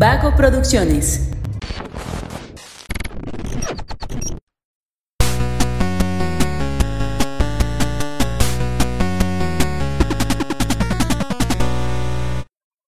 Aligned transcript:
Vago 0.00 0.34
Producciones. 0.34 1.28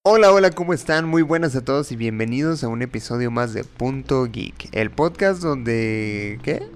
Hola, 0.05 0.33
hola, 0.33 0.51
¿cómo 0.51 0.73
están? 0.75 1.09
Muy 1.09 1.23
buenas 1.23 1.55
a 1.57 1.65
todos 1.65 1.93
y 1.93 1.97
bienvenidos 1.97 2.65
a 2.65 2.69
un 2.69 2.83
episodio 2.83 3.31
más 3.31 3.53
de 3.55 3.65
Punto 3.65 4.25
Geek, 4.27 4.69
el 4.73 4.91
podcast 4.91 5.41
donde... 5.43 6.41
¿qué? 6.43 6.69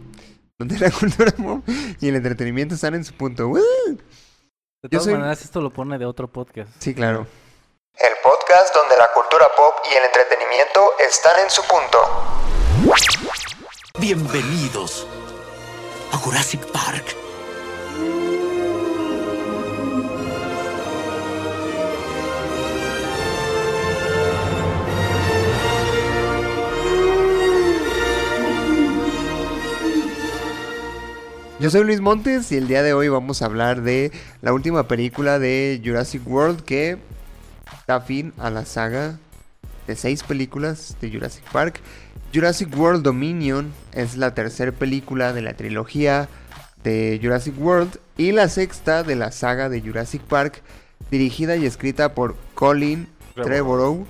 Donde 0.59 0.79
la 0.79 0.91
cultura 1.00 1.32
pop 1.32 1.68
y 2.00 2.09
el 2.09 2.14
entretenimiento 2.16 2.77
están 2.77 2.95
en 2.95 3.05
su 3.05 3.12
punto. 3.14 3.53
De 3.53 3.61
Yo 4.84 4.89
todas 4.91 5.05
soy- 5.05 5.14
maneras, 5.14 5.43
esto 5.43 5.61
lo 5.61 5.71
pone 5.71 5.98
de 5.98 6.07
otro 6.07 6.29
podcast. 6.29 6.71
Sí, 6.79 6.95
claro. 6.95 7.27
El 7.98 8.12
podcast 8.23 8.74
donde 8.74 8.95
la 8.95 9.10
cultura 9.14 9.46
pop 9.56 9.74
y 9.91 9.95
el 9.95 10.05
entretenimiento 10.05 10.98
están 10.98 11.41
en 11.42 11.48
su 11.48 11.62
punto. 11.62 11.98
Bienvenidos 13.98 15.06
a 16.12 16.19
Jurassic 16.19 16.60
Park. 16.72 17.16
Yo 31.58 31.70
soy 31.70 31.84
Luis 31.84 32.02
Montes 32.02 32.52
y 32.52 32.58
el 32.58 32.69
día 32.69 32.83
de 32.83 32.92
hoy 32.92 33.08
vamos 33.08 33.41
a 33.41 33.47
hablar 33.47 33.80
de 33.80 34.12
la 34.42 34.52
última 34.52 34.86
película 34.86 35.38
de 35.38 35.80
Jurassic 35.83 36.20
World 36.27 36.62
que 36.62 36.98
da 37.87 38.01
fin 38.01 38.33
a 38.39 38.50
la 38.50 38.64
saga 38.64 39.19
de 39.86 39.97
seis 39.97 40.22
películas 40.22 40.97
de 41.00 41.11
Jurassic 41.11 41.45
Park. 41.53 41.81
Jurassic 42.34 42.77
World 42.77 43.03
Dominion 43.03 43.72
es 43.92 44.17
la 44.17 44.34
tercera 44.34 44.72
película 44.72 45.33
de 45.33 45.42
la 45.42 45.55
trilogía 45.55 46.28
de 46.83 47.19
Jurassic 47.22 47.55
World 47.59 47.98
y 48.17 48.33
la 48.33 48.48
sexta 48.48 49.03
de 49.03 49.17
la 49.17 49.33
saga 49.33 49.69
de 49.69 49.81
Jurassic 49.81 50.22
Park, 50.22 50.62
dirigida 51.11 51.56
y 51.56 51.67
escrita 51.67 52.14
por 52.14 52.37
Colin 52.55 53.09
Trevorrow, 53.34 54.06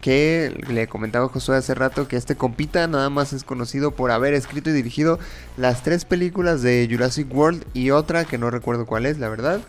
que 0.00 0.54
le 0.68 0.86
comentaba 0.86 1.26
a 1.26 1.28
Josué 1.28 1.56
hace 1.56 1.74
rato 1.74 2.08
que 2.08 2.16
este 2.16 2.36
compita 2.36 2.86
nada 2.86 3.10
más 3.10 3.32
es 3.32 3.44
conocido 3.44 3.92
por 3.92 4.10
haber 4.10 4.34
escrito 4.34 4.70
y 4.70 4.72
dirigido 4.72 5.18
las 5.56 5.82
tres 5.82 6.04
películas 6.04 6.62
de 6.62 6.86
Jurassic 6.90 7.32
World 7.34 7.64
y 7.74 7.90
otra 7.90 8.24
que 8.24 8.38
no 8.38 8.50
recuerdo 8.50 8.86
cuál 8.86 9.06
es, 9.06 9.18
la 9.18 9.28
verdad. 9.28 9.60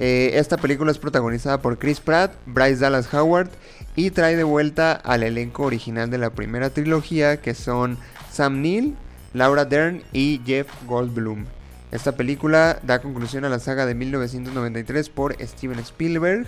Eh, 0.00 0.38
esta 0.38 0.56
película 0.56 0.92
es 0.92 0.98
protagonizada 0.98 1.60
por 1.60 1.76
Chris 1.76 1.98
Pratt, 1.98 2.32
Bryce 2.46 2.76
Dallas 2.76 3.12
Howard 3.12 3.50
y 3.96 4.12
trae 4.12 4.36
de 4.36 4.44
vuelta 4.44 4.92
al 4.92 5.24
elenco 5.24 5.64
original 5.64 6.08
de 6.08 6.18
la 6.18 6.30
primera 6.30 6.70
trilogía 6.70 7.38
que 7.40 7.52
son 7.52 7.98
Sam 8.30 8.62
Neill, 8.62 8.94
Laura 9.34 9.64
Dern 9.64 10.04
y 10.12 10.40
Jeff 10.46 10.68
Goldblum. 10.86 11.46
Esta 11.90 12.12
película 12.12 12.78
da 12.84 13.00
conclusión 13.00 13.44
a 13.44 13.48
la 13.48 13.58
saga 13.58 13.86
de 13.86 13.96
1993 13.96 15.08
por 15.08 15.34
Steven 15.44 15.80
Spielberg. 15.80 16.46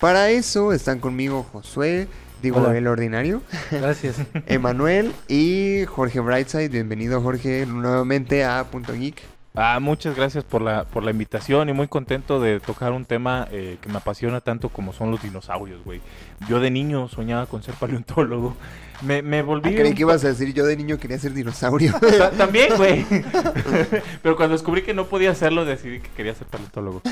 Para 0.00 0.30
eso 0.30 0.72
están 0.72 0.98
conmigo 0.98 1.46
Josué, 1.52 2.08
digo 2.42 2.58
Hola. 2.58 2.76
el 2.76 2.88
ordinario, 2.88 3.42
Gracias. 3.70 4.16
Emanuel 4.46 5.12
y 5.28 5.84
Jorge 5.86 6.18
Brightside. 6.18 6.68
Bienvenido 6.68 7.20
Jorge 7.22 7.64
nuevamente 7.64 8.44
a 8.44 8.64
Punto 8.64 8.92
Geek. 8.92 9.37
Ah, 9.54 9.80
muchas 9.80 10.14
gracias 10.14 10.44
por 10.44 10.62
la, 10.62 10.84
por 10.84 11.02
la 11.02 11.10
invitación 11.10 11.68
y 11.68 11.72
muy 11.72 11.88
contento 11.88 12.40
de 12.40 12.60
tocar 12.60 12.92
un 12.92 13.04
tema 13.04 13.48
eh, 13.50 13.78
que 13.80 13.88
me 13.88 13.96
apasiona 13.96 14.40
tanto 14.40 14.68
como 14.68 14.92
son 14.92 15.10
los 15.10 15.20
dinosaurios, 15.22 15.82
güey. 15.84 16.00
Yo 16.48 16.60
de 16.60 16.70
niño 16.70 17.08
soñaba 17.08 17.46
con 17.46 17.62
ser 17.64 17.74
paleontólogo. 17.74 18.54
Me, 19.02 19.22
me 19.22 19.42
volví... 19.42 19.74
Creí 19.74 19.90
un 19.90 19.94
que 19.96 20.02
ibas 20.02 20.24
a 20.24 20.28
decir 20.28 20.52
yo 20.54 20.64
de 20.64 20.76
niño 20.76 20.98
quería 20.98 21.18
ser 21.18 21.32
dinosaurio. 21.32 21.92
Ta- 22.18 22.30
También, 22.36 22.76
güey. 22.76 23.04
Pero 24.22 24.36
cuando 24.36 24.52
descubrí 24.54 24.82
que 24.82 24.94
no 24.94 25.06
podía 25.06 25.30
hacerlo, 25.32 25.64
decidí 25.64 26.00
que 26.00 26.10
quería 26.10 26.34
ser 26.34 26.46
paleontólogo. 26.46 27.02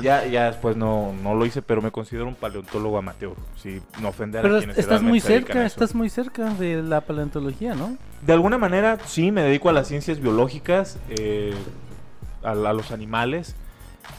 Ya, 0.00 0.26
ya 0.26 0.46
después 0.46 0.76
no, 0.76 1.12
no 1.22 1.34
lo 1.34 1.46
hice, 1.46 1.62
pero 1.62 1.80
me 1.82 1.90
considero 1.92 2.26
un 2.26 2.34
paleontólogo 2.34 2.98
amateur. 2.98 3.34
Sí, 3.56 3.80
no 4.00 4.08
ofender 4.08 4.44
a 4.46 4.58
quienes 4.58 4.78
estás 4.78 5.02
muy 5.02 5.20
cerca, 5.20 5.64
estás 5.64 5.94
muy 5.94 6.08
cerca 6.10 6.50
de 6.54 6.82
la 6.82 7.00
paleontología, 7.02 7.74
¿no? 7.74 7.96
De 8.22 8.32
alguna 8.32 8.56
manera, 8.58 8.98
sí, 9.04 9.30
me 9.30 9.42
dedico 9.42 9.68
a 9.68 9.72
las 9.72 9.88
ciencias 9.88 10.18
biológicas, 10.20 10.98
eh, 11.10 11.52
a, 12.44 12.50
a 12.50 12.72
los 12.72 12.90
animales, 12.92 13.56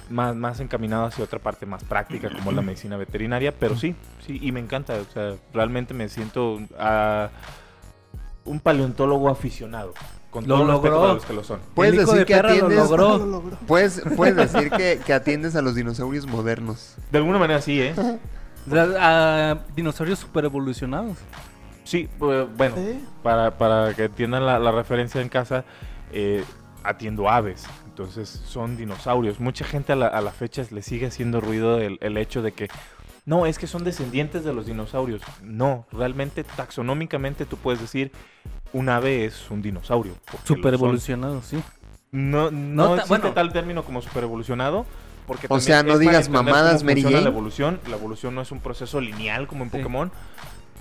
más, 0.09 0.35
más 0.35 0.59
encaminado 0.59 1.05
hacia 1.05 1.23
otra 1.23 1.39
parte 1.39 1.65
más 1.65 1.83
práctica, 1.83 2.29
como 2.29 2.51
la 2.51 2.61
medicina 2.61 2.97
veterinaria, 2.97 3.51
pero 3.51 3.75
sí, 3.75 3.95
sí, 4.25 4.39
y 4.41 4.51
me 4.51 4.59
encanta, 4.59 4.95
o 4.95 5.13
sea, 5.13 5.35
realmente 5.53 5.93
me 5.93 6.09
siento 6.09 6.59
ah, 6.77 7.29
un 8.45 8.59
paleontólogo 8.59 9.29
aficionado, 9.29 9.93
con 10.31 10.47
Lo 10.47 10.65
logró. 10.65 11.13
los 11.13 11.25
que 11.25 11.33
lo 11.33 11.43
son. 11.43 11.59
Puedes 11.73 11.97
decir 11.97 12.19
de 12.19 12.25
que 12.25 12.35
perra 12.35 12.49
lo 12.49 12.65
atiendes. 12.67 12.77
logró. 12.89 13.41
Puedes, 13.67 14.01
puedes 14.15 14.35
decir 14.35 14.69
que, 14.69 14.99
que 15.05 15.13
atiendes 15.13 15.55
a 15.55 15.61
los 15.61 15.75
dinosaurios 15.75 16.27
modernos. 16.27 16.95
De 17.11 17.19
alguna 17.19 17.39
manera 17.39 17.61
sí, 17.61 17.81
¿eh? 17.81 17.95
A 18.99 19.59
dinosaurios 19.75 20.19
super 20.19 20.45
evolucionados. 20.45 21.19
Sí, 21.83 22.09
eh, 22.19 22.47
bueno, 22.57 22.75
para, 23.21 23.51
para 23.57 23.93
que 23.93 24.05
entiendan 24.05 24.43
la, 24.43 24.57
la 24.57 24.71
referencia 24.71 25.21
en 25.21 25.29
casa, 25.29 25.63
eh, 26.11 26.43
atiendo 26.83 27.29
aves, 27.29 27.65
entonces 27.97 28.41
son 28.45 28.75
dinosaurios. 28.75 29.39
Mucha 29.39 29.63
gente 29.63 29.93
a 29.93 29.95
la, 29.95 30.07
a 30.07 30.19
la 30.19 30.31
fecha 30.31 30.63
le 30.69 30.81
sigue 30.81 31.07
haciendo 31.07 31.39
ruido 31.39 31.79
el, 31.79 31.97
el 32.01 32.17
hecho 32.17 32.41
de 32.41 32.51
que 32.51 32.67
no, 33.25 33.45
es 33.45 33.57
que 33.57 33.67
son 33.67 33.85
descendientes 33.85 34.43
de 34.43 34.51
los 34.53 34.65
dinosaurios. 34.65 35.21
No, 35.41 35.87
realmente 35.93 36.43
taxonómicamente 36.43 37.45
tú 37.45 37.55
puedes 37.55 37.79
decir 37.79 38.11
un 38.73 38.89
ave 38.89 39.23
es 39.23 39.49
un 39.49 39.61
dinosaurio. 39.61 40.13
Super 40.43 40.73
evolucionados, 40.73 41.45
sí. 41.45 41.63
No, 42.11 42.51
no, 42.51 42.87
No 42.87 42.93
existe 42.95 43.09
bueno. 43.09 43.33
tal 43.33 43.53
término 43.53 43.83
como 43.85 44.01
super 44.01 44.23
evolucionado. 44.23 44.85
Porque 45.25 45.47
O 45.49 45.59
sea, 45.61 45.81
no 45.81 45.97
digas 45.97 46.27
mamadas, 46.27 46.83
Mary 46.83 47.01
Jane. 47.01 47.21
La 47.21 47.29
evolución, 47.29 47.79
la 47.89 47.95
evolución 47.95 48.35
no 48.35 48.41
es 48.41 48.51
un 48.51 48.59
proceso 48.59 48.99
lineal 48.99 49.47
como 49.47 49.63
en 49.63 49.71
Sí. 49.71 49.77
Pokémon, 49.77 50.11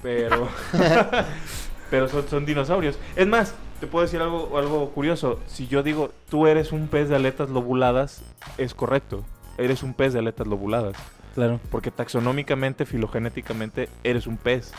pero 0.03 0.49
pero 1.91 2.09
son, 2.09 2.29
son 2.29 2.45
dinosaurios. 2.45 2.99
Es 3.17 3.27
más, 3.27 3.55
te 3.85 3.91
puedo 3.91 4.05
decir 4.07 4.23
algo, 4.23 4.57
algo 4.57 4.89
curioso. 4.91 5.41
Si 5.47 5.67
yo 5.67 5.83
digo, 5.83 6.11
tú 6.31 6.47
eres 6.47 6.73
un 6.73 6.89
pez 6.89 7.11
de 7.11 7.17
aletas 7.17 7.51
lobuladas, 7.51 8.23
es 8.57 8.73
correcto. 8.73 9.25
Eres 9.59 9.83
un 9.83 9.93
pez 9.93 10.15
de 10.15 10.21
aletas 10.21 10.47
lobuladas. 10.47 10.97
Claro. 11.35 11.61
Porque 11.71 11.91
taxonómicamente, 11.91 12.87
filogenéticamente, 12.87 13.91
eres 14.03 14.27
un 14.27 14.39
pez. 14.39 14.73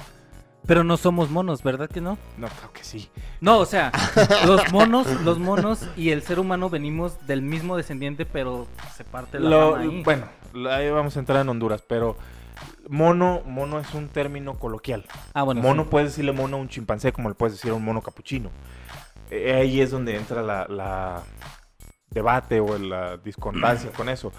Pero 0.66 0.83
no 0.83 0.97
somos 0.97 1.29
monos, 1.29 1.61
¿verdad 1.61 1.88
que 1.88 2.01
no? 2.01 2.17
No, 2.39 2.47
claro 2.47 2.73
que 2.73 2.83
sí. 2.83 3.11
No, 3.41 3.59
o 3.59 3.66
sea, 3.67 3.91
los 4.47 4.71
monos, 4.71 5.05
los 5.22 5.37
monos 5.37 5.87
y 5.95 6.09
el 6.09 6.23
ser 6.23 6.39
humano 6.39 6.72
venimos 6.72 7.27
del 7.27 7.43
mismo 7.43 7.77
descendiente, 7.77 8.25
pero 8.25 8.66
se 8.95 9.03
parte 9.03 9.39
la 9.39 9.49
Lo- 9.49 9.75
ahí. 9.75 10.01
bueno, 10.03 10.25
ahí 10.72 10.89
vamos 10.89 11.16
a 11.16 11.19
entrar 11.19 11.41
en 11.41 11.49
Honduras, 11.49 11.83
pero 11.87 12.17
mono, 12.89 13.41
mono 13.45 13.79
es 13.79 13.93
un 13.93 14.07
término 14.07 14.55
coloquial. 14.55 15.05
ah, 15.35 15.43
bueno. 15.43 15.61
mono 15.61 15.83
sí. 15.83 15.89
puedes 15.91 16.09
decirle 16.09 16.31
mono 16.31 16.57
a 16.57 16.59
un 16.59 16.69
chimpancé 16.69 17.11
como 17.11 17.29
le 17.29 17.35
puedes 17.35 17.53
decir 17.53 17.69
a 17.69 17.75
un 17.75 17.85
mono 17.85 18.01
capuchino. 18.01 18.49
Eh, 19.31 19.53
ahí 19.53 19.81
es 19.81 19.91
donde 19.91 20.16
entra 20.16 20.41
la, 20.41 20.68
la 20.68 21.24
debate 22.09 22.59
o 22.59 22.78
la 22.78 23.18
discordancia 23.18 23.91
con 23.91 24.09
eso. 24.09 24.31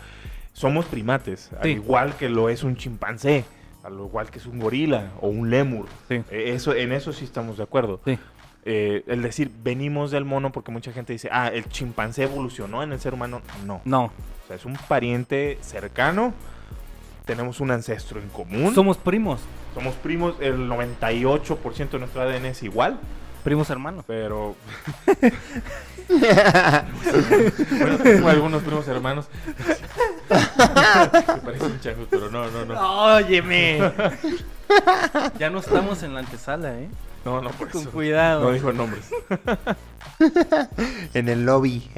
Somos 0.52 0.86
primates, 0.86 1.50
al 1.60 1.68
igual 1.68 2.16
que 2.16 2.28
lo 2.28 2.48
es 2.48 2.64
un 2.64 2.76
chimpancé, 2.76 3.44
al 3.84 3.94
igual 3.94 4.30
que 4.30 4.38
es 4.38 4.46
un 4.46 4.58
gorila 4.58 5.12
o 5.20 5.28
un 5.28 5.50
lémur. 5.50 5.86
Sí. 6.08 6.22
Eh, 6.30 6.52
eso, 6.54 6.74
en 6.74 6.92
eso 6.92 7.12
sí 7.12 7.24
estamos 7.24 7.58
de 7.58 7.62
acuerdo. 7.62 8.00
Sí. 8.04 8.18
Eh, 8.68 9.04
el 9.06 9.22
decir 9.22 9.48
venimos 9.62 10.10
del 10.10 10.24
mono 10.24 10.50
porque 10.50 10.72
mucha 10.72 10.92
gente 10.92 11.12
dice, 11.12 11.28
ah, 11.30 11.48
el 11.48 11.68
chimpancé 11.68 12.24
evolucionó 12.24 12.82
en 12.82 12.92
el 12.92 12.98
ser 12.98 13.14
humano. 13.14 13.42
No. 13.64 13.80
No, 13.84 14.04
O 14.06 14.46
sea, 14.48 14.56
es 14.56 14.64
un 14.64 14.74
pariente 14.88 15.58
cercano. 15.60 16.34
Tenemos 17.26 17.60
un 17.60 17.70
ancestro 17.70 18.20
en 18.20 18.28
común. 18.28 18.74
somos 18.74 18.98
primos, 18.98 19.40
Somos 19.74 19.94
primos, 19.94 20.36
el 20.40 20.68
98% 20.70 21.90
de 21.90 21.98
nuestro 21.98 22.22
ADN 22.22 22.46
es 22.46 22.62
igual, 22.62 22.98
primos 23.46 23.70
hermanos. 23.70 24.04
pero... 24.08 24.56
bueno, 27.78 27.98
tengo 28.02 28.28
algunos 28.28 28.60
primos 28.64 28.88
hermanos. 28.88 29.26
que 30.28 31.40
parecen 31.44 31.78
changos, 31.80 32.08
pero 32.10 32.28
no, 32.28 32.50
no, 32.50 32.64
no. 32.64 33.14
Óyeme. 33.14 33.92
ya 35.38 35.48
no 35.48 35.60
estamos 35.60 36.02
en 36.02 36.14
la 36.14 36.20
antesala, 36.20 36.76
¿eh? 36.76 36.88
No, 37.24 37.40
no, 37.40 37.50
por 37.50 37.70
Con 37.70 37.82
eso. 37.82 37.90
cuidado. 37.92 38.42
No 38.42 38.50
dijo 38.50 38.72
nombres. 38.72 39.10
en 41.14 41.28
el 41.28 41.46
lobby. 41.46 41.88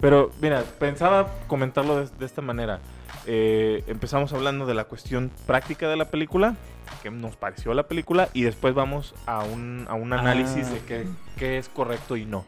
Pero, 0.00 0.30
mira, 0.40 0.62
pensaba 0.78 1.30
comentarlo 1.48 1.96
de, 1.96 2.08
de 2.16 2.26
esta 2.26 2.42
manera. 2.42 2.78
Eh, 3.26 3.84
empezamos 3.86 4.32
hablando 4.32 4.66
de 4.66 4.74
la 4.74 4.84
cuestión 4.84 5.30
práctica 5.46 5.88
de 5.88 5.96
la 5.96 6.06
película, 6.06 6.56
que 7.02 7.10
nos 7.10 7.36
pareció 7.36 7.72
la 7.74 7.84
película, 7.84 8.28
y 8.32 8.42
después 8.42 8.74
vamos 8.74 9.14
a 9.26 9.44
un, 9.44 9.86
a 9.88 9.94
un 9.94 10.12
análisis 10.12 10.66
Ah. 10.66 10.70
de 10.70 10.78
qué, 10.80 11.06
qué 11.36 11.58
es 11.58 11.68
correcto 11.68 12.16
y 12.16 12.24
no. 12.24 12.44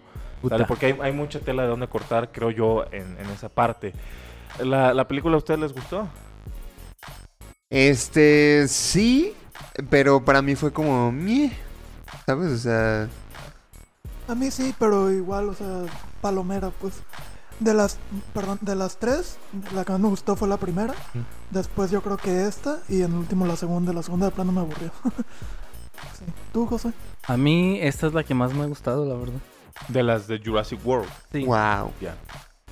Porque 0.68 0.86
hay, 0.86 0.98
hay 1.00 1.12
mucha 1.12 1.40
tela 1.40 1.62
de 1.62 1.68
dónde 1.68 1.88
cortar, 1.88 2.30
creo 2.30 2.50
yo, 2.50 2.84
en, 2.92 3.16
en 3.18 3.30
esa 3.30 3.48
parte. 3.48 3.94
¿La, 4.62 4.92
la 4.92 5.08
película 5.08 5.34
a 5.36 5.38
ustedes 5.38 5.58
les 5.60 5.72
gustó? 5.72 6.06
Este, 7.70 8.68
sí, 8.68 9.34
Pero 9.90 10.24
para 10.24 10.42
mí 10.42 10.54
fue 10.54 10.72
como... 10.72 11.12
¿Sabes? 12.26 12.52
O 12.52 12.58
sea... 12.58 13.08
A 14.28 14.34
mí 14.34 14.50
sí, 14.50 14.74
pero 14.78 15.10
igual, 15.10 15.48
o 15.48 15.54
sea, 15.54 15.84
palomera, 16.20 16.70
pues. 16.80 16.94
De 17.60 17.72
las, 17.72 17.98
perdón, 18.32 18.58
de 18.60 18.74
las 18.74 18.98
tres, 18.98 19.38
la 19.74 19.84
que 19.84 19.92
más 19.92 20.00
me 20.00 20.08
gustó 20.08 20.36
fue 20.36 20.48
la 20.48 20.56
primera. 20.56 20.94
Después 21.50 21.90
yo 21.90 22.02
creo 22.02 22.16
que 22.16 22.46
esta. 22.46 22.80
Y 22.88 23.02
en 23.02 23.14
último 23.14 23.46
la 23.46 23.56
segunda. 23.56 23.92
La 23.92 24.02
segunda 24.02 24.26
de 24.26 24.32
plano 24.32 24.52
me 24.52 24.60
aburrió. 24.60 24.90
sí. 26.18 26.24
¿Tú, 26.52 26.66
José? 26.66 26.92
A 27.26 27.36
mí 27.36 27.78
esta 27.80 28.06
es 28.06 28.14
la 28.14 28.24
que 28.24 28.34
más 28.34 28.52
me 28.52 28.64
ha 28.64 28.66
gustado, 28.66 29.06
la 29.06 29.14
verdad. 29.14 29.40
De 29.88 30.02
las 30.02 30.26
de 30.26 30.40
Jurassic 30.44 30.84
World. 30.84 31.08
Sí. 31.32 31.44
Wow. 31.44 31.92
Ya. 32.00 32.16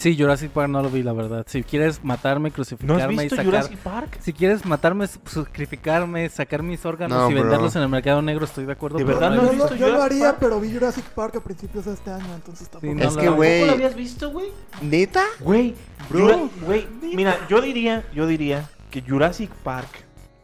Sí, 0.03 0.17
Jurassic 0.19 0.51
Park 0.51 0.69
no 0.69 0.83
lo 0.83 0.91
vi, 0.91 1.05
la 1.05 1.13
verdad. 1.13 1.45
Si 1.49 1.63
quieres 1.63 2.03
matarme, 2.03 2.49
¿No 2.49 2.55
crucificarme 2.57 3.03
has 3.05 3.11
y 3.13 3.17
visto 3.19 3.37
sacar... 3.37 3.45
Jurassic 3.45 3.79
Park? 3.79 4.19
Si 4.21 4.33
quieres 4.33 4.65
matarme, 4.67 5.07
sacrificarme, 5.07 6.29
sacar 6.29 6.63
mis 6.65 6.85
órganos 6.85 7.17
No, 7.17 7.31
y 7.31 7.35
bro. 7.35 7.43
venderlos 7.45 7.77
en 7.77 7.83
el 7.83 7.89
mercado 7.89 8.21
negro, 8.21 8.45
estoy 8.45 8.65
de 8.65 8.73
acuerdo. 8.73 8.99
¿De 8.99 9.05
verdad 9.05 9.31
no 9.31 9.37
no 9.37 9.43
has 9.43 9.47
yo 9.47 9.53
visto. 9.53 9.71
lo, 9.71 9.77
yo 9.77 9.87
lo 9.87 9.93
Jurassic 9.95 10.13
haría, 10.13 10.25
Park? 10.27 10.37
pero 10.41 10.61
vi 10.61 10.73
Jurassic 10.73 11.05
Park 11.11 11.37
a 11.37 11.41
principios 11.41 11.85
de 11.85 11.93
este 11.93 12.11
año, 12.11 12.35
entonces 12.35 12.69
tampoco. 12.69 12.95
no 12.95 13.01
Es 13.01 13.15
la- 13.15 13.21
que, 13.21 13.27
¿Tampoco 13.27 13.37
güey... 13.37 13.67
lo 13.67 13.73
habías 13.73 13.95
visto, 13.95 14.31
güey? 14.33 14.47
¿Neta? 14.81 15.23
Güey, 15.39 15.75
Bro. 16.11 16.51
Güey, 16.67 16.87
mira, 17.15 17.39
yo 17.49 17.61
diría, 17.61 18.05
yo 18.13 18.27
diría 18.27 18.69
que 18.91 19.03
Jurassic 19.03 19.51
Park, 19.63 19.89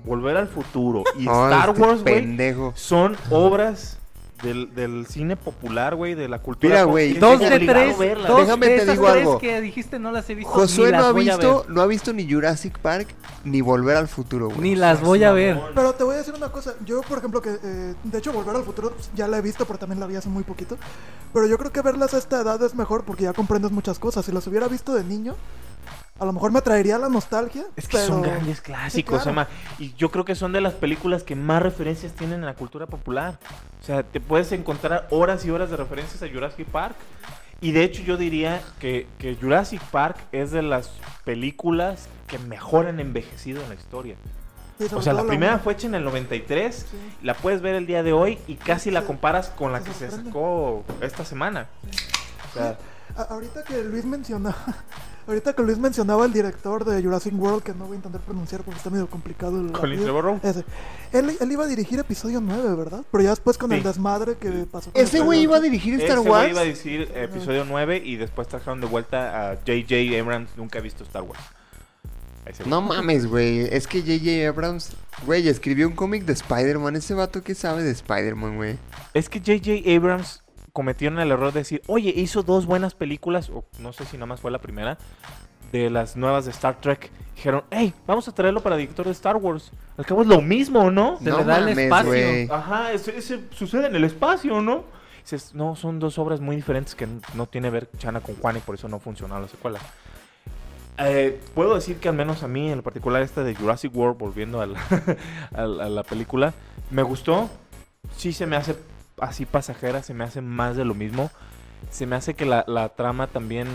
Volver 0.04 0.36
al 0.36 0.46
Futuro 0.46 1.02
y 1.18 1.26
Oh, 1.26 1.48
Star 1.50 1.70
este 1.70 1.82
Wars, 1.82 2.02
güey, 2.04 2.72
son 2.74 3.16
obras 3.30 3.97
del, 4.42 4.74
del 4.74 5.06
cine 5.06 5.36
popular, 5.36 5.94
güey, 5.94 6.14
de 6.14 6.28
la 6.28 6.38
cultura. 6.40 6.74
Mira, 6.74 6.84
güey, 6.84 7.14
Dos 7.14 7.40
de 7.40 7.58
tres, 7.60 7.98
verlas. 7.98 8.28
dos 8.28 8.40
Déjame 8.40 8.66
de 8.66 8.76
te 8.76 8.82
esas 8.82 8.94
digo 8.94 9.06
tres 9.10 9.22
algo. 9.22 9.38
que 9.38 9.60
dijiste 9.60 9.98
no 9.98 10.12
las 10.12 10.28
he 10.30 10.34
visto. 10.34 10.50
Josué 10.52 10.92
no 10.92 11.04
ha 11.04 11.12
visto, 11.12 11.66
no 11.68 11.80
ha 11.82 11.86
visto 11.86 12.12
ni 12.12 12.30
Jurassic 12.30 12.78
Park 12.78 13.08
ni 13.44 13.60
Volver 13.60 13.96
al 13.96 14.08
Futuro, 14.08 14.48
güey. 14.48 14.60
Ni 14.60 14.76
las 14.76 15.00
voy 15.00 15.24
a 15.24 15.32
ver. 15.32 15.60
Pero 15.74 15.92
te 15.94 16.04
voy 16.04 16.14
a 16.14 16.18
decir 16.18 16.34
una 16.34 16.50
cosa. 16.50 16.74
Yo, 16.84 17.02
por 17.02 17.18
ejemplo, 17.18 17.42
que 17.42 17.58
eh, 17.62 17.94
de 18.04 18.18
hecho 18.18 18.32
Volver 18.32 18.56
al 18.56 18.64
Futuro 18.64 18.90
pues, 18.92 19.10
ya 19.14 19.26
la 19.28 19.38
he 19.38 19.42
visto, 19.42 19.64
pero 19.66 19.78
también 19.78 20.00
la 20.00 20.06
vi 20.06 20.16
hace 20.16 20.28
muy 20.28 20.42
poquito. 20.44 20.76
Pero 21.32 21.46
yo 21.46 21.58
creo 21.58 21.72
que 21.72 21.82
verlas 21.82 22.14
a 22.14 22.18
esta 22.18 22.40
edad 22.40 22.62
es 22.62 22.74
mejor 22.74 23.04
porque 23.04 23.24
ya 23.24 23.32
comprendes 23.32 23.70
muchas 23.72 23.98
cosas. 23.98 24.24
Si 24.24 24.32
las 24.32 24.46
hubiera 24.46 24.68
visto 24.68 24.94
de 24.94 25.04
niño, 25.04 25.34
a 26.18 26.24
lo 26.24 26.32
mejor 26.32 26.50
me 26.52 26.60
traería 26.62 26.98
la 26.98 27.08
nostalgia. 27.08 27.64
Es 27.76 27.86
que 27.88 27.96
pero... 27.98 28.08
son 28.08 28.22
grandes 28.22 28.60
clásicos, 28.60 29.22
Sí, 29.22 29.30
claro. 29.30 29.48
Y 29.78 29.94
yo 29.94 30.10
creo 30.10 30.24
que 30.24 30.34
son 30.34 30.52
de 30.52 30.60
las 30.60 30.74
películas 30.74 31.22
que 31.22 31.36
más 31.36 31.62
referencias 31.62 32.12
tienen 32.12 32.40
en 32.40 32.46
la 32.46 32.54
cultura 32.54 32.86
popular. 32.86 33.38
O 33.80 33.84
sea, 33.84 34.02
te 34.02 34.20
puedes 34.20 34.50
encontrar 34.52 35.06
horas 35.10 35.44
y 35.44 35.50
horas 35.50 35.70
de 35.70 35.76
referencias 35.76 36.22
a 36.22 36.28
Jurassic 36.32 36.66
Park. 36.68 36.96
Y 37.60 37.72
de 37.72 37.82
hecho 37.84 38.02
yo 38.02 38.16
diría 38.16 38.62
que, 38.78 39.06
que 39.18 39.34
Jurassic 39.36 39.80
Park 39.90 40.16
es 40.32 40.50
de 40.52 40.62
las 40.62 40.90
películas 41.24 42.08
que 42.26 42.38
mejor 42.38 42.86
han 42.86 43.00
envejecido 43.00 43.62
en 43.62 43.68
la 43.68 43.74
historia. 43.74 44.16
Sí, 44.78 44.86
O 44.94 45.02
sea, 45.02 45.12
la 45.12 45.24
primera 45.24 45.58
fue 45.58 45.72
hecha 45.72 45.88
en 45.88 45.96
el 45.96 46.04
93, 46.04 46.86
Sí. 46.88 46.96
la 47.22 47.34
puedes 47.34 47.60
ver 47.60 47.74
el 47.74 47.86
día 47.86 48.04
de 48.04 48.12
hoy 48.12 48.38
y 48.46 48.54
casi 48.54 48.92
la 48.92 49.02
comparas 49.02 49.48
con 49.48 49.72
la 49.72 49.80
que 49.82 49.92
se 49.92 50.08
sacó 50.10 50.84
esta 51.00 51.24
semana. 51.24 51.66
O 52.50 52.54
sea, 52.54 52.78
A- 53.16 53.22
ahorita 53.34 53.64
que 53.64 53.82
Luis 53.82 54.04
mencionaba, 54.04 54.56
ahorita 55.28 55.52
que 55.52 55.62
Luis 55.62 55.78
mencionaba 55.78 56.24
el 56.24 56.32
director 56.32 56.84
de 56.84 57.00
Jurassic 57.02 57.32
World, 57.38 57.62
que 57.62 57.72
no 57.74 57.84
voy 57.86 57.94
a 57.94 57.96
intentar 57.96 58.20
pronunciar 58.22 58.62
porque 58.62 58.78
está 58.78 58.90
medio 58.90 59.06
complicado 59.08 59.60
el 59.60 59.70
Colin. 59.72 60.00
Trevorrow. 60.02 60.40
Ese. 60.42 60.64
Él, 61.12 61.36
él 61.40 61.52
iba 61.52 61.64
a 61.64 61.66
dirigir 61.68 61.98
episodio 62.00 62.40
9, 62.40 62.74
¿verdad? 62.74 63.02
Pero 63.12 63.22
ya 63.24 63.30
después 63.30 63.56
con 63.58 63.70
Sí. 63.70 63.76
el 63.76 63.82
desmadre 63.82 64.36
que 64.36 64.50
pasó. 64.70 64.90
con 64.90 65.00
Ese 65.00 65.20
güey 65.20 65.40
iba 65.42 65.56
a 65.56 65.60
dirigir 65.60 65.94
Ese 65.94 66.04
Star 66.04 66.18
güey 66.18 66.30
Wars. 66.32 66.50
iba 66.50 66.60
a 66.60 66.64
decir 66.64 67.12
episodio 67.14 67.64
9 67.64 68.02
y 68.04 68.16
después 68.16 68.48
trajeron 68.48 68.80
de 68.80 68.86
vuelta 68.88 69.50
a 69.52 69.56
J.J. 69.56 70.18
Abrams, 70.20 70.50
nunca 70.56 70.78
ha 70.78 70.82
visto 70.82 71.04
Star 71.04 71.22
Wars. 71.22 71.40
Ese 72.46 72.62
güey. 72.62 72.70
No 72.70 72.80
mames, 72.80 73.26
güey. 73.26 73.60
Es 73.70 73.86
que 73.86 74.00
J.J. 74.00 74.48
Abrams, 74.48 74.92
güey, 75.26 75.46
escribió 75.48 75.86
un 75.86 75.94
cómic 75.94 76.24
de 76.24 76.32
Spider-Man. 76.32 76.96
Ese 76.96 77.12
vato 77.14 77.42
que 77.42 77.54
sabe 77.54 77.82
de 77.82 77.90
Spider-Man, 77.90 78.56
güey. 78.56 78.78
Es 79.12 79.28
que 79.28 79.38
J.J. 79.40 79.94
Abrams 79.94 80.42
cometieron 80.78 81.18
el 81.18 81.32
error 81.32 81.52
de 81.52 81.58
decir, 81.58 81.82
oye, 81.88 82.12
hizo 82.14 82.44
dos 82.44 82.64
buenas 82.64 82.94
películas, 82.94 83.50
o 83.50 83.64
no 83.80 83.92
sé 83.92 84.04
si 84.04 84.16
nada 84.16 84.26
más 84.26 84.40
fue 84.40 84.52
la 84.52 84.60
primera, 84.60 84.96
de 85.72 85.90
las 85.90 86.16
nuevas 86.16 86.44
de 86.44 86.52
Star 86.52 86.80
Trek. 86.80 87.10
Dijeron, 87.34 87.64
hey, 87.72 87.92
vamos 88.06 88.28
a 88.28 88.32
traerlo 88.32 88.62
para 88.62 88.76
director 88.76 89.04
de 89.04 89.10
Star 89.10 89.34
Wars. 89.38 89.72
Al 89.96 90.06
cabo 90.06 90.22
es 90.22 90.28
lo 90.28 90.40
mismo, 90.40 90.88
¿no? 90.92 91.18
Se 91.18 91.30
no 91.30 91.38
le 91.38 91.44
da 91.44 91.58
el 91.58 91.64
espacio. 91.86 92.12
Ajá, 92.54 92.92
ese, 92.92 93.18
ese 93.18 93.40
sucede 93.50 93.88
en 93.88 93.96
el 93.96 94.04
espacio, 94.04 94.60
¿no? 94.60 94.84
Dices, 95.20 95.52
no, 95.52 95.74
son 95.74 95.98
dos 95.98 96.16
obras 96.16 96.38
muy 96.40 96.54
diferentes 96.54 96.94
que 96.94 97.08
no 97.34 97.46
tiene 97.48 97.70
ver 97.70 97.90
Chana 97.98 98.20
con 98.20 98.36
Juan 98.36 98.58
y 98.58 98.60
por 98.60 98.76
eso 98.76 98.86
no 98.86 99.00
funcionó 99.00 99.36
la 99.40 99.48
secuela. 99.48 99.80
Eh, 100.98 101.40
puedo 101.56 101.74
decir 101.74 101.96
que 101.96 102.08
al 102.08 102.14
menos 102.14 102.44
a 102.44 102.48
mí, 102.48 102.70
en 102.70 102.76
lo 102.76 102.82
particular 102.84 103.20
esta 103.22 103.42
de 103.42 103.56
Jurassic 103.56 103.92
World, 103.96 104.16
volviendo 104.16 104.60
a 104.60 104.66
la, 104.66 104.78
a 105.56 105.62
la- 105.66 105.84
a 105.86 105.88
la 105.88 106.02
película, 106.04 106.54
me 106.92 107.02
gustó. 107.02 107.50
Sí 108.16 108.32
se 108.32 108.46
me 108.46 108.54
hace 108.54 108.76
así 109.20 109.46
pasajera, 109.46 110.02
se 110.02 110.14
me 110.14 110.24
hace 110.24 110.40
más 110.40 110.76
de 110.76 110.84
lo 110.84 110.94
mismo. 110.94 111.30
Se 111.90 112.06
me 112.06 112.16
hace 112.16 112.34
que 112.34 112.44
la, 112.44 112.64
la 112.66 112.90
trama 112.90 113.26
también 113.28 113.68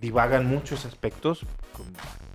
divaga 0.00 0.38
en 0.38 0.46
muchos 0.46 0.84
aspectos. 0.84 1.44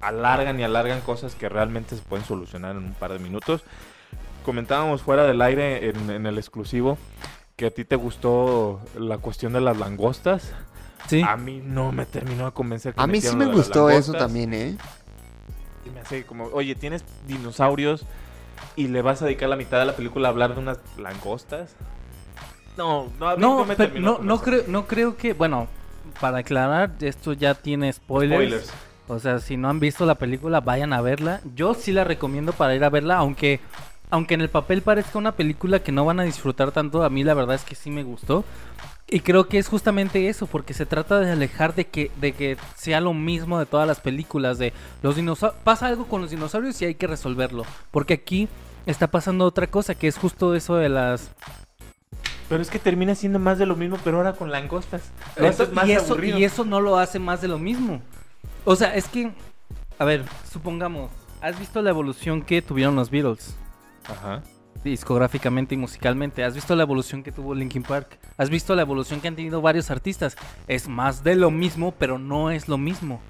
alargan 0.02 0.60
y 0.60 0.64
alargan 0.64 1.02
cosas 1.02 1.36
que 1.36 1.50
realmente 1.50 1.96
se 1.96 2.02
pueden 2.02 2.26
solucionar 2.26 2.72
en 2.76 2.84
un 2.84 2.94
par 2.94 3.14
de 3.14 3.20
minutos. 3.20 3.64
Comentábamos 4.44 5.02
fuera 5.02 5.24
del 5.24 5.42
aire 5.42 5.90
en, 5.90 6.10
en 6.10 6.26
el 6.26 6.38
exclusivo 6.38 6.98
que 7.56 7.68
a 7.68 7.72
ti 7.72 7.86
te 7.86 7.96
gustó 7.96 8.82
la 8.98 9.18
cuestión 9.18 9.54
de 9.54 9.62
las 9.62 9.78
langostas. 9.78 10.52
Sí. 11.08 11.22
A 11.22 11.38
mí 11.38 11.62
no 11.64 11.92
me 11.92 12.06
terminó 12.06 12.46
de 12.46 12.52
convencer. 12.52 12.94
que 12.94 13.02
A 13.02 13.08
mí 13.08 13.22
sí 13.22 13.36
me 13.36 13.46
gustó 13.46 13.90
eso 13.90 14.14
también, 14.14 14.54
¿eh? 14.54 14.78
Y 15.86 15.90
me 15.90 16.00
hace 16.00 16.26
como, 16.26 16.46
oye, 16.46 16.76
tienes 16.76 17.04
dinosaurios 17.28 18.06
y 18.76 18.88
le 18.88 19.02
vas 19.02 19.22
a 19.22 19.26
dedicar 19.26 19.50
la 19.50 19.56
mitad 19.56 19.80
de 19.80 19.86
la 19.86 19.96
película 19.96 20.30
a 20.30 20.32
hablar 20.32 20.56
de 20.56 20.62
unas 20.62 20.80
langostas. 20.98 21.76
No, 22.78 23.12
no, 23.20 23.38
No, 23.38 23.66
pero 23.68 24.00
no, 24.00 24.20
no, 24.22 24.40
convencer. 24.40 24.44
creo, 24.44 24.64
no 24.68 24.88
creo 24.88 25.18
que. 25.18 25.34
Bueno, 25.34 25.68
para 26.20 26.40
aclarar, 26.40 26.92
esto 27.02 27.34
ya 27.34 27.54
tiene 27.56 27.92
spoilers. 27.92 28.66
Spoilers. 28.66 28.74
O 29.08 29.20
sea, 29.20 29.40
si 29.40 29.58
no 29.58 29.70
han 29.70 29.80
visto 29.80 30.06
la 30.06 30.16
película, 30.16 30.62
vayan 30.62 30.94
a 30.94 31.02
verla. 31.02 31.42
Yo 31.56 31.74
sí 31.74 31.92
la 31.92 32.04
recomiendo 32.04 32.54
para 32.54 32.76
ir 32.76 32.84
a 32.84 32.90
verla, 32.90 33.18
aunque, 33.18 33.60
aunque 34.10 34.34
en 34.34 34.42
el 34.42 34.50
papel 34.50 34.82
parezca 34.82 35.18
una 35.20 35.34
película 35.34 35.80
que 35.80 35.92
no 35.92 36.06
van 36.06 36.20
a 36.20 36.24
disfrutar 36.24 36.72
tanto, 36.72 37.04
a 37.04 37.10
mí 37.10 37.24
la 37.24 37.34
verdad 37.34 37.56
es 37.56 37.64
que 37.64 37.76
sí 37.76 37.90
me 37.90 38.04
gustó. 38.04 38.46
Y 39.10 39.20
creo 39.20 39.48
que 39.48 39.60
es 39.60 39.68
justamente 39.68 40.30
eso, 40.30 40.48
porque 40.48 40.74
se 40.74 40.86
trata 40.86 41.20
de 41.20 41.32
alejar 41.32 41.76
de 41.76 41.86
que, 41.86 42.10
de 42.22 42.32
que 42.32 42.58
sea 42.76 43.02
lo 43.02 43.14
mismo 43.14 43.60
de 43.60 43.66
todas 43.66 43.86
las 43.88 44.00
películas, 44.00 44.58
de 44.58 44.74
los 45.02 45.18
dinosaurios, 45.18 45.62
pasa 45.64 45.88
algo 45.88 46.06
con 46.08 46.22
los 46.22 46.32
dinosaurios 46.32 46.82
y 46.82 46.86
hay 46.86 46.96
que 46.96 47.06
resolverlo. 47.06 47.66
Porque 47.92 48.14
aquí 48.14 48.48
está 48.86 49.08
pasando 49.08 49.46
otra 49.46 49.68
cosa, 49.68 49.96
que 49.96 50.08
es 50.08 50.18
justo 50.18 50.56
eso 50.56 50.76
de 50.76 50.90
las... 50.90 51.30
Pero 52.50 52.62
es 52.62 52.70
que 52.70 52.80
termina 52.80 53.16
siendo 53.16 53.40
más 53.40 53.58
de 53.58 53.66
lo 53.66 53.76
mismo, 53.76 53.98
pero 54.04 54.18
ahora 54.18 54.34
con 54.34 54.52
langostas. 54.52 55.02
Eso- 55.36 55.70
más 55.74 55.88
y, 55.88 55.94
eso, 55.94 56.14
aburrido. 56.14 56.38
y 56.40 56.44
eso 56.44 56.66
no 56.66 56.82
lo 56.82 56.98
hace 56.98 57.20
más 57.20 57.42
de 57.42 57.48
lo 57.48 57.58
mismo. 57.58 58.02
O 58.66 58.76
sea, 58.76 58.96
es 58.96 59.08
que, 59.08 59.32
a 60.00 60.06
ver, 60.06 60.24
supongamos, 60.52 61.10
¿has 61.42 61.58
visto 61.58 61.82
la 61.82 61.90
evolución 61.90 62.42
que 62.42 62.62
tuvieron 62.62 62.96
los 62.96 63.10
Beatles? 63.10 63.56
Ajá. 64.08 64.42
Discográficamente 64.84 65.76
y 65.76 65.78
musicalmente. 65.78 66.44
¿Has 66.44 66.56
visto 66.56 66.76
la 66.76 66.84
evolución 66.84 67.24
que 67.24 67.32
tuvo 67.32 67.56
Linkin 67.56 67.84
Park? 67.84 68.18
¿Has 68.38 68.50
visto 68.50 68.76
la 68.76 68.82
evolución 68.82 69.22
que 69.22 69.30
han 69.30 69.36
tenido 69.36 69.62
varios 69.62 69.90
artistas? 69.90 70.36
Es 70.68 70.88
más 70.90 71.24
de 71.24 71.36
lo 71.36 71.50
mismo, 71.52 71.94
pero 71.98 72.20
no 72.20 72.52
es 72.52 72.68
lo 72.68 72.78
mismo. 72.78 73.22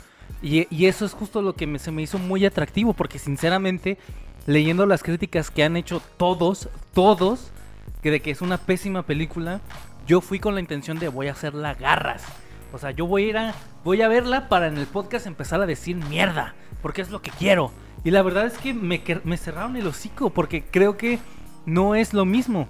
Y, 0.42 0.68
y 0.76 0.88
eso 0.88 1.06
es 1.06 1.14
justo 1.14 1.42
lo 1.44 1.54
que 1.54 1.68
me- 1.68 1.78
se 1.80 1.92
me 1.92 2.02
hizo 2.02 2.18
muy 2.18 2.44
atractivo, 2.46 2.94
porque 2.94 3.20
sinceramente, 3.20 4.00
leyendo 4.48 4.86
las 4.88 5.04
críticas 5.04 5.52
que 5.52 5.64
han 5.64 5.78
hecho 5.78 6.02
todos, 6.18 6.70
todos, 6.94 7.52
que 8.04 8.12
de 8.12 8.20
que 8.20 8.32
es 8.32 8.42
una 8.42 8.58
pésima 8.58 9.04
película, 9.04 9.62
yo 10.06 10.20
fui 10.20 10.40
con 10.40 10.54
la 10.54 10.60
intención 10.60 11.00
de 11.00 11.08
voy 11.08 11.30
a 11.30 11.32
hacerla 11.32 11.74
garras. 11.74 12.24
O 12.74 12.78
sea, 12.78 12.92
yo 12.92 13.08
voy 13.08 13.24
a 13.24 13.28
ir 13.28 13.38
a, 13.38 13.56
voy 13.86 14.02
a 14.02 14.10
verla 14.10 14.50
para 14.50 14.68
en 14.68 14.78
el 14.78 14.88
podcast 14.88 15.26
empezar 15.26 15.62
a 15.62 15.66
decir 15.66 15.96
mierda, 15.96 16.54
porque 16.82 17.02
es 17.02 17.10
lo 17.10 17.22
que 17.22 17.32
quiero. 17.32 17.72
Y 18.04 18.12
la 18.12 18.22
verdad 18.22 18.46
es 18.46 18.58
que 18.58 18.74
me, 18.74 19.02
me 19.24 19.38
cerraron 19.38 19.78
el 19.78 19.88
hocico, 19.88 20.32
porque 20.32 20.64
creo 20.64 20.98
que 20.98 21.20
no 21.66 21.96
es 21.96 22.14
lo 22.14 22.26
mismo. 22.26 22.68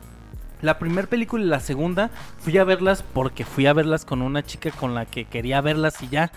La 0.61 0.77
primera 0.77 1.07
película 1.07 1.43
y 1.43 1.47
la 1.47 1.59
segunda 1.59 2.11
fui 2.37 2.57
a 2.59 2.63
verlas 2.63 3.01
porque 3.01 3.43
fui 3.43 3.65
a 3.65 3.73
verlas 3.73 4.05
con 4.05 4.21
una 4.21 4.43
chica 4.43 4.69
con 4.71 4.93
la 4.93 5.05
que 5.05 5.25
quería 5.25 5.61
verlas 5.61 6.01
y 6.03 6.09
ya. 6.09 6.31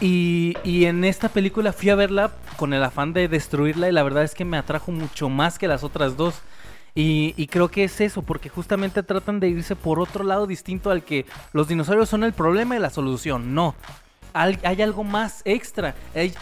Y, 0.00 0.56
y 0.62 0.84
en 0.84 1.04
esta 1.04 1.28
película 1.28 1.72
fui 1.72 1.90
a 1.90 1.96
verla 1.96 2.30
con 2.56 2.72
el 2.72 2.84
afán 2.84 3.12
de 3.12 3.26
destruirla 3.26 3.88
y 3.88 3.92
la 3.92 4.04
verdad 4.04 4.22
es 4.22 4.34
que 4.34 4.44
me 4.44 4.58
atrajo 4.58 4.92
mucho 4.92 5.28
más 5.28 5.58
que 5.58 5.66
las 5.66 5.82
otras 5.82 6.16
dos. 6.16 6.40
Y, 6.98 7.46
creo 7.48 7.68
que 7.68 7.84
es 7.84 8.00
eso, 8.00 8.22
porque 8.22 8.48
justamente 8.48 9.02
tratan 9.02 9.38
de 9.38 9.50
irse 9.50 9.76
por 9.76 10.00
otro 10.00 10.24
lado 10.24 10.46
distinto 10.46 10.90
al 10.90 11.04
que 11.04 11.26
los 11.52 11.68
dinosaurios 11.68 12.08
son 12.08 12.24
el 12.24 12.32
problema 12.32 12.74
y 12.74 12.78
la 12.78 12.88
solución. 12.88 13.54
No. 13.54 13.74
Hay 14.32 14.82
algo 14.82 15.04
más 15.04 15.42
extra. 15.44 15.94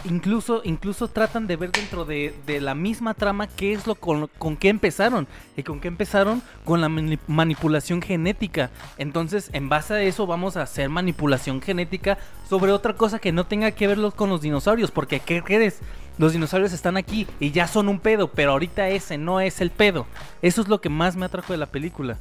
Incluso, 0.05 0.61
incluso 0.63 1.09
tratan 1.09 1.47
de 1.47 1.57
ver 1.57 1.71
dentro 1.71 2.05
de, 2.05 2.33
la 2.61 2.73
misma 2.73 3.13
trama 3.13 3.47
qué 3.47 3.73
es 3.73 3.85
lo 3.85 3.95
con, 3.95 4.29
qué 4.57 4.69
empezaron. 4.69 5.27
¿Y 5.57 5.63
con 5.63 5.81
qué 5.81 5.89
empezaron? 5.89 6.41
Con 6.63 6.79
la 6.79 6.87
mani- 6.87 7.19
manipulación 7.27 8.01
genética. 8.01 8.69
Entonces, 8.97 9.49
en 9.51 9.67
base 9.67 9.93
a 9.93 10.01
eso, 10.01 10.25
vamos 10.25 10.55
a 10.55 10.61
hacer 10.61 10.87
manipulación 10.89 11.61
genética 11.61 12.17
sobre 12.49 12.71
otra 12.71 12.93
cosa 12.93 13.19
que 13.19 13.33
no 13.33 13.45
tenga 13.45 13.71
que 13.71 13.87
ver 13.87 13.99
con 14.15 14.29
los 14.29 14.41
dinosaurios. 14.41 14.91
Porque, 14.91 15.19
¿qué 15.19 15.41
crees? 15.41 15.79
Los 16.17 16.31
dinosaurios 16.31 16.71
están 16.71 16.95
aquí 16.95 17.27
y 17.39 17.51
ya 17.51 17.67
son 17.67 17.89
un 17.89 17.99
pedo, 17.99 18.29
pero 18.29 18.51
ahorita 18.51 18.87
ese 18.87 19.17
no 19.17 19.41
es 19.41 19.59
el 19.59 19.69
pedo. 19.69 20.07
Eso 20.41 20.61
es 20.61 20.69
lo 20.69 20.79
que 20.79 20.89
más 20.89 21.15
me 21.17 21.25
atrajo 21.25 21.51
de 21.51 21.57
la 21.57 21.65
película. 21.65 22.17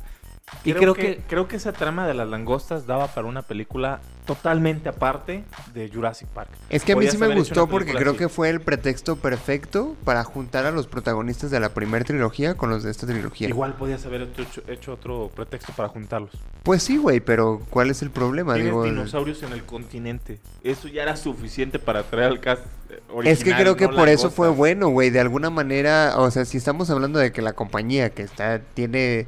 Y 0.62 0.74
creo, 0.74 0.94
que, 0.94 1.22
creo 1.26 1.48
que 1.48 1.56
esa 1.56 1.72
trama 1.72 2.06
de 2.06 2.12
las 2.12 2.28
langostas 2.28 2.86
daba 2.86 3.08
para 3.08 3.26
una 3.26 3.42
película 3.42 4.00
totalmente 4.26 4.90
aparte 4.90 5.44
de 5.72 5.90
Jurassic 5.90 6.28
Park. 6.28 6.50
Es 6.68 6.84
que 6.84 6.92
a 6.92 6.96
mí 6.96 7.06
sí 7.06 7.16
me 7.16 7.34
gustó 7.34 7.66
porque 7.66 7.92
creo 7.92 8.10
así. 8.10 8.18
que 8.18 8.28
fue 8.28 8.50
el 8.50 8.60
pretexto 8.60 9.16
perfecto 9.16 9.96
para 10.04 10.22
juntar 10.24 10.66
a 10.66 10.70
los 10.70 10.86
protagonistas 10.86 11.50
de 11.50 11.60
la 11.60 11.70
primera 11.70 12.04
trilogía 12.04 12.54
con 12.54 12.68
los 12.68 12.82
de 12.82 12.90
esta 12.90 13.06
trilogía. 13.06 13.48
Igual 13.48 13.74
podías 13.74 14.04
haber 14.04 14.22
hecho, 14.22 14.62
hecho 14.68 14.92
otro 14.92 15.30
pretexto 15.34 15.72
para 15.72 15.88
juntarlos. 15.88 16.32
Pues 16.62 16.82
sí, 16.82 16.98
güey, 16.98 17.20
pero 17.20 17.62
¿cuál 17.70 17.90
es 17.90 18.02
el 18.02 18.10
problema? 18.10 18.54
Tienes 18.54 18.72
Digo, 18.72 18.84
dinosaurios 18.84 19.42
en 19.42 19.52
el 19.52 19.64
continente. 19.64 20.40
Eso 20.62 20.88
ya 20.88 21.02
era 21.02 21.16
suficiente 21.16 21.78
para 21.78 22.02
traer 22.02 22.30
al 22.30 22.40
cast 22.40 22.64
original. 23.08 23.26
Es 23.26 23.44
que 23.44 23.54
creo 23.54 23.76
que 23.76 23.88
no 23.88 23.94
por 23.94 24.08
eso 24.08 24.30
fue 24.30 24.50
bueno, 24.50 24.88
güey. 24.88 25.08
De 25.08 25.20
alguna 25.20 25.48
manera, 25.48 26.14
o 26.18 26.30
sea, 26.30 26.44
si 26.44 26.58
estamos 26.58 26.90
hablando 26.90 27.18
de 27.18 27.32
que 27.32 27.40
la 27.40 27.54
compañía 27.54 28.10
que 28.10 28.22
está 28.22 28.60
tiene 28.74 29.26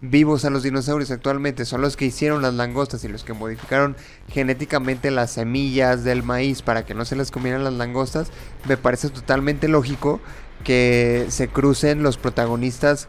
vivos 0.00 0.44
a 0.44 0.50
los 0.50 0.62
dinosaurios 0.62 1.10
actualmente 1.10 1.64
son 1.64 1.80
los 1.80 1.96
que 1.96 2.04
hicieron 2.04 2.42
las 2.42 2.54
langostas 2.54 3.02
y 3.04 3.08
los 3.08 3.24
que 3.24 3.32
modificaron 3.32 3.96
genéticamente 4.28 5.10
las 5.10 5.30
semillas 5.30 6.04
del 6.04 6.22
maíz 6.22 6.62
para 6.62 6.84
que 6.84 6.94
no 6.94 7.04
se 7.04 7.16
les 7.16 7.30
comieran 7.30 7.64
las 7.64 7.72
langostas, 7.72 8.30
me 8.68 8.76
parece 8.76 9.08
totalmente 9.08 9.68
lógico 9.68 10.20
que 10.64 11.26
se 11.28 11.48
crucen 11.48 12.02
los 12.02 12.18
protagonistas 12.18 13.08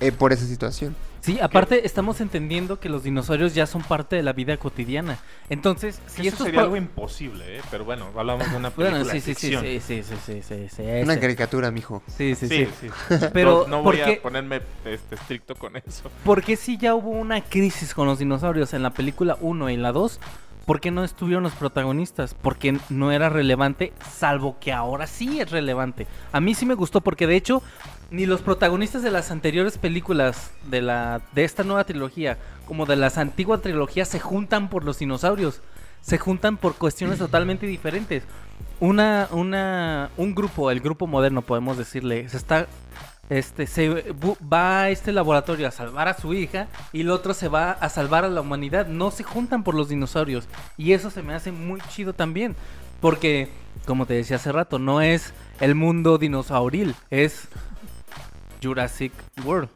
eh, 0.00 0.12
por 0.12 0.32
esa 0.32 0.46
situación. 0.46 0.94
Sí, 1.28 1.38
aparte 1.40 1.84
estamos 1.84 2.22
entendiendo 2.22 2.80
que 2.80 2.88
los 2.88 3.02
dinosaurios 3.02 3.54
ya 3.54 3.66
son 3.66 3.82
parte 3.82 4.16
de 4.16 4.22
la 4.22 4.32
vida 4.32 4.56
cotidiana. 4.56 5.18
Entonces, 5.50 6.00
si 6.06 6.26
eso 6.26 6.42
sería 6.44 6.60
pa- 6.60 6.62
algo 6.64 6.76
imposible, 6.76 7.58
¿eh? 7.58 7.60
Pero 7.70 7.84
bueno, 7.84 8.06
hablamos 8.16 8.50
de 8.50 8.56
una 8.56 8.70
película 8.74 8.98
Bueno, 9.04 9.04
sí, 9.12 9.20
sí, 9.20 9.34
sí, 9.34 9.34
ficción. 9.34 9.62
sí, 9.62 9.80
sí, 9.86 10.02
sí, 10.02 10.14
sí, 10.24 10.42
sí, 10.42 10.68
sí, 10.74 10.82
Una 11.02 11.20
caricatura, 11.20 11.70
mijo. 11.70 12.02
Sí, 12.06 12.34
sí, 12.34 12.48
Sí, 12.48 12.66
sí. 12.80 12.88
sí. 13.10 13.26
Pero, 13.34 13.66
no, 13.68 13.76
no 13.76 13.82
¿por 13.82 13.96
voy 13.98 14.10
a 14.10 14.22
ponerme 14.22 14.62
este, 14.86 15.16
estricto 15.16 15.54
con 15.54 15.76
eso. 15.76 16.10
¿Por 16.24 16.42
qué 16.42 16.56
si 16.56 16.78
ya 16.78 16.94
hubo 16.94 17.10
una 17.10 17.42
crisis 17.42 17.92
con 17.92 18.06
los 18.06 18.18
dinosaurios 18.18 18.72
en 18.72 18.82
la 18.82 18.90
película 18.90 19.36
1 19.42 19.68
y 19.68 19.76
la 19.76 19.92
2? 19.92 20.20
¿Por 20.64 20.80
qué 20.80 20.90
no 20.90 21.02
estuvieron 21.04 21.42
los 21.42 21.54
protagonistas? 21.54 22.34
Porque 22.34 22.78
no 22.90 23.10
era 23.12 23.30
relevante, 23.30 23.92
salvo 24.18 24.56
que 24.60 24.70
ahora 24.72 25.06
sí 25.06 25.40
es 25.40 25.50
relevante. 25.50 26.06
A 26.32 26.40
mí 26.40 26.54
sí 26.54 26.66
me 26.66 26.74
gustó 26.74 27.00
porque 27.00 27.26
de 27.26 27.36
hecho 27.36 27.62
ni 28.10 28.26
los 28.26 28.40
protagonistas 28.40 29.02
de 29.02 29.10
las 29.10 29.30
anteriores 29.30 29.78
películas 29.78 30.50
de 30.70 30.80
la 30.82 31.20
de 31.34 31.44
esta 31.44 31.62
nueva 31.62 31.84
trilogía 31.84 32.38
como 32.66 32.86
de 32.86 32.96
las 32.96 33.18
antiguas 33.18 33.62
trilogías 33.62 34.08
se 34.08 34.20
juntan 34.20 34.68
por 34.68 34.84
los 34.84 34.98
dinosaurios. 34.98 35.60
Se 36.00 36.16
juntan 36.16 36.56
por 36.56 36.74
cuestiones 36.74 37.18
totalmente 37.18 37.66
diferentes. 37.66 38.22
Una 38.78 39.28
una 39.32 40.10
un 40.16 40.34
grupo, 40.34 40.70
el 40.70 40.80
grupo 40.80 41.06
moderno 41.06 41.42
podemos 41.42 41.76
decirle, 41.76 42.28
se 42.28 42.36
está 42.36 42.66
este 43.30 43.66
se 43.66 44.14
va 44.52 44.82
a 44.82 44.90
este 44.90 45.12
laboratorio 45.12 45.68
a 45.68 45.70
salvar 45.70 46.08
a 46.08 46.14
su 46.14 46.32
hija 46.32 46.68
y 46.92 47.02
el 47.02 47.10
otro 47.10 47.34
se 47.34 47.48
va 47.48 47.72
a 47.72 47.88
salvar 47.88 48.24
a 48.24 48.28
la 48.28 48.40
humanidad. 48.40 48.86
No 48.86 49.10
se 49.10 49.24
juntan 49.24 49.64
por 49.64 49.74
los 49.74 49.88
dinosaurios 49.88 50.46
y 50.76 50.92
eso 50.92 51.10
se 51.10 51.22
me 51.22 51.34
hace 51.34 51.52
muy 51.52 51.80
chido 51.88 52.12
también, 52.12 52.54
porque 53.00 53.48
como 53.86 54.06
te 54.06 54.14
decía 54.14 54.36
hace 54.36 54.52
rato, 54.52 54.78
no 54.78 55.00
es 55.00 55.32
el 55.60 55.74
mundo 55.74 56.18
dinosauril, 56.18 56.94
es 57.10 57.48
Jurassic 58.62 59.12
World. 59.44 59.68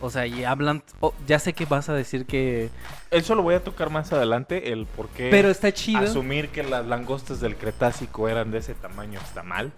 O 0.00 0.10
sea, 0.10 0.26
y 0.26 0.44
hablan, 0.44 0.82
oh, 1.00 1.14
ya 1.26 1.38
sé 1.38 1.54
que 1.54 1.64
vas 1.64 1.88
a 1.88 1.94
decir 1.94 2.26
que, 2.26 2.68
Eso 3.10 3.34
lo 3.34 3.42
voy 3.42 3.54
a 3.54 3.64
tocar 3.64 3.88
más 3.88 4.12
adelante, 4.12 4.72
el 4.72 4.84
por 4.84 5.08
qué 5.08 5.28
pero 5.30 5.48
está 5.48 5.72
chido. 5.72 6.00
asumir 6.00 6.50
que 6.50 6.62
las 6.62 6.84
langostas 6.86 7.40
del 7.40 7.56
Cretácico 7.56 8.28
eran 8.28 8.50
de 8.50 8.58
ese 8.58 8.74
tamaño 8.74 9.18
está 9.24 9.42
mal, 9.42 9.72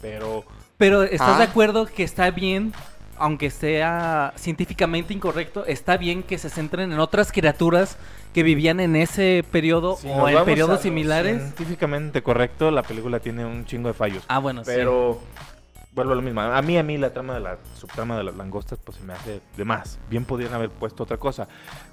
pero 0.00 0.44
Pero 0.78 1.02
¿estás 1.02 1.36
Ah. 1.36 1.38
de 1.38 1.44
acuerdo 1.44 1.86
que 1.86 2.04
está 2.04 2.30
bien, 2.30 2.72
aunque 3.18 3.50
sea 3.50 4.32
científicamente 4.36 5.12
incorrecto, 5.12 5.66
está 5.66 5.96
bien 5.96 6.22
que 6.22 6.38
se 6.38 6.50
centren 6.50 6.92
en 6.92 7.00
otras 7.00 7.32
criaturas 7.32 7.96
que 8.32 8.44
vivían 8.44 8.78
en 8.78 8.94
ese 8.94 9.44
periodo 9.50 9.96
si 9.96 10.08
o 10.08 10.28
en 10.28 10.44
periodos 10.44 10.82
similares? 10.82 11.40
Científicamente 11.42 12.22
correcto, 12.22 12.70
la 12.70 12.82
película 12.84 13.18
tiene 13.18 13.44
un 13.44 13.64
chingo 13.66 13.88
de 13.88 13.94
fallos. 13.94 14.22
Ah, 14.28 14.38
bueno, 14.38 14.64
sí. 14.64 14.70
Pero 14.72 15.20
vuelvo 15.94 16.12
a 16.12 16.16
lo 16.16 16.22
mismo. 16.22 16.40
A 16.40 16.60
mí, 16.62 16.76
a 16.76 16.82
mí 16.82 16.98
la 16.98 17.12
trama 17.12 17.34
de 17.34 17.40
la 17.40 17.58
subtrama 17.78 18.16
de 18.16 18.24
las 18.24 18.34
langostas, 18.36 18.78
pues 18.82 18.98
se 18.98 19.04
me 19.04 19.12
hace 19.12 19.40
de 19.56 19.64
más. 19.64 19.98
Bien 20.10 20.24
podrían 20.24 20.52
haber 20.54 20.70
puesto 20.70 21.02
otra 21.04 21.16
cosa. 21.16 21.46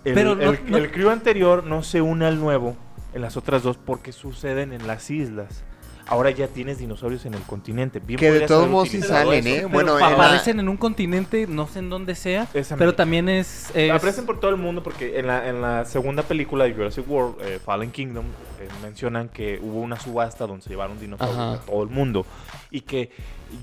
El, 0.03 0.13
Pero 0.13 0.35
no- 0.35 0.41
el, 0.51 0.59
no- 0.69 0.77
el 0.77 0.91
crew 0.91 1.09
anterior 1.09 1.63
no 1.63 1.83
se 1.83 2.01
une 2.01 2.25
al 2.25 2.39
nuevo 2.39 2.75
en 3.13 3.21
las 3.21 3.37
otras 3.37 3.63
dos 3.63 3.77
porque 3.77 4.11
suceden 4.11 4.73
en 4.73 4.87
las 4.87 5.09
islas. 5.11 5.63
Ahora 6.07 6.29
ya 6.31 6.47
tienes 6.47 6.79
dinosaurios 6.79 7.25
en 7.25 7.35
el 7.35 7.41
continente. 7.43 7.99
Bien 7.99 8.19
Que 8.19 8.31
de 8.31 8.41
todos 8.47 8.67
modos 8.67 8.89
sí 8.89 9.01
salen, 9.01 9.47
eso. 9.47 9.49
¿eh? 9.49 9.55
Pero 9.59 9.69
Bueno, 9.69 9.97
pa- 9.97 10.11
en 10.11 10.17
la- 10.17 10.25
aparecen 10.25 10.59
en 10.59 10.67
un 10.67 10.75
continente, 10.75 11.45
no 11.47 11.67
sé 11.67 11.79
en 11.79 11.89
dónde 11.89 12.15
sea, 12.15 12.47
Es 12.53 12.73
pero 12.77 12.95
también 12.95 13.29
es... 13.29 13.71
es- 13.75 13.91
Aparecen 13.91 14.25
por 14.25 14.37
todo 14.39 14.51
el 14.51 14.57
mundo 14.57 14.83
porque 14.83 15.19
en 15.19 15.27
la, 15.27 15.47
en 15.47 15.61
la 15.61 15.85
segunda 15.85 16.23
película 16.23 16.65
de 16.65 16.73
Jurassic 16.73 17.09
World, 17.09 17.35
eh, 17.41 17.59
Fallen 17.63 17.91
Kingdom, 17.91 18.25
eh, 18.59 18.67
mencionan 18.81 19.29
que 19.29 19.59
hubo 19.61 19.79
una 19.79 19.97
subasta 19.97 20.47
donde 20.47 20.63
se 20.63 20.69
llevaron 20.71 20.99
dinosaurios 20.99 21.37
Ajá. 21.39 21.51
de 21.53 21.57
todo 21.71 21.83
el 21.83 21.89
mundo 21.89 22.25
y 22.71 22.81
que 22.81 23.11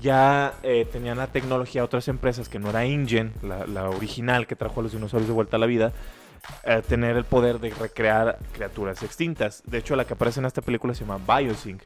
ya 0.01 0.53
eh, 0.63 0.87
tenían 0.91 1.17
la 1.17 1.27
tecnología 1.27 1.83
otras 1.83 2.07
empresas 2.07 2.49
que 2.49 2.59
no 2.59 2.69
era 2.69 2.85
InGen, 2.85 3.33
la, 3.41 3.89
original 3.89 4.47
que 4.47 4.55
trajo 4.55 4.79
a 4.79 4.83
los 4.83 4.91
dinosaurios 4.91 5.27
de 5.27 5.33
vuelta 5.33 5.57
a 5.57 5.59
la 5.59 5.65
vida, 5.65 5.91
eh, 6.63 6.81
tener 6.87 7.17
el 7.17 7.25
poder 7.25 7.59
de 7.59 7.71
recrear 7.71 8.37
criaturas 8.53 9.03
extintas. 9.03 9.63
De 9.65 9.77
hecho, 9.77 9.95
la 9.95 10.05
que 10.05 10.13
aparece 10.13 10.39
en 10.39 10.45
esta 10.45 10.61
película 10.61 10.93
se 10.93 11.05
llama 11.05 11.19
Biosync, 11.37 11.81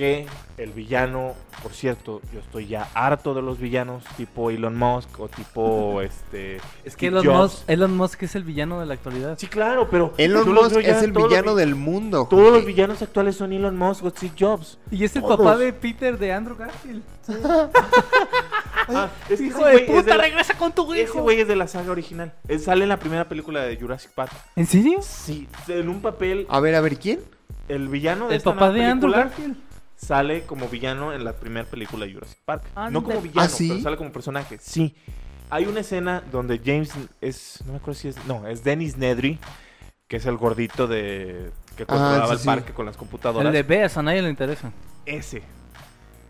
que 0.00 0.26
el 0.56 0.70
villano, 0.70 1.34
por 1.62 1.72
cierto, 1.74 2.22
yo 2.32 2.40
estoy 2.40 2.66
ya 2.66 2.88
harto 2.94 3.34
de 3.34 3.42
los 3.42 3.58
villanos 3.58 4.02
tipo 4.16 4.50
Elon 4.50 4.74
Musk 4.78 5.20
o 5.20 5.28
tipo 5.28 6.00
este... 6.00 6.58
es 6.84 6.96
que 6.96 7.08
Elon. 7.08 7.26
Musk, 7.26 7.68
Elon 7.68 7.94
Musk 7.94 8.22
es 8.22 8.34
el 8.34 8.44
villano 8.44 8.80
de 8.80 8.86
la 8.86 8.94
actualidad. 8.94 9.36
Sí, 9.38 9.46
claro, 9.46 9.88
pero. 9.90 10.14
Elon 10.16 10.54
Musk 10.54 10.76
es 10.78 11.02
el 11.02 11.10
los 11.10 11.28
villano 11.28 11.54
vi- 11.54 11.60
del 11.60 11.74
mundo. 11.74 12.26
Todos 12.30 12.50
los 12.54 12.64
villanos 12.64 13.02
actuales 13.02 13.36
son 13.36 13.52
Elon 13.52 13.76
Musk 13.76 14.02
o 14.04 14.08
Steve 14.10 14.32
Jobs. 14.40 14.78
Y 14.90 15.04
es 15.04 15.14
el 15.16 15.20
Todos. 15.22 15.36
papá 15.36 15.58
de 15.58 15.72
Peter 15.74 16.16
de 16.18 16.32
Andrew 16.32 16.56
Garfield. 16.56 17.02
Ah, 18.92 19.08
es 19.28 19.40
Hijo 19.40 19.66
ese 19.68 19.76
de 19.76 19.84
es 19.84 19.90
puta, 19.90 20.16
la- 20.16 20.22
regresa 20.24 20.54
con 20.58 20.72
tu 20.72 20.92
Ese 20.92 21.02
hijo. 21.04 21.22
güey 21.22 21.40
es 21.40 21.46
de 21.48 21.54
la 21.54 21.68
saga 21.68 21.92
original. 21.92 22.32
Él 22.48 22.58
sale 22.58 22.82
en 22.84 22.88
la 22.88 22.96
primera 22.98 23.28
película 23.28 23.60
de 23.62 23.76
Jurassic 23.76 24.10
Park. 24.12 24.32
¿En 24.56 24.66
serio? 24.66 24.98
Sí, 25.02 25.46
en 25.68 25.88
un 25.88 26.00
papel. 26.02 26.46
A 26.48 26.58
ver, 26.58 26.74
a 26.74 26.80
ver, 26.80 26.98
¿quién? 26.98 27.20
El 27.68 27.88
villano 27.88 28.24
de 28.26 28.32
El 28.32 28.38
esta 28.38 28.52
papá 28.54 28.70
nueva 28.70 28.84
de 28.84 28.90
Andrew 28.90 29.12
Garfield. 29.12 29.56
Sale 30.00 30.42
como 30.42 30.68
villano 30.68 31.12
en 31.12 31.24
la 31.24 31.34
primera 31.34 31.68
película 31.68 32.06
de 32.06 32.14
Jurassic 32.14 32.38
Park. 32.44 32.64
No 32.90 33.02
como 33.02 33.20
villano, 33.20 33.42
¿Ah, 33.42 33.48
sí? 33.48 33.68
pero 33.68 33.80
sale 33.82 33.96
como 33.96 34.12
personaje. 34.12 34.58
Sí. 34.60 34.94
Hay 35.50 35.66
una 35.66 35.80
escena 35.80 36.22
donde 36.30 36.60
James 36.64 36.92
es. 37.20 37.62
No 37.66 37.72
me 37.72 37.78
acuerdo 37.78 37.98
si 38.00 38.08
es. 38.08 38.24
No, 38.26 38.46
es 38.46 38.62
Dennis 38.62 38.96
Nedry, 38.96 39.38
que 40.08 40.16
es 40.16 40.26
el 40.26 40.36
gordito 40.36 40.86
de. 40.86 41.50
que 41.76 41.86
controlaba 41.86 42.26
sí, 42.28 42.32
el 42.32 42.38
sí. 42.38 42.46
parque 42.46 42.72
con 42.72 42.86
las 42.86 42.96
computadoras. 42.96 43.46
El 43.46 43.52
de 43.52 43.62
Beas, 43.62 43.96
a 43.96 44.02
nadie 44.02 44.22
le 44.22 44.30
interesa. 44.30 44.72
Ese. 45.06 45.42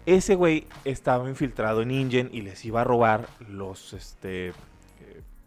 Ese 0.06 0.34
güey 0.34 0.66
estaba 0.84 1.28
infiltrado 1.28 1.82
en 1.82 1.90
InGen 1.90 2.30
y 2.32 2.40
les 2.40 2.64
iba 2.64 2.80
a 2.80 2.84
robar 2.84 3.28
los 3.48 3.92
este 3.92 4.48
eh, 4.48 4.54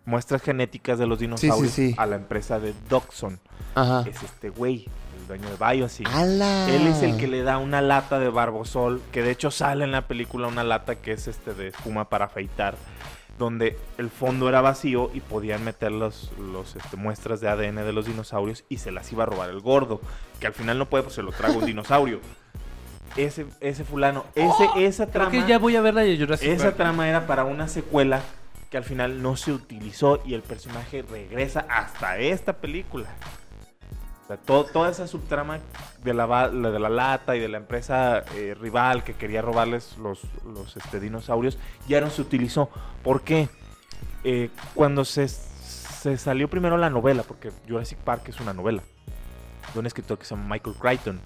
muestras 0.05 0.43
genéticas 0.43 0.99
de 0.99 1.07
los 1.07 1.19
dinosaurios 1.19 1.73
sí. 1.73 1.95
a 1.97 2.05
la 2.05 2.15
empresa 2.15 2.59
de 2.59 2.73
Doxon. 2.87 3.39
Ajá. 3.73 4.07
Es 4.07 4.21
este 4.21 4.49
güey, 4.49 4.87
el 5.23 5.27
dueño 5.27 5.49
de 5.49 5.55
Biosync. 5.73 6.09
¡Hala! 6.13 6.69
Él 6.69 6.87
es 6.87 7.01
el 7.01 7.17
que 7.17 7.27
le 7.27 7.43
da 7.43 7.57
una 7.57 7.81
lata 7.81 8.19
de 8.19 8.29
barbosol, 8.29 9.01
que 9.11 9.21
de 9.23 9.31
hecho 9.31 9.51
sale 9.51 9.83
en 9.83 9.91
la 9.91 10.07
película 10.07 10.47
una 10.47 10.63
lata 10.63 10.95
que 10.95 11.13
es 11.13 11.27
este 11.27 11.53
de 11.53 11.69
espuma 11.69 12.09
para 12.09 12.25
afeitar, 12.25 12.75
donde 13.39 13.77
el 13.97 14.09
fondo 14.09 14.49
era 14.49 14.61
vacío 14.61 15.09
y 15.13 15.21
podían 15.21 15.63
meter 15.63 15.91
los, 15.91 16.31
los 16.37 16.75
este, 16.75 16.97
muestras 16.97 17.41
de 17.41 17.49
ADN 17.49 17.77
de 17.77 17.93
los 17.93 18.05
dinosaurios 18.05 18.63
y 18.69 18.77
se 18.77 18.91
las 18.91 19.11
iba 19.11 19.23
a 19.23 19.27
robar 19.27 19.49
el 19.49 19.61
gordo, 19.61 20.01
que 20.39 20.47
al 20.47 20.53
final 20.53 20.77
no 20.77 20.87
puede, 20.87 21.03
pues 21.03 21.15
se 21.15 21.23
lo 21.23 21.31
traga 21.31 21.55
un 21.55 21.65
dinosaurio. 21.65 22.19
Ese, 23.15 23.45
ese 23.59 23.83
fulano, 23.83 24.25
ese, 24.33 24.67
esa 24.75 25.05
Creo 25.05 25.27
trama, 25.27 25.29
que 25.29 25.47
ya 25.47 25.59
voy 25.59 25.75
a 25.75 25.81
ver 25.81 25.93
la 25.93 26.01
de 26.01 26.17
Jurassic 26.17 26.49
esa 26.49 26.63
Park. 26.63 26.77
trama 26.77 27.07
era 27.07 27.27
para 27.27 27.43
una 27.43 27.67
secuela 27.67 28.23
que 28.71 28.77
al 28.77 28.83
final 28.83 29.21
no 29.21 29.35
se 29.35 29.51
utilizó 29.51 30.19
y 30.25 30.33
el 30.33 30.41
personaje 30.41 31.03
regresa 31.03 31.63
hasta 31.69 32.17
esta 32.17 32.53
película. 32.53 33.09
O 34.23 34.27
sea, 34.27 34.37
todo- 34.37 34.63
toda 34.63 34.89
esa 34.89 35.05
subtrama 35.05 35.59
de 36.03 36.13
la 36.13 36.47
de 36.49 36.79
la 36.79 36.89
lata 36.89 37.35
y 37.35 37.39
de 37.39 37.49
la 37.49 37.57
empresa 37.57 38.23
eh, 38.35 38.55
rival 38.59 39.03
que 39.03 39.13
quería 39.15 39.41
robarles 39.41 39.97
los, 39.97 40.21
los 40.45 40.77
este, 40.77 40.99
dinosaurios 41.01 41.57
ya 41.87 41.99
no 41.99 42.09
se 42.09 42.21
utilizó. 42.21 42.69
¿Por 43.03 43.21
qué? 43.21 43.49
Eh, 44.23 44.49
cuando 44.75 45.03
se, 45.03 45.27
se 45.27 46.17
salió 46.17 46.49
primero 46.49 46.77
la 46.77 46.89
novela, 46.89 47.23
porque 47.23 47.51
Jurassic 47.67 47.97
Park 47.99 48.29
es 48.29 48.39
una 48.39 48.53
novela, 48.53 48.81
de 49.73 49.79
un 49.79 49.85
escritor 49.85 50.17
que 50.17 50.23
se 50.25 50.35
llama 50.35 50.55
Michael 50.55 50.75
Crichton. 50.79 51.19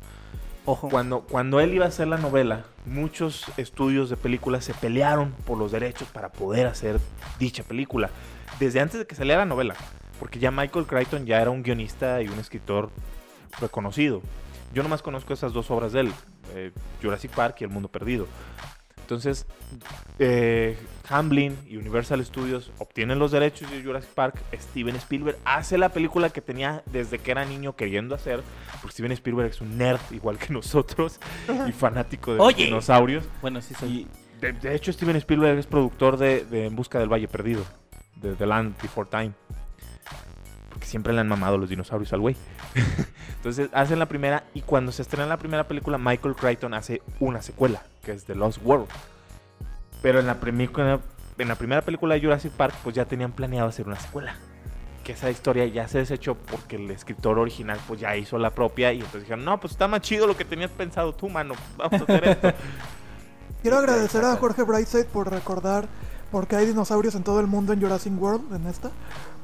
Ojo. 0.65 0.89
Cuando, 0.89 1.21
cuando 1.21 1.59
él 1.61 1.73
iba 1.73 1.85
a 1.85 1.89
hacer 1.89 2.07
la 2.07 2.17
novela, 2.17 2.65
muchos 2.85 3.45
estudios 3.57 4.09
de 4.09 4.17
películas 4.17 4.65
se 4.65 4.73
pelearon 4.73 5.31
por 5.45 5.57
los 5.57 5.71
derechos 5.71 6.07
para 6.09 6.29
poder 6.29 6.67
hacer 6.67 6.99
dicha 7.39 7.63
película. 7.63 8.09
Desde 8.59 8.81
antes 8.81 8.99
de 8.99 9.05
que 9.07 9.15
saliera 9.15 9.39
la 9.41 9.45
novela. 9.45 9.75
Porque 10.19 10.39
ya 10.39 10.51
Michael 10.51 10.85
Crichton 10.85 11.25
ya 11.25 11.41
era 11.41 11.51
un 11.51 11.63
guionista 11.63 12.21
y 12.21 12.27
un 12.27 12.39
escritor 12.39 12.89
reconocido. 13.59 14.21
Yo 14.73 14.83
nomás 14.83 15.01
conozco 15.01 15.33
esas 15.33 15.53
dos 15.53 15.71
obras 15.71 15.93
de 15.93 16.01
él, 16.01 16.13
eh, 16.53 16.71
Jurassic 17.01 17.31
Park 17.31 17.57
y 17.61 17.63
El 17.63 17.69
Mundo 17.69 17.87
Perdido. 17.87 18.27
Entonces, 19.07 19.45
eh, 20.19 20.77
Hamblin 21.07 21.57
y 21.65 21.77
Universal 21.77 22.23
Studios 22.25 22.73
obtienen 22.77 23.19
los 23.19 23.31
derechos 23.31 23.71
de 23.71 23.81
Jurassic 23.81 24.09
Park. 24.09 24.35
Steven 24.53 24.97
Spielberg 24.97 25.37
hace 25.45 25.77
la 25.77 25.87
película 25.87 26.29
que 26.29 26.41
tenía 26.41 26.83
desde 26.87 27.17
que 27.17 27.31
era 27.31 27.45
niño 27.45 27.73
queriendo 27.77 28.15
hacer. 28.15 28.41
Porque 28.81 28.91
Steven 28.91 29.13
Spielberg 29.13 29.51
es 29.51 29.61
un 29.61 29.77
nerd 29.77 30.01
igual 30.11 30.37
que 30.37 30.51
nosotros 30.51 31.21
y 31.69 31.71
fanático 31.71 32.33
de 32.33 32.39
los 32.39 32.55
dinosaurios. 32.57 33.23
Bueno, 33.41 33.61
sí 33.61 33.73
soy. 33.75 33.89
Y 33.89 34.07
de, 34.41 34.51
de 34.51 34.75
hecho, 34.75 34.91
Steven 34.91 35.15
Spielberg 35.15 35.57
es 35.57 35.67
productor 35.67 36.17
de, 36.17 36.43
de 36.43 36.65
En 36.65 36.75
Busca 36.75 36.99
del 36.99 37.07
Valle 37.07 37.29
Perdido, 37.29 37.63
de 38.17 38.35
The 38.35 38.45
Land 38.45 38.75
Before 38.81 39.07
Time. 39.09 39.31
Siempre 40.87 41.11
le 41.11 41.19
han 41.19 41.27
mamado 41.27 41.57
los 41.57 41.69
dinosaurios 41.69 42.13
al 42.13 42.21
güey. 42.21 42.37
Entonces 43.35 43.69
hacen 43.73 43.99
la 43.99 44.05
primera 44.05 44.45
y 44.53 44.61
cuando 44.61 44.93
se 44.93 45.01
estrena 45.01 45.27
la 45.27 45.37
primera 45.37 45.67
película, 45.67 45.97
Michael 45.97 46.33
Crichton 46.33 46.73
hace 46.73 47.01
una 47.19 47.41
secuela, 47.41 47.83
que 48.03 48.13
es 48.13 48.23
The 48.23 48.35
Lost 48.35 48.59
World. 48.63 48.87
Pero 50.01 50.21
en 50.21 50.27
la, 50.27 50.37
en 51.37 51.47
la 51.47 51.55
primera 51.55 51.81
película 51.81 52.15
de 52.15 52.21
Jurassic 52.21 52.53
Park, 52.53 52.73
pues 52.83 52.95
ya 52.95 53.03
tenían 53.03 53.33
planeado 53.33 53.67
hacer 53.67 53.85
una 53.85 53.99
secuela. 53.99 54.37
Que 55.03 55.11
esa 55.11 55.29
historia 55.29 55.65
ya 55.65 55.89
se 55.89 55.97
desechó 55.97 56.35
porque 56.35 56.77
el 56.77 56.89
escritor 56.89 57.37
original 57.37 57.79
pues 57.85 57.99
ya 57.99 58.15
hizo 58.15 58.37
la 58.37 58.51
propia 58.51 58.93
y 58.93 58.99
entonces 58.99 59.23
dijeron, 59.23 59.43
no, 59.43 59.59
pues 59.59 59.73
está 59.73 59.89
más 59.89 59.99
chido 60.01 60.25
lo 60.25 60.37
que 60.37 60.45
tenías 60.45 60.71
pensado 60.71 61.13
tú, 61.13 61.27
mano, 61.27 61.53
vamos 61.75 61.99
a 61.99 62.03
hacer 62.05 62.27
esto. 62.29 62.53
Quiero 63.61 63.77
agradecer 63.77 64.23
a 64.23 64.37
Jorge 64.37 64.63
Brightside 64.63 65.05
por 65.05 65.29
recordar 65.29 65.89
por 66.31 66.47
qué 66.47 66.57
hay 66.57 66.65
dinosaurios 66.65 67.15
en 67.15 67.23
todo 67.23 67.39
el 67.39 67.47
mundo 67.47 67.73
en 67.73 67.81
Jurassic 67.81 68.13
World, 68.21 68.53
en 68.53 68.67
esta. 68.67 68.91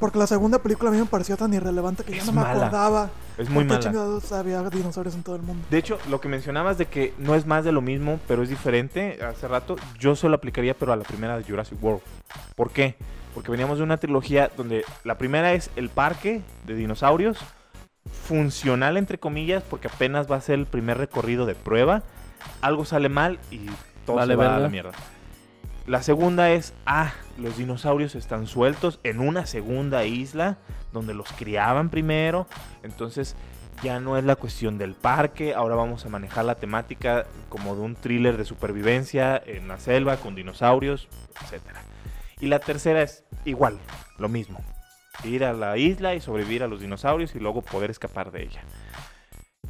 Porque 0.04 0.20
la 0.20 0.28
segunda 0.28 0.60
película 0.60 0.90
a 0.90 0.94
mí 0.94 1.00
me 1.00 1.06
pareció 1.06 1.38
tan 1.38 1.54
irrelevante 1.54 2.04
que 2.04 2.12
ya 2.12 2.18
Es 2.18 2.26
no 2.26 2.34
me 2.34 2.42
mala. 2.42 2.52
acordaba 2.52 3.10
Es 3.38 3.50
muy 3.50 3.64
mala. 3.64 3.80
chingados 3.80 4.34
había 4.34 4.62
dinosaurios 4.70 5.16
en 5.16 5.24
todo 5.24 5.38
el 5.38 5.44
mundo. 5.44 5.66
De 5.70 5.78
hecho, 5.78 5.98
lo 6.10 6.20
que 6.20 6.28
mencionabas 6.28 6.78
de 6.78 6.88
que 6.88 7.14
no 7.20 7.36
es 7.36 7.46
más 7.46 7.64
de 7.64 7.72
lo 7.72 7.80
mismo, 7.80 8.20
pero 8.28 8.44
es 8.44 8.50
diferente 8.50 9.18
hace 9.24 9.48
rato, 9.48 9.78
yo 9.98 10.18
solo 10.18 10.36
aplicaría, 10.36 10.74
pero 10.74 10.92
a 10.92 10.98
la 10.98 11.06
primera 11.06 11.38
de 11.38 11.46
Jurassic 11.46 11.82
World. 11.82 12.02
¿Por 12.58 12.72
qué? 12.72 12.98
Porque 13.34 13.50
veníamos 13.50 13.78
de 13.78 13.86
una 13.86 13.96
trilogía 13.96 14.52
donde 14.58 14.84
la 15.06 15.18
primera 15.18 15.54
es 15.54 15.70
el 15.78 15.88
parque 15.88 16.42
de 16.68 16.76
dinosaurios, 16.76 17.38
funcional 18.28 18.98
entre 18.98 19.20
comillas, 19.20 19.64
porque 19.64 19.88
apenas 19.88 20.30
va 20.30 20.36
a 20.36 20.42
ser 20.42 20.60
el 20.60 20.66
primer 20.66 20.98
recorrido 20.98 21.46
de 21.46 21.56
prueba. 21.56 22.04
Algo 22.60 22.84
sale 22.84 23.08
mal 23.08 23.40
y 23.52 23.68
todo 24.06 24.18
Vale 24.18 24.34
se 24.34 24.36
va 24.36 24.58
a 24.58 24.60
la 24.60 24.68
mierda. 24.68 24.92
La 25.86 26.02
segunda 26.02 26.52
es, 26.52 26.74
ah, 26.86 27.12
los 27.38 27.58
dinosaurios 27.58 28.16
están 28.16 28.48
sueltos 28.48 29.02
en 29.04 29.20
una 29.20 29.46
segunda 29.46 30.06
isla 30.06 30.58
donde 30.94 31.14
los 31.14 31.30
criaban 31.34 31.90
primero. 31.90 32.48
Entonces 32.84 33.36
ya 33.82 34.00
no 34.00 34.18
es 34.18 34.24
la 34.24 34.38
cuestión 34.38 34.78
del 34.78 34.94
parque, 34.94 35.54
ahora 35.54 35.76
vamos 35.76 36.06
a 36.06 36.10
manejar 36.10 36.46
la 36.46 36.56
temática 36.56 37.26
como 37.50 37.76
de 37.76 37.82
un 37.82 37.96
thriller 37.96 38.38
de 38.38 38.46
supervivencia 38.46 39.42
en 39.46 39.68
la 39.68 39.78
selva 39.78 40.16
con 40.18 40.36
dinosaurios, 40.36 41.10
etcétera. 41.42 41.82
Y 42.40 42.48
la 42.48 42.60
tercera 42.60 43.02
es 43.02 43.26
igual, 43.44 43.78
lo 44.18 44.30
mismo. 44.30 44.62
Ir 45.26 45.44
a 45.44 45.52
la 45.52 45.78
isla 45.78 46.16
y 46.16 46.22
sobrevivir 46.22 46.64
a 46.64 46.68
los 46.68 46.80
dinosaurios 46.80 47.36
y 47.36 47.40
luego 47.40 47.62
poder 47.62 47.92
escapar 47.92 48.32
de 48.32 48.44
ella. 48.44 48.62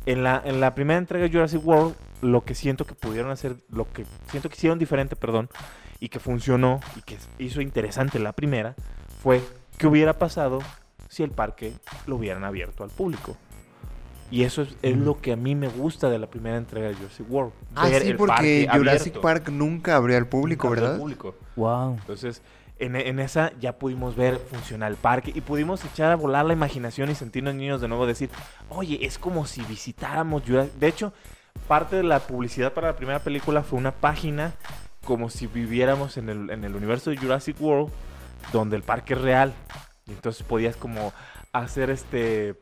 En 0.06 0.24
la, 0.24 0.42
en 0.46 0.60
la 0.60 0.76
primera 0.76 1.00
entrega 1.00 1.26
de 1.26 1.32
Jurassic 1.32 1.66
World, 1.66 1.96
lo 2.22 2.44
que 2.44 2.54
siento 2.54 2.86
que 2.86 2.94
pudieron 2.94 3.32
hacer, 3.32 3.56
lo 3.70 3.92
que 3.92 4.06
siento 4.30 4.50
que 4.50 4.56
hicieron 4.56 4.78
diferente, 4.78 5.16
perdón, 5.16 5.50
y 6.04 6.10
que 6.10 6.20
funcionó 6.20 6.82
y 6.98 7.02
que 7.02 7.18
hizo 7.40 7.62
interesante 7.62 8.20
la 8.20 8.34
primera, 8.34 8.76
fue 9.22 9.42
qué 9.78 9.88
hubiera 9.88 10.12
pasado 10.20 10.60
si 11.08 11.24
el 11.24 11.32
parque 11.32 11.76
lo 12.08 12.18
hubieran 12.18 12.44
abierto 12.44 12.84
al 12.84 12.90
público. 12.90 13.38
Y 14.30 14.44
eso 14.44 14.64
es, 14.64 14.76
es 14.82 14.98
lo 14.98 15.22
que 15.22 15.32
a 15.32 15.38
mí 15.38 15.56
me 15.56 15.70
gusta 15.70 16.10
de 16.10 16.20
la 16.20 16.28
primera 16.28 16.58
entrega 16.58 16.90
de 16.90 16.96
Jurassic 16.96 17.26
World. 17.32 17.54
Ah, 17.74 17.88
ver 17.88 18.02
sí, 18.02 18.10
el 18.10 18.18
porque 18.18 18.34
parque 18.34 18.68
Jurassic 18.74 19.14
abierto. 19.14 19.22
Park 19.22 19.50
nunca 19.50 19.96
abrió 19.96 20.18
al 20.18 20.28
público, 20.28 20.68
Nunca 20.68 20.82
al 20.82 20.84
¿verdad? 20.88 21.00
público. 21.00 21.36
Wow. 21.56 21.94
Entonces, 22.02 22.42
en, 22.80 22.98
en 22.98 23.20
esa 23.22 23.54
ya 23.62 23.78
pudimos 23.78 24.18
ver 24.18 24.40
funcionar 24.40 24.92
el 24.92 24.98
parque 24.98 25.32
y 25.34 25.40
pudimos 25.40 25.86
echar 25.86 26.12
a 26.12 26.18
volar 26.18 26.44
la 26.44 26.52
imaginación 26.52 27.12
y 27.12 27.16
sentirnos 27.16 27.56
niños 27.56 27.80
de 27.80 27.88
nuevo 27.88 28.06
decir, 28.06 28.30
oye, 28.68 29.06
es 29.06 29.18
como 29.18 29.46
si 29.46 29.62
visitáramos 29.62 30.44
Jurassic... 30.46 30.74
De 30.74 30.88
hecho, 30.90 31.14
parte 31.70 31.96
de 31.96 32.04
la 32.04 32.20
publicidad 32.20 32.74
para 32.74 32.88
la 32.88 32.98
primera 32.98 33.20
película 33.20 33.64
fue 33.64 33.80
una 33.80 33.92
página 33.92 34.52
como 35.06 35.30
si 35.30 35.48
viviéramos 35.48 36.18
en 36.18 36.30
el, 36.30 36.50
en 36.50 36.64
el 36.64 36.76
universo 36.76 37.10
de 37.10 37.18
Jurassic 37.18 37.60
World, 37.62 37.92
donde 38.52 38.76
el 38.76 38.84
parque 38.84 39.14
es 39.14 39.22
real. 39.22 39.54
Y 40.06 40.12
entonces 40.12 40.44
podías 40.44 40.76
como 40.76 41.14
hacer 41.54 41.90
este 41.90 42.56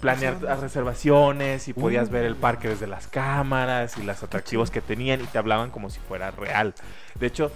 planear 0.00 0.38
reservaciones 0.60 1.66
y 1.68 1.72
podías 1.72 2.08
Uh. 2.08 2.12
ver 2.12 2.24
el 2.26 2.36
parque 2.36 2.68
desde 2.68 2.86
las 2.86 3.06
cámaras 3.06 3.96
y 3.96 4.02
los 4.02 4.22
atractivos 4.22 4.70
que 4.70 4.82
tenían 4.82 5.20
y 5.22 5.24
te 5.24 5.38
hablaban 5.38 5.70
como 5.70 5.88
si 5.88 5.98
fuera 6.00 6.30
real. 6.30 6.74
De 7.18 7.26
hecho, 7.26 7.50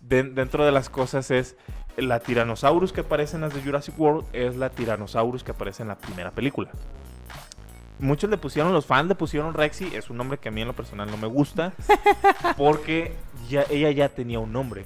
de- 0.00 0.22
dentro 0.24 0.66
de 0.66 0.72
las 0.72 0.90
cosas 0.90 1.30
es 1.30 1.56
la 1.96 2.20
Tyrannosaurus 2.20 2.92
que 2.92 3.00
aparece 3.00 3.36
en 3.36 3.40
las 3.42 3.54
de 3.54 3.62
Jurassic 3.62 3.98
World 3.98 4.26
es 4.34 4.56
la 4.56 4.68
Tyrannosaurus 4.70 5.42
que 5.42 5.52
aparece 5.52 5.82
en 5.82 5.88
la 5.88 5.96
primera 5.96 6.30
película. 6.30 6.70
Muchos 8.00 8.30
le 8.30 8.36
pusieron, 8.38 8.72
los 8.72 8.86
fans 8.86 9.08
le 9.08 9.14
pusieron 9.14 9.54
Rexy, 9.54 9.94
es 9.94 10.08
un 10.10 10.16
nombre 10.18 10.38
que 10.38 10.48
a 10.48 10.52
mí 10.52 10.60
en 10.60 10.68
lo 10.68 10.74
personal 10.74 11.10
no 11.10 11.16
me 11.16 11.26
gusta, 11.26 11.72
porque 12.56 13.16
ya, 13.48 13.64
ella 13.70 13.90
ya 13.90 14.08
tenía 14.08 14.38
un 14.38 14.52
nombre, 14.52 14.84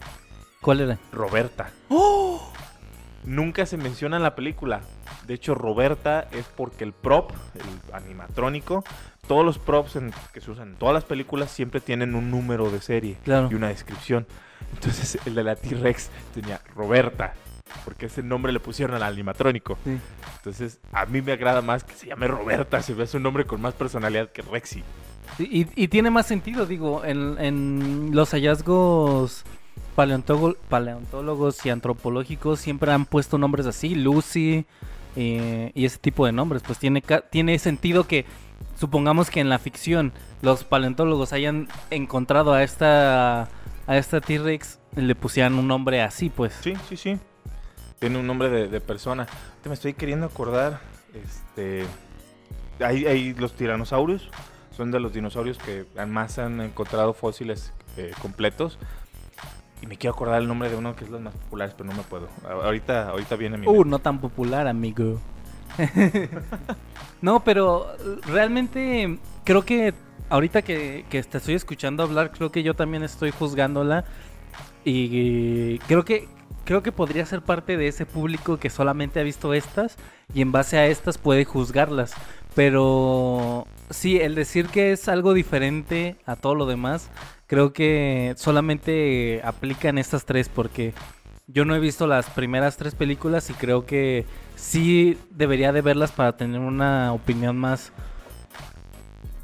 ¿Cuál 0.61 0.81
era? 0.81 0.99
Roberta. 1.13 1.71
Nunca 3.25 3.67
se 3.67 3.77
menciona 3.77 4.17
en 4.17 4.23
la 4.23 4.35
película. 4.35 4.81
De 5.27 5.35
hecho, 5.35 5.55
Roberta 5.55 6.27
es 6.33 6.45
porque 6.57 6.83
el 6.85 6.93
prop, 6.93 7.31
el 7.55 7.95
animatrónico, 7.95 8.85
todos 9.29 9.45
los 9.45 9.59
props 9.59 9.97
en- 9.97 10.13
que 10.33 10.41
se 10.41 10.51
usan 10.51 10.71
en 10.71 10.75
todas 10.77 10.95
las 10.95 11.05
películas 11.05 11.51
siempre 11.51 11.81
tienen 11.81 12.15
un 12.17 12.31
número 12.33 12.71
de 12.71 12.81
serie 12.81 13.17
Claro. 13.25 13.49
y 13.51 13.55
una 13.55 13.69
descripción. 13.69 14.27
Entonces, 14.75 15.19
el 15.27 15.35
de 15.37 15.45
la 15.45 15.55
T-Rex 15.55 16.11
tenía 16.35 16.61
Roberta, 16.75 17.35
porque 17.85 18.07
ese 18.07 18.23
nombre 18.23 18.53
le 18.53 18.61
pusieron 18.61 18.97
al 18.97 19.03
animatrónico. 19.03 19.79
Sí. 19.85 19.99
Entonces, 20.37 20.81
a 20.93 21.07
mí 21.07 21.23
me 21.23 21.33
agrada 21.33 21.63
más 21.63 21.85
que 21.85 21.95
se 21.95 22.07
llame 22.07 22.27
Roberta, 22.29 22.83
se 22.83 22.95
ve 22.95 23.07
un 23.15 23.23
nombre 23.23 23.45
con 23.45 23.61
más 23.61 23.75
personalidad 23.75 24.31
que 24.31 24.43
Rexy. 24.43 24.83
Y, 25.39 25.67
y 25.75 25.89
tiene 25.89 26.11
más 26.11 26.27
sentido, 26.27 26.67
digo, 26.67 27.05
en, 27.05 27.37
en 27.39 28.11
los 28.13 28.31
hallazgos 28.31 29.45
paleontólogos 29.95 31.65
y 31.67 31.71
antropológicos 31.71 32.61
siempre 32.61 32.93
han 32.93 33.05
puesto 33.05 33.39
nombres 33.39 33.67
así, 33.67 33.95
Lucy 33.95 34.67
eh, 35.17 35.71
y 35.75 35.85
ese 35.85 35.99
tipo 35.99 36.27
de 36.27 36.33
nombres. 36.33 36.63
Pues 36.67 36.79
tiene, 36.79 37.03
tiene 37.31 37.59
sentido 37.59 38.07
que, 38.07 38.25
supongamos 38.79 39.31
que 39.31 39.41
en 39.41 39.49
la 39.49 39.59
ficción 39.59 40.13
los 40.41 40.65
paleontólogos 40.65 41.33
hayan 41.33 41.69
encontrado 41.91 42.53
a 42.53 42.63
esta, 42.63 43.49
a 43.87 43.97
esta 43.97 44.21
T-Rex, 44.21 44.81
le 44.97 45.15
pusieran 45.15 45.55
un 45.55 45.69
nombre 45.69 46.03
así, 46.03 46.31
pues. 46.31 46.55
Sí, 46.61 46.75
sí, 46.89 46.97
sí. 46.97 47.19
Tiene 48.03 48.19
un 48.19 48.27
nombre 48.27 48.49
de, 48.51 48.67
de 48.67 48.81
persona. 48.81 49.29
Ahorita 49.29 49.69
me 49.69 49.75
estoy 49.75 49.95
queriendo 49.95 50.27
acordar. 50.27 50.81
Este. 51.15 51.85
Hay, 52.85 53.07
hay 53.07 53.33
los 53.33 53.53
tiranosaurios. 53.53 54.29
Son 54.77 54.91
de 54.91 54.99
los 54.99 55.13
dinosaurios 55.13 55.57
que 55.59 55.87
más 56.09 56.37
han 56.41 56.61
encontrado 56.61 57.15
fósiles 57.15 57.73
eh, 57.97 58.11
completos. 58.21 58.77
Y 59.83 59.87
me 59.87 59.99
quiero 59.99 60.15
acordar 60.15 60.43
el 60.43 60.49
nombre 60.49 60.69
de 60.69 60.75
uno 60.75 60.97
que 60.97 61.05
es 61.05 61.11
los 61.11 61.21
más 61.21 61.33
populares, 61.33 61.77
pero 61.79 61.91
no 61.91 61.97
me 61.97 62.03
puedo. 62.03 62.27
Ahorita, 62.45 63.11
ahorita 63.11 63.37
viene 63.37 63.57
mi. 63.57 63.69
Uh, 63.69 63.73
mente. 63.73 63.91
no 63.91 63.99
tan 64.01 64.21
popular, 64.21 64.67
amigo. 64.67 65.21
no, 67.23 67.45
pero 67.45 67.87
eh, 68.01 68.19
realmente 68.27 69.21
creo 69.45 69.65
que 69.65 69.95
ahorita 70.29 70.63
que, 70.63 71.05
que 71.09 71.23
te 71.23 71.39
estoy 71.39 71.55
escuchando 71.55 72.03
hablar, 72.03 72.33
creo 72.33 72.51
que 72.51 72.65
yo 72.65 72.75
también 72.75 73.05
estoy 73.05 73.31
juzgándola. 73.31 74.05
Y 74.85 75.79
creo 75.87 76.05
que 76.05 76.27
creo 76.65 76.83
que 76.83 76.93
podría 76.93 77.27
ser 77.27 77.43
parte 77.43 77.77
de 77.77 77.89
ese 77.89 78.07
público 78.07 78.59
que 78.59 78.71
solamente 78.71 79.21
ha 79.21 79.23
visto 79.23 79.55
estas 79.55 79.97
y 80.35 80.43
en 80.43 80.53
base 80.53 80.79
a 80.79 80.87
estas 80.87 81.19
puede 81.19 81.45
juzgarlas. 81.45 82.15
Pero 82.55 83.67
sí, 83.91 84.19
el 84.19 84.35
decir 84.35 84.67
que 84.67 84.93
es 84.93 85.09
algo 85.09 85.33
diferente 85.33 86.17
a 86.27 86.37
todo 86.37 86.55
lo 86.55 86.67
demás, 86.67 87.11
creo 87.47 87.73
que 87.73 88.35
solamente 88.37 89.41
aplica 89.45 89.89
en 89.89 89.99
estas 89.99 90.25
tres 90.25 90.49
porque 90.49 90.93
yo 91.47 91.65
no 91.65 91.75
he 91.75 91.81
visto 91.81 92.07
las 92.07 92.31
primeras 92.31 92.77
tres 92.77 92.95
películas 92.95 93.51
y 93.51 93.55
creo 93.55 93.87
que 93.87 94.27
sí 94.57 95.19
debería 95.31 95.73
de 95.73 95.81
verlas 95.81 96.13
para 96.13 96.37
tener 96.37 96.61
una 96.61 97.13
opinión 97.13 97.57
más 97.57 97.93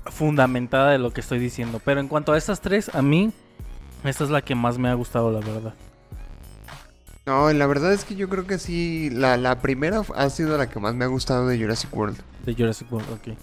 fundamentada 0.07 0.91
de 0.91 0.99
lo 0.99 1.13
que 1.13 1.21
estoy 1.21 1.39
diciendo. 1.39 1.81
Pero 1.85 2.01
en 2.01 2.09
cuanto 2.09 2.33
a 2.33 2.39
estas 2.39 2.61
tres, 2.61 2.95
a 2.95 3.03
mí, 3.03 3.33
esta 4.05 4.25
es 4.25 4.31
la 4.31 4.43
que 4.43 4.55
más 4.55 4.79
me 4.79 4.89
ha 4.89 4.95
gustado, 4.95 5.31
la 5.31 5.41
verdad. 5.41 5.75
No, 7.29 7.53
la 7.53 7.67
verdad 7.67 7.93
es 7.93 8.07
que 8.07 8.15
yo 8.15 8.31
creo 8.31 8.47
que 8.47 8.59
sí, 8.59 9.11
la, 9.11 9.37
la 9.37 9.61
primera 9.61 10.01
ha 10.15 10.31
sido 10.31 10.57
la 10.57 10.71
que 10.71 10.81
más 10.81 10.95
me 10.95 11.05
ha 11.05 11.09
gustado 11.09 11.47
de 11.47 11.59
Jurassic 11.59 11.95
World. 11.95 12.17
De 12.47 12.55
Jurassic 12.55 12.91
World, 12.91 13.07
ok. 13.13 13.37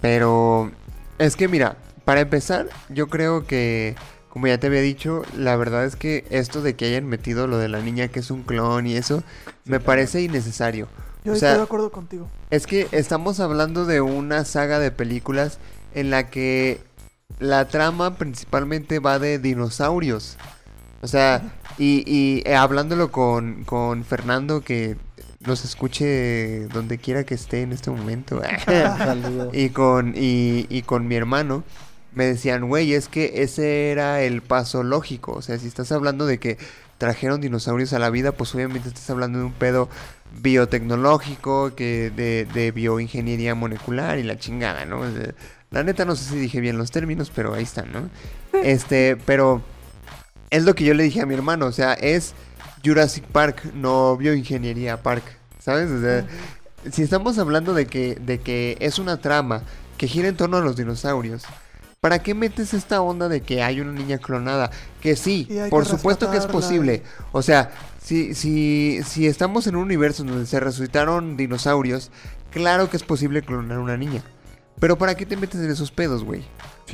Pero 0.00 0.70
es 1.18 1.36
que 1.36 1.46
mira, 1.46 1.76
para 2.06 2.22
empezar, 2.22 2.70
yo 2.88 3.08
creo 3.08 3.46
que, 3.46 3.94
como 4.30 4.46
ya 4.46 4.56
te 4.56 4.68
había 4.68 4.80
dicho, 4.80 5.20
la 5.36 5.54
verdad 5.56 5.84
es 5.84 5.96
que 5.96 6.24
esto 6.30 6.62
de 6.62 6.76
que 6.76 6.86
hayan 6.86 7.04
metido 7.04 7.46
lo 7.46 7.58
de 7.58 7.68
la 7.68 7.82
niña 7.82 8.08
que 8.08 8.20
es 8.20 8.30
un 8.30 8.42
clon 8.42 8.86
y 8.86 8.96
eso, 8.96 9.22
me 9.66 9.80
parece 9.80 10.22
innecesario. 10.22 10.88
Yo 11.22 11.32
O 11.32 11.34
estoy 11.34 11.58
de 11.58 11.62
acuerdo 11.62 11.92
contigo. 11.92 12.26
Es 12.48 12.66
que 12.66 12.88
estamos 12.90 13.38
hablando 13.38 13.84
de 13.84 14.00
una 14.00 14.46
saga 14.46 14.78
de 14.78 14.92
películas 14.92 15.58
en 15.94 16.08
la 16.08 16.30
que 16.30 16.80
la 17.38 17.68
trama 17.68 18.14
principalmente 18.16 18.98
va 18.98 19.18
de 19.18 19.38
dinosaurios. 19.38 20.38
O 21.02 21.08
sea, 21.08 21.42
y, 21.78 22.04
y 22.06 22.42
eh, 22.46 22.56
hablándolo 22.56 23.10
con, 23.10 23.64
con 23.64 24.04
Fernando, 24.04 24.60
que 24.60 24.96
nos 25.46 25.64
escuche 25.64 26.66
donde 26.68 26.98
quiera 26.98 27.24
que 27.24 27.34
esté 27.34 27.62
en 27.62 27.72
este 27.72 27.90
momento. 27.90 28.42
y 29.52 29.70
con 29.70 30.14
y, 30.14 30.66
y 30.68 30.82
con 30.82 31.08
mi 31.08 31.16
hermano 31.16 31.64
me 32.14 32.26
decían, 32.26 32.68
güey, 32.68 32.92
es 32.94 33.08
que 33.08 33.42
ese 33.42 33.90
era 33.90 34.22
el 34.22 34.42
paso 34.42 34.82
lógico. 34.82 35.32
O 35.32 35.42
sea, 35.42 35.58
si 35.58 35.66
estás 35.66 35.92
hablando 35.92 36.26
de 36.26 36.38
que 36.38 36.58
trajeron 36.98 37.40
dinosaurios 37.40 37.92
a 37.92 37.98
la 37.98 38.10
vida, 38.10 38.32
pues 38.32 38.54
obviamente 38.54 38.88
estás 38.88 39.08
hablando 39.08 39.38
de 39.38 39.46
un 39.46 39.52
pedo 39.52 39.88
biotecnológico, 40.42 41.74
que 41.74 42.10
de, 42.14 42.46
de 42.52 42.72
bioingeniería 42.72 43.54
molecular 43.54 44.18
y 44.18 44.22
la 44.22 44.38
chingada, 44.38 44.84
¿no? 44.84 45.00
La 45.70 45.82
neta 45.82 46.04
no 46.04 46.16
sé 46.16 46.24
si 46.30 46.36
dije 46.36 46.60
bien 46.60 46.76
los 46.76 46.90
términos, 46.90 47.32
pero 47.34 47.54
ahí 47.54 47.62
están, 47.62 47.92
¿no? 47.92 48.10
Este, 48.62 49.16
pero 49.24 49.62
es 50.50 50.64
lo 50.64 50.74
que 50.74 50.84
yo 50.84 50.94
le 50.94 51.04
dije 51.04 51.20
a 51.20 51.26
mi 51.26 51.34
hermano, 51.34 51.66
o 51.66 51.72
sea, 51.72 51.94
es 51.94 52.34
Jurassic 52.84 53.24
Park, 53.24 53.72
no 53.74 54.16
bioingeniería 54.16 55.02
Park, 55.02 55.24
¿sabes? 55.58 55.90
O 55.90 56.00
sea, 56.00 56.26
si 56.90 57.02
estamos 57.02 57.38
hablando 57.38 57.74
de 57.74 57.86
que, 57.86 58.16
de 58.16 58.40
que 58.40 58.76
es 58.80 58.98
una 58.98 59.20
trama 59.20 59.62
que 59.96 60.08
gira 60.08 60.28
en 60.28 60.36
torno 60.36 60.56
a 60.56 60.60
los 60.60 60.76
dinosaurios, 60.76 61.44
¿para 62.00 62.20
qué 62.20 62.34
metes 62.34 62.74
esta 62.74 63.02
onda 63.02 63.28
de 63.28 63.42
que 63.42 63.62
hay 63.62 63.80
una 63.80 63.92
niña 63.92 64.18
clonada? 64.18 64.70
Que 65.00 65.14
sí, 65.14 65.48
por 65.68 65.86
supuesto 65.86 66.30
que 66.30 66.38
es 66.38 66.46
posible. 66.46 67.02
O 67.32 67.42
sea, 67.42 67.70
si, 68.02 68.34
si, 68.34 69.00
si 69.04 69.26
estamos 69.26 69.66
en 69.66 69.76
un 69.76 69.82
universo 69.82 70.24
donde 70.24 70.46
se 70.46 70.58
resucitaron 70.58 71.36
dinosaurios, 71.36 72.10
claro 72.50 72.88
que 72.88 72.96
es 72.96 73.02
posible 73.02 73.42
clonar 73.42 73.78
una 73.78 73.96
niña. 73.96 74.22
Pero 74.80 74.96
¿para 74.96 75.14
qué 75.14 75.26
te 75.26 75.36
metes 75.36 75.60
en 75.60 75.70
esos 75.70 75.90
pedos, 75.90 76.24
güey? 76.24 76.42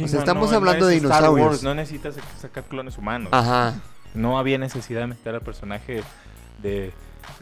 O 0.03 0.09
sea, 0.09 0.21
estamos 0.21 0.53
hablando 0.53 0.87
de 0.87 0.95
dinosaurios. 0.97 1.63
no 1.63 1.75
necesitas 1.75 2.15
sacar 2.41 2.65
clones 2.65 2.99
humanos. 2.99 3.31
Ajá. 3.33 3.75
No 4.15 4.39
había 4.39 4.59
necesidad 4.59 5.01
de 5.01 5.09
meter 5.09 5.35
al 5.35 5.43
personaje 5.43 6.03
de 6.63 6.93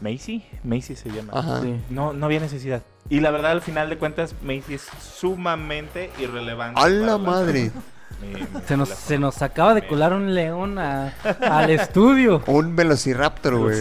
Macy. 0.01 0.45
Macy 0.63 0.95
se 0.95 1.09
llama. 1.09 1.33
Ajá. 1.33 1.61
No, 1.89 2.13
no 2.13 2.25
había 2.25 2.39
necesidad. 2.39 2.83
Y 3.09 3.19
la 3.19 3.31
verdad, 3.31 3.51
al 3.51 3.61
final 3.61 3.89
de 3.89 3.97
cuentas, 3.97 4.35
Macy 4.41 4.75
es 4.75 4.87
sumamente 5.01 6.11
irrelevante. 6.19 6.81
¡A 6.81 6.89
la 6.89 7.17
madre! 7.17 7.71
se, 8.67 8.77
nos, 8.77 8.89
se 8.89 9.19
nos 9.19 9.41
acaba 9.41 9.73
de 9.73 9.87
colar 9.87 10.13
un 10.13 10.33
león 10.33 10.77
al 10.77 11.69
estudio. 11.69 12.43
Un 12.47 12.75
velociraptor, 12.75 13.57
güey. 13.57 13.77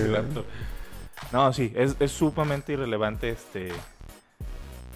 No, 1.33 1.53
sí, 1.53 1.73
es, 1.75 1.97
es 1.99 2.13
sumamente 2.13 2.75
irrelevante 2.75 3.31
este 3.31 3.73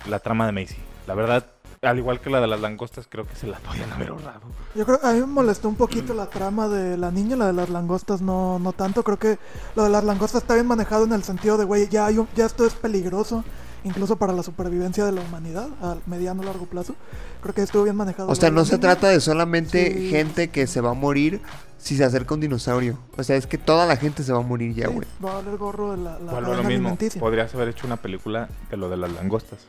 la 0.06 0.20
trama 0.20 0.46
de 0.46 0.52
Macy. 0.52 0.76
La 1.06 1.14
verdad, 1.14 1.46
al 1.82 1.98
igual 1.98 2.20
que 2.20 2.30
la 2.30 2.40
de 2.40 2.46
las 2.46 2.60
langostas, 2.60 3.06
creo 3.08 3.26
que 3.26 3.34
se 3.36 3.46
la 3.46 3.58
podían 3.58 3.92
haber 3.92 4.08
ahorrado. 4.08 4.40
Yo 4.74 4.84
creo 4.84 4.98
a 5.02 5.12
mí 5.12 5.20
me 5.20 5.26
molestó 5.26 5.68
un 5.68 5.76
poquito 5.76 6.14
la 6.14 6.26
trama 6.26 6.68
de 6.68 6.96
la 6.96 7.10
niña, 7.10 7.36
la 7.36 7.46
de 7.46 7.52
las 7.52 7.68
langostas 7.68 8.20
no, 8.20 8.58
no 8.58 8.72
tanto. 8.72 9.02
Creo 9.04 9.18
que 9.18 9.38
lo 9.76 9.84
de 9.84 9.90
las 9.90 10.04
langostas 10.04 10.42
está 10.42 10.54
bien 10.54 10.66
manejado 10.66 11.04
en 11.04 11.12
el 11.12 11.22
sentido 11.22 11.56
de, 11.56 11.64
güey, 11.64 11.88
ya, 11.88 12.10
ya 12.10 12.46
esto 12.46 12.66
es 12.66 12.74
peligroso, 12.74 13.44
incluso 13.84 14.16
para 14.16 14.32
la 14.32 14.42
supervivencia 14.42 15.04
de 15.04 15.12
la 15.12 15.20
humanidad 15.20 15.68
a 15.80 15.96
mediano 16.06 16.42
largo 16.42 16.66
plazo. 16.66 16.94
Creo 17.42 17.54
que 17.54 17.62
estuvo 17.62 17.84
bien 17.84 17.96
manejado. 17.96 18.28
O 18.28 18.34
sea, 18.34 18.50
no 18.50 18.64
se 18.64 18.78
trata 18.78 19.08
de 19.08 19.20
solamente 19.20 20.08
gente 20.10 20.48
que 20.48 20.66
se 20.66 20.80
va 20.80 20.90
a 20.90 20.94
morir 20.94 21.40
si 21.78 21.96
se 21.96 22.04
acerca 22.04 22.34
un 22.34 22.40
dinosaurio. 22.40 22.98
O 23.16 23.22
sea, 23.22 23.36
es 23.36 23.46
que 23.46 23.56
toda 23.56 23.86
la 23.86 23.96
gente 23.96 24.24
se 24.24 24.32
va 24.32 24.40
a 24.40 24.42
morir 24.42 24.74
ya, 24.74 24.88
güey. 24.88 25.06
va 25.24 25.30
a 25.30 25.34
valer 25.34 25.56
gorro 25.56 25.92
de 25.92 25.98
la, 25.98 26.18
la 26.18 26.40
lo 26.40 26.64
mismo. 26.64 26.98
Podrías 27.20 27.54
haber 27.54 27.68
hecho 27.68 27.86
una 27.86 27.98
película 27.98 28.48
de 28.68 28.76
lo 28.76 28.88
de 28.88 28.96
las 28.96 29.12
langostas 29.12 29.60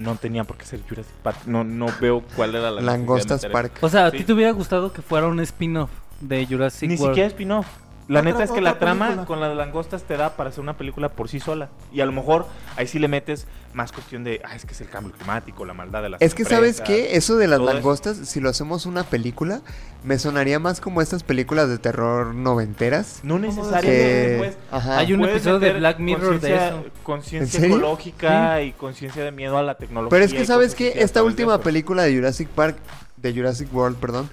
no 0.00 0.16
tenía 0.16 0.44
por 0.44 0.56
qué 0.56 0.64
ser 0.64 0.80
Jurassic 0.88 1.14
Park. 1.22 1.38
No, 1.46 1.62
no 1.62 1.86
veo 2.00 2.22
cuál 2.34 2.54
era 2.54 2.70
la 2.70 2.80
Langostas 2.80 3.46
Park. 3.46 3.78
O 3.82 3.88
sea, 3.88 4.06
¿a 4.06 4.10
ti 4.10 4.24
te 4.24 4.32
hubiera 4.32 4.50
gustado 4.52 4.92
que 4.92 5.02
fuera 5.02 5.28
un 5.28 5.38
spin-off 5.40 5.90
de 6.20 6.46
Jurassic 6.46 6.88
Ni 6.88 6.96
World? 6.96 7.12
siquiera 7.12 7.28
spin-off. 7.28 7.66
La 8.10 8.22
neta 8.22 8.42
es 8.42 8.50
que 8.50 8.60
la 8.60 8.76
trama 8.80 9.24
con 9.24 9.38
las 9.38 9.56
langostas 9.56 10.02
te 10.02 10.16
da 10.16 10.30
para 10.30 10.50
hacer 10.50 10.60
una 10.60 10.76
película 10.76 11.10
por 11.10 11.28
sí 11.28 11.38
sola. 11.38 11.68
Y 11.92 12.00
a 12.00 12.06
lo 12.06 12.10
mejor 12.10 12.44
ahí 12.74 12.88
sí 12.88 12.98
le 12.98 13.06
metes 13.06 13.46
más 13.72 13.92
cuestión 13.92 14.24
de, 14.24 14.40
ah, 14.44 14.56
es 14.56 14.64
que 14.64 14.72
es 14.72 14.80
el 14.80 14.88
cambio 14.88 15.12
climático, 15.12 15.64
la 15.64 15.74
maldad 15.74 16.02
de 16.02 16.08
las 16.08 16.20
Es 16.20 16.34
que, 16.34 16.44
¿sabes 16.44 16.80
qué? 16.80 17.14
Eso 17.16 17.36
de 17.36 17.46
las 17.46 17.60
langostas, 17.60 18.16
si 18.16 18.40
lo 18.40 18.48
hacemos 18.48 18.84
una 18.84 19.04
película, 19.04 19.60
me 20.02 20.18
sonaría 20.18 20.58
más 20.58 20.80
como 20.80 21.02
estas 21.02 21.22
películas 21.22 21.68
de 21.68 21.78
terror 21.78 22.34
noventeras. 22.34 23.20
No 23.22 23.38
necesariamente. 23.38 24.56
Pues, 24.70 24.84
Hay 24.88 25.12
un 25.12 25.24
episodio 25.24 25.60
de 25.60 25.74
Black 25.74 26.00
Mirror 26.00 26.40
de 26.40 26.56
eso. 26.56 26.84
Conciencia 27.04 27.64
ecológica 27.64 28.60
y 28.62 28.72
conciencia 28.72 29.22
de 29.22 29.30
miedo 29.30 29.56
a 29.56 29.62
la 29.62 29.76
tecnología. 29.76 30.10
Pero 30.10 30.24
es 30.24 30.32
que, 30.32 30.44
¿sabes 30.44 30.74
qué? 30.74 30.94
Esta 30.96 31.22
última 31.22 31.60
película 31.60 32.02
de 32.02 32.16
Jurassic 32.16 32.48
Park, 32.48 32.76
de 33.18 33.32
Jurassic 33.32 33.72
World, 33.72 33.98
perdón 33.98 34.28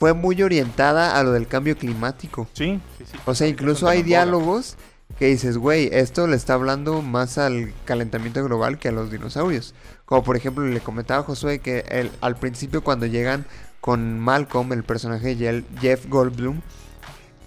fue 0.00 0.14
muy 0.14 0.42
orientada 0.42 1.18
a 1.18 1.22
lo 1.22 1.32
del 1.32 1.46
cambio 1.46 1.76
climático. 1.76 2.48
Sí, 2.54 2.80
sí, 2.96 3.04
sí. 3.04 3.18
O 3.26 3.34
sea, 3.34 3.48
incluso 3.48 3.86
hay 3.86 4.02
diálogos 4.02 4.76
que 5.18 5.26
dices, 5.26 5.58
güey, 5.58 5.90
esto 5.92 6.26
le 6.26 6.36
está 6.36 6.54
hablando 6.54 7.02
más 7.02 7.36
al 7.36 7.74
calentamiento 7.84 8.42
global 8.42 8.78
que 8.78 8.88
a 8.88 8.92
los 8.92 9.10
dinosaurios. 9.10 9.74
Como 10.06 10.24
por 10.24 10.38
ejemplo 10.38 10.66
le 10.66 10.80
comentaba 10.80 11.20
a 11.20 11.24
Josué 11.24 11.58
que 11.58 11.84
el, 11.90 12.10
al 12.22 12.36
principio 12.36 12.82
cuando 12.82 13.04
llegan 13.04 13.44
con 13.82 14.18
Malcolm, 14.18 14.72
el 14.72 14.84
personaje 14.84 15.36
de 15.36 15.64
Jeff 15.82 16.06
Goldblum, 16.08 16.62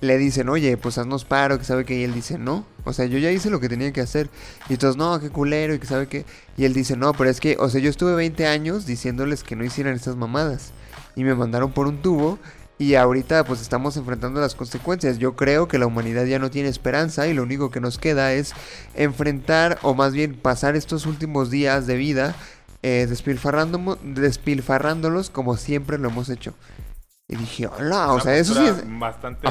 le 0.01 0.17
dicen, 0.19 0.47
oye, 0.47 0.77
pues 0.77 0.99
haznos 0.99 1.25
paro, 1.25 1.57
que 1.57 1.65
sabe 1.65 1.85
que, 1.85 1.97
y 1.97 2.03
él 2.03 2.13
dice, 2.13 2.37
no, 2.37 2.67
o 2.83 2.93
sea, 2.93 3.05
yo 3.05 3.17
ya 3.17 3.31
hice 3.31 3.49
lo 3.49 3.61
que 3.61 3.69
tenía 3.69 3.91
que 3.93 4.01
hacer. 4.01 4.29
Y 4.69 4.77
todos, 4.77 4.95
no, 4.95 5.19
qué 5.19 5.31
culero, 5.31 5.73
y 5.73 5.79
que 5.79 5.87
sabe 5.87 6.07
que, 6.07 6.25
y 6.55 6.65
él 6.65 6.73
dice, 6.73 6.97
no, 6.97 7.13
pero 7.13 7.31
es 7.31 7.39
que, 7.39 7.57
o 7.57 7.69
sea, 7.69 7.81
yo 7.81 7.89
estuve 7.89 8.13
20 8.13 8.45
años 8.45 8.85
diciéndoles 8.85 9.43
que 9.43 9.55
no 9.55 9.63
hicieran 9.63 9.95
estas 9.95 10.17
mamadas 10.17 10.73
y 11.15 11.23
me 11.23 11.35
mandaron 11.35 11.71
por 11.71 11.87
un 11.87 12.01
tubo 12.01 12.39
y 12.77 12.95
ahorita 12.95 13.45
pues 13.45 13.61
estamos 13.61 13.95
enfrentando 13.97 14.41
las 14.41 14.55
consecuencias. 14.55 15.19
Yo 15.19 15.35
creo 15.35 15.67
que 15.67 15.77
la 15.77 15.85
humanidad 15.85 16.25
ya 16.25 16.39
no 16.39 16.49
tiene 16.49 16.69
esperanza 16.69 17.27
y 17.27 17.33
lo 17.33 17.43
único 17.43 17.71
que 17.71 17.79
nos 17.79 17.97
queda 17.97 18.33
es 18.33 18.53
enfrentar 18.95 19.79
o 19.83 19.93
más 19.93 20.13
bien 20.13 20.35
pasar 20.35 20.75
estos 20.75 21.05
últimos 21.05 21.49
días 21.49 21.87
de 21.87 21.95
vida 21.95 22.35
eh, 22.81 23.07
despilfarrándolos 23.07 25.29
como 25.29 25.55
siempre 25.55 25.97
lo 25.97 26.09
hemos 26.09 26.29
hecho. 26.29 26.53
Y 27.29 27.37
dije, 27.37 27.67
hola, 27.67 28.11
o 28.11 28.19
sea, 28.19 28.35
eso 28.35 28.53
sí 28.53 28.65
es... 28.65 28.83
Bastante, 28.99 29.47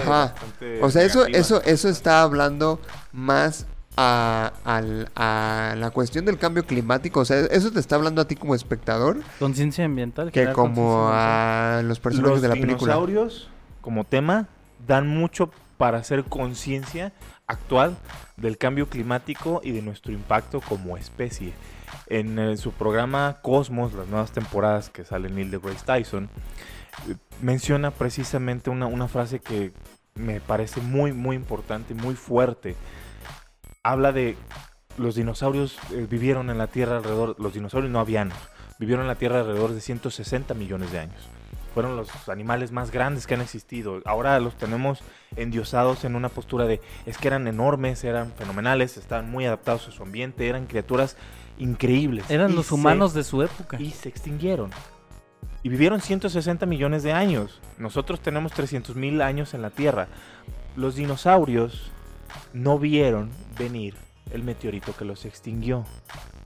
o 0.83 0.90
sea, 0.90 1.03
eso, 1.03 1.25
eso, 1.27 1.62
eso 1.62 1.88
está 1.88 2.20
hablando 2.20 2.79
más 3.12 3.64
a, 3.97 4.53
a, 4.65 5.75
la 5.77 5.91
cuestión 5.91 6.25
del 6.25 6.39
cambio 6.39 6.65
climático? 6.65 7.21
O 7.21 7.25
sea, 7.25 7.41
¿eso 7.41 7.71
te 7.71 7.81
está 7.81 7.97
hablando 7.97 8.23
a 8.23 8.27
ti 8.27 8.37
como 8.37 8.55
espectador? 8.55 9.21
Conciencia 9.39 9.85
ambiental. 9.85 10.33
Que 10.33 10.53
como 10.53 11.09
a 11.11 11.83
los 11.85 12.01
personajes 12.01 12.43
de 12.43 12.49
la 12.49 12.55
película. 12.55 12.73
Los 12.73 12.81
dinosaurios, 12.81 13.49
como 13.81 14.05
tema, 14.05 14.49
dan 14.87 15.07
mucho 15.07 15.51
para 15.77 15.99
hacer 15.99 16.25
conciencia 16.25 17.13
actual 17.47 17.97
del 18.37 18.57
cambio 18.57 18.89
climático 18.89 19.61
y 19.65 19.73
de 19.73 19.83
nuestro 19.83 20.13
impacto 20.13 20.61
como 20.61 20.97
especie. 20.97 21.53
En 22.07 22.39
eh, 22.39 22.57
su 22.57 22.73
programa 22.73 23.39
Cosmos, 23.43 23.93
las 23.93 24.07
nuevas 24.09 24.33
temporadas 24.33 24.91
que 24.91 25.05
sale 25.05 25.29
Neil 25.29 25.51
deGrasse 25.51 25.85
Tyson, 25.85 26.29
eh, 27.09 27.15
menciona 27.41 27.91
precisamente 27.91 28.71
una, 28.71 28.87
una 28.87 29.09
frase 29.09 29.41
que 29.41 29.73
me 30.15 30.41
parece 30.41 30.81
muy, 30.81 31.13
muy 31.13 31.37
importante, 31.37 31.95
muy 31.95 32.15
fuerte 32.15 32.77
habla 33.83 34.12
de 34.12 34.37
los 34.97 35.14
dinosaurios 35.14 35.79
eh, 35.92 36.07
vivieron 36.09 36.51
en 36.51 36.59
la 36.59 36.66
Tierra 36.66 36.99
alrededor, 36.99 37.37
los 37.38 37.55
dinosaurios 37.55 37.90
no 37.90 38.01
avianos, 38.01 38.38
vivieron 38.79 39.03
en 39.03 39.09
la 39.09 39.16
Tierra 39.16 39.40
alrededor 39.40 39.73
de 39.73 39.81
160 39.81 40.55
millones 40.55 40.92
de 40.92 41.01
años. 41.01 41.29
Fueron 41.75 41.97
los 41.97 42.29
animales 42.29 42.71
más 42.71 42.90
grandes 42.90 43.27
que 43.27 43.33
han 43.33 43.40
existido. 43.40 44.03
Ahora 44.05 44.38
los 44.40 44.57
tenemos 44.57 45.01
endiosados 45.37 46.05
en 46.05 46.16
una 46.16 46.29
postura 46.29 46.66
de 46.66 46.83
es 47.07 47.16
que 47.16 47.29
eran 47.29 47.49
enormes, 47.49 48.05
eran 48.05 48.33
fenomenales, 48.33 48.99
estaban 48.99 49.31
muy 49.31 49.47
adaptados 49.47 49.88
a 49.88 49.90
su 49.90 50.03
ambiente, 50.03 50.47
eran 50.47 50.66
criaturas 50.66 51.16
increíbles. 51.59 52.31
Eran 52.31 52.55
los 52.55 52.73
humanos 52.73 53.14
de 53.14 53.25
su 53.25 53.42
época. 53.42 53.81
Y 53.81 53.90
se 53.90 54.11
extinguieron. 54.11 54.71
Y 55.62 55.71
vivieron 55.71 56.03
160 56.03 56.66
millones 56.66 57.05
de 57.05 57.12
años. 57.12 57.62
Nosotros 57.79 58.21
tenemos 58.21 58.53
300 58.53 58.95
mil 58.95 59.23
años 59.23 59.55
en 59.55 59.62
la 59.62 59.71
Tierra. 59.71 60.09
Los 60.77 60.97
dinosaurios 60.97 61.90
no 62.53 62.79
vieron 62.79 63.31
venir 63.59 63.95
el 64.33 64.42
meteorito 64.42 64.95
que 64.97 65.05
los 65.05 65.25
extinguió. 65.25 65.85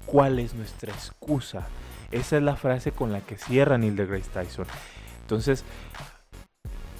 ¿Cuál 0.06 0.38
es 0.38 0.54
nuestra 0.54 0.92
excusa? 0.92 1.66
Esa 2.10 2.36
es 2.36 2.42
la 2.42 2.56
frase 2.56 2.92
con 2.92 3.12
la 3.12 3.20
que 3.20 3.36
cierra 3.36 3.78
Neil 3.78 3.96
deGrasse 3.96 4.30
Tyson. 4.30 4.66
Entonces, 5.22 5.64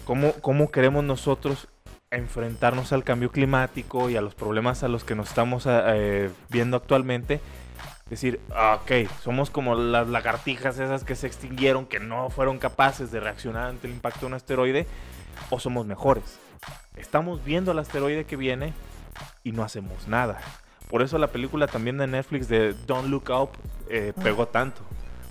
¿cómo, 0.05 0.33
¿cómo 0.41 0.71
queremos 0.71 1.05
nosotros 1.05 1.69
enfrentarnos 2.11 2.93
al 2.93 3.05
cambio 3.05 3.31
climático 3.31 4.11
y 4.11 4.17
a 4.17 4.21
los 4.21 4.35
problemas 4.35 4.83
a 4.83 4.89
los 4.89 5.05
que 5.05 5.15
nos 5.15 5.29
estamos 5.29 5.65
eh, 5.69 6.31
viendo 6.49 6.77
actualmente? 6.77 7.41
Decir, 8.11 8.41
ok, 8.51 9.11
somos 9.23 9.51
como 9.51 9.75
las 9.75 10.09
lagartijas 10.09 10.79
esas 10.79 11.03
que 11.03 11.17
se 11.17 11.27
extinguieron, 11.27 11.87
que 11.87 11.99
no 11.99 12.31
fueron 12.31 12.59
capaces 12.59 13.11
de 13.11 13.21
reaccionar 13.21 13.67
ante 13.67 13.89
el 13.89 13.95
impacto 13.95 14.21
de 14.21 14.27
un 14.27 14.35
asteroide, 14.35 14.87
o 15.51 15.59
somos 15.59 15.87
mejores. 15.87 16.39
Estamos 16.97 17.45
viendo 17.45 17.73
el 17.73 17.79
asteroide 17.79 18.25
que 18.25 18.37
viene 18.37 18.73
y 19.45 19.53
no 19.53 19.63
hacemos 19.63 20.09
nada. 20.09 20.41
Por 20.89 21.03
eso 21.03 21.19
la 21.19 21.29
película 21.29 21.67
también 21.67 21.99
de 21.99 22.07
Netflix 22.07 22.49
de 22.49 22.75
Don't 22.87 23.09
Look 23.09 23.31
Up 23.31 23.51
eh, 23.89 24.13
pegó 24.23 24.47
tanto. 24.47 24.83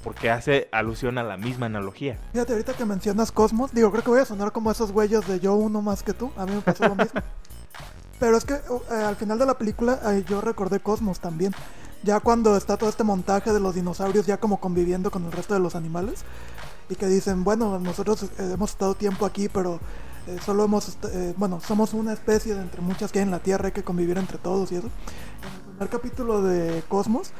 porque 0.03 0.29
hace 0.29 0.69
alusión 0.71 1.17
a 1.17 1.23
la 1.23 1.35
misma 1.35 1.65
analogía. 1.65 2.19
Fíjate, 2.31 2.53
ahorita 2.53 2.73
que 2.73 2.85
mencionas 2.85 3.31
Cosmos, 3.31 3.73
digo, 3.73 3.89
creo 3.89 4.03
que 4.03 4.09
voy 4.11 4.19
a 4.19 4.25
sonar 4.25 4.51
como 4.51 4.69
esos 4.69 4.91
güeyes 4.91 5.27
de 5.27 5.39
yo 5.39 5.55
uno 5.55 5.81
más 5.81 6.03
que 6.03 6.13
tú. 6.13 6.31
A 6.37 6.45
mí 6.45 6.53
me 6.53 6.61
pasó 6.61 6.87
lo 6.87 6.93
mismo. 6.93 7.21
Pero 8.19 8.37
es 8.37 8.45
que 8.45 8.53
uh, 8.53 8.81
eh, 8.93 9.03
al 9.03 9.15
final 9.15 9.39
de 9.39 9.47
la 9.47 9.57
película 9.57 9.99
eh, 10.05 10.23
yo 10.29 10.41
recordé 10.41 10.79
Cosmos 10.79 11.19
también. 11.19 11.55
Ya 12.03 12.19
cuando 12.19 12.55
está 12.55 12.77
todo 12.77 12.87
este 12.87 13.03
montaje 13.03 13.51
de 13.51 13.59
los 13.59 13.73
dinosaurios 13.73 14.27
ya 14.27 14.37
como 14.37 14.59
conviviendo 14.59 15.09
con 15.09 15.25
el 15.25 15.31
resto 15.31 15.55
de 15.55 15.59
los 15.59 15.73
animales. 15.73 16.23
Y 16.87 16.95
que 16.95 17.07
dicen, 17.07 17.43
bueno, 17.43 17.79
nosotros 17.79 18.27
hemos 18.37 18.69
estado 18.69 18.93
tiempo 18.93 19.25
aquí, 19.25 19.49
pero 19.49 19.79
eh, 20.27 20.37
solo 20.43 20.65
hemos, 20.65 20.97
eh, 21.11 21.33
bueno, 21.37 21.59
somos 21.59 21.93
una 21.93 22.13
especie 22.13 22.55
de 22.55 22.61
entre 22.61 22.81
muchas 22.81 23.11
que 23.11 23.19
hay 23.19 23.23
en 23.23 23.31
la 23.31 23.39
Tierra, 23.39 23.67
hay 23.67 23.71
que 23.71 23.83
convivir 23.83 24.17
entre 24.17 24.37
todos 24.37 24.71
y 24.71 24.75
eso. 24.75 24.87
En 24.87 25.53
el 25.53 25.61
primer 25.71 25.89
capítulo 25.89 26.41
de 26.41 26.83
Cosmos, 26.87 27.31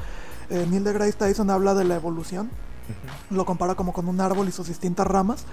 eh, 0.49 0.67
Neil 0.69 0.83
deGrasse 0.83 1.13
Tyson 1.13 1.49
habla 1.49 1.73
de 1.73 1.83
la 1.83 1.95
evolución. 1.95 2.49
Lo 3.31 3.45
compara 3.45 3.73
como 3.73 3.93
con 3.93 4.07
un 4.07 4.21
árbol 4.21 4.47
y 4.47 4.51
sus 4.51 4.67
distintas 4.67 5.07
ramas. 5.07 5.45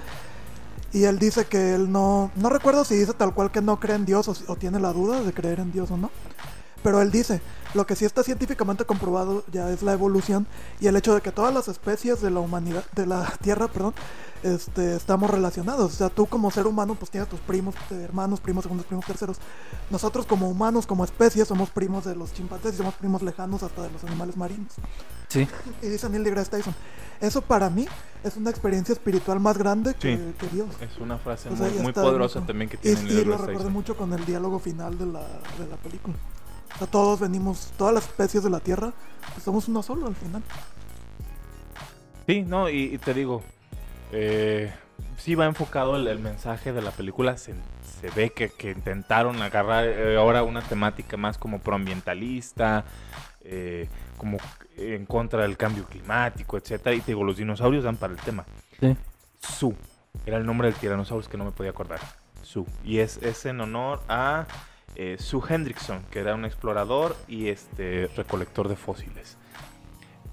Y 0.92 1.04
él 1.04 1.18
dice 1.18 1.46
que 1.46 1.74
él 1.74 1.90
no, 1.90 2.30
no 2.36 2.50
recuerdo 2.50 2.84
si 2.84 2.94
dice 2.96 3.14
tal 3.14 3.32
cual 3.32 3.50
que 3.50 3.62
no 3.62 3.80
cree 3.80 3.96
en 3.96 4.04
Dios 4.04 4.28
o 4.46 4.56
tiene 4.56 4.78
la 4.78 4.92
duda 4.92 5.22
de 5.22 5.32
creer 5.32 5.60
en 5.60 5.72
Dios 5.72 5.90
o 5.90 5.96
no. 5.96 6.10
Pero 6.82 7.00
él 7.00 7.10
dice, 7.10 7.40
lo 7.74 7.86
que 7.86 7.94
sí 7.96 8.04
está 8.04 8.22
científicamente 8.22 8.84
comprobado 8.84 9.44
ya 9.52 9.70
es 9.70 9.82
la 9.82 9.92
evolución 9.92 10.46
y 10.80 10.88
el 10.88 10.96
hecho 10.96 11.14
de 11.14 11.20
que 11.20 11.30
todas 11.32 11.54
las 11.54 11.68
especies 11.68 12.20
de 12.20 12.30
la 12.30 12.40
humanidad, 12.40 12.84
de 12.94 13.06
la 13.06 13.24
Tierra, 13.40 13.68
perdón, 13.68 13.94
este, 14.42 14.96
estamos 14.96 15.30
relacionados. 15.30 15.92
O 15.92 15.96
sea, 15.96 16.08
tú 16.08 16.26
como 16.26 16.50
ser 16.50 16.66
humano 16.66 16.96
pues 16.96 17.10
tienes 17.10 17.28
tus 17.28 17.38
primos, 17.40 17.76
eh, 17.92 18.00
hermanos, 18.02 18.40
primos, 18.40 18.64
segundos, 18.64 18.86
primos, 18.86 19.06
terceros. 19.06 19.36
Nosotros 19.90 20.26
como 20.26 20.48
humanos, 20.50 20.86
como 20.86 21.04
especie, 21.04 21.44
somos 21.44 21.70
primos 21.70 22.04
de 22.04 22.16
los 22.16 22.32
chimpancés 22.34 22.74
y 22.74 22.76
somos 22.78 22.94
primos 22.94 23.22
lejanos 23.22 23.62
hasta 23.62 23.82
de 23.82 23.90
los 23.90 24.02
animales 24.04 24.36
marinos. 24.36 24.72
Sí. 25.28 25.46
Y 25.82 25.86
dice 25.86 26.08
Neil 26.10 26.24
deGrasse 26.24 26.50
Tyson, 26.50 26.74
eso 27.20 27.40
para 27.42 27.70
mí 27.70 27.86
es 28.24 28.36
una 28.36 28.50
experiencia 28.50 28.92
espiritual 28.92 29.38
más 29.40 29.56
grande 29.56 29.94
que, 29.94 30.16
Sí. 30.16 30.34
que 30.38 30.46
Dios. 30.48 30.68
Es 30.80 30.98
una 30.98 31.16
frase 31.18 31.48
O 31.48 31.56
sea, 31.56 31.68
muy, 31.68 31.78
muy 31.78 31.92
poderosa 31.92 32.40
también 32.44 32.68
que 32.68 32.76
Y, 32.76 32.80
tiene 32.80 33.00
y 33.00 33.04
Neil 33.04 33.14
lo 33.14 33.20
deGrasse 33.20 33.40
recuerdo 33.42 33.58
Tyson. 33.60 33.72
mucho 33.72 33.96
con 33.96 34.12
el 34.12 34.24
diálogo 34.26 34.58
final 34.58 34.98
de 34.98 35.06
la, 35.06 35.20
de 35.20 35.68
la 35.70 35.76
película. 35.76 36.16
O 36.74 36.78
sea, 36.78 36.86
todos 36.86 37.20
venimos, 37.20 37.72
todas 37.76 37.94
las 37.94 38.04
especies 38.04 38.42
de 38.42 38.50
la 38.50 38.60
Tierra, 38.60 38.92
pues 39.32 39.44
somos 39.44 39.68
uno 39.68 39.82
solo 39.82 40.06
al 40.06 40.14
final. 40.14 40.42
Sí, 42.26 42.42
no, 42.42 42.68
y, 42.68 42.94
y 42.94 42.98
te 42.98 43.14
digo, 43.14 43.42
eh, 44.12 44.72
sí 45.16 45.34
va 45.34 45.46
enfocado 45.46 45.96
el, 45.96 46.06
el 46.06 46.18
mensaje 46.18 46.72
de 46.72 46.82
la 46.82 46.90
película. 46.90 47.36
Se, 47.36 47.54
se 48.00 48.10
ve 48.10 48.30
que, 48.30 48.50
que 48.50 48.70
intentaron 48.70 49.40
agarrar 49.42 49.84
eh, 49.86 50.16
ahora 50.16 50.42
una 50.42 50.62
temática 50.62 51.16
más 51.16 51.38
como 51.38 51.60
proambientalista, 51.60 52.84
eh, 53.42 53.88
como 54.16 54.38
en 54.76 55.04
contra 55.06 55.42
del 55.42 55.56
cambio 55.56 55.84
climático, 55.84 56.56
etcétera. 56.56 56.94
Y 56.94 57.00
te 57.00 57.08
digo, 57.08 57.24
los 57.24 57.36
dinosaurios 57.36 57.84
dan 57.84 57.96
para 57.96 58.12
el 58.12 58.20
tema. 58.20 58.44
Sí. 58.80 58.96
Su 59.40 59.74
era 60.26 60.36
el 60.36 60.46
nombre 60.46 60.68
del 60.68 60.76
tiranosaurio 60.76 61.28
que 61.28 61.36
no 61.36 61.44
me 61.44 61.52
podía 61.52 61.70
acordar. 61.70 62.00
Su. 62.42 62.66
Y 62.84 62.98
es, 62.98 63.16
es 63.18 63.46
en 63.46 63.60
honor 63.60 64.02
a 64.08 64.46
eh, 64.96 65.16
Sue 65.18 65.42
Hendrickson, 65.48 66.02
que 66.10 66.20
era 66.20 66.34
un 66.34 66.44
explorador 66.44 67.16
y 67.28 67.48
este 67.48 68.08
recolector 68.16 68.68
de 68.68 68.76
fósiles 68.76 69.38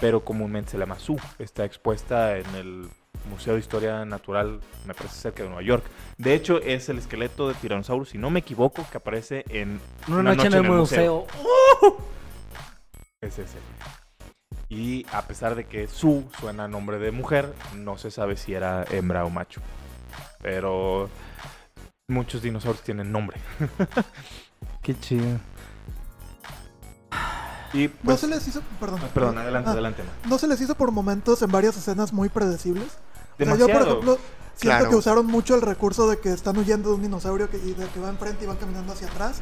pero 0.00 0.24
comúnmente 0.24 0.70
se 0.72 0.78
llama 0.78 0.98
Su, 0.98 1.20
está 1.38 1.64
expuesta 1.64 2.36
en 2.38 2.54
el 2.54 2.88
Museo 3.30 3.54
de 3.54 3.60
Historia 3.60 4.04
Natural, 4.04 4.60
me 4.86 4.94
parece 4.94 5.14
cerca 5.16 5.42
de 5.42 5.48
Nueva 5.48 5.62
York. 5.62 5.84
De 6.18 6.34
hecho, 6.34 6.60
es 6.60 6.88
el 6.88 6.98
esqueleto 6.98 7.48
de 7.48 7.54
Tyrannosaurus, 7.54 8.10
si 8.10 8.18
no 8.18 8.30
me 8.30 8.40
equivoco, 8.40 8.84
que 8.90 8.96
aparece 8.96 9.44
en 9.48 9.80
Una, 10.08 10.34
noche, 10.34 10.48
en 10.48 10.54
el 10.54 10.64
museo. 10.64 11.28
Es 13.22 13.38
ese. 13.38 13.58
Y 14.68 15.06
a 15.12 15.22
pesar 15.22 15.54
de 15.54 15.64
que 15.64 15.86
Su 15.88 16.24
suena 16.40 16.64
a 16.64 16.68
nombre 16.68 16.98
de 16.98 17.10
mujer, 17.12 17.54
no 17.76 17.96
se 17.98 18.10
sabe 18.10 18.36
si 18.36 18.52
era 18.54 18.84
hembra 18.90 19.24
o 19.24 19.30
macho. 19.30 19.60
Pero 20.42 21.08
muchos 22.08 22.42
dinosaurios 22.42 22.82
tienen 22.84 23.12
nombre. 23.12 23.38
Qué 24.82 24.98
chido. 24.98 25.38
Y 27.74 27.88
No 27.88 27.92
pues, 28.04 28.20
se 28.20 28.26
les 28.28 28.46
hizo, 28.46 28.60
perdón, 28.80 29.00
ah, 29.02 29.08
perdón, 29.14 29.38
adelante, 29.38 29.70
Ah, 29.70 29.72
adelante. 29.72 30.02
No 30.28 30.36
se 30.38 30.46
les 30.46 30.60
hizo 30.60 30.74
por 30.74 30.90
momentos 30.90 31.40
en 31.42 31.50
varias 31.50 31.76
escenas 31.76 32.12
muy 32.12 32.28
predecibles. 32.28 32.84
O 32.84 33.44
sea, 33.44 33.56
yo, 33.56 33.66
Demasiado. 33.66 33.72
por 33.72 33.82
ejemplo, 33.88 34.18
siento 34.54 34.78
Claro. 34.78 34.90
que 34.90 34.96
usaron 34.96 35.26
mucho 35.26 35.54
el 35.54 35.62
recurso 35.62 36.08
de 36.08 36.18
que 36.18 36.30
están 36.32 36.56
huyendo 36.58 36.90
de 36.90 36.96
un 36.96 37.02
dinosaurio 37.02 37.48
que, 37.48 37.56
y 37.58 37.72
de 37.72 37.86
que 37.88 38.00
va 38.00 38.10
enfrente 38.10 38.44
y 38.44 38.46
van 38.46 38.56
caminando 38.58 38.92
hacia 38.92 39.08
atrás. 39.08 39.40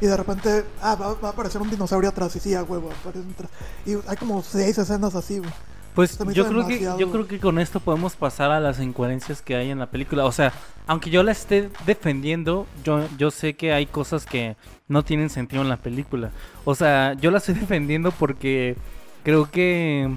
Y 0.00 0.06
de 0.06 0.16
repente, 0.16 0.64
ah, 0.82 0.94
va, 0.94 1.14
va 1.14 1.28
a 1.28 1.32
aparecer 1.32 1.60
un 1.60 1.70
dinosaurio 1.70 2.10
atrás. 2.10 2.34
Y 2.36 2.40
sí, 2.40 2.54
a 2.54 2.62
huevo, 2.62 2.90
aparece 2.90 3.26
atrás. 3.32 3.50
Y 3.84 3.94
hay 4.06 4.16
como 4.16 4.42
seis 4.42 4.76
escenas 4.78 5.14
así, 5.14 5.38
güey. 5.38 5.50
Pues 5.96 6.18
yo 6.34 6.46
creo 6.46 6.66
que 6.66 6.80
yo 6.80 7.10
creo 7.10 7.26
que 7.26 7.40
con 7.40 7.58
esto 7.58 7.80
podemos 7.80 8.16
pasar 8.16 8.50
a 8.50 8.60
las 8.60 8.80
incoherencias 8.80 9.40
que 9.40 9.56
hay 9.56 9.70
en 9.70 9.78
la 9.78 9.86
película. 9.86 10.26
O 10.26 10.32
sea, 10.32 10.52
aunque 10.86 11.08
yo 11.08 11.22
la 11.22 11.32
esté 11.32 11.70
defendiendo, 11.86 12.66
yo 12.84 13.08
yo 13.16 13.30
sé 13.30 13.54
que 13.54 13.72
hay 13.72 13.86
cosas 13.86 14.26
que 14.26 14.56
no 14.88 15.02
tienen 15.04 15.30
sentido 15.30 15.62
en 15.62 15.70
la 15.70 15.78
película. 15.78 16.32
O 16.66 16.74
sea, 16.74 17.14
yo 17.14 17.30
la 17.30 17.38
estoy 17.38 17.54
defendiendo 17.60 18.10
porque 18.10 18.76
creo 19.22 19.50
que 19.50 20.14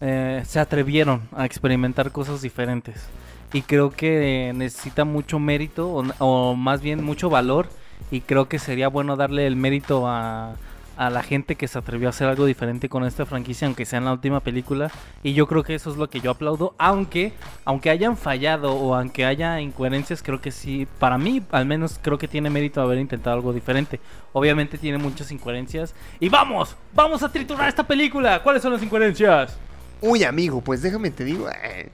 eh, 0.00 0.44
se 0.46 0.60
atrevieron 0.60 1.22
a 1.32 1.44
experimentar 1.44 2.12
cosas 2.12 2.40
diferentes. 2.40 3.02
Y 3.52 3.62
creo 3.62 3.90
que 3.90 4.52
necesita 4.54 5.04
mucho 5.04 5.40
mérito, 5.40 5.88
o, 5.88 6.04
o 6.20 6.54
más 6.54 6.82
bien 6.82 7.02
mucho 7.02 7.28
valor. 7.28 7.68
Y 8.10 8.22
creo 8.22 8.48
que 8.48 8.58
sería 8.58 8.88
bueno 8.88 9.16
darle 9.16 9.46
el 9.46 9.56
mérito 9.56 10.08
a, 10.08 10.54
a 10.96 11.08
la 11.10 11.22
gente 11.22 11.54
que 11.54 11.68
se 11.68 11.78
atrevió 11.78 12.08
a 12.08 12.10
hacer 12.10 12.28
algo 12.28 12.44
diferente 12.44 12.88
con 12.88 13.04
esta 13.04 13.24
franquicia, 13.24 13.66
aunque 13.66 13.86
sea 13.86 14.00
en 14.00 14.04
la 14.04 14.12
última 14.12 14.40
película. 14.40 14.90
Y 15.22 15.32
yo 15.32 15.46
creo 15.46 15.62
que 15.62 15.74
eso 15.74 15.90
es 15.90 15.96
lo 15.96 16.10
que 16.10 16.20
yo 16.20 16.30
aplaudo. 16.32 16.74
Aunque, 16.76 17.32
aunque 17.64 17.88
hayan 17.88 18.16
fallado 18.16 18.74
o 18.74 18.94
aunque 18.94 19.24
haya 19.24 19.60
incoherencias, 19.60 20.22
creo 20.22 20.40
que 20.40 20.50
sí, 20.50 20.86
para 20.98 21.16
mí 21.18 21.40
al 21.52 21.66
menos 21.66 21.98
creo 22.02 22.18
que 22.18 22.28
tiene 22.28 22.50
mérito 22.50 22.82
haber 22.82 22.98
intentado 22.98 23.36
algo 23.36 23.52
diferente. 23.52 24.00
Obviamente 24.32 24.76
tiene 24.76 24.98
muchas 24.98 25.30
incoherencias. 25.32 25.94
Y 26.18 26.28
vamos, 26.28 26.76
vamos 26.92 27.22
a 27.22 27.30
triturar 27.30 27.68
esta 27.68 27.84
película. 27.86 28.42
¿Cuáles 28.42 28.60
son 28.60 28.72
las 28.72 28.82
incoherencias? 28.82 29.56
Uy, 30.02 30.24
amigo, 30.24 30.60
pues 30.60 30.82
déjame 30.82 31.10
te 31.10 31.24
digo. 31.24 31.48
eh, 31.48 31.90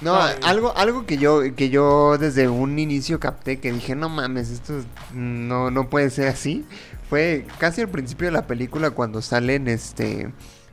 No, 0.00 0.20
Ay. 0.20 0.34
algo, 0.42 0.76
algo 0.76 1.06
que 1.06 1.18
yo, 1.18 1.40
que 1.54 1.70
yo 1.70 2.18
desde 2.18 2.48
un 2.48 2.78
inicio 2.78 3.20
capté 3.20 3.60
que 3.60 3.72
dije, 3.72 3.94
no 3.94 4.08
mames, 4.08 4.50
esto 4.50 4.84
no, 5.12 5.70
no 5.70 5.88
puede 5.88 6.10
ser 6.10 6.28
así. 6.28 6.64
Fue 7.08 7.46
casi 7.58 7.80
al 7.80 7.88
principio 7.88 8.26
de 8.26 8.32
la 8.32 8.46
película 8.46 8.90
cuando 8.90 9.22
salen 9.22 9.68
este 9.68 10.32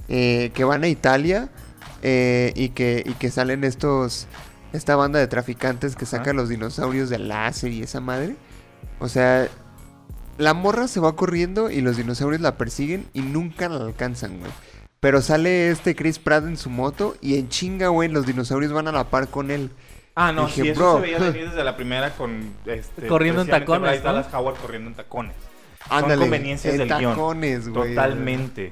eh, 0.09 0.51
que 0.53 0.63
van 0.63 0.83
a 0.83 0.87
Italia 0.87 1.49
eh, 2.01 2.51
y 2.55 2.69
que, 2.69 3.03
y 3.05 3.13
que 3.13 3.29
salen 3.29 3.63
estos 3.63 4.27
esta 4.73 4.95
banda 4.95 5.19
de 5.19 5.27
traficantes 5.27 5.95
que 5.95 6.05
saca 6.05 6.33
los 6.33 6.49
dinosaurios 6.49 7.09
del 7.09 7.27
láser 7.27 7.71
y 7.71 7.83
esa 7.83 7.99
madre. 7.99 8.35
O 8.99 9.09
sea, 9.09 9.47
la 10.37 10.53
morra 10.53 10.87
se 10.87 10.99
va 10.99 11.15
corriendo 11.15 11.69
y 11.69 11.81
los 11.81 11.97
dinosaurios 11.97 12.41
la 12.41 12.57
persiguen 12.57 13.05
y 13.13 13.21
nunca 13.21 13.67
la 13.69 13.85
alcanzan, 13.85 14.39
güey. 14.39 14.51
Pero 15.01 15.21
sale 15.21 15.71
este 15.71 15.95
Chris 15.95 16.19
Pratt 16.19 16.45
en 16.45 16.57
su 16.57 16.69
moto 16.69 17.15
y 17.21 17.37
en 17.39 17.49
chinga, 17.49 17.87
güey, 17.87 18.07
los 18.07 18.25
dinosaurios 18.27 18.71
van 18.71 18.87
a 18.87 18.91
la 18.91 19.05
par 19.09 19.27
con 19.29 19.49
él. 19.49 19.71
Ah, 20.13 20.31
no, 20.31 20.45
Dije, 20.45 20.61
sí, 20.61 20.69
eso 20.69 20.79
bro. 20.79 20.95
se 20.97 21.01
veía 21.01 21.17
venir 21.17 21.45
desde 21.49 21.63
la 21.63 21.75
primera 21.75 22.11
con 22.11 22.53
este, 22.67 23.07
Corriendo 23.07 23.41
en 23.41 23.47
tacones, 23.47 23.81
Bryce 23.89 24.03
¿no? 24.03 24.13
Dallas 24.13 24.33
Howard 24.33 24.57
corriendo 24.57 24.89
en 24.91 24.95
tacones. 24.95 25.35
Ándale, 25.89 26.21
conveniencias 26.21 26.75
en 26.75 26.79
del 26.87 26.87
guion. 26.87 27.13
tacones, 27.15 27.67
güey. 27.67 27.89
Totalmente. 27.95 28.71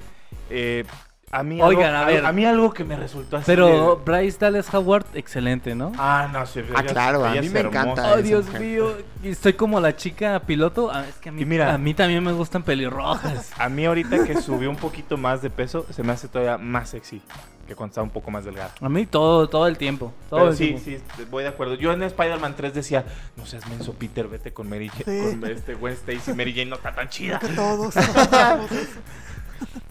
Eh, 0.52 0.86
a 1.32 1.44
mí 1.44 1.62
Oigan, 1.62 1.94
algo, 1.94 2.04
a 2.10 2.14
ver. 2.14 2.26
a 2.26 2.32
mí 2.32 2.46
algo 2.46 2.74
que 2.74 2.84
me 2.84 2.96
resultó 2.96 3.38
así 3.38 3.46
Pero 3.46 3.98
de- 3.98 4.04
Bryce 4.04 4.38
Dallas 4.40 4.74
Howard, 4.74 5.06
excelente, 5.14 5.76
¿no? 5.76 5.92
Ah, 5.98 6.28
no, 6.34 6.46
sí. 6.48 6.62
Ah, 6.76 6.82
ella- 6.82 6.92
claro, 6.92 7.24
a 7.26 7.32
mí 7.32 7.38
es 7.38 7.52
me 7.52 7.60
hermosa. 7.60 7.82
encanta. 7.82 8.10
Esa 8.14 8.22
Dios 8.22 8.46
mujer. 8.48 8.62
mío. 8.62 8.98
Y 9.24 9.30
estoy 9.30 9.54
como 9.54 9.80
la 9.80 9.96
chica 9.96 10.40
piloto. 10.42 10.90
Ah, 10.92 11.06
es 11.08 11.16
que 11.16 11.30
a 11.30 11.32
mí, 11.32 11.46
mira. 11.46 11.74
a 11.74 11.78
mí 11.78 11.94
también 11.94 12.24
me 12.24 12.32
gustan 12.32 12.64
pelirrojas. 12.64 13.52
A 13.60 13.70
mí 13.70 13.86
ahorita 13.86 14.24
que 14.26 14.42
subió 14.42 14.70
un 14.70 14.76
poquito 14.78 15.18
más 15.18 15.42
de 15.42 15.50
peso, 15.50 15.86
se 15.92 16.02
me 16.04 16.12
hace 16.14 16.28
todavía 16.28 16.58
más 16.58 16.90
sexy 16.90 17.22
que 17.68 17.76
cuando 17.76 17.92
estaba 17.92 18.04
un 18.06 18.10
poco 18.12 18.32
más 18.32 18.46
delgada. 18.46 18.72
A 18.82 18.90
mí 18.90 19.06
todo, 19.06 19.48
todo 19.48 19.68
el 19.68 19.78
tiempo. 19.78 20.12
Todo 20.32 20.40
Pero 20.40 20.52
el 20.52 20.58
sí, 20.58 20.74
tiempo. 20.80 21.06
sí, 21.16 21.24
voy 21.30 21.44
de 21.44 21.50
acuerdo. 21.50 21.76
Yo 21.76 21.92
en 21.94 22.02
Spider-Man 22.02 22.56
3 22.58 22.74
decía, 22.74 23.06
no 23.38 23.46
seas 23.46 23.68
menso 23.70 23.94
Peter, 23.94 24.28
vete 24.28 24.52
con 24.52 24.68
Mary 24.68 24.90
Jane, 24.90 25.32
Sí. 25.34 25.38
con 25.40 25.52
este 25.52 25.76
Gwen 25.76 25.94
Stacy, 25.94 26.34
Mary 26.34 26.52
Jane 26.54 26.66
no 26.66 26.78
está 26.78 26.96
tan 26.96 27.08
chida. 27.10 27.38
Que 27.38 27.50
todos. 27.50 27.94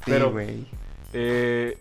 Sí, 0.05 0.13
Pero- 0.15 0.33
güey. 0.33 0.67
Eh, 1.13 1.77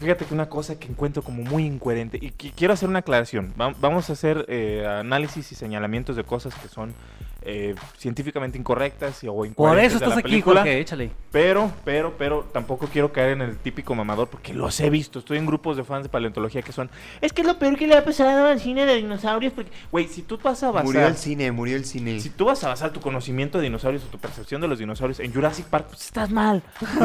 fíjate 0.00 0.24
que 0.24 0.34
una 0.34 0.48
cosa 0.48 0.78
que 0.78 0.88
encuentro 0.88 1.22
como 1.22 1.42
muy 1.42 1.64
incoherente 1.64 2.18
y 2.20 2.30
que 2.30 2.50
quiero 2.52 2.74
hacer 2.74 2.88
una 2.88 3.00
aclaración. 3.00 3.52
Va- 3.60 3.74
vamos 3.80 4.10
a 4.10 4.14
hacer 4.14 4.44
eh, 4.48 4.86
análisis 4.86 5.52
y 5.52 5.54
señalamientos 5.54 6.16
de 6.16 6.24
cosas 6.24 6.54
que 6.54 6.68
son 6.68 6.94
eh, 7.44 7.74
científicamente 7.98 8.58
incorrectas 8.58 9.22
o 9.24 9.36
Por 9.36 9.46
incoherentes 9.46 9.92
eso 9.92 9.98
de 9.98 10.04
estás 10.04 10.16
la 10.16 10.20
aquí, 10.20 10.30
película. 10.30 10.60
Jorge, 10.60 10.80
échale. 10.80 11.10
Pero, 11.30 11.70
pero, 11.84 12.14
pero 12.18 12.44
tampoco 12.52 12.86
quiero 12.86 13.12
caer 13.12 13.30
en 13.32 13.42
el 13.42 13.56
típico 13.56 13.94
mamador 13.94 14.28
porque 14.28 14.52
los 14.52 14.78
he 14.80 14.90
visto. 14.90 15.18
Estoy 15.18 15.38
en 15.38 15.46
grupos 15.46 15.76
de 15.76 15.84
fans 15.84 16.02
de 16.02 16.08
paleontología 16.08 16.62
que 16.62 16.72
son. 16.72 16.90
Es 17.20 17.32
que 17.32 17.42
es 17.42 17.46
lo 17.46 17.58
peor 17.58 17.76
que 17.76 17.86
le 17.86 17.96
ha 17.96 18.04
pasado 18.04 18.46
al 18.46 18.60
cine 18.60 18.84
de 18.86 18.96
dinosaurios. 18.96 19.52
Porque, 19.52 19.70
güey, 19.90 20.08
si 20.08 20.22
tú 20.22 20.38
vas 20.42 20.62
a 20.62 20.70
basar. 20.70 20.84
Murió 20.84 21.06
el 21.06 21.16
cine, 21.16 21.50
murió 21.52 21.76
el 21.76 21.84
cine. 21.84 22.20
Si 22.20 22.30
tú 22.30 22.46
vas 22.46 22.62
a 22.64 22.68
basar 22.68 22.92
tu 22.92 23.00
conocimiento 23.00 23.58
de 23.58 23.64
dinosaurios 23.64 24.04
o 24.04 24.08
tu 24.08 24.18
percepción 24.18 24.60
de 24.60 24.68
los 24.68 24.78
dinosaurios 24.78 25.20
en 25.20 25.32
Jurassic 25.32 25.66
Park, 25.66 25.86
pues 25.88 26.02
estás 26.02 26.30
mal. 26.30 26.62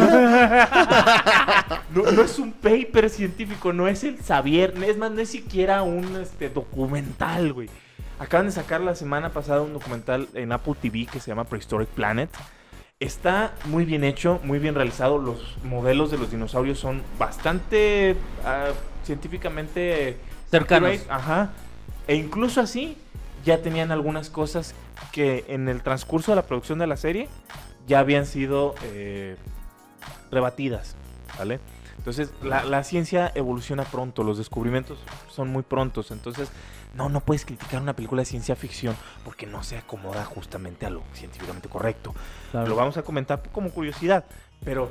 no, 1.94 2.12
no 2.12 2.22
es 2.22 2.40
un 2.40 2.52
paper 2.52 3.10
científico, 3.10 3.72
no 3.74 3.88
es 3.88 4.04
el 4.04 4.20
saber, 4.22 4.74
es 4.84 4.98
más, 4.98 5.12
no 5.12 5.22
es 5.22 5.30
siquiera 5.30 5.84
un 5.84 6.16
este, 6.18 6.50
documental, 6.50 7.54
güey. 7.54 7.70
Acaban 8.20 8.48
de 8.48 8.52
sacar 8.52 8.82
la 8.82 8.96
semana 8.96 9.30
pasada 9.30 9.62
un 9.62 9.74
documental 9.74 10.28
en 10.34 10.52
Apple 10.52 10.74
TV 10.82 11.06
que 11.06 11.20
se 11.20 11.30
llama 11.30 11.44
Prehistoric 11.44 11.88
Planet. 11.90 12.30
Está 13.00 13.54
muy 13.66 13.86
bien 13.86 14.04
hecho, 14.04 14.40
muy 14.44 14.58
bien 14.58 14.74
realizado. 14.74 15.20
Los 15.20 15.58
modelos 15.64 16.10
de 16.10 16.18
los 16.18 16.32
dinosaurios 16.32 16.80
son 16.80 17.04
bastante 17.20 18.16
ah, 18.44 18.70
científicamente 19.04 20.18
Cercanos. 20.50 20.90
accurate, 20.90 21.12
Ajá. 21.14 21.52
E 22.08 22.16
incluso 22.16 22.60
así, 22.60 22.98
ya 23.46 23.62
tenían 23.62 23.92
algunas 23.92 24.32
cosas 24.32 24.74
que 25.12 25.46
en 25.48 25.70
el 25.70 25.84
transcurso 25.84 26.32
de 26.32 26.38
la 26.38 26.46
producción 26.48 26.80
de 26.80 26.88
la 26.88 26.98
serie 26.98 27.30
ya 27.88 28.00
habían 28.00 28.26
sido 28.26 28.74
eh, 28.84 29.36
rebatidas, 30.32 30.96
¿vale? 31.38 31.60
Entonces, 31.98 32.32
la, 32.42 32.64
la 32.64 32.84
ciencia 32.84 33.32
evoluciona 33.36 33.84
pronto, 33.84 34.24
los 34.24 34.38
descubrimientos 34.38 34.98
son 35.30 35.50
muy 35.50 35.64
prontos, 35.64 36.12
entonces, 36.12 36.50
no, 36.98 37.10
no 37.10 37.22
puedes 37.22 37.46
criticar 37.46 37.82
una 37.82 37.96
película 37.96 38.24
de 38.24 38.26
ciencia 38.26 38.56
ficción 38.56 38.96
porque 39.24 39.46
no 39.46 39.64
se 39.64 39.78
acomoda 39.78 40.26
justamente 40.26 40.86
a 40.86 40.90
lo 40.90 41.04
científicamente 41.14 41.70
correcto. 41.70 42.14
Claro. 42.52 42.68
Lo 42.68 42.76
vamos 42.76 42.98
a 42.98 43.04
comentar 43.04 43.42
como 43.52 43.70
curiosidad, 43.70 44.26
pero 44.66 44.90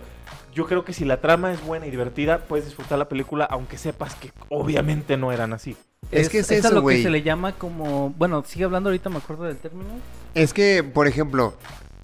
yo 0.54 0.66
creo 0.66 0.84
que 0.84 0.92
si 0.92 1.04
la 1.04 1.20
trama 1.20 1.52
es 1.52 1.60
buena 1.62 1.86
y 1.86 1.90
divertida, 1.90 2.38
puedes 2.38 2.64
disfrutar 2.64 2.98
la 2.98 3.08
película 3.08 3.44
aunque 3.44 3.76
sepas 3.76 4.14
que 4.14 4.30
obviamente 4.48 5.16
no 5.16 5.32
eran 5.32 5.52
así. 5.52 5.76
Es 6.12 6.28
que 6.28 6.38
es 6.38 6.50
a 6.52 6.54
eso, 6.54 6.70
lo 6.70 6.82
güey. 6.82 6.98
que 6.98 7.02
se 7.02 7.10
le 7.10 7.22
llama 7.22 7.52
como... 7.52 8.10
Bueno, 8.10 8.44
sigue 8.46 8.64
hablando 8.64 8.90
ahorita, 8.90 9.10
me 9.10 9.16
acuerdo 9.18 9.44
del 9.44 9.56
término. 9.56 9.88
Es 10.34 10.54
que, 10.54 10.84
por 10.84 11.08
ejemplo, 11.08 11.54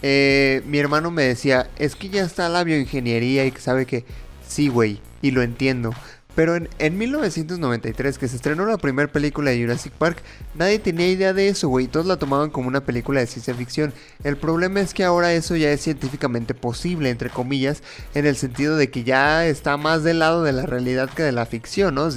eh, 0.02 0.62
mi 0.66 0.78
hermano 0.78 1.12
me 1.12 1.22
decía, 1.22 1.70
es 1.78 1.94
que 1.94 2.08
ya 2.08 2.24
está 2.24 2.48
la 2.48 2.64
bioingeniería 2.64 3.46
y 3.46 3.52
que 3.52 3.60
sabe 3.60 3.86
que 3.86 4.04
sí, 4.46 4.66
güey, 4.66 5.00
y 5.20 5.30
lo 5.30 5.42
entiendo. 5.42 5.92
Pero 6.34 6.56
en, 6.56 6.68
en 6.78 6.96
1993, 6.96 8.18
que 8.18 8.28
se 8.28 8.36
estrenó 8.36 8.64
la 8.64 8.78
primera 8.78 9.10
película 9.10 9.50
de 9.50 9.60
Jurassic 9.60 9.92
Park, 9.92 10.22
nadie 10.54 10.78
tenía 10.78 11.08
idea 11.08 11.32
de 11.32 11.48
eso, 11.48 11.68
güey. 11.68 11.88
Todos 11.88 12.06
la 12.06 12.16
tomaban 12.16 12.50
como 12.50 12.68
una 12.68 12.84
película 12.84 13.20
de 13.20 13.26
ciencia 13.26 13.54
ficción. 13.54 13.92
El 14.24 14.36
problema 14.36 14.80
es 14.80 14.94
que 14.94 15.04
ahora 15.04 15.32
eso 15.32 15.56
ya 15.56 15.70
es 15.70 15.82
científicamente 15.82 16.54
posible, 16.54 17.10
entre 17.10 17.30
comillas, 17.30 17.82
en 18.14 18.26
el 18.26 18.36
sentido 18.36 18.76
de 18.76 18.90
que 18.90 19.04
ya 19.04 19.46
está 19.46 19.76
más 19.76 20.02
del 20.04 20.20
lado 20.20 20.42
de 20.42 20.52
la 20.52 20.66
realidad 20.66 21.10
que 21.10 21.22
de 21.22 21.32
la 21.32 21.46
ficción, 21.46 21.94
¿no? 21.94 22.08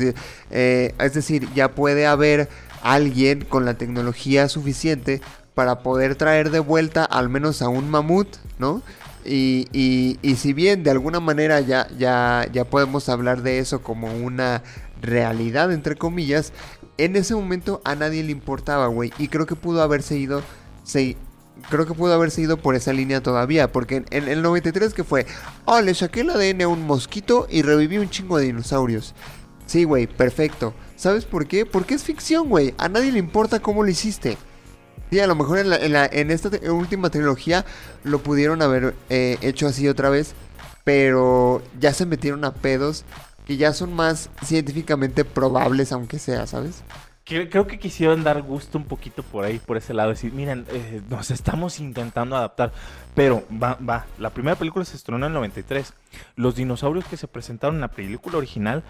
Eh, 0.52 0.94
es 1.00 1.14
decir, 1.14 1.48
ya 1.54 1.76
puede 1.76 2.08
haber 2.08 2.50
alguien 2.82 3.44
con 3.44 3.66
la 3.66 3.74
tecnología 3.74 4.48
suficiente 4.48 5.22
para 5.56 5.80
poder 5.80 6.16
traer 6.16 6.52
de 6.52 6.60
vuelta 6.60 7.04
al 7.04 7.30
menos 7.30 7.62
a 7.62 7.70
un 7.70 7.90
mamut, 7.90 8.28
¿no? 8.60 8.84
Y, 9.26 9.68
y- 9.74 10.20
y 10.22 10.36
si 10.36 10.54
bien 10.54 10.84
de 10.84 10.92
alguna 10.92 11.20
manera 11.20 11.60
ya, 11.62 11.88
ya, 11.98 12.48
ya 12.54 12.66
podemos 12.66 13.10
hablar 13.10 13.42
de 13.42 13.60
eso 13.60 13.82
como 13.82 14.14
una 14.14 14.62
realidad, 15.02 15.72
entre 15.72 15.96
comillas, 15.96 16.54
en 16.98 17.16
ese 17.16 17.36
momento 17.36 17.82
a 17.84 17.96
nadie 17.96 18.24
le 18.24 18.32
importaba, 18.32 18.88
güey. 18.88 19.12
Y 19.18 19.28
creo 19.28 19.46
que 19.46 19.56
pudo 19.56 19.82
haberse 19.82 20.18
ido, 20.18 20.42
se, 20.84 21.18
creo 21.70 21.86
que 21.86 21.94
pudo 21.94 22.14
haberse 22.14 22.42
ido 22.42 22.58
por 22.58 22.76
esa 22.76 22.94
línea 22.94 23.22
todavía. 23.22 23.72
Porque 23.72 24.04
en, 24.12 24.28
el 24.28 24.42
93 24.42 24.94
que 24.94 25.04
fue, 25.04 25.26
oh, 25.66 25.82
le 25.82 25.94
saqué 25.94 26.22
el 26.22 26.30
ADN 26.30 26.62
a 26.64 26.68
un 26.68 26.86
mosquito 26.86 27.48
y 27.50 27.62
reviví 27.64 27.98
un 27.98 28.10
chingo 28.10 28.38
de 28.38 28.46
dinosaurios. 28.46 29.14
Sí, 29.66 29.84
güey, 29.84 30.06
perfecto. 30.08 30.74
¿Sabes 30.96 31.26
por 31.26 31.48
qué? 31.48 31.66
Porque 31.66 31.96
es 31.96 32.04
ficción, 32.04 32.48
güey. 32.50 32.74
A 32.78 32.88
nadie 32.88 33.12
le 33.12 33.20
importa 33.20 33.60
cómo 33.60 33.84
lo 33.84 33.90
hiciste. 33.90 34.38
Sí, 35.12 35.20
a 35.20 35.28
lo 35.28 35.36
mejor 35.36 35.60
en, 35.60 35.70
la- 35.70 36.06
en 36.06 36.32
esta 36.32 36.50
última 36.72 37.10
trilogía 37.10 37.64
lo 38.04 38.20
pudieron 38.20 38.62
haber 38.62 38.96
eh, 39.10 39.38
hecho 39.42 39.68
así 39.68 39.88
otra 39.88 40.10
vez, 40.10 40.34
pero 40.84 41.62
ya 41.80 41.94
se 41.94 42.06
metieron 42.06 42.44
a 42.46 42.54
pedos 42.54 43.06
que 43.46 43.58
ya 43.58 43.74
son 43.74 43.94
más 43.94 44.30
científicamente 44.44 45.24
probables, 45.26 45.92
aunque 45.92 46.18
sea, 46.20 46.48
¿sabes? 46.48 46.82
Cre- 47.28 47.48
Creo 47.50 47.68
que 47.68 47.78
quisieron 47.80 48.24
dar 48.24 48.42
gusto 48.42 48.78
un 48.78 48.86
poquito 48.86 49.22
por 49.24 49.46
ahí, 49.46 49.60
por 49.60 49.78
ese 49.78 49.94
lado. 49.94 50.10
Decir, 50.10 50.34
miren, 50.34 50.66
eh, 50.70 51.02
nos 51.10 51.30
estamos 51.32 51.80
intentando 51.80 52.36
adaptar. 52.36 52.72
Pero 53.14 53.44
va, 53.52 53.78
va. 53.88 54.06
La 54.20 54.32
primera 54.32 54.56
película 54.58 54.84
se 54.86 54.96
estrenó 54.96 55.18
en 55.18 55.24
el 55.32 55.34
93. 55.34 55.94
Los 56.36 56.56
dinosaurios 56.56 57.06
que 57.06 57.18
se 57.18 57.28
presentaron 57.28 57.76
en 57.76 57.82
la 57.82 57.88
película 57.90 58.38
original 58.38 58.84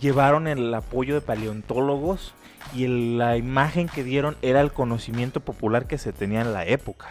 llevaron 0.00 0.46
el 0.46 0.72
apoyo 0.74 1.14
de 1.14 1.20
paleontólogos 1.20 2.34
y 2.74 2.84
el- 2.84 3.18
la 3.18 3.36
imagen 3.36 3.88
que 3.88 4.04
dieron 4.04 4.36
era 4.42 4.60
el 4.60 4.72
conocimiento 4.72 5.40
popular 5.40 5.86
que 5.86 5.98
se 5.98 6.12
tenía 6.12 6.40
en 6.42 6.52
la 6.52 6.64
época. 6.66 7.08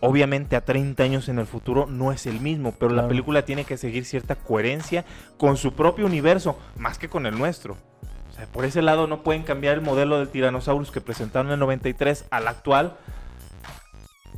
Obviamente 0.00 0.54
a 0.54 0.60
30 0.64 1.02
años 1.02 1.28
en 1.28 1.40
el 1.40 1.46
futuro 1.46 1.86
no 1.86 2.12
es 2.12 2.26
el 2.26 2.40
mismo, 2.40 2.72
pero 2.78 2.92
la 2.92 3.08
película 3.08 3.44
tiene 3.44 3.64
que 3.64 3.76
seguir 3.76 4.04
cierta 4.04 4.36
coherencia 4.36 5.04
con 5.38 5.56
su 5.56 5.72
propio 5.72 6.06
universo, 6.06 6.56
más 6.76 6.98
que 6.98 7.08
con 7.08 7.26
el 7.26 7.36
nuestro. 7.36 7.76
O 8.30 8.34
sea, 8.36 8.46
por 8.46 8.64
ese 8.64 8.80
lado 8.80 9.08
no 9.08 9.24
pueden 9.24 9.42
cambiar 9.42 9.74
el 9.74 9.80
modelo 9.80 10.18
del 10.18 10.28
Tyrannosaurus 10.28 10.92
que 10.92 11.00
presentaron 11.00 11.48
en 11.48 11.54
el 11.54 11.58
93 11.58 12.26
al 12.30 12.46
actual, 12.46 12.96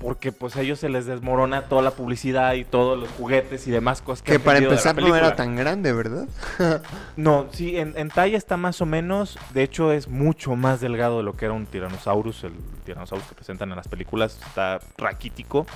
porque 0.00 0.32
pues 0.32 0.56
a 0.56 0.62
ellos 0.62 0.80
se 0.80 0.88
les 0.88 1.04
desmorona 1.04 1.66
toda 1.68 1.82
la 1.82 1.90
publicidad 1.90 2.54
y 2.54 2.64
todos 2.64 2.98
los 2.98 3.10
juguetes 3.10 3.66
y 3.68 3.70
demás 3.70 4.00
cosas 4.00 4.22
que, 4.22 4.32
Que 4.32 4.36
han 4.36 4.42
para 4.42 4.54
vendido 4.54 4.70
de 4.70 4.76
la 4.82 4.90
empezar 4.90 5.08
no 5.08 5.14
era 5.14 5.36
tan 5.36 5.56
grande, 5.56 5.92
¿verdad? 5.92 6.26
No, 7.16 7.48
sí, 7.52 7.76
en, 7.76 7.92
en 7.96 8.08
talla 8.08 8.38
está 8.38 8.56
más 8.56 8.80
o 8.80 8.86
menos, 8.86 9.38
de 9.52 9.62
hecho 9.62 9.92
es 9.92 10.08
mucho 10.08 10.56
más 10.56 10.80
delgado 10.80 11.18
de 11.18 11.24
lo 11.24 11.36
que 11.36 11.44
era 11.44 11.54
un 11.54 11.66
Tyrannosaurus, 11.66 12.44
el 12.44 12.54
Tyrannosaurus 12.84 13.26
que 13.26 13.34
presentan 13.34 13.68
en 13.70 13.76
las 13.76 13.88
películas, 13.88 14.38
está 14.46 14.80
raquítico 14.96 15.66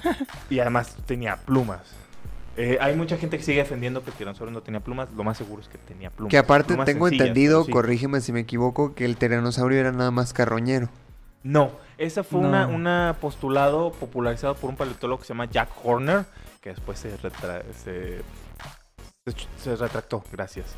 y 0.48 0.60
además 0.60 0.96
tenía 1.04 1.36
plumas. 1.36 1.80
Eh, 2.56 2.78
hay 2.80 2.94
mucha 2.94 3.16
gente 3.16 3.36
que 3.36 3.42
sigue 3.42 3.58
defendiendo 3.58 4.04
que 4.04 4.10
el 4.10 4.16
Tyrannosaurus 4.16 4.54
no 4.54 4.62
tenía 4.62 4.78
plumas, 4.78 5.08
lo 5.12 5.24
más 5.24 5.36
seguro 5.36 5.60
es 5.60 5.66
que 5.66 5.78
tenía 5.78 6.10
plumas. 6.10 6.30
Que 6.30 6.38
aparte 6.38 6.68
Plumas 6.68 6.86
tengo 6.86 7.08
entendido, 7.08 7.64
sí. 7.64 7.72
corrígeme 7.72 8.20
si 8.20 8.32
me 8.32 8.40
equivoco, 8.40 8.94
que 8.94 9.04
el 9.04 9.16
tiranosaurio 9.16 9.80
era 9.80 9.90
nada 9.90 10.12
más 10.12 10.32
carroñero. 10.32 10.88
No, 11.44 11.70
esa 11.98 12.24
fue 12.24 12.40
No. 12.40 12.48
una, 12.48 12.66
una 12.66 13.16
postulado 13.20 13.92
popularizado 13.92 14.56
por 14.56 14.70
un 14.70 14.76
paleontólogo 14.76 15.20
que 15.20 15.26
se 15.26 15.34
llama 15.34 15.44
Jack 15.44 15.68
Horner, 15.84 16.24
que 16.60 16.70
después 16.70 16.98
se, 16.98 17.16
retra- 17.18 17.62
se, 17.84 18.22
se- 19.26 19.46
se 19.62 19.76
retractó, 19.76 20.24
gracias. 20.32 20.74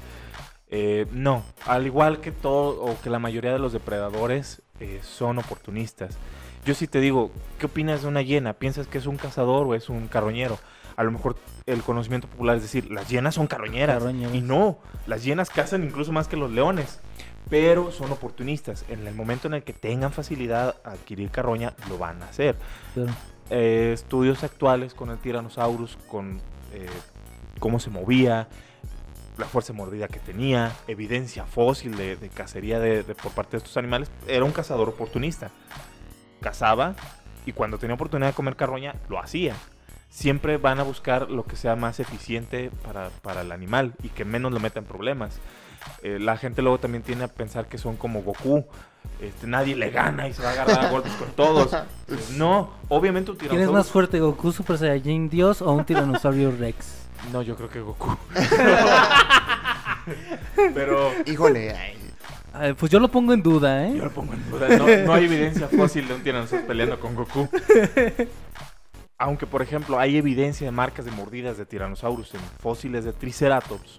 Eh, 0.69 1.07
no, 1.13 1.45
al 1.67 1.87
igual 1.87 2.21
que 2.21 2.33
todo, 2.33 2.83
o 2.83 3.01
que 3.01 3.09
la 3.11 3.21
mayoría 3.21 3.53
de 3.53 3.61
los 3.61 3.73
depredadores 3.73 4.61
eh, 4.81 5.01
son 5.03 5.39
oportunistas. 5.39 6.19
Yo 6.65 6.75
sí 6.75 6.89
te 6.89 6.99
digo, 6.99 7.31
¿qué 7.61 7.67
opinas 7.67 8.03
de 8.03 8.09
una 8.09 8.23
hiena? 8.23 8.53
¿Piensas 8.55 8.89
que 8.89 8.99
es 8.99 9.07
un 9.07 9.17
cazador 9.17 9.67
o 9.69 9.75
es 9.77 9.89
un 9.89 10.09
carroñero? 10.09 10.59
A 10.97 11.05
lo 11.05 11.13
mejor 11.13 11.37
el 11.67 11.83
conocimiento 11.83 12.27
popular 12.27 12.57
es 12.57 12.63
decir, 12.63 12.91
las 12.91 13.09
hienas 13.09 13.37
son 13.37 13.47
carroñeras. 13.47 13.99
Carroñeras. 13.99 14.35
Y 14.35 14.41
no, 14.41 14.79
las 15.07 15.23
hienas 15.23 15.51
cazan 15.51 15.85
incluso 15.85 16.11
más 16.11 16.27
que 16.27 16.37
los 16.37 16.51
leones. 16.51 16.99
Pero 17.49 17.93
son 17.93 18.11
oportunistas. 18.13 18.85
En 18.89 19.07
el 19.07 19.15
momento 19.15 19.47
en 19.49 19.55
el 19.55 19.63
que 19.63 19.73
tengan 19.73 20.13
facilidad 20.13 20.77
a 20.85 20.91
adquirir 20.93 21.31
carroña, 21.31 21.75
lo 21.89 21.97
van 21.99 22.23
a 22.23 22.29
hacer. 22.29 22.57
Claro. 22.95 23.13
Eh, 23.51 23.93
estudios 23.95 24.43
actuales 24.43 24.95
con 24.95 25.11
el 25.11 25.19
Tyrannosaurus, 25.19 25.97
con 26.09 26.41
eh, 26.73 26.89
cómo 27.61 27.79
se 27.79 27.91
movía, 27.91 28.49
la 29.39 29.47
fuerza 29.47 29.73
mordida 29.73 30.09
que 30.09 30.19
tenía, 30.19 30.73
evidencia 30.89 31.45
fósil 31.47 31.97
de, 31.97 32.17
de 32.17 32.29
cacería 32.31 32.81
de, 32.81 33.03
de- 33.05 33.15
por 33.15 33.31
parte 33.33 33.53
de 33.53 33.59
estos 33.59 33.77
animales, 33.77 34.11
era 34.27 34.45
un 34.45 34.51
cazador 34.53 34.89
oportunista. 34.89 35.51
Cazaba 36.41 36.95
y 37.45 37.53
cuando 37.53 37.79
tenía 37.79 37.95
oportunidad 37.95 38.29
de 38.31 38.35
comer 38.35 38.57
carroña, 38.57 38.95
lo 39.09 39.21
hacía. 39.21 39.55
Siempre 40.17 40.57
van 40.57 40.81
a 40.81 40.83
buscar 40.83 41.31
lo 41.31 41.45
que 41.45 41.57
sea 41.57 41.77
más 41.77 42.01
eficiente 42.01 42.71
para, 42.83 43.11
para 43.21 43.43
el 43.43 43.53
animal 43.53 43.93
y 44.03 44.09
que 44.09 44.25
menos 44.25 44.51
lo 44.51 44.59
meta 44.61 44.79
en 44.79 44.87
problemas. 44.87 45.37
Eh, 46.03 46.17
la 46.19 46.39
gente 46.39 46.63
luego 46.63 46.79
también 46.79 47.03
tiene 47.03 47.25
a 47.25 47.29
pensar 47.29 47.67
que 47.67 47.77
son 47.77 47.97
como 47.97 48.23
Goku. 48.23 48.65
Este, 49.21 49.47
nadie 49.47 49.77
le 49.77 49.91
gana 49.91 50.27
y 50.27 50.33
se 50.33 50.43
va 50.43 50.49
a 50.49 50.53
agarrar 50.53 50.87
a 50.87 50.91
golpes 50.91 51.13
con 51.13 51.29
todos. 51.33 51.77
Pues 52.07 52.31
no, 52.31 52.71
obviamente 52.89 53.31
un 53.31 53.37
¿Quién 53.37 53.51
es 53.51 53.53
tiranosaurio. 53.57 53.79
más 53.79 53.91
fuerte, 53.91 54.21
Goku 54.21 54.53
Super 54.53 54.79
Saiyajin 54.79 55.29
Dios 55.29 55.61
o 55.61 55.71
un 55.73 55.85
tiranosaurio 55.85 56.51
Rex? 56.51 57.09
No, 57.31 57.43
yo 57.43 57.55
creo 57.55 57.69
que 57.69 57.81
Goku. 57.81 58.17
Pero 60.75 61.13
Híjole, 61.27 61.73
ay, 61.73 61.99
Ay, 62.55 62.73
pues 62.73 62.91
yo 62.91 63.01
lo 63.01 63.09
pongo 63.09 63.35
en 63.35 63.43
duda, 63.43 63.87
yo 63.87 63.97
¿eh? 63.97 63.99
lo 63.99 64.11
pongo 64.13 64.33
en 64.33 64.51
duda. 64.51 64.67
No, 64.79 64.87
no 64.87 65.13
hay 65.13 65.25
evidencia 65.25 65.69
fósil 65.69 66.09
de 66.09 66.15
un 66.15 66.23
tiranosaurio 66.23 66.67
peleando 66.67 66.99
con 66.99 67.15
Goku. 67.15 67.51
Aunque, 69.19 69.47
por 69.47 69.63
ejemplo, 69.63 69.99
hay 69.99 70.19
evidencia 70.19 70.67
de 70.67 70.71
marcas 70.71 71.07
de 71.07 71.11
mordidas 71.11 71.57
de 71.57 71.65
tiranosaurus 71.65 72.35
en 72.35 72.41
fósiles 72.61 73.05
de 73.05 73.13
Triceratops. 73.15 73.99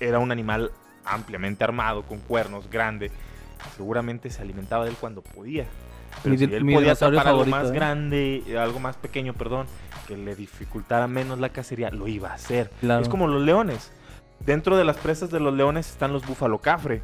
Era 0.00 0.18
un 0.18 0.32
animal 0.32 0.72
ampliamente 1.04 1.62
armado, 1.62 2.02
con 2.02 2.18
cuernos, 2.18 2.68
grande. 2.68 3.12
Seguramente 3.76 4.30
se 4.30 4.42
alimentaba 4.42 4.84
de 4.84 4.90
él 4.90 4.96
cuando 4.98 5.22
podía. 5.22 5.66
Pero 6.24 6.32
Mi 6.32 6.38
si 6.38 6.44
él 6.44 6.66
podía 6.66 6.92
atrapar 6.92 7.28
algo 7.28 7.44
favorito, 7.44 7.56
más 7.56 7.68
¿eh? 7.68 7.72
grande, 7.72 8.42
eh, 8.48 8.58
algo 8.58 8.80
más 8.80 8.96
pequeño, 8.96 9.32
perdón, 9.34 9.66
que 10.08 10.16
le 10.16 10.34
dificultara 10.34 11.06
menos 11.06 11.38
la 11.38 11.50
cacería, 11.50 11.90
lo 11.90 12.08
iba 12.08 12.30
a 12.30 12.34
hacer. 12.34 12.70
Claro. 12.80 13.02
Es 13.02 13.08
como 13.08 13.28
los 13.28 13.42
leones. 13.42 13.92
Dentro 14.40 14.76
de 14.76 14.84
las 14.84 14.96
presas 14.96 15.30
de 15.30 15.38
los 15.38 15.54
leones 15.54 15.88
están 15.88 16.12
los 16.12 16.26
búfalo 16.26 16.58
cafre. 16.58 17.02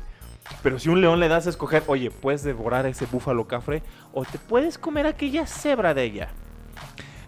Pero 0.62 0.80
si 0.80 0.88
un 0.88 1.00
león 1.00 1.20
le 1.20 1.28
das 1.28 1.46
a 1.46 1.50
escoger, 1.50 1.84
oye, 1.86 2.10
puedes 2.10 2.42
devorar 2.42 2.86
ese 2.86 3.06
búfalo 3.06 3.46
cafre 3.46 3.82
o 4.12 4.24
te 4.24 4.38
puedes 4.38 4.76
comer 4.76 5.06
aquella 5.06 5.46
cebra 5.46 5.94
de 5.94 6.02
ella. 6.02 6.30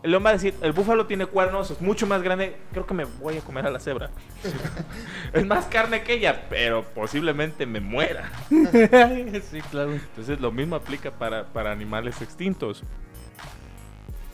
El 0.02 0.12
león 0.12 0.24
va 0.24 0.30
a 0.30 0.34
decir, 0.34 0.54
el 0.62 0.72
búfalo 0.72 1.06
tiene 1.06 1.26
cuernos, 1.26 1.72
es 1.72 1.80
mucho 1.80 2.06
más 2.06 2.22
grande, 2.22 2.56
creo 2.72 2.86
que 2.86 2.94
me 2.94 3.04
voy 3.04 3.36
a 3.36 3.40
comer 3.40 3.66
a 3.66 3.70
la 3.70 3.80
cebra. 3.80 4.10
es 5.32 5.44
más 5.44 5.66
carne 5.66 6.02
que 6.02 6.14
ella, 6.14 6.46
pero 6.48 6.84
posiblemente 6.94 7.66
me 7.66 7.80
muera. 7.80 8.30
sí, 8.48 9.60
claro. 9.70 9.92
Entonces 9.92 10.40
lo 10.40 10.52
mismo 10.52 10.76
aplica 10.76 11.10
para, 11.10 11.46
para 11.46 11.72
animales 11.72 12.22
extintos. 12.22 12.84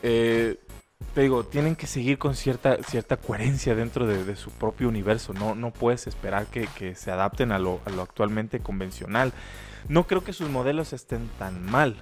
Eh, 0.03 0.59
te 1.15 1.23
digo, 1.23 1.45
tienen 1.45 1.77
que 1.77 1.87
seguir 1.87 2.19
con 2.19 2.35
cierta, 2.35 2.83
cierta 2.83 3.17
coherencia 3.17 3.75
dentro 3.75 4.07
de, 4.07 4.23
de 4.23 4.37
su 4.37 4.51
propio 4.51 4.89
universo. 4.89 5.33
No, 5.33 5.55
no 5.55 5.71
puedes 5.71 6.07
esperar 6.07 6.47
que, 6.47 6.67
que 6.77 6.95
se 6.95 7.11
adapten 7.11 7.53
a 7.53 7.59
lo, 7.59 7.81
a 7.87 7.91
lo 7.91 8.03
actualmente 8.03 8.61
convencional. 8.61 9.33
No 9.89 10.07
creo 10.07 10.25
que 10.25 10.35
sus 10.35 10.51
modelos 10.51 10.93
estén 10.93 11.29
tan 11.39 11.65
mal. 11.65 11.97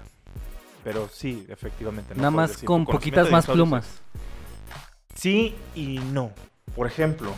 Pero 0.85 1.09
sí, 1.09 1.47
efectivamente. 1.49 2.14
no 2.14 2.22
Nada 2.22 2.30
más 2.30 2.51
decir, 2.51 2.66
con 2.66 2.85
poquitas 2.85 3.30
más 3.30 3.47
plumas. 3.47 4.01
Sí 5.14 5.55
y 5.74 5.99
no. 6.12 6.33
Por 6.74 6.87
ejemplo, 6.87 7.33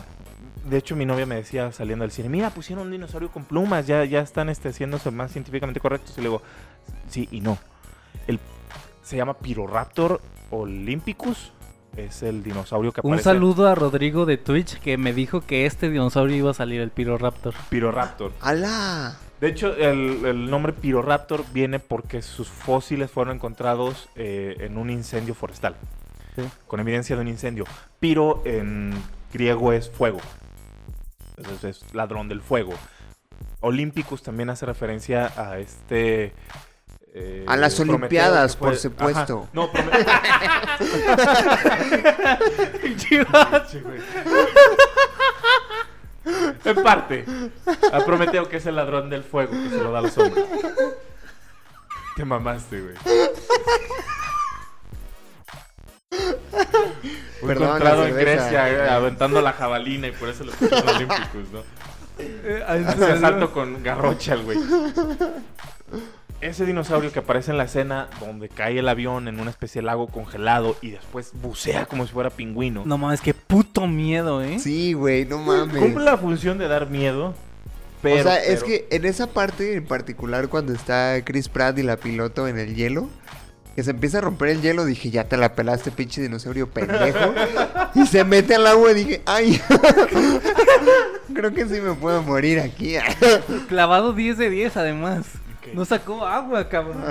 de 0.65 0.77
hecho 0.77 0.95
mi 0.95 1.05
novia 1.05 1.25
me 1.25 1.35
decía 1.35 1.71
saliendo 1.71 2.03
del 2.03 2.11
cine, 2.11 2.29
mira, 2.29 2.49
pusieron 2.49 2.87
un 2.87 2.91
dinosaurio 2.91 3.29
con 3.31 3.45
plumas, 3.45 3.85
ya, 3.85 4.03
ya 4.05 4.21
están 4.21 4.49
este, 4.49 4.69
haciéndose 4.69 5.11
más 5.11 5.31
científicamente 5.31 5.79
correctos. 5.79 6.17
Y 6.17 6.21
le 6.21 6.29
digo, 6.29 6.41
sí 7.09 7.27
y 7.31 7.41
no. 7.41 7.57
El, 8.27 8.39
se 9.03 9.17
llama 9.17 9.35
Piroraptor 9.35 10.21
olympicus. 10.51 11.51
Es 11.95 12.23
el 12.23 12.43
dinosaurio 12.43 12.91
que 12.91 12.99
Un 13.03 13.13
aparece. 13.13 13.23
saludo 13.23 13.69
a 13.69 13.75
Rodrigo 13.75 14.25
de 14.25 14.35
Twitch 14.37 14.79
que 14.79 14.97
me 14.97 15.13
dijo 15.13 15.39
que 15.39 15.65
este 15.65 15.89
dinosaurio 15.89 16.35
iba 16.35 16.51
a 16.51 16.53
salir, 16.53 16.81
el 16.81 16.91
Piroraptor. 16.91 17.53
Piroraptor. 17.69 18.33
¡Alá! 18.41 19.15
De 19.41 19.49
hecho, 19.49 19.75
el, 19.75 20.25
el 20.25 20.49
nombre 20.49 20.71
Piroraptor 20.73 21.43
viene 21.51 21.79
porque 21.79 22.21
sus 22.21 22.47
fósiles 22.47 23.11
fueron 23.11 23.35
encontrados 23.35 24.07
eh, 24.15 24.55
en 24.59 24.77
un 24.77 24.89
incendio 24.89 25.33
forestal. 25.35 25.75
Sí. 26.35 26.43
Con 26.67 26.79
evidencia 26.79 27.15
de 27.15 27.21
un 27.21 27.27
incendio. 27.27 27.65
Piro 27.99 28.41
en 28.45 28.93
griego 29.33 29.73
es 29.73 29.89
fuego. 29.89 30.19
Entonces 31.37 31.81
es 31.83 31.93
ladrón 31.93 32.29
del 32.29 32.41
fuego. 32.41 32.73
Olympicus 33.59 34.23
también 34.23 34.49
hace 34.49 34.65
referencia 34.65 35.31
a 35.35 35.57
este. 35.59 36.33
eh, 37.13 37.43
A 37.47 37.57
las 37.57 37.77
Olimpiadas, 37.79 38.55
fue- 38.55 38.69
por 38.69 38.77
supuesto. 38.77 39.41
Ajá. 39.43 39.49
No. 39.53 39.69
En 46.65 46.83
parte. 46.83 47.25
A 47.91 47.99
Prometeo, 48.03 48.49
que 48.49 48.57
es 48.57 48.65
el 48.65 48.75
ladrón 48.75 49.09
del 49.09 49.23
fuego, 49.23 49.51
que 49.51 49.69
se 49.69 49.77
lo 49.77 49.91
da 49.91 49.99
a 49.99 50.01
los 50.01 50.17
hombres. 50.17 50.45
Te 52.15 52.25
mamaste, 52.25 52.81
güey. 52.81 52.95
Fue 57.39 57.49
Perdón, 57.49 57.67
encontrado 57.67 58.07
en. 58.07 58.15
Grecia 58.15 58.69
eh, 58.69 58.89
aventando 58.89 59.41
la 59.41 59.53
jabalina 59.53 60.07
y 60.07 60.11
por 60.11 60.29
eso 60.29 60.45
lo 60.45 60.51
pusieron 60.53 60.89
olímpicos, 60.89 61.51
¿no? 61.51 61.63
Hace 62.67 63.11
asalto 63.11 63.51
con 63.51 63.83
garrocha 63.83 64.33
el 64.33 64.43
güey. 64.43 64.57
Ese 66.45 66.63
dinosaurio 66.63 67.11
que 67.11 67.17
aparece 67.17 67.49
en 67.49 67.57
la 67.57 67.63
escena 67.63 68.07
donde 68.19 68.49
cae 68.49 68.77
el 68.77 68.87
avión 68.87 69.27
en 69.27 69.39
una 69.39 69.49
especie 69.49 69.81
de 69.81 69.87
lago 69.87 70.05
congelado 70.05 70.77
y 70.79 70.91
después 70.91 71.31
bucea 71.33 71.87
como 71.87 72.05
si 72.05 72.13
fuera 72.13 72.29
pingüino. 72.29 72.83
No 72.85 72.99
mames, 72.99 73.19
qué 73.19 73.33
puto 73.33 73.87
miedo, 73.87 74.43
¿eh? 74.43 74.59
Sí, 74.59 74.93
güey, 74.93 75.25
no 75.25 75.39
mames. 75.39 75.81
Cumple 75.81 76.05
la 76.05 76.17
función 76.17 76.59
de 76.59 76.67
dar 76.67 76.87
miedo. 76.87 77.33
Pero, 78.03 78.19
o 78.19 78.23
sea, 78.23 78.43
es 78.43 78.63
que 78.63 78.87
en 78.91 79.05
esa 79.05 79.25
parte 79.25 79.73
en 79.73 79.85
particular 79.85 80.47
cuando 80.47 80.71
está 80.71 81.19
Chris 81.23 81.49
Pratt 81.49 81.79
y 81.79 81.81
la 81.81 81.97
piloto 81.97 82.47
en 82.47 82.59
el 82.59 82.75
hielo, 82.75 83.09
que 83.75 83.83
se 83.83 83.89
empieza 83.89 84.19
a 84.19 84.21
romper 84.21 84.49
el 84.49 84.61
hielo, 84.61 84.85
dije, 84.85 85.09
ya 85.09 85.23
te 85.23 85.37
la 85.37 85.55
pelaste, 85.55 85.89
pinche 85.89 86.21
dinosaurio 86.21 86.69
pendejo. 86.69 87.33
y 87.95 88.05
se 88.05 88.23
mete 88.23 88.53
al 88.53 88.67
agua 88.67 88.91
y 88.91 88.93
dije, 88.93 89.21
ay, 89.25 89.59
creo 91.33 91.55
que 91.55 91.65
sí 91.65 91.81
me 91.81 91.95
puedo 91.95 92.21
morir 92.21 92.59
aquí. 92.59 92.97
Clavado 93.67 94.13
10 94.13 94.37
de 94.37 94.51
10 94.51 94.77
además. 94.77 95.25
No 95.73 95.85
sacó 95.85 96.25
agua, 96.25 96.67
cabrón. 96.69 97.03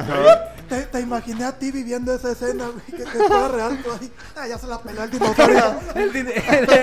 Te, 0.68 0.82
te 0.82 1.00
imaginé 1.00 1.44
a 1.44 1.52
ti 1.58 1.70
viviendo 1.70 2.14
esa 2.14 2.32
escena, 2.32 2.64
güey, 2.68 2.84
que, 2.86 3.04
que 3.10 3.18
fuera 3.18 3.48
real, 3.48 3.78
tú 3.84 3.90
ahí. 3.92 4.10
Ah, 4.36 4.48
ya 4.48 4.56
se 4.58 4.66
la 4.66 4.80
peló 4.80 5.02
el 5.04 5.10
dinosaurio. 5.10 5.74
El, 5.94 6.16
el- 6.16 6.32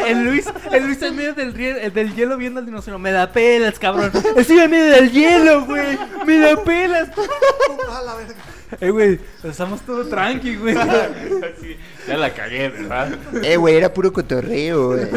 el 0.08 0.24
Luis, 0.26 0.46
el 0.72 0.86
Luis 0.86 1.02
en 1.02 1.16
medio 1.16 1.34
del, 1.34 1.54
rie- 1.56 1.92
del 1.92 2.14
hielo 2.16 2.38
viendo 2.38 2.60
al 2.60 2.66
dinosaurio. 2.66 3.00
Me 3.00 3.12
da 3.12 3.32
pelas, 3.32 3.80
cabrón. 3.80 4.12
Estoy 4.36 4.60
en 4.60 4.70
medio 4.72 4.92
del 4.94 5.12
hielo, 5.12 5.66
güey. 5.66 5.98
Me 6.26 6.38
da 6.38 6.64
pelas. 6.64 7.10
A 7.92 8.02
la 8.02 8.16
verga. 8.16 8.34
Eh, 8.80 8.90
güey, 8.90 9.20
estamos 9.44 9.82
todo 9.82 10.06
tranqui, 10.08 10.56
güey. 10.56 10.76
Sí, 11.60 11.76
ya 12.08 12.18
la 12.18 12.34
cagué, 12.34 12.70
¿verdad? 12.70 13.10
eh, 13.44 13.58
güey, 13.58 13.76
era 13.76 13.94
puro 13.94 14.14
cotorreo, 14.14 14.90
güey. 14.90 15.08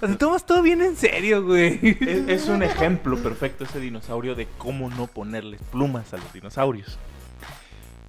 O 0.00 0.08
tomas 0.16 0.46
todo 0.46 0.62
bien 0.62 0.82
en 0.82 0.96
serio, 0.96 1.44
güey. 1.44 1.98
Es, 2.28 2.48
un 2.48 2.62
ejemplo 2.62 3.16
perfecto 3.18 3.64
ese 3.64 3.80
dinosaurio 3.80 4.34
de 4.34 4.46
cómo 4.58 4.88
no 4.90 5.06
ponerles 5.06 5.60
plumas 5.62 6.14
a 6.14 6.16
los 6.16 6.32
dinosaurios. 6.32 6.98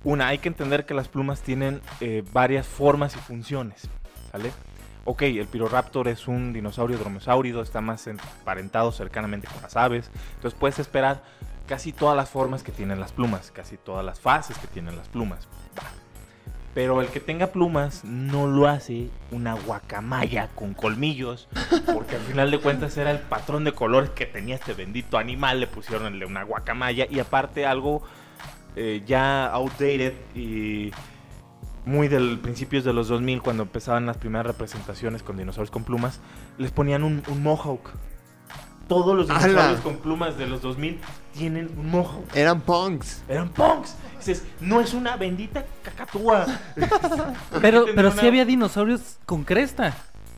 Una, 0.04 0.28
hay 0.28 0.40
que 0.40 0.48
entender 0.48 0.86
que 0.86 0.94
las 0.94 1.08
plumas 1.08 1.42
tienen 1.42 1.82
eh, 2.00 2.24
varias 2.34 2.68
formas 2.68 3.16
y 3.16 3.20
funciones, 3.20 3.88
¿sale? 4.32 4.52
Ok, 5.06 5.24
el 5.24 5.48
Piroraptor 5.48 6.08
es 6.08 6.28
un 6.28 6.54
dinosaurio 6.54 6.98
dromeosáurido, 6.98 7.62
está 7.62 7.82
más 7.82 8.06
emparentado 8.08 8.92
cercanamente 8.92 9.48
con 9.48 9.62
las 9.62 9.76
aves, 9.76 10.12
entonces 10.36 10.60
puedes 10.60 10.78
esperar 10.80 11.24
casi 11.68 11.92
todas 11.92 12.16
las 12.16 12.30
formas 12.30 12.62
que 12.64 12.72
tienen 12.72 13.00
las 13.00 13.12
plumas, 13.12 13.52
casi 13.52 13.78
todas 13.78 14.06
las 14.06 14.20
fases 14.20 14.58
que 14.58 14.68
tienen 14.68 14.96
las 14.96 15.08
plumas. 15.08 15.48
Pero 16.74 17.02
el 17.02 17.08
que 17.10 17.20
tenga 17.20 17.48
plumas 17.48 18.06
no 18.06 18.48
lo 18.48 18.68
hace 18.68 19.10
una 19.32 19.56
guacamaya 19.56 20.50
con 20.56 20.74
colmillos, 20.74 21.50
porque 21.94 22.16
al 22.16 22.22
final 22.22 22.50
de 22.50 22.60
cuentas 22.60 22.98
era 22.98 23.12
el 23.12 23.20
patrón 23.20 23.66
de 23.66 23.74
colores 23.74 24.12
que 24.12 24.26
tenía 24.26 24.56
este 24.56 24.74
bendito 24.74 25.18
animal, 25.18 25.60
le 25.60 25.68
pusieron 25.68 26.22
una 26.24 26.44
guacamaya 26.44 27.08
y 27.10 27.20
aparte 27.20 27.66
algo 27.66 28.04
eh, 28.78 29.04
ya 29.06 29.48
outdated 29.48 30.14
y 30.34 30.92
muy 31.84 32.08
del 32.08 32.40
principios 32.40 32.86
de 32.86 32.94
los 32.94 33.10
2000 33.10 33.42
cuando 33.42 33.64
empezaban 33.64 34.06
las 34.06 34.18
primeras 34.18 34.46
representaciones 34.46 35.24
con 35.24 35.36
dinosaurios 35.36 35.72
con 35.72 35.84
plumas, 35.84 36.22
les 36.58 36.72
ponían 36.72 37.04
un 37.04 37.44
mohawk. 37.44 37.92
Todos 38.92 39.16
los 39.16 39.28
dinosaurios 39.30 39.80
con 39.80 39.96
plumas 40.00 40.38
de 40.38 40.48
los 40.48 40.62
2000 40.62 41.00
tienen 41.34 41.72
un 41.78 41.90
mohawk. 41.92 42.26
Eran 42.36 42.60
punks. 42.60 43.22
Eran 43.30 43.48
punks. 43.48 43.96
Dices, 44.18 44.44
no 44.60 44.82
es 44.82 44.94
una 44.94 45.16
bendita 45.16 45.64
cacatúa. 45.82 46.46
Pero, 47.62 47.86
pero 47.96 48.10
una- 48.12 48.20
sí 48.22 48.28
había 48.28 48.44
dinosaurios 48.44 49.16
con 49.26 49.46
cresta. 49.46 49.94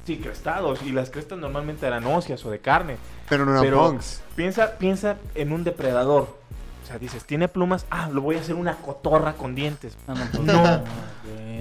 Sí, 0.06 0.18
crestados. 0.18 0.84
Y 0.84 0.92
las 0.92 1.10
crestas 1.10 1.40
normalmente 1.40 1.88
eran 1.88 2.06
óseas 2.06 2.46
o 2.46 2.52
de 2.52 2.60
carne. 2.60 2.98
Pero 3.28 3.44
no 3.44 3.54
eran 3.54 3.64
Pero 3.64 3.88
punks. 3.88 4.22
piensa, 4.36 4.78
piensa 4.78 5.18
en 5.34 5.52
un 5.52 5.64
depredador. 5.64 6.38
O 6.84 6.86
sea, 6.88 7.00
dices, 7.00 7.26
tiene 7.26 7.48
plumas. 7.48 7.88
Ah, 7.90 8.08
lo 8.14 8.22
voy 8.22 8.36
a 8.36 8.42
hacer 8.42 8.54
una 8.54 8.76
cotorra 8.76 9.34
con 9.34 9.56
dientes. 9.56 9.98
Ah, 10.08 10.14
no, 10.34 10.44
No. 10.44 10.84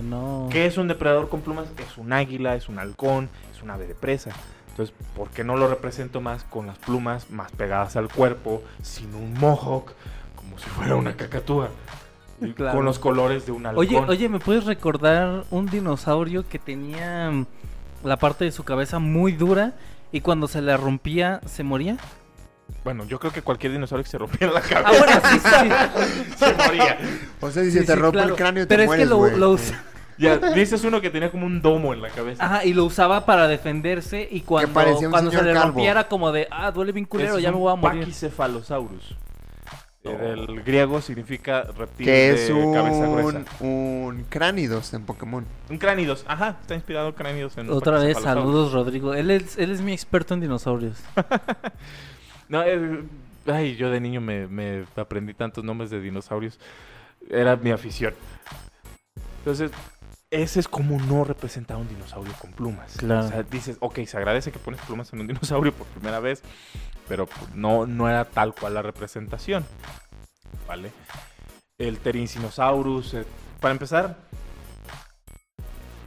no. 0.03 0.49
¿Qué 0.51 0.67
es 0.67 0.77
un 0.77 0.89
depredador 0.89 1.31
con 1.31 1.41
plumas? 1.41 1.69
Es 1.79 1.97
un 1.97 2.13
águila, 2.13 2.55
es 2.55 2.69
un 2.69 2.79
halcón, 2.79 3.31
es 3.57 3.63
un 3.63 3.71
ave 3.71 3.87
de 3.87 3.95
presa. 3.95 4.33
Entonces, 4.73 4.95
¿por 5.15 5.29
qué 5.31 5.45
no 5.45 5.57
lo 5.57 5.69
represento 5.69 6.21
más 6.21 6.45
con 6.45 6.67
las 6.67 6.79
plumas 6.79 7.31
más 7.31 7.53
pegadas 7.53 7.97
al 7.97 8.09
cuerpo, 8.09 8.63
sin 8.83 9.15
un 9.15 9.35
mohawk, 9.35 9.93
como 10.35 10.59
si 10.59 10.65
fuera 10.71 10.97
una 10.97 11.15
cacatúa? 11.15 11.69
Claro. 12.57 12.77
Con 12.79 12.85
los 12.87 12.99
colores 12.99 13.47
de 13.47 13.53
un 13.53 13.67
halcón. 13.67 13.81
Oye, 13.87 13.97
oye, 14.09 14.29
¿me 14.29 14.41
puedes 14.41 14.65
recordar 14.65 15.45
un 15.51 15.67
dinosaurio 15.67 16.49
que 16.49 16.59
tenía 16.59 17.31
mm, 17.31 17.47
la 18.03 18.17
parte 18.17 18.45
de 18.45 18.51
su 18.51 18.65
cabeza 18.65 18.99
muy 18.99 19.33
dura 19.33 19.75
y 20.11 20.23
cuando 20.23 20.49
se 20.49 20.61
le 20.63 20.77
rompía 20.77 21.41
se 21.47 21.63
moría? 21.63 21.99
Bueno, 22.83 23.05
yo 23.05 23.21
creo 23.21 23.31
que 23.33 23.43
cualquier 23.43 23.73
dinosaurio 23.73 24.03
que 24.05 24.11
se 24.11 24.19
rompiera 24.19 24.53
la 24.55 24.59
Ah, 24.61 24.63
cabeza 24.69 25.05
bueno, 25.05 25.21
sí, 25.31 25.39
sí, 25.39 25.49
sí. 25.51 26.35
se 26.39 26.55
moría. 26.55 26.99
O 27.41 27.51
sea, 27.51 27.63
si 27.63 27.71
Sí, 27.71 27.79
se 27.79 27.85
te 27.85 27.93
sí, 27.95 27.99
rompe 28.01 28.17
claro. 28.19 28.31
el 28.31 28.37
cráneo, 28.37 28.65
te 28.67 28.69
Pero 28.77 28.91
es 28.91 28.99
que 28.99 29.07
lo, 29.07 29.29
lo 29.37 29.51
usa- 29.51 29.85
Ya, 30.19 30.37
dices 30.39 30.85
uno 30.85 31.01
que 31.01 31.11
tenía 31.11 31.31
como 31.31 31.47
un 31.47 31.61
domo 31.63 31.93
en 31.95 32.03
la 32.03 32.09
cabeza. 32.11 32.45
Ajá, 32.45 32.65
y 32.65 32.75
lo 32.75 32.85
usaba 32.85 33.25
para 33.27 33.49
defenderse 33.49 34.29
y 34.31 34.43
cuando, 34.43 34.73
parecía 34.73 35.09
un 35.09 35.13
cuando 35.13 35.31
se 35.31 35.39
señor 35.39 35.49
le 35.53 35.59
calvo. 35.59 35.75
rompiera 35.75 36.09
como 36.09 36.31
de, 36.33 36.47
ah, 36.51 36.71
duele 36.71 36.93
bien 36.93 37.05
culero, 37.07 37.37
Es 37.39 37.43
ya 37.43 37.51
me 37.51 37.57
un 37.57 37.63
voy 37.63 37.73
a 37.73 37.77
morir. 37.77 38.01
Pachycephalosaurus. 38.01 39.17
Eh, 40.05 40.09
Del 40.17 40.63
griego 40.65 41.01
significa 41.01 41.63
reptil 41.63 42.05
Que 42.07 42.11
de 42.13 42.35
es 42.35 42.51
cabeza 42.51 42.99
un, 42.99 43.13
gruesa. 43.17 43.45
un 43.61 44.27
cránidos 44.29 44.93
en 44.95 45.05
Pokémon. 45.05 45.47
Un 45.71 45.79
cránidos, 45.79 46.25
ajá, 46.27 46.57
está 46.61 46.75
inspirado 46.75 47.09
en 47.09 47.15
cránidos 47.15 47.57
en 47.57 47.71
Otra 47.71 47.93
vez, 47.93 48.15
Pachycephalosaurus. 48.15 48.53
saludos 48.53 48.73
Rodrigo. 48.73 49.15
Él 49.15 49.31
es, 49.31 49.57
él 49.59 49.71
es 49.71 49.81
mi 49.81 49.93
experto 49.93 50.35
en 50.35 50.41
dinosaurios. 50.41 50.99
No, 52.49 52.63
eh, 52.65 53.05
ay, 53.47 53.77
yo 53.77 53.91
de 53.91 53.99
niño 54.01 54.21
me, 54.21 54.47
me 54.47 54.85
aprendí 54.97 55.33
tantos 55.33 55.65
nombres 55.65 55.89
de 55.89 56.01
dinosaurios. 56.01 56.59
Era 57.31 57.57
mi 57.57 57.71
afición. 57.71 58.13
Entonces, 59.39 59.71
ese 60.33 60.59
es 60.61 60.67
como 60.67 60.99
no 61.01 61.23
representar 61.25 61.77
a 61.77 61.81
un 61.81 61.89
dinosaurio 61.89 62.33
con 62.41 62.51
plumas. 62.53 62.95
Claro. 62.97 63.27
O 63.27 63.29
sea, 63.29 63.43
dices, 63.45 63.77
ok, 63.81 64.01
se 64.07 64.17
agradece 64.17 64.51
que 64.51 64.59
pones 64.59 64.81
plumas 64.81 65.13
en 65.13 65.21
un 65.21 65.27
dinosaurio 65.29 65.73
por 65.73 65.87
primera 65.89 66.19
vez, 66.21 66.43
pero 67.07 67.29
no, 67.55 67.87
no 67.87 68.09
era 68.09 68.25
tal 68.25 68.55
cual 68.55 68.75
la 68.75 68.83
representación. 68.83 69.65
¿Vale? 70.67 70.91
El 71.79 71.99
Terincinosaurus, 71.99 73.15
eh, 73.15 73.25
para 73.61 73.73
empezar, 73.73 74.17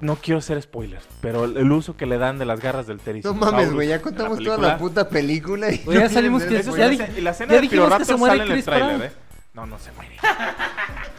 no 0.02 0.16
quiero 0.18 0.40
hacer 0.40 0.62
spoilers, 0.62 1.06
pero 1.22 1.46
el, 1.46 1.58
el 1.58 1.72
uso 1.72 1.96
que 1.96 2.06
le 2.06 2.18
dan 2.18 2.38
de 2.40 2.46
las 2.46 2.60
garras 2.60 2.88
del 2.88 2.98
No 2.98 3.04
Terincinosaurus. 3.04 3.52
mames, 3.54 3.74
güey, 3.74 3.88
ya 3.90 3.98
la 3.98 4.02
contamos 4.02 4.40
toda 4.44 4.58
la 4.58 4.78
puta 4.78 5.08
película. 5.08 5.72
Y 5.72 5.84
ya 5.86 6.00
no 6.02 6.10
salimos 6.10 6.44
que- 6.44 6.50
ver, 6.56 6.66
ya 6.66 6.72
güey. 6.72 6.98
di- 6.98 7.04
Y 7.18 7.22
la 7.22 7.32
escena 7.32 7.54
ya 7.54 7.60
del 7.62 7.70
que 7.70 7.76
Velociraptor 7.76 8.06
se 8.08 8.16
muere 8.16 8.38
sale 8.38 8.52
en 8.52 8.58
el 8.58 8.64
Pratt. 8.64 9.02
¿eh? 9.02 9.12
No, 9.54 9.66
no 9.66 9.78
se 9.80 9.92
muere. 9.94 10.18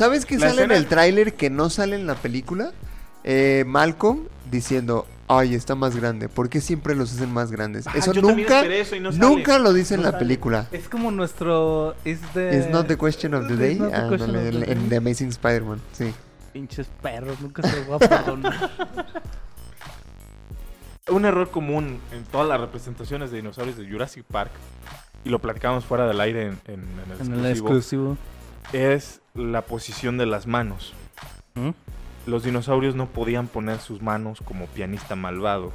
¿Sabes 0.00 0.24
qué 0.26 0.38
La 0.38 0.48
sale 0.48 0.62
en 0.62 0.72
el 0.72 0.86
tráiler 0.86 1.34
que 1.34 1.50
no 1.50 1.68
sale 1.70 1.94
en 1.96 2.06
la 2.06 2.14
película? 2.14 2.72
Eh, 3.22 3.64
Malcolm 3.66 4.20
diciendo, 4.50 5.06
ay, 5.28 5.54
está 5.54 5.74
más 5.74 5.94
grande. 5.94 6.28
¿Por 6.30 6.48
qué 6.48 6.62
siempre 6.62 6.94
los 6.94 7.12
hacen 7.12 7.30
más 7.32 7.50
grandes? 7.52 7.86
Ah, 7.86 7.92
eso 7.96 8.14
nunca, 8.14 8.60
esperé 8.60 8.80
eso 8.80 8.96
y 8.96 9.00
no 9.00 9.12
sale. 9.12 9.24
nunca 9.26 9.58
lo 9.58 9.74
dice 9.74 9.94
en 9.94 10.02
la 10.02 10.12
sale. 10.12 10.18
película. 10.24 10.66
Es 10.72 10.88
como 10.88 11.10
nuestro. 11.10 11.94
Es 12.06 12.18
de. 12.34 12.56
It's 12.58 12.70
not 12.70 12.86
the 12.86 12.96
question 12.96 13.34
of 13.34 13.46
the 13.46 13.56
day. 13.56 13.76
The 13.76 13.94
Ah, 13.94 14.06
question 14.08 14.32
no, 14.32 14.38
of 14.40 14.46
en, 14.46 14.60
the 14.64 14.72
en 14.72 14.94
Amazing 14.94 15.28
Spider-Man, 15.28 15.80
sí. 15.92 16.14
Pinches 16.54 16.88
perros, 17.02 17.38
nunca 17.40 17.62
se 17.62 17.84
voy 17.84 17.96
a 17.96 17.98
perdonar. 17.98 18.70
Un 21.08 21.24
error 21.24 21.50
común 21.50 21.98
en 22.12 22.24
todas 22.24 22.48
las 22.48 22.60
representaciones 22.60 23.30
de 23.30 23.38
dinosaurios 23.38 23.76
de 23.76 23.88
Jurassic 23.88 24.24
Park, 24.24 24.50
y 25.24 25.28
lo 25.28 25.40
platicamos 25.40 25.84
fuera 25.84 26.06
del 26.06 26.20
aire 26.20 26.42
en, 26.46 26.58
en- 26.66 26.74
en 26.80 27.20
el, 27.20 27.34
en 27.38 27.44
el 27.44 27.50
exclusivo. 27.52 28.16
es 28.72 29.19
la 29.34 29.62
posición 29.62 30.18
de 30.18 30.26
las 30.26 30.46
manos. 30.46 30.94
¿Mm? 31.54 31.70
Los 32.26 32.44
dinosaurios 32.44 32.94
no 32.94 33.06
podían 33.06 33.48
poner 33.48 33.78
sus 33.78 34.02
manos 34.02 34.40
como 34.44 34.66
pianista 34.66 35.16
malvado, 35.16 35.72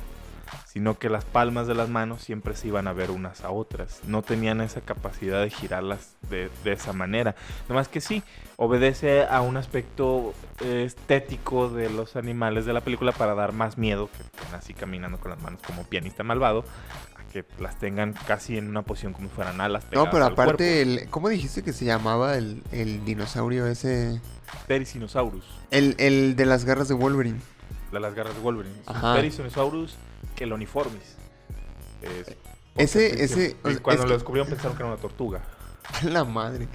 sino 0.68 0.98
que 1.00 1.10
las 1.10 1.26
palmas 1.26 1.68
de 1.68 1.74
las 1.74 1.90
manos 1.90 2.22
siempre 2.22 2.56
se 2.56 2.68
iban 2.68 2.88
a 2.88 2.94
ver 2.94 3.12
unas 3.12 3.44
a 3.44 3.50
otras. 3.50 4.02
No 4.06 4.22
tenían 4.22 4.62
esa 4.62 4.82
capacidad 4.82 5.42
de 5.42 5.50
girarlas 5.50 6.16
de, 6.30 6.50
de 6.64 6.74
esa 6.74 6.94
manera. 6.94 7.36
Nomás 7.68 7.88
que 7.88 8.02
sí, 8.02 8.24
obedece 8.58 9.26
a 9.26 9.42
un 9.42 9.58
aspecto 9.58 10.34
eh, 10.62 10.84
estético 10.86 11.70
de 11.70 11.90
los 11.90 12.16
animales 12.16 12.66
de 12.66 12.74
la 12.74 12.82
película 12.82 13.12
para 13.12 13.36
dar 13.36 13.52
más 13.52 13.78
miedo, 13.78 14.10
que 14.16 14.24
estén 14.24 14.54
así 14.56 14.74
caminando 14.74 15.18
con 15.20 15.32
las 15.32 15.42
manos 15.42 15.62
como 15.66 15.84
pianista 15.84 16.24
malvado, 16.24 16.64
que 17.44 17.46
las 17.62 17.78
tengan 17.78 18.14
casi 18.28 18.58
en 18.58 18.70
una 18.70 18.84
posición 18.84 19.12
como 19.12 19.28
si 19.28 19.36
fueran 19.36 19.60
alas. 19.60 19.84
No, 19.92 20.10
pero 20.10 20.24
aparte, 20.26 20.82
el, 20.82 21.10
¿cómo 21.10 21.28
dijiste 21.28 21.64
que 21.64 21.74
se 21.74 21.84
llamaba 21.84 22.38
el, 22.38 22.64
el 22.72 23.04
dinosaurio 23.04 23.68
ese? 23.68 24.20
cuerpo. 24.22 24.66
Ptericinosaurus. 24.68 25.44
El, 25.72 25.96
el 25.98 26.36
de 26.38 26.46
las 26.46 26.64
garras 26.64 26.88
de 26.88 26.94
Wolverine. 26.94 27.40
de 27.92 28.00
las 28.00 28.14
garras 28.16 28.36
de 28.36 28.42
Wolverine. 28.42 28.76
Ajá. 28.86 29.16
Ptericinosaurus 29.16 29.96
queloniformis. 30.36 31.16
Es- 32.02 32.36
Ese- 32.78 33.24
ese- 33.24 33.56
cuando 33.82 33.92
es 33.92 34.00
lo 34.00 34.06
que- 34.08 34.14
descubrieron 34.14 34.50
pensaron 34.50 34.78
que 34.78 34.84
era 34.84 34.92
una 34.94 35.02
tortuga. 35.02 35.42
A 36.02 36.06
la 36.06 36.24
madre. 36.26 36.68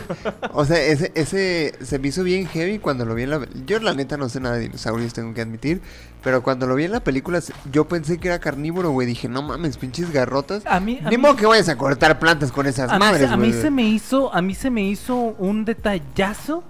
o 0.52 0.64
sea, 0.64 0.80
ese, 0.82 1.12
ese 1.14 1.74
se 1.82 1.98
me 1.98 2.08
hizo 2.08 2.22
bien 2.24 2.46
heavy 2.46 2.78
cuando 2.78 3.04
lo 3.06 3.14
vi 3.14 3.22
en 3.22 3.30
la... 3.30 3.46
Yo 3.64 3.78
la 3.80 3.94
neta 3.94 4.16
no 4.16 4.28
sé 4.28 4.40
nada 4.40 4.56
de 4.56 4.62
dinosaurios, 4.62 5.14
tengo 5.14 5.32
que 5.34 5.40
admitir. 5.40 5.80
Pero 6.22 6.42
cuando 6.42 6.66
lo 6.66 6.74
vi 6.74 6.84
en 6.84 6.92
la 6.92 7.00
película, 7.00 7.40
yo 7.72 7.86
pensé 7.86 8.18
que 8.18 8.28
era 8.28 8.38
carnívoro, 8.40 8.90
güey. 8.90 9.06
Dije, 9.06 9.28
no 9.28 9.42
mames, 9.42 9.76
pinches 9.76 10.10
garrotas. 10.12 10.64
A 10.66 10.80
mí. 10.80 10.98
a 11.02 11.08
Ni 11.08 11.16
mí- 11.16 11.22
modo 11.22 11.36
que 11.36 11.46
vayas 11.46 11.68
a 11.68 11.76
cortar 11.78 12.18
plantas 12.18 12.50
con 12.52 12.66
esas 12.66 12.90
a 12.90 12.94
mí, 12.94 12.98
madres, 12.98 13.30
a 13.30 13.36
mí 13.36 13.52
se 13.52 13.70
me 13.70 13.84
hizo, 13.84 14.34
a 14.34 14.42
mí 14.42 14.54
se 14.54 14.68
me 14.70 14.82
hizo 14.82 15.14
un 15.16 15.64
detallazo 15.64 16.64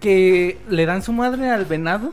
que 0.00 0.58
le 0.68 0.86
dan 0.86 1.02
su 1.02 1.12
madre 1.12 1.50
al 1.50 1.64
venado, 1.66 2.12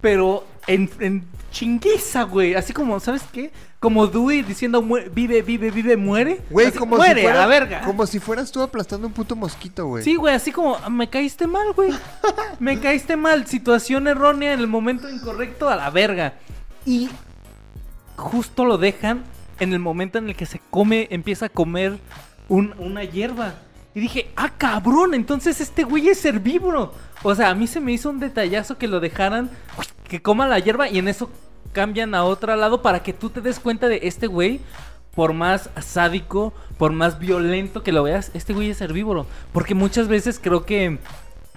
pero 0.00 0.44
en, 0.66 0.88
en 1.00 1.24
chinguiza, 1.50 2.22
güey, 2.24 2.54
así 2.54 2.72
como, 2.72 2.98
¿sabes 3.00 3.22
qué? 3.32 3.50
Como 3.80 4.06
Dewey 4.06 4.42
diciendo 4.42 4.82
"Mue- 4.82 5.10
vive, 5.12 5.42
vive, 5.42 5.70
vive, 5.70 5.96
muere. 5.96 6.40
Güey, 6.50 6.66
Así, 6.68 6.78
como 6.78 6.96
muere 6.96 7.14
si 7.14 7.20
fuera, 7.22 7.38
a 7.38 7.40
la 7.42 7.46
verga. 7.46 7.80
Como 7.82 8.06
si 8.06 8.18
fueras 8.20 8.52
tú 8.52 8.62
aplastando 8.62 9.06
un 9.06 9.12
puto 9.12 9.34
mosquito, 9.36 9.86
güey. 9.86 10.04
Sí, 10.04 10.16
güey, 10.16 10.34
así 10.34 10.52
como, 10.52 10.78
me 10.90 11.08
caíste 11.08 11.46
mal, 11.46 11.72
güey. 11.74 11.90
Me 12.58 12.78
caíste 12.78 13.16
mal. 13.16 13.46
Situación 13.46 14.06
errónea 14.06 14.52
en 14.52 14.60
el 14.60 14.66
momento 14.66 15.08
incorrecto 15.08 15.68
a 15.68 15.76
la 15.76 15.90
verga. 15.90 16.34
Y 16.84 17.08
justo 18.16 18.64
lo 18.64 18.78
dejan 18.78 19.24
en 19.58 19.72
el 19.72 19.78
momento 19.78 20.18
en 20.18 20.28
el 20.28 20.36
que 20.36 20.46
se 20.46 20.60
come, 20.70 21.08
empieza 21.10 21.46
a 21.46 21.48
comer 21.48 21.98
un- 22.48 22.74
una 22.78 23.04
hierba. 23.04 23.54
Y 23.94 24.00
dije, 24.00 24.30
ah, 24.36 24.50
cabrón, 24.56 25.14
entonces 25.14 25.60
este 25.60 25.84
güey 25.84 26.08
es 26.08 26.24
herbívoro. 26.24 26.94
O 27.22 27.34
sea, 27.34 27.50
a 27.50 27.54
mí 27.54 27.66
se 27.66 27.80
me 27.80 27.92
hizo 27.92 28.10
un 28.10 28.20
detallazo 28.20 28.78
que 28.78 28.88
lo 28.88 29.00
dejaran 29.00 29.50
que 30.08 30.20
coma 30.20 30.48
la 30.48 30.58
hierba 30.58 30.88
y 30.88 30.98
en 30.98 31.08
eso 31.08 31.30
cambian 31.72 32.14
a 32.14 32.24
otro 32.24 32.54
lado 32.56 32.82
para 32.82 33.02
que 33.02 33.12
tú 33.12 33.30
te 33.30 33.40
des 33.40 33.60
cuenta 33.60 33.88
de 33.88 34.00
este 34.02 34.26
güey. 34.26 34.60
Por 35.14 35.32
más 35.32 35.70
sádico, 35.80 36.52
por 36.78 36.92
más 36.92 37.18
violento 37.18 37.82
que 37.82 37.90
lo 37.90 38.04
veas, 38.04 38.30
este 38.32 38.52
güey 38.52 38.70
es 38.70 38.80
herbívoro. 38.80 39.26
Porque 39.52 39.74
muchas 39.74 40.06
veces 40.06 40.40
creo 40.40 40.64
que 40.64 40.98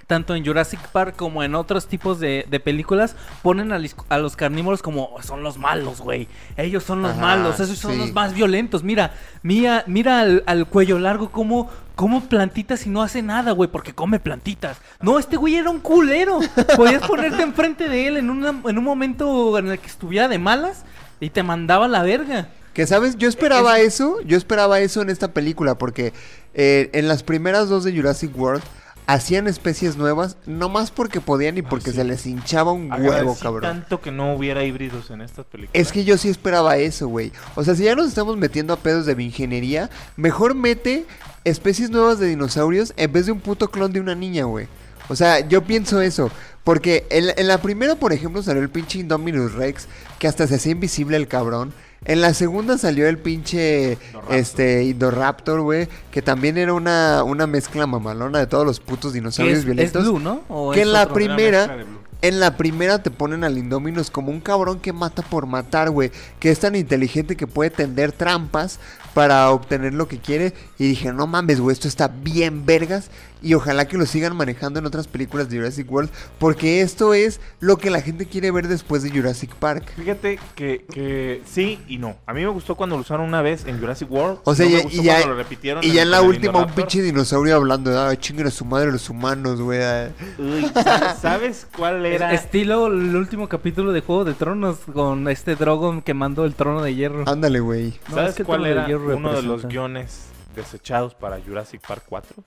tanto 0.07 0.35
en 0.35 0.45
Jurassic 0.45 0.79
Park 0.89 1.15
como 1.15 1.43
en 1.43 1.55
otros 1.55 1.87
tipos 1.87 2.19
de, 2.19 2.45
de 2.49 2.59
películas, 2.59 3.15
ponen 3.41 3.71
a, 3.71 4.17
los 4.17 4.35
carnívoros 4.35 4.81
como 4.81 5.15
son 5.21 5.43
los 5.43 5.57
malos, 5.57 6.01
güey. 6.01 6.27
Ellos 6.57 6.83
son 6.83 7.01
los 7.01 7.11
Ajá, 7.11 7.21
malos, 7.21 7.59
esos 7.59 7.77
son 7.77 7.93
sí. 7.93 7.97
los 7.97 8.13
más 8.13 8.33
violentos. 8.33 8.83
Mira, 8.83 9.13
mira, 9.41 9.83
mira 9.87 10.19
al, 10.19 10.43
al 10.45 10.67
cuello 10.67 10.99
largo 10.99 11.31
como, 11.31 11.69
como 11.95 12.21
plantitas 12.27 12.85
y 12.85 12.89
no 12.89 13.01
hace 13.03 13.21
nada, 13.21 13.51
güey, 13.51 13.69
porque 13.69 13.93
come 13.93 14.19
plantitas. 14.19 14.77
No, 15.01 15.19
este 15.19 15.37
güey 15.37 15.55
era 15.55 15.69
un 15.69 15.79
culero. 15.79 16.39
Podías 16.75 17.05
ponerte 17.07 17.43
enfrente 17.43 17.87
de 17.89 18.07
él 18.07 18.17
en, 18.17 18.29
una- 18.29 18.61
en 18.69 18.77
un 18.77 18.83
momento 18.83 19.57
en 19.57 19.67
el 19.69 19.79
que 19.79 19.87
estuviera 19.87 20.27
de 20.27 20.39
malas 20.39 20.83
y 21.19 21.29
te 21.29 21.43
mandaba 21.43 21.85
a 21.85 21.89
la 21.89 22.01
verga. 22.03 22.49
Que 22.73 22.87
sabes, 22.87 23.17
yo 23.17 23.29
esperaba 23.29 23.79
eso, 23.79 24.19
yo 24.25 24.35
esperaba 24.35 24.79
eso 24.79 25.03
en 25.03 25.11
esta 25.11 25.27
película, 25.31 25.77
porque 25.77 26.11
eh, 26.55 26.89
en 26.93 27.07
las 27.07 27.21
primeras 27.21 27.69
dos 27.69 27.83
de 27.83 27.95
Jurassic 27.95 28.35
World 28.35 28.63
hacían 29.05 29.47
especies 29.47 29.95
nuevas, 29.97 30.37
no 30.47 30.69
más 30.69 30.89
porque 30.89 31.21
podían 31.21 31.57
y 31.57 31.61
porque 31.61 31.91
sí. 31.91 31.97
se 31.97 32.03
les 32.05 32.25
hinchaba 32.25 32.71
un 32.71 32.89
huevo, 32.91 33.37
cabrón. 33.39 33.61
tanto 33.61 34.01
que 34.01 34.11
no 34.11 34.33
hubiera 34.33 34.63
híbridos 34.63 35.11
en 35.11 35.21
estas 35.21 35.45
películas. 35.45 35.79
Es 35.79 35.91
que 35.91 36.03
yo 36.05 36.17
sí 36.17 36.29
esperaba 36.29 36.77
eso, 36.77 37.07
güey. 37.09 37.31
O 37.55 37.63
sea, 37.63 37.75
si 37.75 37.83
ya 37.83 37.95
nos 37.95 38.07
estamos 38.07 38.37
metiendo 38.37 38.73
a 38.73 38.77
pedos 38.77 39.05
de 39.05 39.21
ingeniería, 39.21 39.89
mejor 40.15 40.55
mete 40.55 41.05
especies 41.45 41.89
nuevas 41.89 42.19
de 42.19 42.27
dinosaurios 42.27 42.93
en 42.97 43.11
vez 43.11 43.25
de 43.25 43.31
un 43.31 43.39
puto 43.39 43.69
clon 43.69 43.91
de 43.93 43.99
una 43.99 44.15
niña, 44.15 44.45
güey. 44.45 44.67
O 45.09 45.15
sea, 45.15 45.39
yo 45.47 45.63
pienso 45.63 46.01
eso. 46.01 46.31
Porque 46.63 47.05
en, 47.09 47.27
la- 47.27 47.33
en 47.35 47.47
la 47.47 47.61
primera, 47.61 47.95
por 47.95 48.13
ejemplo, 48.13 48.41
salió 48.41 48.61
el 48.61 48.69
pinche 48.69 48.99
Indominus 48.99 49.53
Rex, 49.53 49.87
que 50.17 50.27
hasta 50.29 50.47
se 50.47 50.55
hacía 50.55 50.71
invisible 50.71 51.17
el 51.17 51.27
cabrón. 51.27 51.73
En 52.05 52.21
la 52.21 52.33
segunda 52.33 52.77
salió 52.77 53.07
el 53.07 53.17
pinche 53.17 53.97
Indoraptor. 54.07 54.35
este 54.35 54.83
Indoraptor, 54.85 55.61
güey, 55.61 55.87
que 56.11 56.21
también 56.21 56.57
era 56.57 56.73
una, 56.73 57.23
una 57.23 57.47
mezcla 57.47 57.85
mamalona 57.85 58.39
de 58.39 58.47
todos 58.47 58.65
los 58.65 58.79
putos 58.79 59.11
dinosaurios 59.13 59.55
es, 59.57 59.59
es 59.59 59.65
violentos. 59.65 60.03
Blue, 60.03 60.19
¿no? 60.19 60.41
¿O 60.47 60.71
que 60.71 60.81
es 60.81 60.87
en 60.87 60.93
la 60.93 61.09
primera-. 61.09 61.83
En 62.21 62.39
la 62.39 62.55
primera 62.55 63.03
te 63.03 63.11
ponen 63.11 63.43
al 63.43 63.57
Indominus 63.57 64.09
como 64.09 64.31
un 64.31 64.39
cabrón 64.39 64.79
que 64.79 64.93
mata 64.93 65.21
por 65.23 65.45
matar, 65.45 65.89
güey. 65.89 66.09
Que 66.39 66.51
es 66.51 66.59
tan 66.59 66.73
inteligente 66.73 67.35
que 67.35 67.47
puede 67.47 67.69
tender 67.69 68.13
trampas 68.13 68.79
para 69.13 69.49
obtener 69.51 69.93
lo 69.93 70.07
que 70.07 70.19
quiere. 70.19 70.53
Y 70.79 70.87
dije, 70.87 71.11
no 71.13 71.27
mames, 71.27 71.59
güey, 71.59 71.73
esto 71.73 71.87
está 71.87 72.07
bien 72.07 72.65
vergas. 72.65 73.09
Y 73.41 73.55
ojalá 73.55 73.87
que 73.89 73.97
lo 73.97 74.05
sigan 74.05 74.37
manejando 74.37 74.79
en 74.79 74.85
otras 74.85 75.07
películas 75.07 75.49
de 75.49 75.57
Jurassic 75.57 75.91
World. 75.91 76.09
Porque 76.39 76.79
esto 76.81 77.13
es 77.13 77.41
lo 77.59 77.75
que 77.77 77.89
la 77.89 77.99
gente 78.01 78.25
quiere 78.25 78.51
ver 78.51 78.69
después 78.69 79.03
de 79.03 79.09
Jurassic 79.09 79.53
Park. 79.55 79.91
Fíjate 79.97 80.39
que, 80.55 80.85
que 80.89 81.41
sí 81.45 81.77
y 81.89 81.97
no. 81.97 82.15
A 82.25 82.33
mí 82.33 82.39
me 82.41 82.47
gustó 82.47 82.75
cuando 82.75 82.95
lo 82.95 83.01
usaron 83.01 83.27
una 83.27 83.41
vez 83.41 83.65
en 83.67 83.79
Jurassic 83.81 84.09
World. 84.09 84.39
O 84.45 84.55
sea, 84.55 84.65
no 84.65 84.71
me 84.87 84.93
y, 84.93 85.03
ya, 85.03 85.15
cuando 85.15 85.27
lo 85.31 85.35
repitieron 85.35 85.83
y 85.83 85.91
ya 85.91 86.03
en 86.03 86.11
la 86.11 86.21
última 86.21 86.59
un 86.59 86.71
pinche 86.71 87.01
dinosaurio 87.01 87.55
hablando. 87.57 87.99
Ah, 87.99 88.15
chinguen 88.15 88.47
a 88.47 88.51
su 88.51 88.63
madre 88.63 88.91
los 88.93 89.09
humanos, 89.09 89.59
güey. 89.59 89.81
ah". 89.83 90.09
Uy, 90.39 90.71
¿sabes- 90.83 91.19
¿Sabes 91.19 91.67
cuál 91.75 92.05
era? 92.05 92.33
Estilo 92.33 92.87
el 92.87 93.13
último 93.15 93.49
capítulo 93.49 93.91
de 93.91 93.99
Juego 93.99 94.23
de 94.23 94.33
Tronos 94.35 94.77
con 94.93 95.27
este 95.27 95.55
Drogon 95.57 96.01
quemando 96.01 96.45
el 96.45 96.53
trono 96.55 96.81
de 96.81 96.95
hierro. 96.95 97.25
Ándale, 97.27 97.59
güey. 97.59 97.99
No, 98.07 98.15
¿Sabes 98.15 98.29
es 98.31 98.35
que 98.37 98.43
cuál 98.45 98.65
era 98.65 98.87
hierro 98.87 99.02
uno 99.03 99.33
de 99.33 99.43
los 99.43 99.65
guiones 99.65 100.29
desechados 100.55 101.15
para 101.15 101.39
Jurassic 101.39 101.85
Park 101.85 102.03
4? 102.07 102.43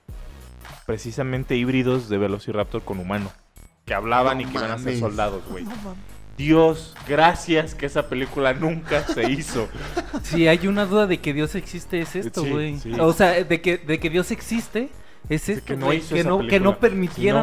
Precisamente 0.85 1.55
híbridos 1.55 2.09
de 2.09 2.17
Velociraptor 2.17 2.83
con 2.83 2.99
humano. 2.99 3.31
Que 3.85 3.93
hablaban 3.93 4.41
No 4.41 4.41
y 4.41 4.45
que 4.45 4.51
iban 4.51 4.71
a 4.71 4.77
ser 4.77 4.99
soldados, 4.99 5.43
güey. 5.49 5.63
No. 5.63 5.71
Dios, 6.37 6.95
gracias 7.07 7.73
que 7.73 7.87
esa 7.87 8.07
película 8.09 8.53
nunca 8.53 9.03
se 9.03 9.29
hizo. 9.31 9.67
Si 10.23 10.47
hay 10.47 10.67
una 10.67 10.85
duda 10.85 11.07
de 11.07 11.19
que 11.19 11.33
Dios 11.33 11.55
existe, 11.55 12.01
es 12.01 12.15
esto, 12.15 12.43
güey. 12.43 12.79
sí. 12.79 12.91
O 12.99 13.13
sea, 13.13 13.43
de 13.43 13.61
que, 13.61 13.77
de 13.77 13.99
que 13.99 14.09
Dios 14.09 14.29
existe, 14.31 14.89
es 15.29 15.49
esto, 15.49 15.65
que 15.65 15.77
no 15.77 15.93
hizo 15.93 16.13
que, 16.13 16.21
esa 16.21 16.29
no, 16.29 16.39
que 16.47 16.59
no 16.59 16.77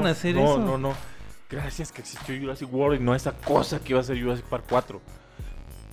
no, 0.01 0.07
hacer 0.07 0.35
no, 0.35 0.45
eso. 0.45 0.59
No, 0.59 0.79
no, 0.79 0.95
Gracias 1.51 1.93
que 1.93 2.03
existió 2.03 2.39
Jurassic 2.39 2.73
World 2.73 3.01
y 3.01 3.05
no 3.05 3.15
esa 3.15 3.33
cosa 3.33 3.79
que 3.79 3.93
iba 3.93 4.01
a 4.01 4.05
ser 4.05 4.21
Jurassic 4.21 4.45
Park 4.47 4.65
4. 4.69 5.01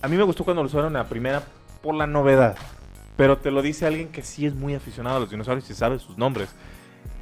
A 0.02 0.08
mí 0.08 0.16
me 0.16 0.22
gustó 0.22 0.44
cuando 0.44 0.62
lo 0.62 0.66
usaron 0.68 0.88
en 0.88 0.94
la 0.94 1.08
primera 1.08 1.42
por 1.82 1.94
la 1.94 2.06
novedad. 2.06 2.56
Pero 3.22 3.38
te 3.38 3.52
lo 3.52 3.62
dice 3.62 3.86
alguien 3.86 4.08
que 4.08 4.22
sí 4.22 4.46
es 4.46 4.54
muy 4.54 4.74
aficionado 4.74 5.18
a 5.18 5.20
los 5.20 5.30
dinosaurios 5.30 5.70
y 5.70 5.74
sabe 5.74 6.00
sus 6.00 6.18
nombres. 6.18 6.48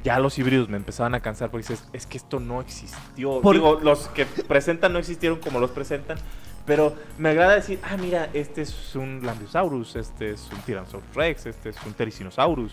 ya 0.03 0.17
los 0.19 0.39
híbridos 0.39 0.67
me 0.67 0.77
empezaban 0.77 1.13
a 1.13 1.19
cansar 1.19 1.51
porque 1.51 1.67
dices, 1.67 1.87
es 1.93 2.07
que 2.07 2.17
esto 2.17 2.39
no 2.39 2.59
existió. 2.59 3.39
Por- 3.39 3.53
Digo, 3.53 3.79
los 3.83 4.07
que 4.07 4.25
presentan 4.25 4.93
no 4.93 4.97
existieron 4.97 5.37
como 5.37 5.59
los 5.59 5.69
presentan, 5.69 6.17
pero 6.65 6.95
me 7.19 7.29
agrada 7.29 7.53
decir, 7.53 7.79
ah, 7.83 7.97
mira, 7.97 8.27
este 8.33 8.63
es 8.63 8.95
un 8.95 9.19
Lambriosaurus, 9.23 9.95
este 9.95 10.31
es 10.31 10.49
un 10.51 10.57
Tyrannosaurus 10.61 11.13
Rex, 11.13 11.45
este 11.45 11.69
es 11.69 11.75
un 11.85 11.93
Tericinosaurus. 11.93 12.71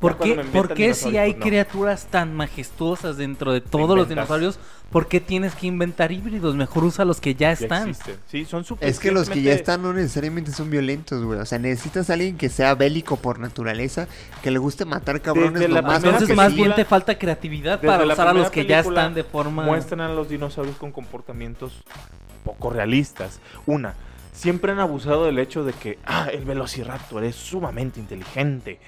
¿Por 0.00 0.18
Ya 0.18 0.24
qué, 0.36 0.44
por 0.52 0.74
qué 0.74 0.94
si 0.94 1.16
hay 1.16 1.32
pues 1.32 1.40
no. 1.40 1.46
criaturas 1.46 2.06
tan 2.10 2.34
majestuosas 2.34 3.16
dentro 3.16 3.52
de 3.52 3.60
todos 3.60 3.96
los 3.96 4.08
dinosaurios? 4.08 4.58
¿Por 4.90 5.08
qué 5.08 5.18
tienes 5.20 5.54
que 5.54 5.66
inventar 5.66 6.12
híbridos? 6.12 6.54
Mejor 6.54 6.84
usa 6.84 7.04
los 7.04 7.20
que 7.20 7.34
ya 7.34 7.48
Ya 7.48 7.52
están. 7.52 7.88
existen. 7.88 8.16
Sí, 8.28 8.44
son 8.44 8.64
Es 8.80 9.00
que 9.00 9.10
los 9.10 9.28
que 9.28 9.42
ya 9.42 9.52
están 9.52 9.82
no 9.82 9.92
necesariamente 9.92 10.52
son 10.52 10.70
violentos, 10.70 11.24
güey. 11.24 11.40
O 11.40 11.46
sea, 11.46 11.58
necesitas 11.58 12.10
a 12.10 12.12
alguien 12.12 12.36
que 12.36 12.48
sea 12.48 12.74
bélico 12.74 13.16
por 13.16 13.38
naturaleza, 13.40 14.06
que 14.42 14.50
le 14.50 14.58
guste 14.58 14.84
matar 14.84 15.20
cabrones 15.20 15.54
Desde 15.54 15.68
lo 15.68 15.74
la 15.76 15.82
más 15.82 16.04
Entonces 16.04 16.36
más 16.36 16.54
bien 16.54 16.74
te 16.74 16.84
falta 16.84 17.18
creatividad 17.18 17.80
para 17.80 18.04
usar 18.04 18.28
a 18.28 18.32
los 18.34 18.50
que 18.50 18.66
ya 18.66 18.80
están 18.80 19.14
de 19.14 19.24
forma... 19.24 19.64
Muestran 19.64 20.00
a 20.02 20.08
los 20.12 20.28
dinosaurios 20.28 20.76
con 20.76 20.92
comportamientos 20.92 21.82
poco 22.44 22.70
realistas. 22.70 23.40
Una, 23.66 23.94
siempre 24.32 24.72
han 24.72 24.78
abusado 24.78 25.24
del 25.24 25.38
hecho 25.38 25.64
de 25.64 25.72
que, 25.72 25.98
ah, 26.04 26.28
el 26.32 26.44
velociraptor 26.44 27.24
es 27.24 27.34
sumamente 27.34 27.98
inteligente. 27.98 28.78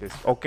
Dices, 0.00 0.12
ok, 0.24 0.46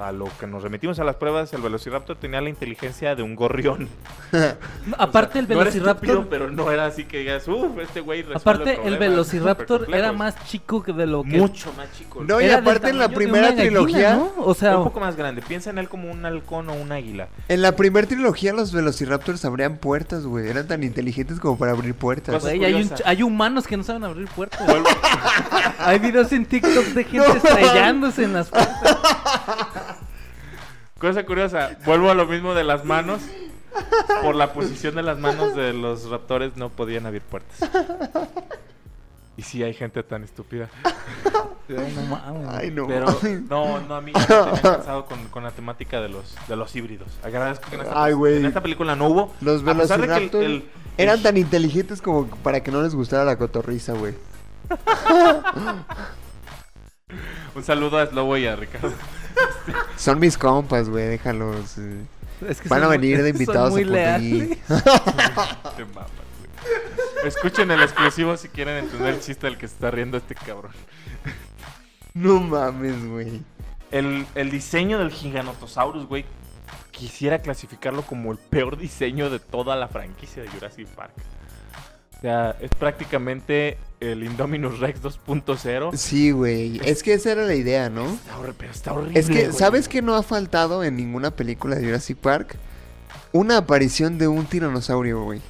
a 0.00 0.12
lo 0.12 0.28
que 0.38 0.46
nos 0.46 0.62
remitimos 0.62 0.98
a 0.98 1.04
las 1.04 1.16
pruebas, 1.16 1.52
el 1.52 1.62
velociraptor 1.62 2.16
tenía 2.16 2.40
la 2.40 2.48
inteligencia 2.48 3.14
de 3.14 3.22
un 3.22 3.34
gorrión. 3.34 3.88
Aparte 4.98 5.38
el 5.38 5.46
No 5.48 5.54
era 5.54 5.64
velociraptor... 5.64 6.08
estúpido, 6.08 6.30
pero 6.30 6.50
no 6.50 6.70
era 6.70 6.86
así 6.86 7.04
que 7.04 7.18
digas, 7.18 7.46
uff, 7.48 7.78
este 7.78 8.00
güey 8.00 8.24
Aparte 8.34 8.80
el 8.84 8.98
velociraptor 8.98 9.80
supercomplejos". 9.80 10.04
era 10.04 10.12
más 10.12 10.44
chico 10.46 10.82
que 10.82 10.92
de 10.92 11.06
lo 11.06 11.22
que... 11.22 11.38
Mucho 11.38 11.72
más 11.76 11.92
chico. 11.92 12.22
No, 12.24 12.40
y 12.40 12.44
Era 12.44 12.58
aparte 12.58 12.90
en 12.90 12.98
la 12.98 13.08
primera 13.08 13.48
gallina, 13.48 13.62
trilogía, 13.62 14.16
¿no? 14.16 14.32
O 14.38 14.54
sea, 14.54 14.78
un 14.78 14.84
poco 14.84 15.00
más 15.00 15.16
grande. 15.16 15.42
Piensa 15.42 15.70
en 15.70 15.78
él 15.78 15.88
como 15.88 16.10
un 16.10 16.24
halcón 16.24 16.68
o 16.68 16.74
un 16.74 16.92
águila. 16.92 17.28
en 17.48 17.62
la 17.62 17.76
primera 17.76 18.06
trilogía 18.06 18.52
los 18.52 18.72
velociraptors 18.72 19.44
abrían 19.44 19.76
puertas, 19.76 20.24
güey. 20.26 20.48
Eran 20.48 20.66
tan 20.66 20.82
inteligentes 20.82 21.40
como 21.40 21.58
para 21.58 21.72
abrir 21.72 21.94
puertas. 21.94 22.44
Hay, 22.44 22.74
un 22.74 22.90
hay 23.04 23.22
humanos 23.22 23.66
que 23.66 23.76
no 23.76 23.82
saben 23.82 24.04
abrir 24.04 24.28
puertas. 24.28 24.60
Hay 25.78 25.98
videos 25.98 26.32
en 26.32 26.46
TikTok 26.46 26.84
de 26.86 27.04
gente 27.04 27.32
estrellándose 27.36 28.24
en 28.24 28.32
las 28.32 28.48
puertas. 28.48 28.94
Cosa 30.98 31.24
curiosa, 31.26 31.76
vuelvo 31.84 32.10
a 32.10 32.14
lo 32.14 32.26
mismo 32.26 32.54
de 32.54 32.64
las 32.64 32.84
manos. 32.84 33.20
Por 34.22 34.34
la 34.34 34.54
posición 34.54 34.94
de 34.94 35.02
las 35.02 35.18
manos 35.18 35.54
de 35.54 35.74
los 35.74 36.08
raptores 36.08 36.56
no 36.56 36.70
podían 36.70 37.04
abrir 37.04 37.20
puertas. 37.20 37.58
Y 39.36 39.42
sí 39.42 39.62
hay 39.62 39.74
gente 39.74 40.02
tan 40.02 40.24
estúpida. 40.24 40.70
No 41.68 41.82
mames. 42.08 42.48
Ay, 42.48 42.70
no. 42.70 42.86
Pero 42.86 43.06
no, 43.50 43.80
no, 43.80 43.96
a 43.96 44.00
mí 44.00 44.12
ya 44.14 44.20
me 44.20 44.26
tenía 44.26 44.62
cansado 44.62 45.04
con, 45.04 45.22
con 45.28 45.42
la 45.44 45.50
temática 45.50 46.00
de 46.00 46.08
los, 46.08 46.34
de 46.48 46.56
los 46.56 46.74
híbridos. 46.74 47.08
Agradezco 47.22 47.68
que 47.68 47.74
en 47.74 47.82
esta, 47.82 48.02
Ay, 48.04 48.14
güey. 48.14 48.36
en 48.38 48.46
esta 48.46 48.62
película 48.62 48.96
no 48.96 49.08
hubo. 49.08 49.34
Los 49.42 49.62
a 49.66 49.74
pesar 49.74 50.00
de 50.00 50.06
que 50.06 50.14
el- 50.14 50.30
velociraptors 50.30 50.46
el- 50.46 50.64
eran 50.96 51.16
el- 51.18 51.22
tan 51.22 51.36
inteligentes 51.36 52.00
como 52.00 52.26
para 52.28 52.62
que 52.62 52.70
no 52.70 52.80
les 52.80 52.94
gustara 52.94 53.24
la 53.24 53.36
cotorriza, 53.36 53.92
güey. 53.92 54.14
Un 57.54 57.62
saludo 57.62 57.98
a 57.98 58.06
Slobo 58.06 58.38
y 58.38 58.46
a 58.46 58.56
Ricardo. 58.56 58.92
Son 59.96 60.18
mis 60.18 60.36
compas, 60.38 60.88
güey, 60.88 61.06
déjalos. 61.06 61.78
eh. 61.78 62.04
Es 62.48 62.60
que 62.60 62.68
Van 62.68 62.80
a 62.82 62.86
son 62.86 62.88
muy- 62.90 62.98
venir 62.98 63.22
de 63.22 63.30
son 63.32 63.40
invitados 63.40 63.70
muy 63.70 63.82
a 63.82 63.86
leales. 63.86 64.58
Mamas, 64.68 66.08
güey. 66.38 67.26
Escuchen 67.26 67.70
el 67.70 67.82
exclusivo 67.82 68.36
si 68.36 68.48
quieren 68.48 68.84
entender 68.84 69.14
el 69.14 69.20
chiste 69.20 69.46
del 69.46 69.56
que 69.56 69.66
se 69.68 69.74
está 69.74 69.90
riendo 69.90 70.16
este 70.18 70.34
cabrón. 70.34 70.72
No 72.14 72.40
mames, 72.40 73.06
güey. 73.08 73.42
El, 73.90 74.26
el 74.34 74.50
diseño 74.50 74.98
del 74.98 75.10
Giganotosaurus, 75.10 76.06
güey, 76.06 76.24
quisiera 76.90 77.38
clasificarlo 77.40 78.02
como 78.02 78.32
el 78.32 78.38
peor 78.38 78.76
diseño 78.76 79.30
de 79.30 79.38
toda 79.38 79.76
la 79.76 79.88
franquicia 79.88 80.42
de 80.42 80.48
Jurassic 80.48 80.88
Park. 80.88 81.12
O 82.18 82.20
sea, 82.20 82.56
es 82.60 82.70
prácticamente 82.70 83.78
el 84.00 84.22
Indominus 84.24 84.78
Rex 84.78 85.00
2.0. 85.02 85.96
Sí, 85.96 86.30
güey. 86.30 86.80
Es 86.84 87.02
que 87.02 87.14
esa 87.14 87.32
era 87.32 87.44
la 87.44 87.54
idea, 87.54 87.88
¿no? 87.90 88.06
Está 88.06 88.36
horrible, 88.38 88.54
pero 88.58 88.72
está 88.72 88.92
horrible. 88.92 89.18
Es 89.20 89.26
que, 89.26 89.46
güey. 89.46 89.52
¿sabes 89.58 89.88
qué 89.88 90.02
no 90.02 90.14
ha 90.14 90.22
faltado 90.22 90.84
en 90.84 90.96
ninguna 90.96 91.30
película 91.30 91.76
de 91.76 91.84
Jurassic 91.84 92.18
Park? 92.18 92.56
Una 93.32 93.58
aparición 93.58 94.18
de 94.18 94.28
un 94.28 94.46
tiranosaurio, 94.46 95.22
güey. 95.24 95.40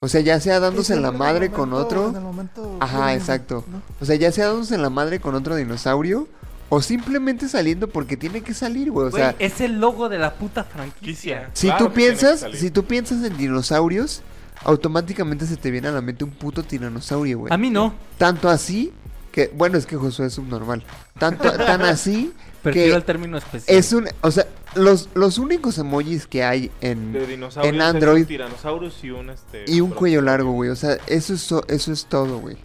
O 0.00 0.08
sea, 0.08 0.20
ya 0.20 0.38
sea 0.38 0.60
dándose 0.60 0.92
en 0.94 1.02
la 1.02 1.12
madre 1.12 1.50
con 1.50 1.72
otro. 1.72 2.10
en 2.10 2.16
el 2.16 2.20
momento 2.22 2.76
Ajá, 2.80 3.14
exacto. 3.14 3.64
¿no? 3.68 3.80
O 4.00 4.04
sea, 4.04 4.16
ya 4.16 4.30
sea 4.32 4.48
dándose 4.48 4.74
en 4.74 4.82
la 4.82 4.90
madre 4.90 5.18
con 5.20 5.34
otro 5.34 5.56
dinosaurio. 5.56 6.28
O 6.70 6.80
simplemente 6.82 7.48
saliendo 7.48 7.88
porque 7.88 8.16
tiene 8.16 8.40
que 8.42 8.52
salir, 8.54 8.90
güey. 8.90 9.08
O 9.08 9.10
Güey, 9.10 9.22
sea, 9.22 9.36
es 9.38 9.60
el 9.60 9.80
logo 9.80 10.08
de 10.08 10.18
la 10.18 10.34
puta 10.34 10.64
franquicia. 10.64 11.50
Si 11.52 11.68
Claro 11.68 11.84
tú 11.86 11.92
que 11.92 11.94
que 11.94 12.06
piensas, 12.06 12.46
si 12.54 12.70
tú 12.70 12.84
piensas 12.84 13.22
en 13.22 13.36
dinosaurios, 13.36 14.22
automáticamente 14.64 15.46
se 15.46 15.56
te 15.56 15.70
viene 15.70 15.88
a 15.88 15.92
la 15.92 16.00
mente 16.00 16.24
un 16.24 16.30
puto 16.30 16.62
tiranosaurio, 16.62 17.38
güey. 17.40 17.52
A 17.52 17.56
mí 17.56 17.70
no. 17.70 17.94
Tanto 18.18 18.48
así 18.48 18.92
que, 19.32 19.50
bueno, 19.54 19.76
es 19.78 19.86
que 19.86 19.96
Josué 19.96 20.26
es 20.26 20.34
subnormal. 20.34 20.82
Tanto, 21.18 21.50
tan 21.56 21.82
así 21.82 22.32
Prefiero 22.62 22.92
que 22.92 22.96
el 22.96 23.04
término 23.04 23.36
especial. 23.38 23.76
es 23.76 23.92
un, 23.92 24.08
o 24.22 24.30
sea, 24.30 24.46
los, 24.74 25.08
los 25.14 25.38
únicos 25.38 25.76
emojis 25.78 26.26
que 26.26 26.42
hay 26.44 26.70
en 26.80 27.12
De 27.12 27.34
en 27.34 27.42
es 27.44 27.56
un 27.56 27.80
Android- 27.80 28.26
Tyrannosaurus 28.26 29.04
y 29.04 29.10
un 29.10 29.30
este. 29.30 29.64
y 29.66 29.80
un 29.80 29.90
cuello 29.90 30.22
largo, 30.22 30.52
güey. 30.52 30.70
O 30.70 30.76
sea, 30.76 30.96
eso 31.06 31.34
es, 31.34 31.40
so- 31.40 31.64
eso 31.68 31.92
es 31.92 32.06
todo, 32.06 32.38
güey. 32.38 32.56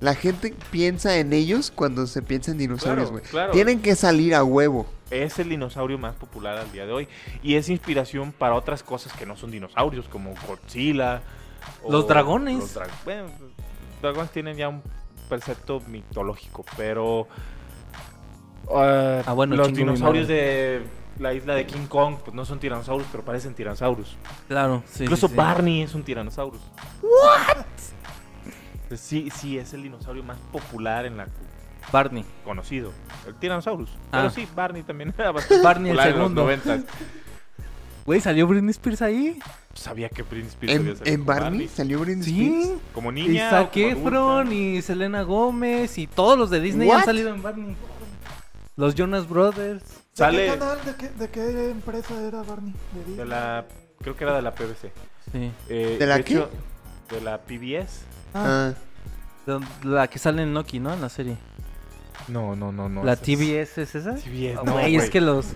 La 0.00 0.14
gente 0.14 0.54
piensa 0.70 1.16
en 1.16 1.32
ellos 1.32 1.72
cuando 1.74 2.06
se 2.06 2.22
piensa 2.22 2.52
en 2.52 2.58
dinosaurios, 2.58 3.08
Claro, 3.08 3.18
güey. 3.20 3.30
claro. 3.30 3.52
Tienen 3.52 3.80
que 3.82 3.96
salir 3.96 4.34
a 4.34 4.44
huevo. 4.44 4.86
Es 5.10 5.38
el 5.38 5.48
dinosaurio 5.48 5.98
más 5.98 6.14
popular 6.14 6.56
al 6.58 6.70
día 6.70 6.86
de 6.86 6.92
hoy. 6.92 7.08
Y 7.42 7.54
es 7.56 7.68
inspiración 7.68 8.30
para 8.32 8.54
otras 8.54 8.82
cosas 8.82 9.12
que 9.14 9.26
no 9.26 9.36
son 9.36 9.50
dinosaurios, 9.50 10.06
como 10.08 10.34
Godzilla. 10.46 11.22
Los 11.88 12.06
dragones. 12.06 12.58
los 12.58 12.76
dra- 12.76 12.88
bueno, 13.04 13.24
los 13.24 14.02
dragones 14.02 14.30
tienen 14.30 14.56
ya 14.56 14.68
un 14.68 14.82
precepto 15.28 15.80
mitológico, 15.88 16.64
pero. 16.76 17.22
uh, 18.66 19.22
Ah, 19.26 19.32
bueno, 19.34 19.56
los 19.56 19.72
dinosaurios 19.72 20.28
de 20.28 20.82
la 21.18 21.34
isla 21.34 21.54
de 21.54 21.66
King 21.66 21.86
Kong 21.88 22.16
pues 22.24 22.34
no 22.34 22.44
son 22.44 22.60
tiranosaurios, 22.60 23.08
pero 23.10 23.24
parecen 23.24 23.54
tiranosaurus. 23.54 24.16
Claro, 24.46 24.82
sí. 24.86 25.02
Incluso 25.04 25.26
sí, 25.26 25.32
sí. 25.32 25.36
Barney 25.36 25.82
es 25.82 25.94
un 25.94 26.04
tiranosaurus. 26.04 26.60
¿What? 27.02 27.64
Sí, 28.96 29.30
sí, 29.34 29.58
es 29.58 29.72
el 29.74 29.82
dinosaurio 29.82 30.22
más 30.24 30.38
popular 30.52 31.04
en 31.06 31.16
la 31.16 31.26
Barney. 31.92 32.24
conocido. 32.44 32.92
El 33.26 33.34
Tyrannosaurus. 33.34 33.90
Ah. 34.12 34.18
Pero 34.22 34.30
sí, 34.30 34.48
Barney 34.54 34.82
también 34.82 35.12
era 35.16 35.30
bastante 35.32 35.62
Barney 35.64 35.90
el 35.90 35.96
popular 35.96 36.12
en 36.14 36.18
los 36.18 36.28
segundo. 36.28 36.50
90s. 36.74 36.84
Güey, 38.06 38.20
salió 38.20 38.46
Britney 38.46 38.70
Spears 38.70 39.02
ahí. 39.02 39.38
Sabía 39.74 40.08
que 40.08 40.24
Prince 40.24 40.48
Spears 40.48 40.78
había 40.78 40.90
En, 40.92 40.96
salido 40.96 41.14
en 41.14 41.26
Barney 41.26 41.68
salió 41.68 42.00
Britney 42.00 42.24
Sí. 42.24 42.60
Spears. 42.62 42.80
Como 42.94 43.10
Y 43.12 43.14
niña. 43.14 43.50
Zac 43.50 43.68
o 43.68 43.70
como 43.72 43.86
Efron 43.86 44.52
y 44.52 44.82
Selena 44.82 45.22
Gómez 45.22 45.98
y 45.98 46.06
todos 46.06 46.38
los 46.38 46.48
de 46.50 46.60
Disney 46.60 46.88
What? 46.88 47.00
han 47.00 47.04
salido 47.04 47.34
en 47.34 47.42
Barney. 47.42 47.76
Los 48.76 48.94
Jonas 48.94 49.28
Brothers. 49.28 49.82
¿De 49.84 49.98
Sale 50.14 50.46
qué 50.46 50.58
canal, 50.58 50.78
de 50.84 50.94
qué, 50.96 51.08
de 51.10 51.28
qué 51.28 51.70
empresa 51.70 52.20
era 52.26 52.42
Barney? 52.42 52.74
De 53.06 53.16
de 53.16 53.24
la. 53.24 53.66
Creo 54.00 54.16
que 54.16 54.24
era 54.24 54.34
de 54.34 54.42
la 54.42 54.54
PBC. 54.54 54.90
Sí. 55.32 55.52
Eh, 55.68 55.96
¿De 55.98 56.06
la 56.06 56.16
hecho, 56.16 56.50
de 57.10 57.20
la 57.20 57.38
PBS. 57.42 58.00
Ah, 58.34 58.72
Ah, 59.50 59.58
La 59.84 60.08
que 60.08 60.18
sale 60.18 60.42
en 60.42 60.52
Loki, 60.54 60.78
¿no? 60.78 60.92
En 60.92 61.00
la 61.00 61.08
serie. 61.08 61.36
No, 62.26 62.54
no, 62.54 62.70
no, 62.72 62.90
no. 62.90 63.02
¿La 63.04 63.16
TBS 63.16 63.78
es 63.80 63.94
esa? 63.94 64.14
TBS, 64.16 64.58
Ah, 64.58 64.62
no, 64.62 64.72
Güey, 64.72 64.96
es 64.96 65.02
güey. 65.02 65.10
que 65.10 65.20
los... 65.22 65.46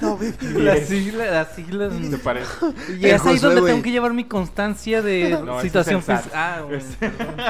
no, 0.00 0.16
vi- 0.16 0.32
Las 0.40 0.86
siglas... 0.86 1.30
Las 1.32 1.54
siglas... 1.56 1.92
¿Te 2.10 2.18
parece? 2.18 2.48
Y 3.00 3.06
es 3.06 3.12
ahí 3.14 3.18
Josué, 3.18 3.38
donde 3.40 3.60
güey. 3.62 3.72
tengo 3.72 3.82
que 3.82 3.90
llevar 3.90 4.12
mi 4.12 4.22
constancia 4.24 5.02
de 5.02 5.36
situación 5.62 6.00
física. 6.02 6.30
Ah, 6.32 6.60
güey. 6.60 6.80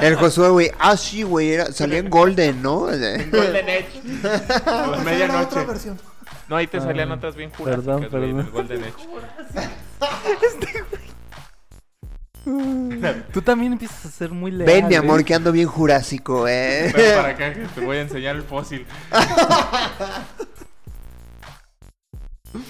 el 0.01 0.15
Josué, 0.17 0.49
güey. 0.49 0.71
Ah, 0.79 0.97
sí, 0.97 1.23
güey. 1.23 1.51
era- 1.53 1.71
Salía 1.73 1.99
en 1.99 2.09
Golden, 2.09 2.63
¿no? 2.63 2.79
Golden 2.87 3.69
Edge. 3.69 4.01
A 4.67 5.03
medianoche. 5.05 5.65
versión. 5.67 6.01
No, 6.49 6.57
ahí 6.57 6.67
te 6.67 6.81
salían 6.81 7.13
otras 7.13 7.35
bien 7.37 7.51
perdón, 7.51 8.09
güey, 8.11 8.31
en 8.31 8.39
el 8.41 8.47
perdón. 8.47 8.51
Golden 8.53 8.85
Edge. 8.85 9.09
Tú 13.33 13.43
también 13.43 13.73
empiezas 13.73 14.07
a 14.07 14.11
ser 14.11 14.31
muy 14.31 14.51
leal. 14.51 14.67
Ven, 14.67 14.89
mi 14.89 14.95
¿eh? 14.95 14.99
amor, 14.99 15.25
que 15.25 15.35
ando 15.35 15.53
bien 15.53 15.69
jurásico, 15.69 16.49
eh. 16.49 16.93
Ven 16.95 17.17
para 17.17 17.29
acá 17.29 17.55
que 17.55 17.67
te 17.67 17.85
voy 17.85 17.99
a 17.99 18.03
enseñar 18.03 18.37
el 18.37 18.43
fósil. 18.43 18.87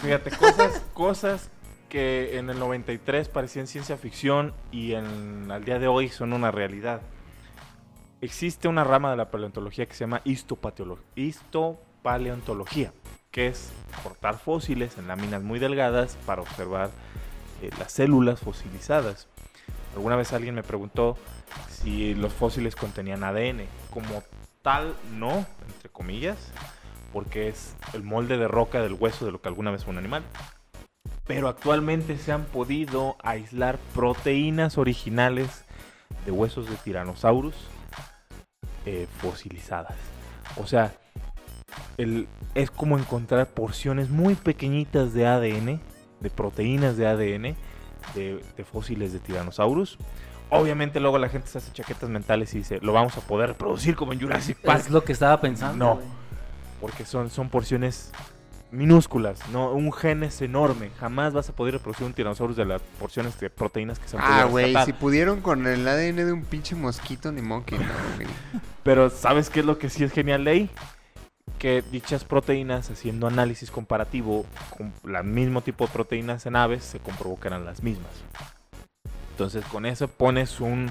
Fíjate, 0.02 0.30
cosas, 0.30 0.82
cosas 0.92 1.50
que 1.88 2.38
en 2.38 2.50
el 2.50 2.58
93 2.58 3.28
parecían 3.28 3.66
ciencia 3.66 3.96
ficción 3.96 4.54
y 4.70 4.92
en, 4.92 5.50
al 5.50 5.64
día 5.64 5.78
de 5.78 5.88
hoy 5.88 6.08
son 6.08 6.32
una 6.32 6.50
realidad. 6.50 7.02
Existe 8.20 8.68
una 8.68 8.84
rama 8.84 9.10
de 9.10 9.16
la 9.16 9.30
paleontología 9.30 9.86
que 9.86 9.94
se 9.94 10.00
llama 10.00 10.20
histopaleontología, 10.24 12.92
que 13.30 13.48
es 13.48 13.70
cortar 14.02 14.38
fósiles 14.38 14.96
en 14.98 15.08
láminas 15.08 15.42
muy 15.42 15.58
delgadas 15.58 16.16
para 16.24 16.42
observar 16.42 16.90
eh, 17.62 17.70
las 17.78 17.92
células 17.92 18.40
fosilizadas. 18.40 19.28
Alguna 19.94 20.16
vez 20.16 20.32
alguien 20.32 20.54
me 20.54 20.62
preguntó 20.62 21.16
si 21.68 22.14
los 22.14 22.32
fósiles 22.32 22.76
contenían 22.76 23.24
ADN. 23.24 23.66
Como 23.90 24.22
tal, 24.62 24.94
no, 25.18 25.46
entre 25.68 25.90
comillas, 25.90 26.38
porque 27.12 27.48
es 27.48 27.74
el 27.92 28.02
molde 28.02 28.38
de 28.38 28.48
roca 28.48 28.80
del 28.80 28.94
hueso 28.94 29.26
de 29.26 29.32
lo 29.32 29.42
que 29.42 29.48
alguna 29.48 29.70
vez 29.70 29.84
fue 29.84 29.92
un 29.92 29.98
animal. 29.98 30.22
Pero 31.26 31.48
actualmente 31.48 32.16
se 32.18 32.32
han 32.32 32.44
podido 32.44 33.16
aislar 33.22 33.78
proteínas 33.94 34.78
originales 34.78 35.64
de 36.24 36.32
huesos 36.32 36.68
de 36.68 36.76
tiranosaurus 36.76 37.54
eh, 38.86 39.06
fosilizadas. 39.18 39.96
O 40.56 40.66
sea, 40.66 40.92
el, 41.96 42.28
es 42.54 42.70
como 42.70 42.98
encontrar 42.98 43.46
porciones 43.48 44.10
muy 44.10 44.34
pequeñitas 44.34 45.12
de 45.14 45.26
ADN, 45.26 45.80
de 46.20 46.30
proteínas 46.30 46.96
de 46.96 47.06
ADN, 47.06 47.56
de, 48.14 48.42
de 48.56 48.64
fósiles 48.64 49.12
de 49.12 49.18
tiranosaurus. 49.20 49.98
Obviamente 50.50 51.00
luego 51.00 51.16
la 51.18 51.30
gente 51.30 51.48
se 51.48 51.58
hace 51.58 51.72
chaquetas 51.72 52.10
mentales 52.10 52.54
y 52.54 52.58
dice, 52.58 52.78
lo 52.82 52.92
vamos 52.92 53.16
a 53.16 53.22
poder 53.22 53.48
reproducir 53.50 53.96
como 53.96 54.12
en 54.12 54.20
Jurassic 54.20 54.58
Park. 54.58 54.80
Es 54.80 54.90
lo 54.90 55.02
que 55.02 55.12
estaba 55.12 55.40
pensando. 55.40 55.84
No, 55.84 56.00
porque 56.80 57.06
son, 57.06 57.30
son 57.30 57.48
porciones 57.48 58.12
minúsculas, 58.72 59.38
no 59.50 59.72
un 59.72 59.92
gen 59.92 60.24
es 60.24 60.42
enorme. 60.42 60.90
Jamás 60.98 61.32
vas 61.32 61.48
a 61.48 61.52
poder 61.54 61.74
reproducir 61.74 62.06
un 62.06 62.12
tiranosaurio 62.12 62.56
de 62.56 62.64
las 62.64 62.82
porciones 62.98 63.38
de 63.38 63.50
proteínas 63.50 63.98
que 63.98 64.08
se 64.08 64.16
han 64.16 64.22
Ah, 64.24 64.44
güey, 64.44 64.74
si 64.84 64.92
pudieron 64.92 65.40
con 65.40 65.66
el 65.66 65.86
ADN 65.86 66.16
de 66.16 66.32
un 66.32 66.42
pinche 66.42 66.74
mosquito, 66.74 67.30
ni 67.30 67.40
monkey, 67.40 67.78
no. 67.78 67.84
Pero 68.82 69.10
¿sabes 69.10 69.48
qué 69.48 69.60
es 69.60 69.66
lo 69.66 69.78
que 69.78 69.88
sí 69.88 70.02
es 70.04 70.12
genial, 70.12 70.44
Ley? 70.44 70.68
Que 71.62 71.80
dichas 71.92 72.24
proteínas, 72.24 72.90
haciendo 72.90 73.28
análisis 73.28 73.70
comparativo 73.70 74.44
con 74.76 74.92
el 75.14 75.22
mismo 75.22 75.60
tipo 75.60 75.86
de 75.86 75.92
proteínas 75.92 76.44
en 76.46 76.56
aves, 76.56 76.82
se 76.82 76.98
comprobó 76.98 77.38
que 77.38 77.46
eran 77.46 77.64
las 77.64 77.84
mismas. 77.84 78.10
Entonces 79.30 79.64
con 79.66 79.86
eso 79.86 80.08
pones 80.08 80.58
un 80.60 80.90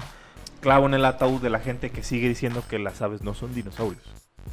clavo 0.62 0.86
en 0.86 0.94
el 0.94 1.04
ataúd 1.04 1.42
de 1.42 1.50
la 1.50 1.60
gente 1.60 1.90
que 1.90 2.02
sigue 2.02 2.26
diciendo 2.26 2.64
que 2.70 2.78
las 2.78 3.02
aves 3.02 3.20
no 3.20 3.34
son 3.34 3.54
dinosaurios. 3.54 4.02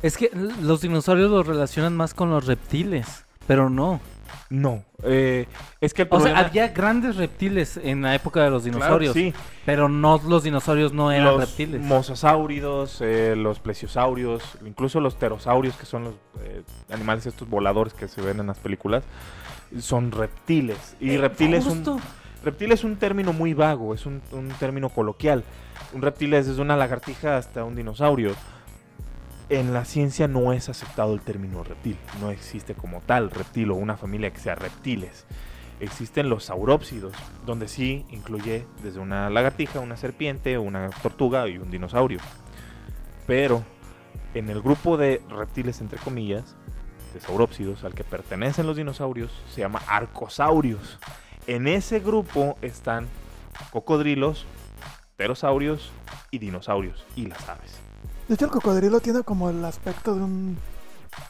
Es 0.03 0.17
que 0.17 0.29
los 0.61 0.81
dinosaurios 0.81 1.31
los 1.31 1.47
relacionan 1.47 1.95
más 1.95 2.13
con 2.13 2.29
los 2.31 2.45
reptiles, 2.47 3.23
pero 3.47 3.69
no. 3.69 4.01
No, 4.49 4.83
eh, 5.03 5.45
es 5.79 5.93
que 5.93 6.01
el 6.03 6.07
O 6.09 6.19
sea, 6.19 6.33
problema... 6.33 6.39
había 6.47 6.67
grandes 6.69 7.17
reptiles 7.17 7.77
en 7.77 8.01
la 8.01 8.15
época 8.15 8.43
de 8.43 8.49
los 8.49 8.63
Claro, 8.63 8.75
dinosaurios, 8.99 9.13
sí, 9.13 9.33
pero 9.65 9.89
no 9.89 10.19
los 10.27 10.43
dinosaurios 10.43 10.91
no 10.91 11.11
eran 11.11 11.25
los 11.25 11.39
reptiles. 11.41 11.81
mosasáuridos, 11.81 12.99
eh, 13.01 13.35
los 13.37 13.59
plesiosaurios, 13.59 14.41
incluso 14.65 14.99
los 15.01 15.15
pterosaurios, 15.15 15.75
que 15.75 15.85
son 15.85 16.03
los 16.05 16.13
eh, 16.41 16.63
animales 16.89 17.25
estos 17.27 17.47
voladores 17.47 17.93
que 17.93 18.07
se 18.07 18.21
ven 18.21 18.39
en 18.39 18.47
las 18.47 18.57
películas, 18.57 19.03
son 19.79 20.11
reptiles. 20.11 20.95
Y 20.99 21.11
Eh, 21.11 21.17
reptil 21.19 21.53
es 21.53 21.65
un 21.67 22.01
reptil 22.43 22.71
es 22.71 22.83
un 22.83 22.95
término 22.95 23.33
muy 23.33 23.53
vago, 23.53 23.93
es 23.93 24.05
un, 24.05 24.21
un 24.31 24.49
término 24.59 24.89
coloquial. 24.89 25.43
Un 25.93 26.01
reptil 26.01 26.33
es 26.33 26.47
desde 26.47 26.61
una 26.61 26.75
lagartija 26.77 27.37
hasta 27.37 27.63
un 27.63 27.75
dinosaurio. 27.75 28.33
En 29.49 29.73
la 29.73 29.83
ciencia 29.83 30.27
no 30.27 30.53
es 30.53 30.69
aceptado 30.69 31.15
el 31.15 31.21
término 31.21 31.63
reptil, 31.63 31.97
no 32.21 32.29
existe 32.29 32.75
como 32.75 33.01
tal 33.01 33.31
reptil 33.31 33.71
o 33.71 33.75
una 33.75 33.97
familia 33.97 34.31
que 34.31 34.39
sea 34.39 34.53
reptiles. 34.53 35.25
Existen 35.79 36.29
los 36.29 36.43
saurópsidos, 36.43 37.13
donde 37.47 37.67
sí 37.67 38.05
incluye 38.11 38.67
desde 38.83 38.99
una 38.99 39.27
lagartija, 39.31 39.79
una 39.79 39.97
serpiente, 39.97 40.59
una 40.59 40.91
tortuga 41.01 41.47
y 41.47 41.57
un 41.57 41.71
dinosaurio. 41.71 42.19
Pero 43.25 43.63
en 44.35 44.49
el 44.49 44.61
grupo 44.61 44.97
de 44.97 45.19
reptiles, 45.29 45.81
entre 45.81 45.97
comillas, 45.97 46.55
de 47.15 47.19
saurópsidos 47.19 47.83
al 47.83 47.95
que 47.95 48.03
pertenecen 48.03 48.67
los 48.67 48.77
dinosaurios, 48.77 49.31
se 49.49 49.61
llama 49.61 49.81
arcosaurios. 49.87 50.99
En 51.47 51.67
ese 51.67 51.99
grupo 51.99 52.55
están 52.61 53.07
cocodrilos, 53.71 54.45
pterosaurios 55.15 55.91
y 56.29 56.37
dinosaurios 56.37 57.03
y 57.15 57.25
las 57.25 57.49
aves. 57.49 57.88
De 58.29 58.35
hecho, 58.35 58.45
el 58.45 58.51
cocodrilo 58.51 59.01
tiene 59.01 59.23
como 59.23 59.49
el 59.49 59.65
aspecto 59.65 60.15
de 60.15 60.21
un. 60.21 60.57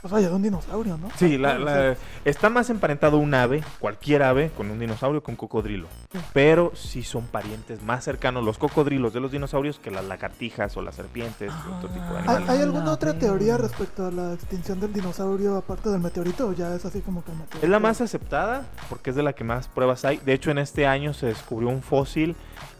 O 0.03 0.09
sea, 0.09 0.19
ya 0.19 0.27
de 0.27 0.35
un 0.35 0.41
dinosaurio, 0.43 0.97
¿no? 0.97 1.07
Sí, 1.17 1.37
la- 1.37 1.95
está 2.25 2.49
más 2.49 2.69
emparentado 2.69 3.17
un 3.17 3.33
ave, 3.33 3.63
cualquier 3.79 4.21
ave, 4.23 4.51
con 4.55 4.69
un 4.69 4.77
dinosaurio 4.77 5.23
que 5.23 5.31
un 5.31 5.37
cocodrilo. 5.37 5.87
Pero 6.33 6.73
sí 6.75 7.01
son 7.01 7.25
parientes 7.27 7.81
más 7.81 8.03
cercanos 8.03 8.43
los 8.43 8.57
cocodrilos 8.57 9.13
de 9.13 9.21
los 9.21 9.31
dinosaurios 9.31 9.79
que 9.79 9.89
las 9.89 10.03
lagartijas 10.05 10.75
o 10.75 10.81
las 10.81 10.95
serpientes 10.95 11.51
o 11.51 11.77
otro 11.77 11.89
tipo 11.89 12.05
de 12.05 12.19
Ah. 12.19 12.19
¿Hay, 12.19 12.27
animales. 12.35 12.49
hay 12.49 12.61
alguna 12.61 12.85
la 12.85 12.91
otra 12.91 13.13
teoría 13.17 13.57
respecto 13.57 14.05
a 14.05 14.11
la 14.11 14.33
extinción 14.33 14.81
del 14.81 14.91
dinosaurio 14.93 15.55
aparte 15.55 15.89
del 15.89 16.01
meteorito 16.01 16.49
o 16.49 16.53
ya 16.53 16.75
es 16.75 16.83
así 16.85 16.99
como 16.99 17.23
que 17.23 17.31
el 17.31 17.37
meteorito? 17.37 17.65
Es 17.65 17.69
la 17.71 17.79
más 17.79 18.01
aceptada 18.01 18.65
porque 18.89 19.11
es 19.11 19.15
de 19.15 19.23
la 19.23 19.31
que 19.33 19.45
más 19.45 19.69
pruebas 19.69 20.03
hay. 20.03 20.17
De 20.17 20.33
hecho, 20.33 20.51
en 20.51 20.57
este 20.57 20.85
año 20.87 21.13
se 21.13 21.27
descubrió 21.27 21.69
un 21.69 21.81
fósil 21.81 22.35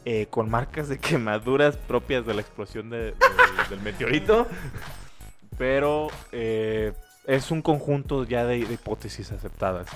eh, 0.05 0.27
con 0.29 0.49
marcas 0.49 0.87
de 0.89 0.97
quemaduras 0.99 1.77
propias 1.77 2.25
de 2.25 2.33
la 2.33 2.41
explosión 2.41 2.89
de- 2.89 3.11
de- 3.11 3.15
del 3.69 3.81
meteorito. 3.81 4.47
Pero 5.57 6.07
eh, 6.31 6.93
es 7.25 7.51
un 7.51 7.61
conjunto 7.61 8.23
ya 8.23 8.45
de, 8.45 8.65
de 8.65 8.73
hipótesis 8.73 9.31
aceptadas. 9.31 9.87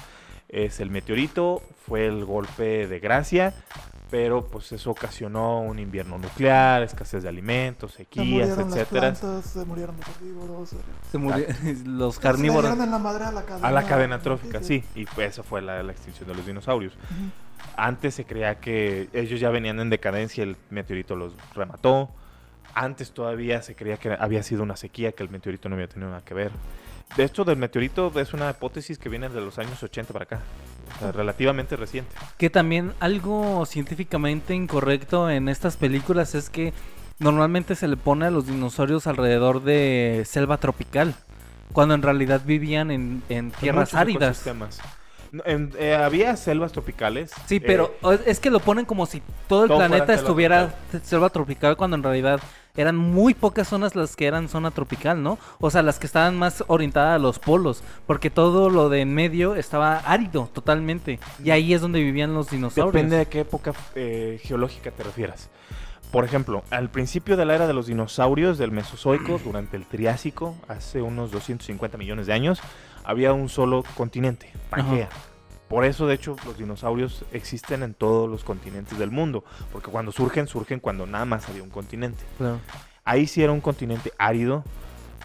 Es 0.50 0.80
el 0.80 0.90
meteorito, 0.92 1.62
fue 1.88 2.06
el 2.06 2.26
golpe 2.26 2.86
de 2.88 3.00
gracia, 3.00 3.54
pero 4.12 4.46
pues 4.46 4.72
eso 4.72 4.92
ocasionó 4.92 5.62
un 5.62 5.80
invierno 5.80 6.20
nuclear, 6.20 6.84
escasez 6.84 7.24
de 7.24 7.30
alimentos, 7.30 7.92
Se 7.94 7.98
sequías, 8.00 8.28
murieron 8.28 8.70
las 8.70 8.78
etcétera. 8.80 9.14
plantas, 9.14 9.46
se 9.52 9.66
murieron 9.66 9.96
los 9.98 10.08
herbívoros. 10.16 10.70
se- 10.70 11.74
Se 11.74 11.84
los 11.86 12.16
se 12.16 12.22
carnívoros. 12.22 12.66
dieron 12.70 12.84
en 12.84 12.92
la 12.92 13.00
madre 13.00 13.24
a 13.26 13.32
la 13.32 13.44
cadena. 13.44 13.68
A 13.68 13.72
la 13.72 13.84
cadena 13.88 14.20
trófica, 14.20 14.62
sí. 14.62 14.84
Y 14.94 15.06
pues 15.06 15.32
esa 15.32 15.42
fue 15.44 15.62
la, 15.64 15.82
la 15.82 15.92
extinción 15.92 16.28
de 16.28 16.36
los 16.36 16.46
dinosaurios. 16.46 16.94
Antes 17.76 18.16
se 18.16 18.26
creía 18.26 18.60
que 18.60 19.10
ellos 19.14 19.40
ya 19.40 19.50
venían 19.50 19.80
en 19.80 19.90
decadencia, 19.90 20.44
el 20.44 20.58
meteorito 20.70 21.16
los 21.16 21.34
remató. 21.56 22.10
Antes 22.74 23.12
todavía 23.12 23.62
se 23.62 23.76
creía 23.76 23.98
que 23.98 24.16
había 24.20 24.44
sido 24.44 24.64
una 24.64 24.76
sequía, 24.76 25.12
que 25.12 25.24
el 25.24 25.30
meteorito 25.30 25.70
no 25.70 25.76
había 25.76 25.88
tenido 25.88 26.10
nada 26.10 26.24
que 26.24 26.34
ver. 26.34 26.52
De 27.18 27.24
hecho, 27.24 27.44
del 27.44 27.58
meteorito 27.58 28.12
es 28.20 28.34
una 28.34 28.50
hipótesis 28.50 28.98
que 28.98 29.10
viene 29.10 29.30
de 29.30 29.42
los 29.42 29.60
años 29.60 29.82
80 29.84 30.14
para 30.14 30.24
acá. 30.24 30.40
O 30.96 31.00
sea, 31.00 31.12
relativamente 31.12 31.76
reciente. 31.76 32.16
Que 32.38 32.50
también 32.50 32.94
algo 33.00 33.66
científicamente 33.66 34.56
incorrecto 34.56 35.30
en 35.30 35.50
estas 35.50 35.78
películas 35.78 36.34
es 36.34 36.50
que 36.50 36.74
normalmente 37.20 37.76
se 37.76 37.88
le 37.88 37.98
pone 37.98 38.26
a 38.26 38.32
los 38.32 38.48
dinosaurios 38.48 39.06
alrededor 39.06 39.64
de 39.64 40.24
selva 40.26 40.58
tropical, 40.58 41.14
cuando 41.72 41.94
en 41.94 42.02
realidad 42.02 42.42
vivían 42.46 42.90
en, 42.90 43.22
en 43.30 43.52
tierras 43.52 43.94
áridas. 43.94 44.42
ecosistemas. 44.42 44.80
En- 45.46 45.72
eh, 45.80 45.96
había 45.96 46.36
selvas 46.38 46.72
tropicales. 46.72 47.32
Sí, 47.48 47.56
eh, 47.56 47.62
pero 47.62 47.96
o- 48.02 48.12
es 48.14 48.40
que 48.40 48.50
lo 48.52 48.60
ponen 48.60 48.86
como 48.86 49.06
si 49.06 49.22
todo 49.48 49.64
el 49.64 49.68
Todo 49.70 49.78
planeta 49.80 50.14
estuviera 50.14 50.76
selva 51.04 51.30
tropical 51.30 51.76
cuando 51.76 51.96
en 51.98 52.04
realidad 52.04 52.40
eran 52.76 52.96
muy 52.98 53.34
pocas 53.34 53.68
zonas 53.68 53.96
las 53.96 54.16
que 54.16 54.26
eran 54.28 54.48
zona 54.50 54.72
tropical, 54.72 55.22
¿no? 55.22 55.38
O 55.60 55.70
sea, 55.72 55.82
las 55.84 56.00
que 56.00 56.06
estaban 56.08 56.38
más 56.38 56.64
orientadas 56.68 57.16
a 57.16 57.20
los 57.20 57.40
polos, 57.40 57.84
porque 58.08 58.30
todo 58.30 58.70
lo 58.70 58.90
de 58.90 59.02
en 59.02 59.14
medio 59.14 59.56
estaba 59.56 59.98
árido 60.00 60.50
totalmente. 60.54 61.20
Y 61.44 61.50
ahí 61.52 61.74
es 61.74 61.82
donde 61.82 62.00
vivían 62.02 62.34
los 62.34 62.50
dinosaurios. 62.50 62.94
Depende 62.94 63.18
de 63.18 63.26
qué 63.28 63.40
época 63.42 63.74
eh, 63.96 64.40
geológica 64.44 64.92
te 64.92 65.04
refieras. 65.04 65.50
Por 66.12 66.26
ejemplo, 66.26 66.64
al 66.70 66.90
principio 66.92 67.38
de 67.38 67.46
la 67.46 67.56
era 67.56 67.66
de 67.66 67.74
los 67.74 67.88
dinosaurios 67.88 68.60
del 68.60 68.72
Mesozoico, 68.72 69.40
durante 69.44 69.78
el 69.78 69.86
Triásico, 69.88 70.56
hace 70.68 71.02
unos 71.02 71.32
250 71.32 71.98
millones 71.98 72.28
de 72.28 72.34
años, 72.34 72.60
había 73.04 73.34
un 73.34 73.50
solo 73.50 73.84
continente, 73.96 74.52
Pangea. 74.70 75.10
Por 75.68 75.86
eso, 75.86 76.06
de 76.06 76.14
hecho, 76.14 76.36
los 76.46 76.58
dinosaurios 76.58 77.26
existen 77.32 77.82
en 77.82 77.94
todos 77.94 78.30
los 78.30 78.44
continentes 78.44 79.00
del 79.00 79.10
mundo, 79.10 79.44
porque 79.72 79.90
cuando 79.90 80.12
surgen, 80.12 80.48
surgen 80.48 80.80
cuando 80.80 81.08
nada 81.08 81.26
más 81.26 81.50
había 81.50 81.64
un 81.64 81.70
continente. 81.70 82.24
Claro. 82.38 82.60
Ahí 83.04 83.26
sí 83.26 83.42
era 83.42 83.52
un 83.52 83.62
continente 83.62 84.14
árido. 84.18 84.64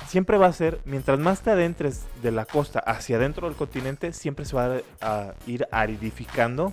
Siempre 0.07 0.39
va 0.39 0.47
a 0.47 0.53
ser, 0.53 0.81
mientras 0.87 1.19
más 1.19 1.43
te 1.43 1.51
adentres 1.51 2.07
de 2.23 2.33
la 2.33 2.47
costa 2.47 2.79
hacia 2.79 3.17
adentro 3.17 3.47
del 3.47 3.57
continente, 3.57 4.13
siempre 4.13 4.47
se 4.47 4.57
va 4.57 4.77
a, 4.77 4.81
a 5.03 5.35
ir 5.47 5.69
aridificando, 5.71 6.73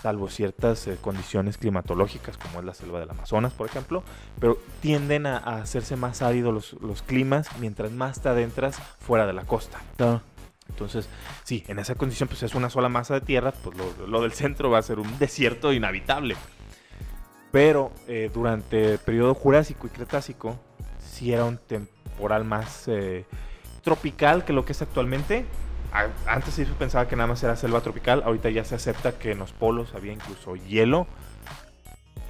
salvo 0.00 0.28
ciertas 0.28 0.86
eh, 0.86 0.96
condiciones 1.00 1.58
climatológicas, 1.58 2.38
como 2.38 2.60
es 2.60 2.64
la 2.64 2.74
selva 2.74 3.00
del 3.00 3.10
Amazonas, 3.10 3.52
por 3.52 3.66
ejemplo, 3.66 4.02
pero 4.40 4.58
tienden 4.80 5.26
a, 5.26 5.38
a 5.38 5.56
hacerse 5.62 5.96
más 5.96 6.22
áridos 6.22 6.54
los, 6.54 6.82
los 6.82 7.02
climas 7.02 7.48
mientras 7.58 7.92
más 7.92 8.20
te 8.20 8.28
adentras 8.28 8.76
fuera 9.00 9.26
de 9.26 9.32
la 9.32 9.44
costa. 9.44 9.78
Claro. 9.96 10.22
Entonces, 10.68 11.08
sí, 11.44 11.64
en 11.68 11.78
esa 11.78 11.96
condición 11.96 12.28
pues 12.28 12.42
es 12.42 12.54
una 12.54 12.70
sola 12.70 12.88
masa 12.88 13.14
de 13.14 13.20
tierra, 13.20 13.52
pues 13.52 13.76
lo, 13.76 14.06
lo 14.06 14.22
del 14.22 14.32
centro 14.32 14.70
va 14.70 14.78
a 14.78 14.82
ser 14.82 14.98
un 14.98 15.18
desierto 15.18 15.72
inhabitable. 15.72 16.36
Pero 17.50 17.92
eh, 18.08 18.30
durante 18.32 18.92
el 18.92 18.98
periodo 18.98 19.34
Jurásico 19.34 19.86
y 19.86 19.90
Cretácico, 19.90 20.58
sí 20.98 21.32
era 21.32 21.44
un 21.44 21.58
temporal 21.58 22.44
más 22.44 22.88
eh, 22.88 23.26
tropical 23.82 24.46
que 24.46 24.54
lo 24.54 24.64
que 24.64 24.72
es 24.72 24.80
actualmente. 24.80 25.44
Antes 26.26 26.54
se 26.54 26.64
pensaba 26.64 27.06
que 27.06 27.16
nada 27.16 27.26
más 27.26 27.42
era 27.42 27.54
selva 27.54 27.80
tropical, 27.82 28.22
ahorita 28.24 28.48
ya 28.50 28.64
se 28.64 28.74
acepta 28.74 29.12
que 29.12 29.32
en 29.32 29.38
los 29.38 29.52
polos 29.52 29.94
había 29.94 30.12
incluso 30.12 30.56
hielo, 30.56 31.06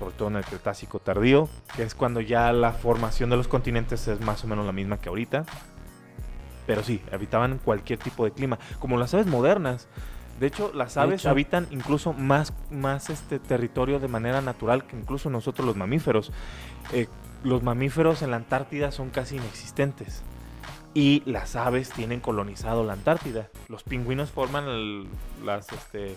sobre 0.00 0.14
todo 0.16 0.28
en 0.28 0.36
el 0.36 0.44
Cretácico 0.44 0.98
tardío, 0.98 1.48
que 1.76 1.84
es 1.84 1.94
cuando 1.94 2.20
ya 2.20 2.52
la 2.52 2.72
formación 2.72 3.30
de 3.30 3.36
los 3.36 3.46
continentes 3.46 4.08
es 4.08 4.20
más 4.20 4.42
o 4.42 4.48
menos 4.48 4.66
la 4.66 4.72
misma 4.72 4.98
que 4.98 5.08
ahorita. 5.08 5.44
Pero 6.66 6.82
sí, 6.82 7.02
habitaban 7.12 7.58
cualquier 7.58 8.00
tipo 8.00 8.24
de 8.24 8.32
clima, 8.32 8.58
como 8.80 8.98
las 8.98 9.14
aves 9.14 9.26
modernas. 9.26 9.88
De 10.40 10.48
hecho, 10.48 10.72
las 10.74 10.96
aves 10.96 11.20
hecho. 11.20 11.30
habitan 11.30 11.68
incluso 11.70 12.12
más, 12.12 12.52
más 12.70 13.10
este 13.10 13.38
territorio 13.38 14.00
de 14.00 14.08
manera 14.08 14.40
natural 14.40 14.86
que 14.86 14.96
incluso 14.96 15.30
nosotros 15.30 15.64
los 15.64 15.76
mamíferos. 15.76 16.32
Eh, 16.92 17.06
los 17.44 17.62
mamíferos 17.62 18.22
en 18.22 18.30
la 18.32 18.38
Antártida 18.38 18.90
son 18.90 19.10
casi 19.10 19.36
inexistentes. 19.36 20.24
Y 20.94 21.22
las 21.24 21.56
aves 21.56 21.90
tienen 21.90 22.20
colonizado 22.20 22.84
la 22.84 22.92
Antártida. 22.92 23.48
Los 23.68 23.82
pingüinos 23.82 24.30
forman 24.30 24.68
el- 24.68 25.06
las 25.44 25.70
este, 25.72 26.16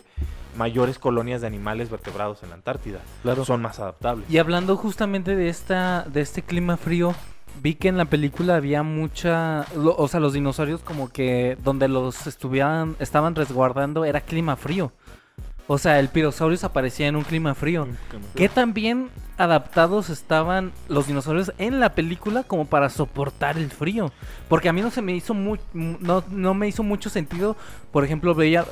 mayores 0.58 1.00
colonias 1.00 1.42
de 1.42 1.48
animales 1.48 1.90
vertebrados 1.90 2.44
en 2.44 2.50
la 2.50 2.56
Antártida. 2.56 3.00
Claro. 3.24 3.46
Son 3.46 3.62
más 3.62 3.80
adaptables. 3.80 4.30
Y 4.30 4.38
hablando 4.38 4.76
justamente 4.78 5.36
de 5.36 5.50
esta, 5.50 6.04
de 6.04 6.22
este 6.22 6.42
clima 6.42 6.78
frío, 6.78 7.14
vi 7.62 7.76
que 7.76 7.88
en 7.88 7.98
la 7.98 8.06
película 8.06 8.56
había 8.58 8.84
mucha, 8.84 9.66
lo- 9.78 9.96
o 9.96 10.08
sea, 10.10 10.20
los 10.20 10.34
dinosaurios 10.34 10.82
como 10.82 11.10
que 11.10 11.58
donde 11.64 11.88
los 11.88 12.28
estuvieran, 12.28 12.96
estaban 13.00 13.34
resguardando 13.36 14.04
era 14.04 14.22
clima 14.22 14.56
frío. 14.58 14.92
O 15.68 15.78
sea, 15.80 16.00
el 16.00 16.10
pirosaurio 16.10 16.58
aparecía 16.62 17.08
en 17.08 17.16
un 17.16 17.24
clima 17.24 17.56
frío. 17.56 17.88
¿Qué 18.36 18.50
tan 18.50 18.74
bien 18.74 19.10
adaptados 19.38 20.10
estaban 20.10 20.72
los 20.88 21.08
dinosaurios 21.08 21.54
en 21.58 21.80
la 21.80 21.96
película 21.96 22.44
como 22.44 22.66
para 22.66 22.90
soportar 22.90 23.58
el 23.58 23.72
frío? 23.72 24.12
Porque 24.48 24.70
a 24.70 24.74
mí 24.74 24.82
no 24.82 24.92
se 24.92 25.02
me 25.02 25.14
hizo 25.14 25.34
muy, 25.34 25.60
no, 25.74 26.24
no 26.30 26.54
me 26.54 26.68
hizo 26.68 26.84
mucho 26.84 27.10
sentido. 27.10 27.56
Por 27.92 28.06
ejemplo, 28.06 28.36
veía, 28.36 28.64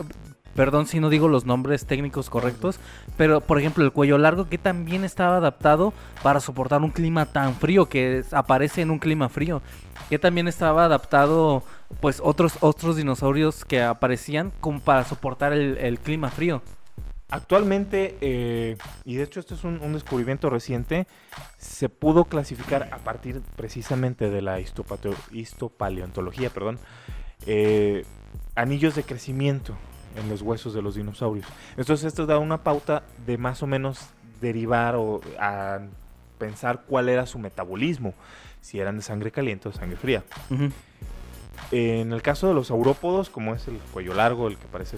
perdón 0.56 0.86
si 0.86 1.00
no 1.00 1.10
digo 1.10 1.28
los 1.28 1.46
nombres 1.46 1.88
técnicos 1.88 2.30
correctos, 2.30 2.80
pero 3.18 3.42
por 3.42 3.58
ejemplo 3.58 3.84
el 3.84 3.92
cuello 3.92 4.20
largo, 4.20 4.48
¿qué 4.48 4.60
tan 4.60 4.86
bien 4.86 5.04
estaba 5.04 5.38
adaptado 5.38 5.94
para 6.22 6.40
soportar 6.42 6.82
un 6.82 6.92
clima 6.92 7.26
tan 7.26 7.56
frío 7.56 7.90
que 7.90 8.24
aparece 8.32 8.82
en 8.82 8.92
un 8.92 9.00
clima 9.00 9.30
frío? 9.30 9.64
¿Qué 10.10 10.20
también 10.20 10.48
estaba 10.48 10.86
adaptado, 10.86 11.64
pues 12.02 12.22
otros 12.24 12.58
otros 12.60 12.98
dinosaurios 12.98 13.66
que 13.66 13.82
aparecían 13.82 14.52
como 14.60 14.80
para 14.80 15.06
soportar 15.06 15.54
el, 15.54 15.78
el 15.80 15.98
clima 15.98 16.30
frío? 16.30 16.62
Actualmente, 17.34 18.16
eh, 18.22 18.78
y 19.06 19.16
de 19.16 19.24
hecho 19.24 19.40
esto 19.40 19.56
es 19.56 19.64
un, 19.64 19.82
un 19.82 19.94
descubrimiento 19.94 20.52
reciente, 20.52 21.08
se 21.58 21.90
pudo 21.90 22.26
clasificar 22.26 22.90
a 22.92 23.00
partir 23.00 23.42
precisamente 23.56 24.30
de 24.30 24.44
la 24.44 24.60
histopaleontología, 24.60 26.52
perdón, 26.52 26.78
eh, 27.48 28.06
anillos 28.54 28.94
de 28.94 29.02
crecimiento 29.02 29.76
en 30.16 30.30
los 30.30 30.44
huesos 30.44 30.76
de 30.76 30.84
los 30.84 30.94
dinosaurios. 30.94 31.48
Entonces 31.76 32.06
esto 32.06 32.28
da 32.28 32.38
una 32.38 32.62
pauta 32.62 33.02
de 33.26 33.40
más 33.40 33.64
o 33.64 33.68
menos 33.68 34.12
derivar 34.40 34.96
o 34.96 35.20
a 35.40 35.80
pensar 36.38 36.84
cuál 36.88 37.10
era 37.10 37.26
su 37.26 37.40
metabolismo, 37.40 38.14
si 38.62 38.80
eran 38.80 38.98
de 38.98 39.02
sangre 39.02 39.32
caliente 39.32 39.70
o 39.70 39.74
sangre 39.74 39.98
fría. 39.98 40.24
En 41.72 42.14
el 42.14 42.22
caso 42.22 42.48
de 42.48 42.54
los 42.54 42.68
saurópodos, 42.68 43.32
como 43.32 43.56
es 43.56 43.68
el 43.68 43.80
cuello 43.92 44.14
largo, 44.14 44.50
el 44.50 44.58
que 44.60 44.68
parece 44.68 44.98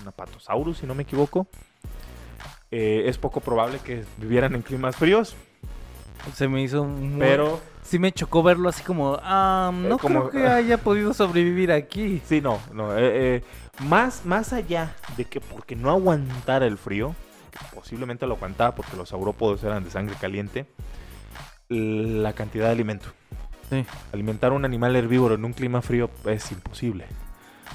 un 0.00 0.08
apatosaurus, 0.08 0.78
si 0.78 0.86
no 0.86 0.94
me 0.94 1.02
equivoco, 1.02 1.46
eh, 2.76 3.08
es 3.08 3.18
poco 3.18 3.40
probable 3.40 3.78
que 3.78 4.02
vivieran 4.18 4.54
en 4.56 4.62
climas 4.62 4.96
fríos, 4.96 5.36
Se 6.34 6.48
me 6.48 6.60
hizo 6.62 6.84
muy... 6.84 7.18
pero 7.20 7.60
Sí 7.82 7.98
me 7.98 8.10
chocó 8.12 8.42
verlo 8.42 8.68
así 8.70 8.82
como, 8.82 9.18
ah, 9.22 9.70
no 9.72 9.96
Eh, 9.96 9.98
como- 10.00 10.30
creo 10.30 10.42
que 10.42 10.48
haya 10.48 10.78
podido 10.78 11.12
sobrevivir 11.12 11.70
aquí. 11.70 12.20
sí, 12.24 12.40
no, 12.40 12.58
no. 12.72 12.96
eh, 12.98 13.44
más, 13.86 14.24
más 14.24 14.52
allá 14.54 14.94
de 15.18 15.26
que 15.26 15.40
porque 15.40 15.76
no 15.76 15.90
aguantara 15.90 16.66
el 16.66 16.78
frío, 16.78 17.14
que 17.52 17.58
posiblemente 17.76 18.26
lo 18.26 18.34
aguantaba 18.34 18.74
porque 18.74 18.96
los 18.96 19.10
saurópodos 19.10 19.62
eran 19.64 19.84
de 19.84 19.90
sangre 19.90 20.16
caliente, 20.20 20.64
la 21.68 22.32
cantidad 22.32 22.66
de 22.66 22.72
alimento. 22.72 23.08
Sí. 23.70 23.84
Alimentar 24.12 24.52
un 24.52 24.64
animal 24.64 24.96
herbívoro 24.96 25.34
en 25.34 25.44
un 25.44 25.52
clima 25.52 25.80
frío 25.82 26.10
es 26.26 26.50
imposible. 26.52 27.04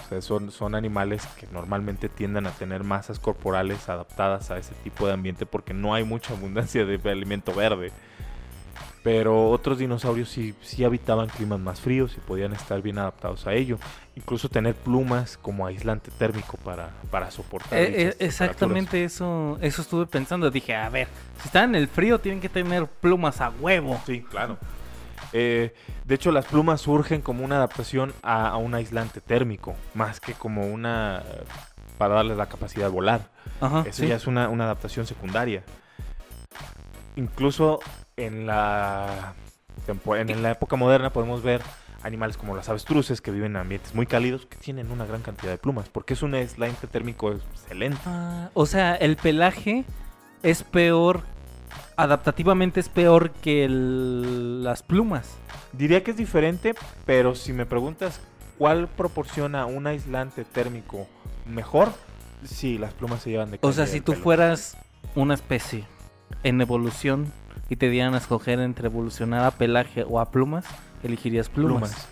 O 0.05 0.09
sea, 0.09 0.21
son, 0.21 0.51
son 0.51 0.75
animales 0.75 1.25
que 1.39 1.47
normalmente 1.47 2.09
tienden 2.09 2.47
a 2.47 2.51
tener 2.51 2.83
masas 2.83 3.19
corporales 3.19 3.89
adaptadas 3.89 4.51
a 4.51 4.57
ese 4.57 4.73
tipo 4.83 5.07
de 5.07 5.13
ambiente 5.13 5.45
porque 5.45 5.73
no 5.73 5.93
hay 5.93 6.03
mucha 6.03 6.33
abundancia 6.33 6.85
de 6.85 6.99
alimento 7.09 7.53
verde. 7.53 7.91
Pero 9.01 9.49
otros 9.49 9.77
dinosaurios 9.77 10.29
sí, 10.29 10.53
sí 10.61 10.83
habitaban 10.83 11.29
climas 11.29 11.59
más 11.59 11.79
fríos 11.79 12.15
y 12.17 12.19
podían 12.19 12.51
estar 12.51 12.81
bien 12.81 12.97
adaptados 12.97 13.47
a 13.47 13.53
ello. 13.53 13.79
Incluso 14.15 14.49
tener 14.49 14.75
plumas 14.75 15.37
como 15.37 15.65
aislante 15.65 16.11
térmico 16.11 16.57
para, 16.57 16.89
para 17.09 17.31
soportar. 17.31 17.79
Eh, 17.79 18.09
eh, 18.09 18.15
exactamente 18.19 19.05
eso, 19.05 19.57
eso 19.61 19.81
estuve 19.81 20.05
pensando. 20.05 20.51
Dije, 20.51 20.75
a 20.75 20.89
ver, 20.89 21.07
si 21.41 21.47
están 21.47 21.75
en 21.75 21.81
el 21.81 21.87
frío 21.87 22.19
tienen 22.19 22.41
que 22.41 22.49
tener 22.49 22.87
plumas 22.87 23.39
a 23.39 23.49
huevo. 23.49 24.01
Sí, 24.05 24.21
claro. 24.21 24.57
Eh, 25.33 25.73
de 26.05 26.15
hecho, 26.15 26.31
las 26.31 26.45
plumas 26.45 26.81
surgen 26.81 27.21
como 27.21 27.45
una 27.45 27.57
adaptación 27.57 28.13
a, 28.23 28.47
a 28.49 28.57
un 28.57 28.73
aislante 28.73 29.21
térmico, 29.21 29.75
más 29.93 30.19
que 30.19 30.33
como 30.33 30.65
una 30.67 31.23
para 31.97 32.15
darles 32.15 32.37
la 32.37 32.47
capacidad 32.47 32.85
de 32.85 32.91
volar. 32.91 33.29
Ajá, 33.61 33.83
Eso 33.85 34.03
sí. 34.03 34.07
ya 34.07 34.15
es 34.15 34.25
una, 34.25 34.49
una 34.49 34.63
adaptación 34.63 35.05
secundaria. 35.05 35.63
Incluso 37.15 37.79
en 38.15 38.47
la, 38.47 39.33
en 40.05 40.41
la 40.43 40.51
época 40.51 40.75
moderna 40.75 41.09
podemos 41.11 41.43
ver 41.43 41.61
animales 42.03 42.37
como 42.37 42.55
las 42.55 42.69
avestruces 42.69 43.19
que 43.19 43.31
viven 43.31 43.51
en 43.51 43.57
ambientes 43.57 43.93
muy 43.93 44.05
cálidos 44.05 44.45
que 44.45 44.55
tienen 44.57 44.89
una 44.89 45.05
gran 45.05 45.21
cantidad 45.21 45.51
de 45.51 45.57
plumas, 45.57 45.89
porque 45.89 46.13
es 46.13 46.21
un 46.21 46.33
aislante 46.33 46.87
térmico 46.87 47.31
excelente. 47.33 47.99
Ah, 48.05 48.49
o 48.53 48.65
sea, 48.65 48.95
el 48.95 49.17
pelaje 49.17 49.83
es 50.41 50.63
peor, 50.63 51.23
adaptativamente 52.03 52.79
es 52.79 52.87
peor 52.89 53.31
que 53.31 53.65
el- 53.65 54.63
las 54.63 54.83
plumas. 54.83 55.35
Diría 55.73 56.03
que 56.03 56.11
es 56.11 56.17
diferente, 56.17 56.73
pero 57.05 57.35
si 57.35 57.51
me 57.53 57.65
preguntas 57.65 58.21
cuál 58.57 58.87
proporciona 58.87 59.65
un 59.65 59.85
aislante 59.85 60.45
térmico 60.45 61.07
mejor, 61.45 61.91
sí, 62.45 62.77
las 62.77 62.93
plumas 62.93 63.21
se 63.21 63.31
llevan 63.31 63.51
de 63.51 63.59
O 63.61 63.71
sea, 63.73 63.85
si 63.85 63.99
tú 63.99 64.13
pelo. 64.13 64.23
fueras 64.23 64.77
una 65.15 65.33
especie 65.33 65.85
en 66.43 66.61
evolución 66.61 67.31
y 67.69 67.75
te 67.75 67.89
dieran 67.89 68.13
a 68.13 68.17
escoger 68.19 68.59
entre 68.61 68.87
evolucionar 68.87 69.43
a 69.45 69.51
pelaje 69.51 70.05
o 70.07 70.19
a 70.21 70.31
plumas, 70.31 70.65
elegirías 71.03 71.49
plumas. 71.49 71.91
plumas. 71.91 72.07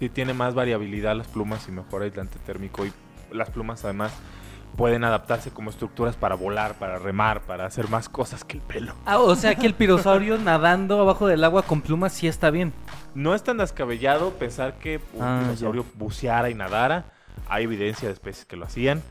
Sí, 0.00 0.08
tiene 0.08 0.34
más 0.34 0.54
variabilidad 0.54 1.16
las 1.16 1.28
plumas 1.28 1.66
y 1.68 1.72
mejor 1.72 2.02
aislante 2.02 2.38
térmico. 2.40 2.84
Y 2.84 2.92
las 3.32 3.50
plumas 3.50 3.84
además 3.84 4.12
pueden 4.76 5.04
adaptarse 5.04 5.50
como 5.50 5.70
estructuras 5.70 6.16
para 6.16 6.34
volar, 6.34 6.74
para 6.74 6.98
remar, 6.98 7.40
para 7.42 7.66
hacer 7.66 7.88
más 7.88 8.08
cosas 8.08 8.44
que 8.44 8.58
el 8.58 8.62
pelo. 8.62 8.94
Ah, 9.06 9.18
o 9.18 9.34
sea 9.34 9.54
que 9.54 9.66
el 9.66 9.74
pirosaurio 9.74 10.38
nadando 10.38 11.00
abajo 11.00 11.26
del 11.26 11.42
agua 11.44 11.62
con 11.62 11.80
plumas 11.80 12.12
sí 12.12 12.28
está 12.28 12.50
bien. 12.50 12.72
No 13.14 13.34
es 13.34 13.42
tan 13.42 13.56
descabellado 13.56 14.32
pensar 14.34 14.74
que 14.74 15.00
un 15.14 15.22
Ah, 15.22 15.40
dinosaurio 15.42 15.84
buceara 15.94 16.50
y 16.50 16.54
nadara. 16.54 17.06
Hay 17.48 17.64
evidencia 17.64 18.08
de 18.08 18.14
especies 18.14 18.44
que 18.44 18.56
lo 18.56 18.66
hacían. 18.66 19.02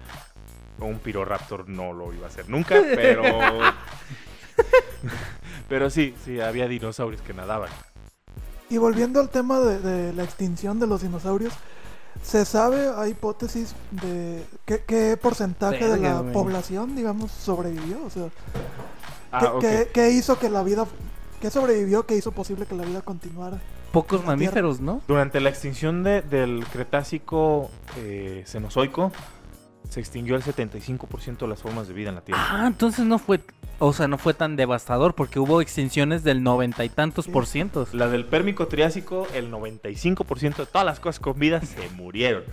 Un 0.79 0.99
piroraptor 0.99 1.69
no 1.69 1.93
lo 1.93 2.13
iba 2.13 2.25
a 2.25 2.29
hacer 2.29 2.49
nunca, 2.49 2.75
pero... 2.95 3.23
pero 5.69 5.89
sí, 5.89 6.15
sí, 6.23 6.39
había 6.41 6.67
dinosaurios 6.67 7.21
que 7.21 7.33
nadaban. 7.33 7.69
Y 8.69 8.77
volviendo 8.77 9.19
al 9.19 9.29
tema 9.29 9.59
de, 9.59 9.79
de 9.79 10.13
la 10.13 10.23
extinción 10.23 10.79
de 10.79 10.87
los 10.87 11.01
dinosaurios, 11.01 11.53
¿se 12.23 12.45
sabe, 12.45 12.89
hay 12.95 13.11
hipótesis 13.11 13.75
de 13.91 14.43
qué, 14.65 14.83
qué 14.85 15.17
porcentaje 15.21 15.83
de 15.83 15.89
Verga, 15.91 16.13
la 16.15 16.21
güey. 16.21 16.33
población, 16.33 16.95
digamos, 16.95 17.31
sobrevivió? 17.31 17.97
O 18.05 18.09
sea, 18.09 18.29
Ah, 19.31 19.39
¿qué, 19.39 19.45
ok. 19.47 19.61
qué- 19.61 19.89
qué 19.93 20.09
hizo 20.11 20.39
que 20.39 20.49
la 20.49 20.63
vida, 20.63 20.85
qué 21.41 21.49
sobrevivió, 21.49 22.05
qué 22.05 22.15
hizo 22.15 22.31
posible 22.31 22.65
que 22.65 22.75
la 22.75 22.85
vida 22.85 23.01
continuara? 23.01 23.59
Pocos 23.91 24.21
La 24.21 24.27
mamíferos, 24.27 24.79
¿no? 24.81 25.01
Durante 25.07 25.39
la 25.39 25.49
extinción 25.49 26.03
de- 26.03 26.21
del 26.21 26.65
Cretácico 26.71 27.69
eh, 27.97 28.43
Cenozoico, 28.45 29.11
se 29.95 30.01
extinguió 30.01 30.35
el 30.35 30.43
75% 30.43 31.37
de 31.39 31.47
las 31.47 31.61
formas 31.61 31.87
de 31.87 31.93
vida 31.93 32.09
en 32.09 32.15
la 32.15 32.21
Tierra. 32.21 32.45
Ah, 32.49 32.67
entonces 32.67 33.05
no 33.05 33.17
fue, 33.17 33.39
o 33.79 33.93
sea, 33.93 34.09
no 34.09 34.17
fue 34.17 34.33
tan 34.33 34.57
devastador 34.57 35.15
porque 35.15 35.39
hubo 35.39 35.61
extinciones 35.61 36.25
del 36.25 36.43
noventa 36.43 36.83
y 36.83 36.89
tantos 36.89 37.25
Sí. 37.25 37.31
por 37.31 37.45
cientos. 37.47 37.93
La 37.93 38.09
del 38.09 38.25
Pérmico 38.25 38.67
Triásico, 38.67 39.25
el 39.33 39.49
95% 39.49 40.57
de 40.57 40.65
todas 40.65 40.85
las 40.85 40.99
cosas 40.99 41.21
con 41.21 41.39
vida 41.39 41.61
se 41.61 41.89
murieron. 41.95 42.43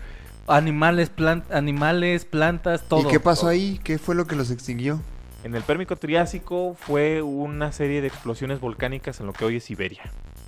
Animales, 0.47 1.11
plan- 1.11 1.43
animales, 1.51 2.25
plantas, 2.25 2.83
todo. 2.89 3.01
¿Y 3.01 3.11
qué 3.11 3.19
pasó 3.21 3.49
ahí? 3.49 3.81
¿Qué 3.83 3.99
fue 3.99 4.15
lo 4.15 4.27
que 4.27 4.37
los 4.37 4.51
extinguió? 4.53 5.01
En 5.43 5.57
el 5.57 5.63
Pérmico 5.65 5.97
Triásico 5.97 6.77
fue 6.79 7.23
una 7.23 7.73
serie 7.73 8.01
de 8.03 8.07
explosiones 8.07 8.61
volcánicas 8.61 9.19
en 9.19 9.27
lo 9.27 9.33
que 9.33 9.45
hoy 9.45 9.57
es 9.57 9.65
Siberia. 9.65 10.03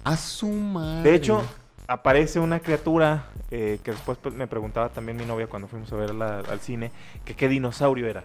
A 0.05 0.17
su 0.17 0.49
madre. 0.49 1.11
De 1.11 1.17
hecho, 1.17 1.43
aparece 1.87 2.41
una 2.41 2.61
criatura 2.61 3.27
eh, 3.51 3.79
que 3.85 3.91
después 3.93 4.19
me 4.35 4.47
preguntaba 4.47 4.89
también 4.89 5.17
mi 5.17 5.25
novia 5.25 5.47
cuando 5.47 5.69
fuimos 5.69 5.93
a 5.93 5.97
verla 5.97 6.41
al 6.51 6.61
cine, 6.61 6.91
que 7.25 7.35
qué 7.35 7.49
dinosaurio 7.49 8.07
era. 8.09 8.25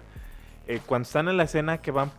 Eh, 0.68 0.80
cuando 0.86 1.06
están 1.08 1.28
en 1.30 1.38
la 1.38 1.44
escena 1.44 1.80
que 1.80 1.92
van 1.92 2.12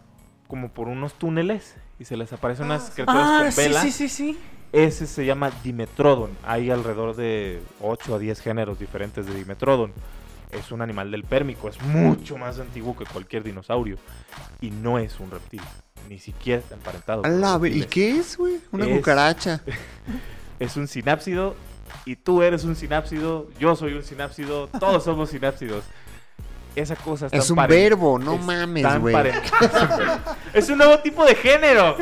como 0.49 0.69
por 0.71 0.89
unos 0.89 1.15
túneles 1.15 1.77
y 1.99 2.05
se 2.05 2.17
les 2.17 2.33
aparecen 2.33 2.67
unas 2.67 2.89
Ah, 2.91 2.93
criaturas 2.95 3.27
Ah, 3.29 3.39
con 3.43 3.53
sí, 3.53 3.61
vela, 3.63 3.83
sí, 3.83 3.93
sí, 3.93 4.09
sí. 4.09 4.39
ese 4.73 5.07
se 5.07 5.25
llama 5.25 5.51
Dimetrodon. 5.63 6.31
Hay 6.45 6.71
alrededor 6.71 7.15
de 7.17 7.61
8 7.81 8.17
a 8.17 8.19
10 8.19 8.41
géneros 8.41 8.79
diferentes 8.79 9.27
de 9.27 9.35
Dimetrodon. 9.35 9.93
Es 10.51 10.73
un 10.73 10.83
animal 10.83 11.13
del 11.13 11.23
Pérmico, 11.23 11.69
es 11.69 11.81
mucho 11.83 12.37
más 12.37 12.59
antiguo 12.59 12.97
que 12.97 13.05
cualquier 13.05 13.45
dinosaurio 13.45 13.99
y 14.61 14.73
no 14.73 14.99
es 14.99 15.21
un 15.21 15.31
reptil, 15.31 15.61
ni 16.09 16.19
siquiera 16.19 16.59
está 16.61 16.75
emparentado. 16.75 17.23
¿Y 17.69 17.85
qué 17.85 18.17
es, 18.19 18.37
güey? 18.37 18.59
Una 18.73 18.87
Es- 18.87 18.97
cucaracha. 18.99 19.61
es 20.61 20.77
un 20.77 20.87
sinápsido 20.87 21.57
y 22.05 22.15
tú 22.15 22.43
eres 22.43 22.63
un 22.65 22.77
sinápsido, 22.77 23.49
yo 23.59 23.75
soy 23.75 23.95
un 23.95 24.05
sinápsido, 24.05 24.69
todos 24.69 25.03
somos 25.03 25.31
sinápsidos. 25.31 25.83
Esa 26.77 26.95
cosa 26.95 27.27
está 27.27 27.37
Es 27.37 27.51
un 27.51 27.57
verbo, 27.57 28.17
no 28.17 28.39
mames, 28.39 29.01
güey. 29.01 29.17
Es 30.55 30.69
un 30.69 30.79
nuevo 30.79 30.99
tipo 31.01 31.25
de 31.25 31.35
género. 31.35 31.97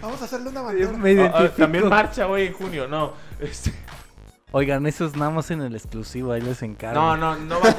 Vamos 0.00 0.22
a 0.22 0.24
hacerle 0.24 0.48
una 0.48 0.62
bandera. 0.62 1.10
Identifico. 1.10 1.54
también 1.56 1.88
marcha 1.88 2.26
hoy 2.26 2.46
en 2.46 2.52
junio, 2.54 2.88
no. 2.88 3.12
Este, 3.40 3.74
Oigan, 4.54 4.86
eso 4.86 5.06
es 5.06 5.16
nada 5.16 5.30
más 5.30 5.50
en 5.50 5.62
el 5.62 5.74
exclusivo, 5.74 6.32
ahí 6.32 6.42
les 6.42 6.62
encargo. 6.62 7.00
No, 7.00 7.16
no, 7.16 7.36
no 7.36 7.58
va, 7.58 7.74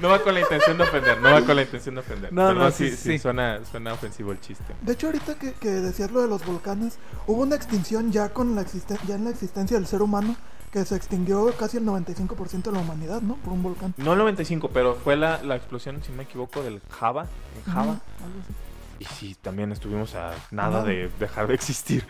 no 0.00 0.08
va 0.08 0.22
con 0.22 0.34
la 0.34 0.40
intención 0.40 0.76
de 0.78 0.84
ofender, 0.84 1.20
no 1.20 1.30
va 1.30 1.42
con 1.42 1.56
la 1.56 1.62
intención 1.62 1.94
de 1.94 2.00
ofender. 2.00 2.32
No, 2.32 2.48
Pero 2.48 2.60
no, 2.60 2.70
sí, 2.70 2.90
sí, 2.90 2.96
sí, 2.96 3.02
sí. 3.12 3.18
Suena, 3.18 3.60
suena 3.70 3.92
ofensivo 3.92 4.32
el 4.32 4.40
chiste. 4.40 4.64
De 4.82 4.92
hecho, 4.92 5.06
ahorita 5.08 5.34
que, 5.36 5.52
que 5.52 5.68
decías 5.68 6.10
lo 6.10 6.20
de 6.22 6.28
los 6.28 6.44
volcanes, 6.44 6.98
hubo 7.26 7.42
una 7.42 7.56
extinción 7.56 8.10
ya 8.12 8.30
con 8.30 8.54
la 8.54 8.62
existen- 8.62 8.98
ya 9.06 9.14
en 9.16 9.24
la 9.24 9.30
existencia 9.30 9.76
del 9.76 9.86
ser 9.86 10.02
humano 10.02 10.36
que 10.72 10.84
se 10.84 10.94
extinguió 10.94 11.52
casi 11.56 11.78
el 11.78 11.84
95% 11.84 12.62
de 12.62 12.72
la 12.72 12.78
humanidad, 12.78 13.20
¿no? 13.22 13.34
Por 13.36 13.52
un 13.52 13.62
volcán. 13.62 13.92
No 13.96 14.12
el 14.12 14.18
95, 14.20 14.70
pero 14.72 14.94
fue 14.94 15.16
la, 15.16 15.42
la 15.42 15.56
explosión, 15.56 16.00
si 16.04 16.10
no 16.12 16.18
me 16.18 16.22
equivoco, 16.22 16.62
del 16.62 16.80
Java, 16.90 17.26
en 17.56 17.72
Java. 17.72 17.82
Ujú, 17.92 18.24
algo 18.24 18.40
así. 18.44 18.54
Y 19.00 19.04
sí, 19.06 19.36
también 19.42 19.72
estuvimos 19.72 20.14
a 20.14 20.32
nada 20.52 20.78
Ajá. 20.80 20.86
de 20.88 21.10
dejar 21.18 21.48
de 21.48 21.54
existir. 21.54 22.06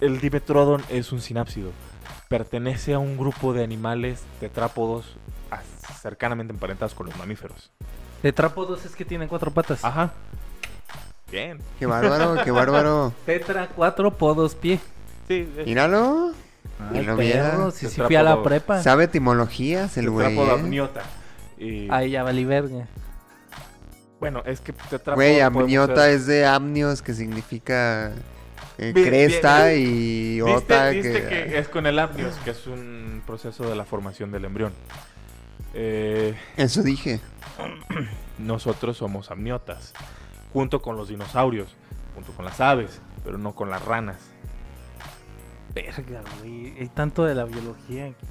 El 0.00 0.20
Dimetrodon 0.20 0.82
es 0.88 1.12
un 1.12 1.20
sinápsido. 1.20 1.70
Pertenece 2.28 2.94
a 2.94 2.98
un 2.98 3.16
grupo 3.16 3.52
de 3.52 3.62
animales 3.64 4.20
tetrápodos 4.40 5.16
cercanamente 6.00 6.52
emparentados 6.52 6.94
con 6.94 7.06
los 7.06 7.16
mamíferos. 7.16 7.70
Tetrápodos 8.22 8.84
es 8.84 8.94
que 8.96 9.04
tienen 9.04 9.28
cuatro 9.28 9.50
patas. 9.50 9.84
Ajá. 9.84 10.12
Bien. 11.30 11.58
Qué 11.78 11.86
bárbaro, 11.86 12.36
qué 12.42 12.50
bárbaro. 12.50 13.12
Tetra, 13.26 13.68
cuatro 13.68 14.12
podos, 14.16 14.54
pie. 14.54 14.80
Sí, 15.28 15.48
es 15.58 15.66
Míralo. 15.66 16.32
Ay, 16.92 17.00
Y 17.00 17.02
lo 17.02 17.16
viera. 17.16 17.50
perro, 17.50 17.70
si 17.70 17.88
sí 17.88 18.00
fui 18.00 18.16
a 18.16 18.22
la 18.22 18.42
prepa. 18.42 18.82
Sabe 18.82 19.04
etimologías 19.04 19.96
el 19.98 20.10
güey. 20.10 20.36
¿eh? 20.36 20.50
amniota. 20.52 21.02
Y, 21.58 21.90
Ahí 21.90 22.10
ya 22.12 22.22
valí 22.22 22.44
verga. 22.44 22.86
Bueno, 24.20 24.42
es 24.46 24.60
que 24.60 24.72
tetrápodo 24.72 25.14
Güey, 25.16 25.40
amniota 25.40 26.04
ser- 26.04 26.10
es 26.14 26.26
de 26.26 26.46
amnios, 26.46 27.02
que 27.02 27.14
significa 27.14 28.12
eh, 28.78 28.92
Bien, 28.92 29.06
cresta 29.08 29.66
bien, 29.66 29.82
y 29.86 30.40
¿Viste, 30.40 30.52
ota. 30.52 30.88
viste 30.90 31.12
que... 31.12 31.28
que 31.28 31.58
es 31.58 31.68
con 31.68 31.86
el 31.86 31.98
amnios, 31.98 32.34
que 32.44 32.50
es 32.50 32.66
un 32.66 33.22
proceso 33.26 33.68
de 33.68 33.76
la 33.76 33.84
formación 33.84 34.30
del 34.32 34.44
embrión. 34.44 34.72
Eh, 35.74 36.34
Eso 36.56 36.82
dije. 36.82 37.20
nosotros 38.38 38.96
somos 38.96 39.30
amniotas, 39.30 39.92
junto 40.52 40.80
con 40.82 40.96
los 40.96 41.08
dinosaurios, 41.08 41.74
junto 42.14 42.32
con 42.32 42.44
las 42.44 42.60
aves, 42.60 43.00
pero 43.24 43.38
no 43.38 43.54
con 43.54 43.70
las 43.70 43.84
ranas. 43.84 44.16
Verga, 45.74 46.22
güey. 46.40 46.74
Hay 46.80 46.88
tanto 46.88 47.24
de 47.24 47.34
la 47.34 47.44
biología 47.44 48.06
aquí. 48.06 48.26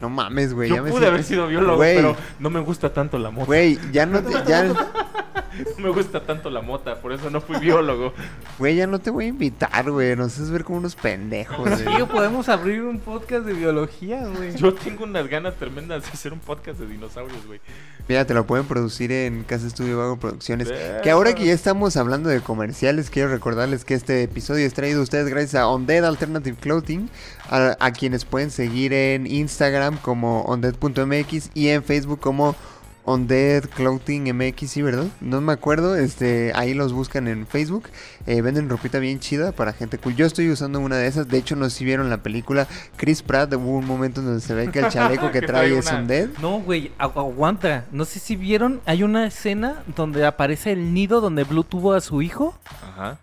No 0.00 0.08
mames, 0.08 0.54
güey. 0.54 0.70
ya 0.70 0.76
Yo 0.76 0.86
pude 0.86 1.06
haber 1.06 1.22
sido 1.22 1.46
biólogo, 1.46 1.76
Güey. 1.76 1.96
pero 1.96 2.16
no 2.38 2.48
me 2.50 2.60
gusta 2.60 2.92
tanto 2.92 3.18
la 3.18 3.30
mota. 3.30 3.46
Güey, 3.46 3.78
ya 3.92 4.06
no 4.06 4.22
te, 4.22 4.32
ya, 4.46 4.64
No 5.76 5.78
me 5.84 5.90
gusta 5.90 6.24
tanto 6.24 6.50
la 6.50 6.62
mota, 6.62 7.00
por 7.00 7.12
eso 7.12 7.30
no 7.30 7.40
fui 7.40 7.58
biólogo. 7.58 8.12
güey, 8.58 8.76
ya 8.76 8.86
no 8.86 8.98
te 8.98 9.10
voy 9.10 9.26
a 9.26 9.28
invitar, 9.28 9.90
güey. 9.90 10.16
Nos 10.16 10.34
haces 10.34 10.50
ver 10.50 10.64
como 10.64 10.78
unos 10.78 10.96
pendejos, 10.96 11.82
güey. 11.82 12.06
Podemos 12.06 12.48
abrir 12.48 12.82
un 12.82 12.98
podcast 12.98 13.44
de 13.46 13.52
biología, 13.52 14.26
güey. 14.26 14.56
Yo 14.56 14.74
tengo 14.74 15.04
unas 15.04 15.28
ganas 15.28 15.54
tremendas 15.56 16.04
de 16.04 16.08
hacer 16.10 16.32
un 16.32 16.40
podcast 16.40 16.78
de 16.80 16.86
dinosaurios, 16.86 17.46
güey. 17.46 17.60
Mira, 18.08 18.24
te 18.26 18.34
lo 18.34 18.44
pueden 18.46 18.66
producir 18.66 19.12
en 19.12 19.44
Casa 19.44 19.66
Estudio 19.66 19.98
Vago 19.98 20.16
Producciones. 20.18 20.72
Que 21.02 21.10
ahora 21.10 21.34
que 21.34 21.44
ya 21.44 21.52
estamos 21.52 21.96
hablando 21.96 22.28
de 22.28 22.40
comerciales, 22.40 23.10
quiero 23.10 23.30
recordarles 23.30 23.84
que 23.84 23.94
este 23.94 24.22
episodio 24.22 24.66
es 24.66 24.74
traído 24.74 25.00
a 25.00 25.02
ustedes 25.02 25.28
gracias 25.28 25.54
a 25.54 25.68
Undead 25.68 26.04
Alternative 26.04 26.56
Clothing, 26.60 27.08
a, 27.48 27.76
a 27.78 27.92
quienes 27.92 28.24
pueden 28.24 28.50
seguir 28.50 28.92
en 28.92 29.26
Instagram 29.26 29.96
como 29.98 30.42
undead.mx 30.42 31.50
y 31.54 31.68
en 31.68 31.84
Facebook 31.84 32.20
como 32.20 32.56
Undead 33.04 33.64
Clothing 33.70 34.32
MX, 34.34 34.70
sí, 34.70 34.82
¿verdad? 34.82 35.06
No 35.20 35.40
me 35.40 35.52
acuerdo, 35.52 35.96
este, 35.96 36.52
ahí 36.54 36.74
los 36.74 36.92
buscan 36.92 37.28
en 37.28 37.46
Facebook. 37.46 37.88
Eh, 38.26 38.42
venden 38.42 38.68
ropita 38.68 38.98
bien 38.98 39.18
chida 39.20 39.52
para 39.52 39.72
gente 39.72 39.98
cool. 39.98 40.14
Yo 40.16 40.26
estoy 40.26 40.50
usando 40.50 40.78
una 40.80 40.96
de 40.96 41.06
esas, 41.06 41.26
de 41.28 41.38
hecho 41.38 41.56
no 41.56 41.68
sé 41.70 41.78
si 41.78 41.84
vieron 41.84 42.10
la 42.10 42.22
película 42.22 42.68
Chris 42.96 43.22
Pratt, 43.22 43.52
hubo 43.54 43.78
un 43.78 43.86
momento 43.86 44.20
en 44.20 44.26
donde 44.26 44.40
se 44.40 44.54
ve 44.54 44.68
que 44.70 44.80
el 44.80 44.88
chaleco 44.90 45.32
que 45.32 45.40
Que 45.40 45.46
trae 45.46 45.68
trae 45.68 45.78
es 45.78 45.86
una- 45.88 45.98
Undead. 46.00 46.28
No, 46.40 46.60
güey, 46.60 46.92
agu- 46.98 47.18
aguanta. 47.20 47.84
No 47.90 48.04
sé 48.04 48.18
si 48.20 48.36
vieron, 48.36 48.80
hay 48.86 49.02
una 49.02 49.26
escena 49.26 49.82
donde 49.96 50.24
aparece 50.26 50.72
el 50.72 50.92
nido 50.94 51.20
donde 51.20 51.44
Blue 51.44 51.64
tuvo 51.64 51.94
a 51.94 52.00
su 52.00 52.22
hijo. 52.22 52.54
Ajá. 52.82 53.18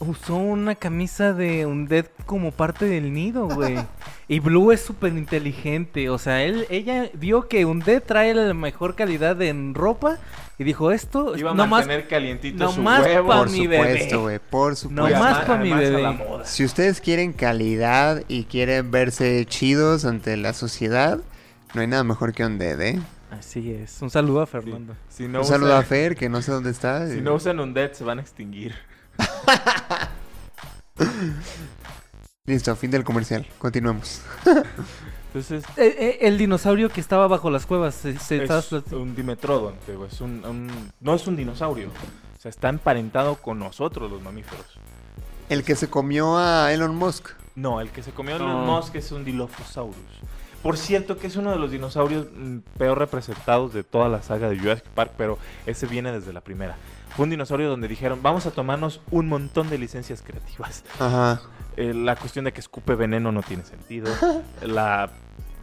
Usó 0.00 0.36
una 0.36 0.74
camisa 0.76 1.34
de 1.34 1.66
un 1.66 1.86
dead 1.86 2.06
como 2.24 2.52
parte 2.52 2.86
del 2.86 3.12
nido, 3.12 3.46
güey. 3.48 3.76
Y 4.28 4.40
Blue 4.40 4.72
es 4.72 4.80
súper 4.80 5.12
inteligente. 5.12 6.08
O 6.08 6.16
sea, 6.16 6.42
él, 6.42 6.66
ella 6.70 7.10
vio 7.14 7.48
que 7.48 7.66
un 7.66 7.80
dead 7.80 8.02
trae 8.02 8.32
la 8.34 8.54
mejor 8.54 8.94
calidad 8.94 9.40
en 9.42 9.74
ropa 9.74 10.16
y 10.58 10.64
dijo 10.64 10.90
esto. 10.90 11.36
Iba 11.36 11.50
a 11.50 11.54
no 11.54 11.66
más, 11.66 11.86
mantener 11.86 12.08
calientito 12.08 12.70
su 12.70 12.78
nomás 12.78 13.04
huevo. 13.04 13.28
pa' 13.28 13.38
Por 13.40 13.50
mi 13.50 13.66
bebé. 13.66 13.92
supuesto, 13.92 14.20
güey, 14.22 14.38
por 14.38 14.76
supuesto. 14.76 15.02
No 15.02 15.18
más 15.20 15.36
Además- 15.36 15.44
pa' 15.46 15.56
mi 15.58 15.72
bebé. 15.72 16.18
Si 16.44 16.64
ustedes 16.64 17.00
quieren 17.02 17.34
calidad 17.34 18.22
y 18.26 18.44
quieren 18.44 18.90
verse 18.90 19.44
chidos 19.46 20.06
ante 20.06 20.36
la 20.38 20.54
sociedad, 20.54 21.18
no 21.74 21.80
hay 21.82 21.86
nada 21.88 22.04
mejor 22.04 22.32
que 22.32 22.44
Undead, 22.44 22.80
¿eh? 22.80 23.00
Así 23.30 23.70
es. 23.70 24.00
Un 24.00 24.10
saludo 24.10 24.40
a 24.40 24.46
Fernando. 24.46 24.96
Si 25.08 25.28
no 25.28 25.40
Un 25.40 25.44
saludo 25.44 25.76
a 25.76 25.82
Fer, 25.82 26.16
que 26.16 26.28
no 26.28 26.40
sé 26.42 26.50
dónde 26.52 26.70
está. 26.70 27.06
Si 27.08 27.20
no 27.20 27.34
usan 27.34 27.60
un 27.60 27.74
dead, 27.74 27.92
se 27.92 28.02
van 28.02 28.18
a 28.18 28.22
extinguir. 28.22 28.74
Listo, 32.46 32.74
fin 32.76 32.90
del 32.90 33.04
comercial. 33.04 33.46
Continuemos. 33.58 34.22
Entonces, 35.28 35.62
Eh, 35.76 35.94
eh, 35.98 36.18
el 36.22 36.36
dinosaurio 36.38 36.88
que 36.88 37.00
estaba 37.00 37.28
bajo 37.28 37.50
las 37.50 37.66
cuevas. 37.66 37.94
Se, 37.94 38.18
se 38.18 38.42
estaba 38.42 38.60
es 38.60 38.72
un 38.92 39.14
dimetrodon, 39.14 39.74
es 40.10 40.20
un, 40.20 40.44
un- 40.44 40.92
no 41.00 41.14
es 41.14 41.26
un 41.26 41.36
dinosaurio. 41.36 41.88
O 41.88 42.40
sea, 42.40 42.48
está 42.48 42.68
emparentado 42.68 43.36
con 43.36 43.58
nosotros 43.58 44.10
los 44.10 44.20
mamíferos. 44.22 44.66
El 45.48 45.62
que 45.62 45.76
se 45.76 45.88
comió 45.88 46.36
a 46.38 46.72
Elon 46.72 46.96
Musk. 46.96 47.28
No, 47.54 47.80
el 47.80 47.90
que 47.90 48.02
se 48.02 48.12
comió 48.12 48.36
a 48.36 48.38
No. 48.38 48.44
Elon 48.46 48.66
Musk 48.66 48.94
es 48.96 49.12
un 49.12 49.24
Dilophosaurus. 49.24 49.96
Por 50.62 50.76
cierto, 50.76 51.16
que 51.18 51.26
es 51.26 51.36
uno 51.36 51.50
de 51.52 51.58
los 51.58 51.70
dinosaurios 51.70 52.26
mm, 52.34 52.58
peor 52.78 52.98
representados 52.98 53.72
de 53.72 53.82
toda 53.82 54.08
la 54.08 54.22
saga 54.22 54.48
de 54.50 54.58
Jurassic 54.58 54.84
Park, 54.88 55.12
pero 55.16 55.38
ese 55.66 55.86
viene 55.86 56.12
desde 56.12 56.32
la 56.32 56.40
primera. 56.42 56.76
Fue 57.16 57.24
un 57.24 57.30
dinosaurio 57.30 57.68
donde 57.68 57.88
dijeron, 57.88 58.20
vamos 58.22 58.46
a 58.46 58.50
tomarnos 58.50 59.00
un 59.10 59.28
montón 59.28 59.68
de 59.70 59.78
licencias 59.78 60.22
creativas. 60.22 60.84
Ajá. 60.98 61.40
Eh, 61.76 61.94
la 61.94 62.14
cuestión 62.16 62.44
de 62.44 62.52
que 62.52 62.60
escupe 62.60 62.94
veneno 62.94 63.32
no 63.32 63.42
tiene 63.42 63.64
sentido. 63.64 64.12
La 64.62 65.10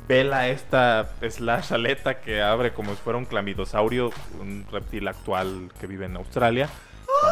vela 0.08 0.48
esta 0.48 1.10
slash 1.30 1.74
aleta 1.74 2.20
que 2.22 2.42
abre 2.42 2.74
como 2.74 2.92
si 2.92 2.98
fuera 2.98 3.20
un 3.20 3.26
clamidosaurio, 3.26 4.12
un 4.40 4.66
reptil 4.72 5.08
actual 5.08 5.70
que 5.80 5.86
vive 5.88 6.06
en 6.06 6.16
Australia. 6.18 6.70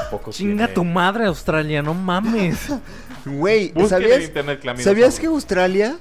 Tampoco 0.02 0.32
Chinga 0.32 0.66
tiene- 0.68 0.74
tu 0.74 0.84
madre, 0.84 1.26
Australia, 1.26 1.82
no 1.82 1.94
mames. 1.94 2.70
Güey, 3.26 3.74
¿sabías, 3.88 4.22
internet 4.24 4.60
clamidosaurio. 4.62 5.04
¿sabías 5.04 5.20
que 5.20 5.26
Australia, 5.28 5.96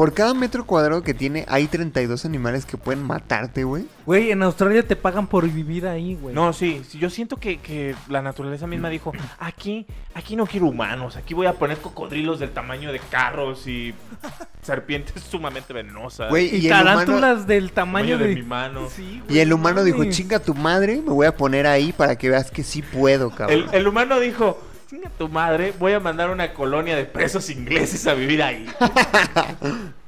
por 0.00 0.14
cada 0.14 0.32
metro 0.32 0.64
cuadrado 0.64 1.02
que 1.02 1.12
tiene, 1.12 1.44
hay 1.46 1.66
32 1.66 2.24
animales 2.24 2.64
que 2.64 2.78
pueden 2.78 3.02
matarte, 3.02 3.64
güey? 3.64 3.84
Güey, 4.06 4.30
en 4.30 4.42
Australia 4.42 4.82
te 4.82 4.96
pagan 4.96 5.26
por 5.26 5.46
vivir 5.46 5.86
ahí, 5.86 6.14
güey. 6.14 6.34
No, 6.34 6.54
sí, 6.54 6.80
sí, 6.88 6.98
yo 6.98 7.10
siento 7.10 7.36
que, 7.36 7.58
que 7.58 7.94
la 8.08 8.22
naturaleza 8.22 8.66
misma 8.66 8.88
dijo, 8.88 9.12
aquí, 9.38 9.84
aquí 10.14 10.36
no 10.36 10.46
quiero 10.46 10.68
humanos, 10.68 11.16
aquí 11.16 11.34
voy 11.34 11.48
a 11.48 11.52
poner 11.52 11.76
cocodrilos 11.76 12.40
del 12.40 12.48
tamaño 12.48 12.92
de 12.92 12.98
carros 12.98 13.66
y 13.66 13.92
serpientes 14.62 15.22
sumamente 15.22 15.74
venenosas. 15.74 16.30
Güey, 16.30 16.46
Y, 16.46 16.60
y, 16.60 16.66
el 16.68 16.72
humano, 16.72 16.90
tarántulas 16.92 17.46
del 17.46 17.70
tamaño 17.70 18.16
tamaño 18.16 18.18
de, 18.18 18.28
de... 18.28 18.34
mi 18.36 18.42
mano. 18.42 18.88
Sí, 18.88 19.22
y 19.28 19.40
el 19.40 19.52
humano 19.52 19.84
dijo, 19.84 20.02
chinga 20.06 20.38
tu 20.38 20.54
madre, 20.54 21.02
me 21.02 21.12
voy 21.12 21.26
a 21.26 21.36
poner 21.36 21.66
ahí 21.66 21.92
para 21.92 22.16
que 22.16 22.30
veas 22.30 22.50
que 22.50 22.62
sí 22.62 22.80
puedo, 22.80 23.28
cabrón. 23.28 23.66
El, 23.70 23.74
el 23.74 23.86
humano 23.86 24.18
dijo, 24.18 24.58
chinga 24.90 25.08
tu 25.10 25.28
madre, 25.28 25.72
voy 25.78 25.92
a 25.92 26.00
mandar 26.00 26.30
una 26.30 26.52
colonia 26.52 26.96
de 26.96 27.04
presos 27.04 27.48
ingleses 27.48 28.06
a 28.08 28.14
vivir 28.14 28.42
ahí. 28.42 28.66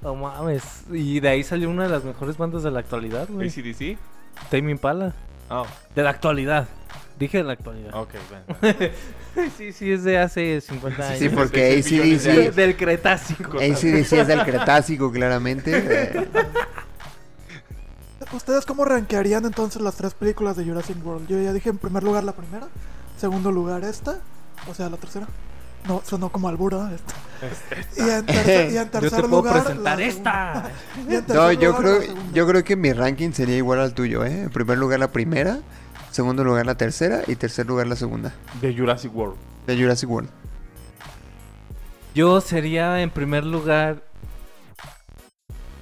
No 0.02 0.16
mames. 0.16 0.64
Y 0.92 1.20
de 1.20 1.28
ahí 1.28 1.44
salió 1.44 1.70
una 1.70 1.84
de 1.84 1.88
las 1.88 2.02
mejores 2.02 2.36
bandas 2.36 2.64
de 2.64 2.72
la 2.72 2.80
actualidad, 2.80 3.28
güey. 3.30 3.48
ACDC. 3.48 3.96
Tame 4.50 4.72
Impala. 4.72 5.14
Oh, 5.48 5.64
De 5.94 6.02
la 6.02 6.10
actualidad. 6.10 6.66
Dije 7.20 7.38
de 7.38 7.44
la 7.44 7.52
actualidad. 7.52 7.94
ok, 7.94 8.10
bueno. 8.28 8.90
sí, 9.56 9.70
sí, 9.72 9.92
es 9.92 10.02
de 10.02 10.18
hace 10.18 10.60
50 10.60 11.06
años. 11.06 11.18
Sí, 11.20 11.28
porque 11.28 11.80
Sí, 11.84 12.00
ACDC. 12.00 12.52
Del 12.56 12.76
Cretácico. 12.76 13.58
ACDC 13.58 14.12
es 14.12 14.26
del 14.26 14.42
Cretácico, 14.42 15.12
claramente. 15.12 16.26
¿Ustedes 18.32 18.66
cómo 18.66 18.84
rankearían 18.84 19.44
entonces 19.44 19.80
las 19.82 19.94
tres 19.94 20.14
películas 20.14 20.56
de 20.56 20.64
Jurassic 20.64 20.96
World? 21.06 21.28
Yo 21.28 21.40
ya 21.40 21.52
dije 21.52 21.68
en 21.68 21.78
primer 21.78 22.02
lugar 22.02 22.24
la 22.24 22.32
primera, 22.32 22.66
segundo 23.16 23.52
lugar 23.52 23.84
esta, 23.84 24.18
o 24.68 24.74
sea, 24.74 24.88
la 24.90 24.96
tercera. 24.96 25.26
No, 25.86 26.00
sonó 26.04 26.28
como 26.30 26.48
albura 26.48 26.90
esta. 26.94 27.14
Y 27.96 28.08
en 28.08 28.24
tercer, 28.26 28.70
y 28.72 28.76
en 28.76 28.84
Yo 28.84 28.90
tercer 28.90 29.22
te 29.22 29.28
puedo 29.28 29.42
lugar, 29.42 29.62
presentar 29.64 29.98
la 29.98 30.04
esta. 30.04 30.52
segunda. 30.52 30.70
Y 30.96 31.00
en 31.16 31.20
No, 31.20 31.26
tercer 31.26 31.58
yo 31.58 31.68
lugar, 31.70 31.82
creo, 31.82 32.14
la 32.14 32.32
yo 32.32 32.46
creo 32.46 32.64
que 32.64 32.76
mi 32.76 32.92
ranking 32.92 33.32
sería 33.32 33.56
igual 33.56 33.80
al 33.80 33.92
tuyo, 33.94 34.24
¿eh? 34.24 34.42
En 34.42 34.50
primer 34.50 34.78
lugar 34.78 35.00
la 35.00 35.08
primera, 35.10 35.58
segundo 36.12 36.44
lugar 36.44 36.66
la 36.66 36.76
tercera 36.76 37.22
y 37.26 37.34
tercer 37.34 37.66
lugar 37.66 37.88
la 37.88 37.96
segunda. 37.96 38.32
De 38.60 38.72
Jurassic 38.76 39.12
World. 39.14 39.36
De 39.66 39.76
Jurassic 39.76 40.08
World. 40.08 40.30
Yo 42.14 42.40
sería 42.40 43.00
en 43.02 43.10
primer 43.10 43.44
lugar. 43.44 44.04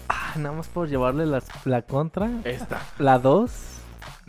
Ah, 0.09 0.33
nada 0.37 0.55
más 0.57 0.69
por 0.69 0.89
llevarle 0.89 1.27
las- 1.27 1.45
la 1.67 1.83
contra. 1.83 2.31
Esta. 2.45 2.81
La 2.99 3.19
2. 3.19 3.51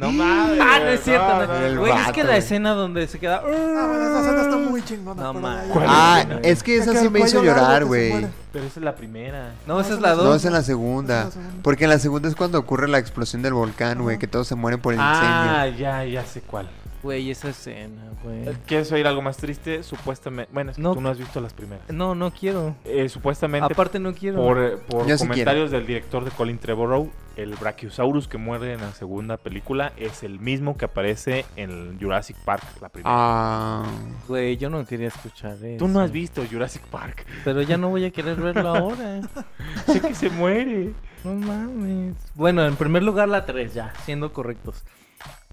No 0.02 0.12
mames. 0.12 0.60
Ah, 0.62 0.80
no 0.80 0.88
es 0.88 1.04
cierto. 1.04 1.28
no, 1.28 1.39
no. 1.47 1.47
no, 1.47 1.66
El 1.66 1.80
Güey, 1.80 1.93
es 1.93 2.12
que 2.12 2.24
la 2.24 2.38
escena 2.38 2.72
donde 2.72 3.08
se 3.08 3.20
queda. 3.20 3.38
Ah, 3.38 3.41
bueno, 3.43 4.02
esa 4.02 4.20
escena 4.22 4.41
está 4.41 4.58
muy 4.58 4.82
chingona. 4.84 5.24
No 5.24 5.34
mames. 5.34 5.60
de 5.60 5.66
ahí- 5.66 5.70
¿Cuál 5.72 5.86
Ah, 5.88 6.26
es 6.43 6.64
que 6.64 6.78
esa 6.78 6.99
sí 6.99 7.10
me 7.10 7.20
hizo 7.22 7.43
llorar, 7.43 7.86
güey. 7.86 8.28
Pero 8.52 8.66
esa 8.66 8.80
es 8.80 8.84
la 8.84 8.95
primera. 8.95 9.52
No, 9.66 9.80
esa 9.80 9.93
es 9.93 10.02
la 10.02 10.10
esa 10.10 10.18
No, 10.18 10.24
2. 10.24 10.36
es 10.38 10.45
en 10.45 10.52
la 10.54 10.58
Esa 10.60 10.66
segunda. 10.68 11.20
es 11.20 11.26
la 11.28 11.32
segunda. 11.32 11.54
Porque 11.64 11.84
en 11.86 11.89
la 11.89 11.99
segunda 11.99 12.28
es 12.30 12.36
cuando 12.36 12.60
ocurre 12.60 12.88
la 12.89 12.97
explosión 12.97 13.41
del 13.41 13.54
volcán, 13.54 14.02
güey, 14.02 14.18
que 14.20 14.28
todos 14.28 14.47
se 14.47 14.56
mueren 14.56 14.82
por 14.82 14.93
el 14.93 14.99
Ah, 15.02 15.68
incendio. 15.68 15.80
ya, 15.88 16.04
ya 16.06 16.26
sé 16.26 16.41
cuál. 16.41 16.68
Güey, 17.04 17.32
esa 17.32 17.49
escena, 17.49 18.04
güey. 18.24 18.45
¿Quieres 18.68 18.91
oír 18.91 19.08
algo 19.08 19.22
más 19.22 19.38
triste? 19.38 19.82
Supuestamente. 19.84 20.52
Bueno, 20.54 20.72
es 20.72 20.78
que 20.78 20.84
No. 20.84 20.93
tú 20.93 21.02
no 21.02 21.10
has 21.10 21.18
visto 21.18 21.41
las 21.41 21.54
primeras. 21.54 21.89
No, 21.89 22.14
no 22.14 22.32
quiero. 22.32 22.76
Eh, 22.86 23.10
supuestamente, 23.10 23.74
Aparte 23.74 23.99
no 23.99 24.14
quiero. 24.14 24.38
por, 24.43 24.62
eh, 24.64 24.78
por 24.88 25.08
Yo 25.08 25.18
sí 25.18 25.28
comentarios 25.28 25.72
del 25.72 25.88
director 25.88 26.24
de 26.24 26.32
Colin 26.32 26.60
Trevorrow, 26.60 27.10
el 27.38 27.56
Brachiosaurus 27.56 28.28
que 28.28 28.38
muere 28.38 28.74
en 28.74 28.82
la 28.82 28.91
segunda 28.91 29.38
película 29.38 29.93
es 29.97 30.22
el 30.22 30.39
mismo 30.39 30.78
que 30.78 30.86
aparece 30.86 31.45
en 31.56 31.97
Jurassic 31.99 32.38
Park, 32.45 32.64
la 32.82 32.89
primera. 32.89 33.10
Ah. 33.16 33.84
Güey, 34.28 34.58
yo 34.58 34.70
no 34.70 34.86
quería 34.86 35.08
escuchar 35.08 35.54
eso. 35.64 35.78
Tú 35.80 35.88
no 35.88 36.02
has 36.02 36.12
visto 36.12 36.43
Jurassic 36.49 36.84
Park. 36.84 37.26
Pero 37.43 37.62
ya 37.64 37.78
no 37.78 37.89
voy 37.89 38.06
a 38.06 38.12
querer 38.12 38.39
verlo 38.39 38.76
ahora. 38.76 39.22
sé 39.88 40.02
que 40.02 40.14
se 40.14 40.30
muere. 40.30 40.93
No 41.24 41.34
mames. 41.34 42.16
Bueno, 42.36 42.66
en 42.66 42.76
primer 42.76 43.02
lugar 43.04 43.28
la 43.30 43.45
3, 43.45 43.74
ya, 43.74 43.93
siendo 44.06 44.34
correctos. 44.34 44.84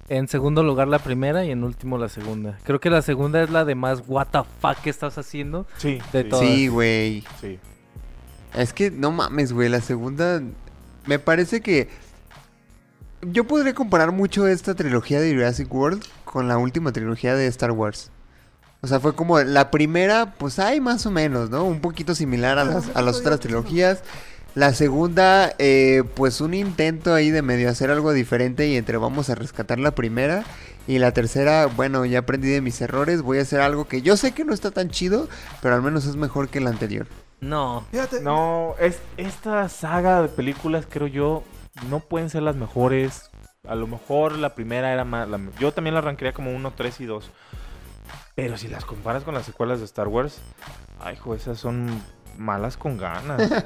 En 0.09 0.27
segundo 0.29 0.63
lugar 0.63 0.89
la 0.89 0.99
primera 0.99 1.45
y 1.45 1.51
en 1.51 1.65
último 1.65 1.99
la 1.99 2.09
segunda. 2.09 2.59
Creo 2.65 2.81
que 2.81 2.89
la 2.89 3.03
segunda 3.03 3.43
es 3.43 3.51
la 3.51 3.65
de 3.65 3.75
más 3.75 4.03
what 4.07 4.29
the 4.33 4.41
fuck 4.61 4.79
que 4.83 4.91
estás 4.91 5.19
haciendo. 5.19 5.67
Sí, 5.77 5.99
De 6.13 6.23
sí, 6.23 6.29
todo. 6.29 6.41
Sí, 6.41 6.69
güey. 6.69 7.25
sí. 7.41 7.59
Es 8.55 8.73
que 8.73 8.91
no 8.91 9.11
mames, 9.11 9.53
güey. 9.53 9.69
La 9.69 9.81
segunda. 9.81 10.41
Me 11.07 11.19
parece 11.19 11.61
que. 11.61 11.89
Yo 13.21 13.45
podría 13.45 13.75
comparar 13.75 14.13
mucho 14.13 14.47
esta 14.47 14.75
trilogía 14.75 15.21
de 15.21 15.35
Jurassic 15.35 15.73
World 15.75 16.05
con 16.25 16.49
la 16.49 16.57
última 16.57 16.93
trilogía 16.93 17.35
de 17.35 17.47
Star 17.49 17.73
Wars. 17.73 18.11
O 18.81 18.87
sea, 18.87 19.01
fue 19.01 19.15
como 19.15 19.41
la 19.41 19.73
primera, 19.73 20.35
pues 20.39 20.61
hay 20.61 20.81
más 20.81 21.05
o 21.05 21.11
menos, 21.11 21.51
¿no? 21.51 21.65
Un 21.65 21.81
poquito 21.81 22.15
similar 22.15 22.59
a 22.59 22.65
las, 22.65 22.95
a 22.95 23.03
las 23.03 23.17
otras 23.19 23.41
trilogías. 23.41 24.05
La 24.55 24.73
segunda, 24.75 25.53
eh, 25.59 26.03
pues 26.17 26.41
un 26.41 26.53
intento 26.55 27.15
ahí 27.15 27.31
de 27.31 27.43
medio 27.43 27.71
hacer 27.71 27.91
algo 27.91 28.13
diferente 28.13 28.67
y 28.67 28.77
entre 28.77 28.97
vamos 28.99 29.31
a 29.31 29.35
rescatar 29.37 29.79
la 29.79 29.93
primera. 29.93 30.45
Y 30.87 30.99
la 30.99 31.13
tercera, 31.13 31.67
bueno, 31.67 32.05
ya 32.07 32.21
aprendí 32.21 32.49
de 32.49 32.61
mis 32.63 32.81
errores, 32.81 33.23
voy 33.23 33.39
a 33.39 33.43
hacer 33.43 33.61
algo 33.61 33.87
que 33.87 34.03
yo 34.03 34.17
sé 34.17 34.33
que 34.33 34.45
no 34.45 34.55
está 34.55 34.71
tan 34.71 34.89
chido, 34.91 35.29
pero 35.61 35.75
al 35.75 35.83
menos 35.83 36.07
es 36.07 36.17
mejor 36.17 36.49
que 36.49 36.61
la 36.61 36.71
anterior. 36.71 37.07
No. 37.41 37.87
Fíjate, 37.91 38.21
No, 38.21 38.75
es, 38.81 39.01
esta 39.17 39.69
saga 39.69 40.23
de 40.23 40.29
películas, 40.29 40.87
creo 40.89 41.07
yo, 41.07 41.45
no 41.89 42.01
pueden 42.01 42.31
ser 42.31 42.43
las 42.43 42.57
mejores. 42.57 43.31
A 43.67 43.75
lo 43.75 43.87
mejor 43.87 44.33
la 44.39 44.55
primera 44.55 44.93
era 44.93 45.05
más... 45.05 45.29
la- 45.29 45.41
yo 45.59 45.73
también 45.73 45.95
la 45.95 46.01
arrancaría 46.01 46.33
como 46.33 46.53
1, 46.55 46.73
3 46.75 47.01
y 47.01 47.07
2. 47.07 47.31
Pero 48.35 48.57
si 48.57 48.69
las 48.69 48.85
comparas 48.85 49.25
con 49.25 49.35
las 49.35 49.47
secuelas 49.47 49.81
de 49.81 49.85
Star 49.85 50.09
Wars, 50.09 50.39
ay, 51.01 51.17
jo, 51.17 51.35
esas 51.35 51.59
son 51.59 52.03
malas 52.39 52.77
con 52.77 52.97
ganas. 52.97 53.51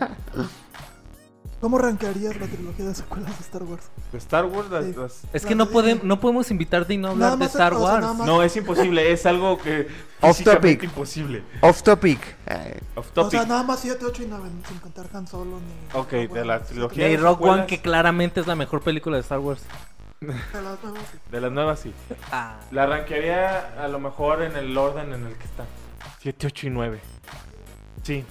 ¿cómo 1.60 1.78
rankearías 1.78 2.34
la 2.40 2.48
trilogía 2.48 2.86
de 2.86 2.94
secuelas 2.96 3.38
de 3.38 3.44
Star 3.44 3.62
Wars? 3.62 3.84
De 4.10 4.18
Star 4.18 4.44
Wars, 4.46 4.68
las- 4.68 4.84
Sí. 4.84 4.94
las- 4.96 5.20
Es 5.32 5.42
La 5.44 5.48
que 5.48 5.54
no, 5.54 5.66
de 5.66 5.72
podem- 5.72 5.84
Disney. 5.94 6.08
no 6.08 6.18
podemos 6.20 6.50
invitarte 6.50 6.94
y 6.94 6.96
no 6.96 7.14
Nada 7.14 7.34
hablar 7.34 7.38
de 7.38 7.44
Star 7.52 7.74
o 7.74 7.82
Wars. 7.84 8.04
más- 8.18 8.26
No, 8.26 8.42
es 8.42 8.56
imposible, 8.56 9.12
es 9.12 9.26
algo 9.26 9.58
que... 9.58 9.86
Off 10.22 10.42
topic. 10.42 10.82
imposible. 10.82 11.44
Off 11.60 11.82
topic. 11.84 12.18
Eh, 12.46 12.80
Off 12.96 13.10
O 13.10 13.12
topic. 13.12 13.30
sea, 13.38 13.46
nada 13.46 13.62
más 13.62 13.78
7, 13.78 14.04
8 14.04 14.24
y 14.24 14.26
9, 14.26 14.48
sin 14.66 14.78
contar 14.80 15.06
Han 15.14 15.28
Solo 15.28 15.60
ni... 15.60 15.98
Ok, 16.00 16.10
de 16.32 16.44
la 16.44 16.64
trilogía. 16.64 17.06
Y 17.08 17.12
de 17.12 17.16
Rock 17.18 17.40
One, 17.42 17.66
que 17.66 17.80
claramente 17.80 18.40
es 18.40 18.48
la 18.48 18.56
mejor 18.56 18.80
película 18.82 19.16
de 19.16 19.20
Star 19.20 19.38
Wars. 19.38 19.62
De 20.20 20.28
las 20.62 20.82
nuevas, 20.82 21.02
sí. 21.12 21.18
De 21.30 21.40
las 21.40 21.52
nuevas, 21.52 21.78
sí. 21.80 21.92
Ah. 22.32 22.56
La 22.72 22.84
arranquearía 22.84 23.74
a 23.80 23.86
lo 23.86 24.00
mejor 24.00 24.42
en 24.42 24.56
el 24.56 24.76
orden 24.76 25.12
en 25.12 25.26
el 25.26 25.34
que 25.36 25.44
está. 25.44 25.64
7, 26.20 26.46
8 26.48 26.66
y 26.66 26.70
9. 26.70 27.00
Sí. 28.02 28.24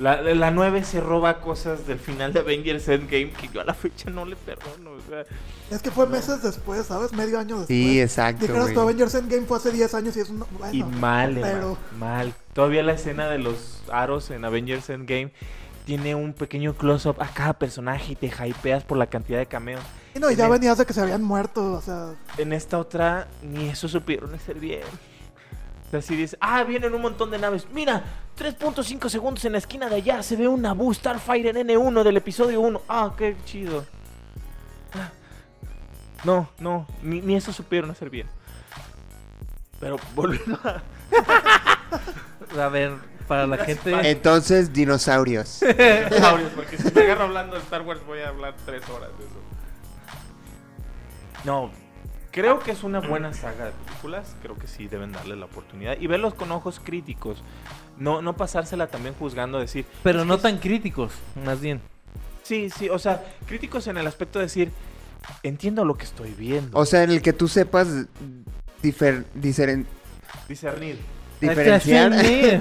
La, 0.00 0.20
la 0.22 0.50
9 0.50 0.82
se 0.82 1.00
roba 1.00 1.40
cosas 1.40 1.86
del 1.86 2.00
final 2.00 2.32
de 2.32 2.40
Avengers 2.40 2.88
Endgame 2.88 3.30
que 3.30 3.48
yo 3.48 3.60
a 3.60 3.64
la 3.64 3.74
fecha 3.74 4.10
no 4.10 4.24
le 4.24 4.34
perdono. 4.34 4.90
O 4.90 5.00
sea, 5.08 5.24
Es 5.70 5.82
que 5.82 5.90
fue 5.92 6.08
meses 6.08 6.42
después, 6.42 6.84
¿sabes? 6.86 7.12
Medio 7.12 7.38
año 7.38 7.58
después. 7.60 7.68
Sí, 7.68 8.00
exacto, 8.00 8.44
Dijeras 8.46 8.72
tu 8.72 8.80
Avengers 8.80 9.14
Endgame 9.14 9.46
fue 9.46 9.56
hace 9.58 9.70
10 9.70 9.94
años 9.94 10.16
y 10.16 10.20
es 10.20 10.30
un... 10.30 10.44
Bueno, 10.58 10.72
y 10.74 10.82
mal, 10.82 11.38
pero... 11.40 11.78
Mal. 11.98 12.34
Todavía 12.54 12.82
la 12.82 12.94
escena 12.94 13.28
de 13.28 13.38
los 13.38 13.82
aros 13.92 14.30
en 14.30 14.44
Avengers 14.44 14.90
Endgame 14.90 15.32
tiene 15.84 16.14
un 16.16 16.32
pequeño 16.32 16.74
close-up 16.74 17.16
a 17.20 17.28
cada 17.28 17.52
personaje 17.52 18.14
y 18.14 18.16
te 18.16 18.26
hypeas 18.26 18.82
por 18.82 18.98
la 18.98 19.06
cantidad 19.06 19.38
de 19.38 19.46
cameos. 19.46 19.82
Y 20.16 20.18
no, 20.18 20.28
y 20.28 20.32
en 20.32 20.38
ya 20.38 20.46
el- 20.46 20.50
venías 20.52 20.76
de 20.78 20.86
que 20.86 20.92
se 20.92 21.02
habían 21.02 21.22
muerto, 21.22 21.72
o 21.72 21.80
sea... 21.80 22.14
En 22.36 22.52
esta 22.52 22.78
otra, 22.78 23.28
ni 23.42 23.68
eso 23.68 23.86
supieron 23.86 24.34
hacer 24.34 24.58
bien. 24.58 24.82
Si 26.02 26.16
dices, 26.16 26.38
ah, 26.40 26.62
vienen 26.64 26.94
un 26.94 27.02
montón 27.02 27.30
de 27.30 27.38
naves. 27.38 27.66
Mira, 27.72 28.02
3.5 28.38 29.08
segundos 29.08 29.44
en 29.44 29.52
la 29.52 29.58
esquina 29.58 29.88
de 29.88 29.96
allá 29.96 30.22
se 30.22 30.36
ve 30.36 30.48
un 30.48 30.62
Naboo 30.62 30.92
Starfighter 30.92 31.54
N1 31.56 32.02
del 32.02 32.16
episodio 32.16 32.60
1. 32.60 32.82
Ah, 32.88 33.12
qué 33.16 33.36
chido. 33.44 33.84
Ah. 34.92 35.10
No, 36.24 36.48
no, 36.58 36.86
ni, 37.02 37.20
ni 37.20 37.36
eso 37.36 37.52
supieron 37.52 37.90
hacer 37.90 38.10
bien. 38.10 38.26
Pero 39.78 39.96
volviendo 40.14 40.58
a... 40.64 40.82
A 42.64 42.68
ver, 42.68 42.92
para 43.26 43.46
la 43.46 43.58
gente. 43.58 43.92
Entonces, 44.10 44.72
dinosaurios. 44.72 45.60
dinosaurios, 46.10 46.52
porque 46.54 46.78
si 46.78 46.90
me 46.92 47.02
agarro 47.02 47.24
hablando 47.24 47.56
de 47.56 47.62
Star 47.62 47.82
Wars 47.82 48.00
voy 48.06 48.20
a 48.20 48.28
hablar 48.28 48.54
tres 48.64 48.88
horas 48.88 49.10
de 49.18 49.24
eso. 49.24 49.34
No, 51.44 51.70
creo 52.34 52.58
que 52.58 52.72
es 52.72 52.82
una 52.82 52.98
buena 52.98 53.32
saga 53.32 53.66
de 53.66 53.70
películas. 53.86 54.34
Creo 54.42 54.58
que 54.58 54.66
sí 54.66 54.88
deben 54.88 55.12
darle 55.12 55.36
la 55.36 55.44
oportunidad 55.46 55.96
y 56.00 56.08
verlos 56.08 56.34
con 56.34 56.50
ojos 56.50 56.80
críticos. 56.82 57.42
No, 57.96 58.20
no 58.22 58.36
pasársela 58.36 58.88
también 58.88 59.14
juzgando, 59.14 59.60
decir. 59.60 59.86
Pero 60.02 60.22
"Es 60.22 60.26
no 60.26 60.38
tan 60.38 60.58
críticos, 60.58 61.12
más 61.44 61.60
bien. 61.60 61.80
Sí, 62.42 62.70
sí, 62.70 62.88
o 62.90 62.98
sea, 62.98 63.24
críticos 63.46 63.86
en 63.86 63.96
el 63.98 64.06
aspecto 64.08 64.40
de 64.40 64.46
decir, 64.46 64.72
entiendo 65.44 65.84
lo 65.84 65.94
que 65.96 66.04
estoy 66.04 66.30
viendo. 66.32 66.76
O 66.76 66.84
sea, 66.84 67.04
en 67.04 67.10
el 67.10 67.22
que 67.22 67.32
tú 67.32 67.46
sepas 67.46 67.86
difer- 68.82 69.24
discernir. 69.34 69.86
Diferenciar. 71.40 72.12
Ya. 72.12 72.60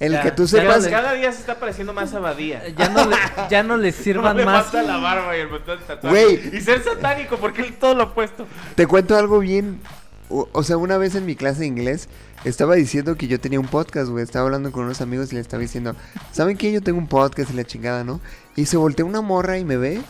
el 0.00 0.12
Ya, 0.12 0.22
que 0.22 0.30
tú 0.32 0.44
Cada, 0.44 0.62
sepas. 0.62 0.84
le- 0.84 0.90
cada 0.90 1.12
día 1.14 1.32
se 1.32 1.40
está 1.40 1.58
pareciendo 1.58 1.92
más 1.92 2.12
abadía. 2.14 2.62
Ya 2.76 2.88
no 2.88 3.06
le, 3.06 3.16
ya 3.50 3.62
no 3.62 3.76
No 3.80 3.92
sirvan 3.92 4.36
le 4.36 4.44
más. 4.44 4.64
falta 4.66 4.82
la 4.82 4.96
barba 4.98 5.36
y 5.36 5.40
el 5.40 5.48
botón 5.48 5.78
de 5.78 5.84
tatuaje. 5.84 6.24
Güey. 6.24 6.56
Y 6.56 6.60
ser 6.60 6.82
satánico, 6.82 7.36
porque 7.38 7.62
él 7.62 7.74
todo 7.78 7.94
lo 7.94 8.04
opuesto. 8.04 8.46
Te 8.74 8.86
cuento 8.86 9.16
algo 9.16 9.38
bien. 9.40 9.80
O, 10.28 10.48
o 10.52 10.62
sea, 10.62 10.76
una 10.76 10.96
vez 10.96 11.14
en 11.16 11.26
mi 11.26 11.34
clase 11.34 11.60
de 11.60 11.66
inglés 11.66 12.08
estaba 12.44 12.76
diciendo 12.76 13.16
que 13.16 13.26
yo 13.26 13.40
tenía 13.40 13.58
un 13.58 13.66
podcast, 13.66 14.08
güey. 14.10 14.22
Estaba 14.22 14.44
hablando 14.46 14.70
con 14.72 14.84
unos 14.84 15.00
amigos 15.00 15.32
y 15.32 15.34
le 15.34 15.40
estaba 15.40 15.60
diciendo, 15.60 15.96
¿saben 16.32 16.56
qué? 16.56 16.70
Yo 16.72 16.80
tengo 16.82 16.98
un 16.98 17.08
podcast 17.08 17.50
y 17.50 17.54
la 17.54 17.64
chingada, 17.64 18.04
¿no? 18.04 18.20
Y 18.56 18.66
se 18.66 18.76
voltea 18.76 19.04
una 19.04 19.20
morra 19.22 19.58
y 19.58 19.64
me 19.64 19.76
ve 19.76 20.00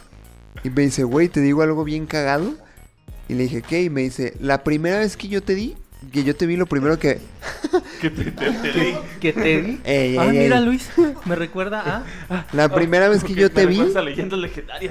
y 0.62 0.70
me 0.70 0.82
dice, 0.82 1.04
güey, 1.04 1.28
te 1.28 1.40
digo 1.40 1.62
algo 1.62 1.84
bien 1.84 2.06
cagado. 2.06 2.52
Y 3.28 3.34
le 3.34 3.44
dije, 3.44 3.62
¿qué? 3.62 3.82
Y 3.84 3.90
me 3.90 4.02
dice, 4.02 4.34
la 4.40 4.62
primera 4.64 4.98
vez 4.98 5.16
que 5.16 5.28
yo 5.28 5.42
te 5.42 5.54
di, 5.54 5.76
que 6.12 6.24
yo 6.24 6.34
te 6.34 6.46
vi, 6.46 6.56
lo 6.56 6.66
primero 6.66 6.98
que. 6.98 7.18
Que 8.00 8.08
te, 8.10 8.24
te- 8.30 8.50
te 8.50 8.72
leí. 8.72 8.98
Que 9.20 9.32
te. 9.34 9.78
Ey, 9.84 10.16
Ah, 10.18 10.24
ey, 10.26 10.38
mira, 10.38 10.58
ey. 10.58 10.64
Luis. 10.64 10.88
Me 11.26 11.36
recuerda 11.36 12.04
a. 12.28 12.46
La 12.52 12.68
primera 12.70 13.08
vez 13.08 13.22
que 13.22 13.34
yo 13.34 13.50
te 13.50 13.66
me 13.66 13.72
vi. 13.74 13.92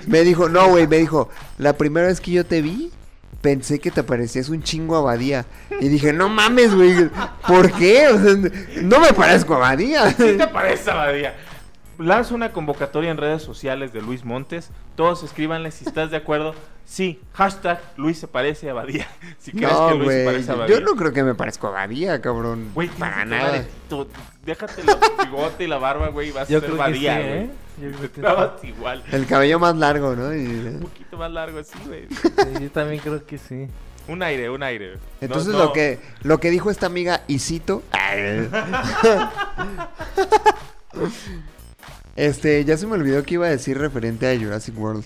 Me 0.08 0.24
dijo, 0.24 0.48
no, 0.50 0.70
güey, 0.70 0.88
me 0.88 0.98
dijo, 0.98 1.30
la 1.58 1.74
primera 1.74 2.08
vez 2.08 2.22
que 2.22 2.32
yo 2.32 2.46
te 2.46 2.62
vi, 2.62 2.92
pensé 3.42 3.80
que 3.80 3.90
te 3.92 4.04
parecías 4.04 4.50
un 4.50 4.62
chingo 4.62 4.96
a 4.96 5.00
Abadía. 5.00 5.46
Y 5.82 5.88
dije, 5.88 6.14
no 6.14 6.30
mames, 6.30 6.76
güey, 6.76 7.10
¿por 7.48 7.72
qué? 7.74 8.08
O 8.10 8.20
sea, 8.22 8.36
no 8.84 9.00
me 9.00 9.12
parezco 9.14 9.54
a 9.56 9.58
Abadía. 9.58 10.14
¿Qué 10.16 10.34
te 10.34 10.48
parece, 10.48 10.92
Abadía? 10.92 11.36
Lanzo 12.00 12.34
una 12.34 12.52
convocatoria 12.52 13.12
en 13.12 13.18
redes 13.18 13.44
sociales 13.44 13.94
de 13.94 14.02
Luis 14.02 14.24
Montes. 14.26 14.72
Todos 14.96 15.22
escríbanle 15.24 15.70
si 15.72 15.86
estás 15.86 16.10
de 16.12 16.18
acuerdo. 16.18 16.56
Sí, 16.86 17.20
hashtag 17.34 17.80
Luis 17.98 18.18
se 18.18 18.28
parece 18.28 18.68
a 18.70 18.72
Abadía. 18.72 19.06
Si 19.38 19.52
crees 19.52 19.72
No, 19.72 19.90
que 19.90 19.96
Luis 19.96 20.10
se 20.12 20.26
parece 20.26 20.50
a 20.50 20.54
Abadía. 20.56 20.80
yo 20.80 20.86
no 20.86 20.96
creo 20.96 21.12
que 21.14 21.22
me 21.24 21.36
parezco 21.36 21.68
a 21.68 21.70
Abadía, 21.72 22.20
cabrón. 22.22 22.72
Güey, 22.74 22.88
para 22.90 23.26
nada. 23.26 23.64
Déjate 24.44 24.82
el 24.82 24.88
bigote 25.26 25.66
y 25.66 25.68
la 25.68 25.78
barba, 25.78 26.08
güey. 26.08 26.30
y 26.30 26.32
Vas 26.32 26.48
Yo 26.50 26.58
a 26.58 26.62
ser 26.62 26.72
Badía, 26.72 27.16
sí. 27.18 27.22
¿eh? 27.24 27.50
Yo 27.82 27.92
creo 27.92 28.12
que 28.12 28.22
Estabas 28.22 28.64
igual. 28.64 29.04
El 29.12 29.26
cabello 29.28 29.60
más 29.60 29.76
largo, 29.76 30.16
¿no? 30.16 30.34
Y- 30.34 30.46
Un 30.48 30.80
poquito 30.82 31.18
más 31.18 31.32
largo 31.32 31.60
así, 31.60 31.78
güey. 31.86 32.08
Sí, 32.10 32.18
yo 32.62 32.72
también 32.72 33.00
creo 33.02 33.24
que 33.26 33.38
sí. 33.38 33.68
Un 34.08 34.24
aire, 34.24 34.50
un 34.50 34.64
aire. 34.64 34.94
No, 34.96 35.00
Entonces 35.22 35.54
no. 35.54 35.60
lo 35.66 35.74
que 35.74 36.00
lo 36.24 36.40
que 36.40 36.50
dijo 36.50 36.72
esta 36.72 36.88
amiga 36.88 37.22
y 37.28 37.38
cito 37.40 37.84
Este, 42.20 42.66
ya 42.66 42.76
se 42.78 42.86
me 42.86 42.94
olvidó 42.94 43.24
que 43.24 43.36
iba 43.36 43.46
a 43.48 43.50
decir 43.50 43.78
referente 43.78 44.30
a 44.30 44.38
Jurassic 44.38 44.78
World. 44.78 45.06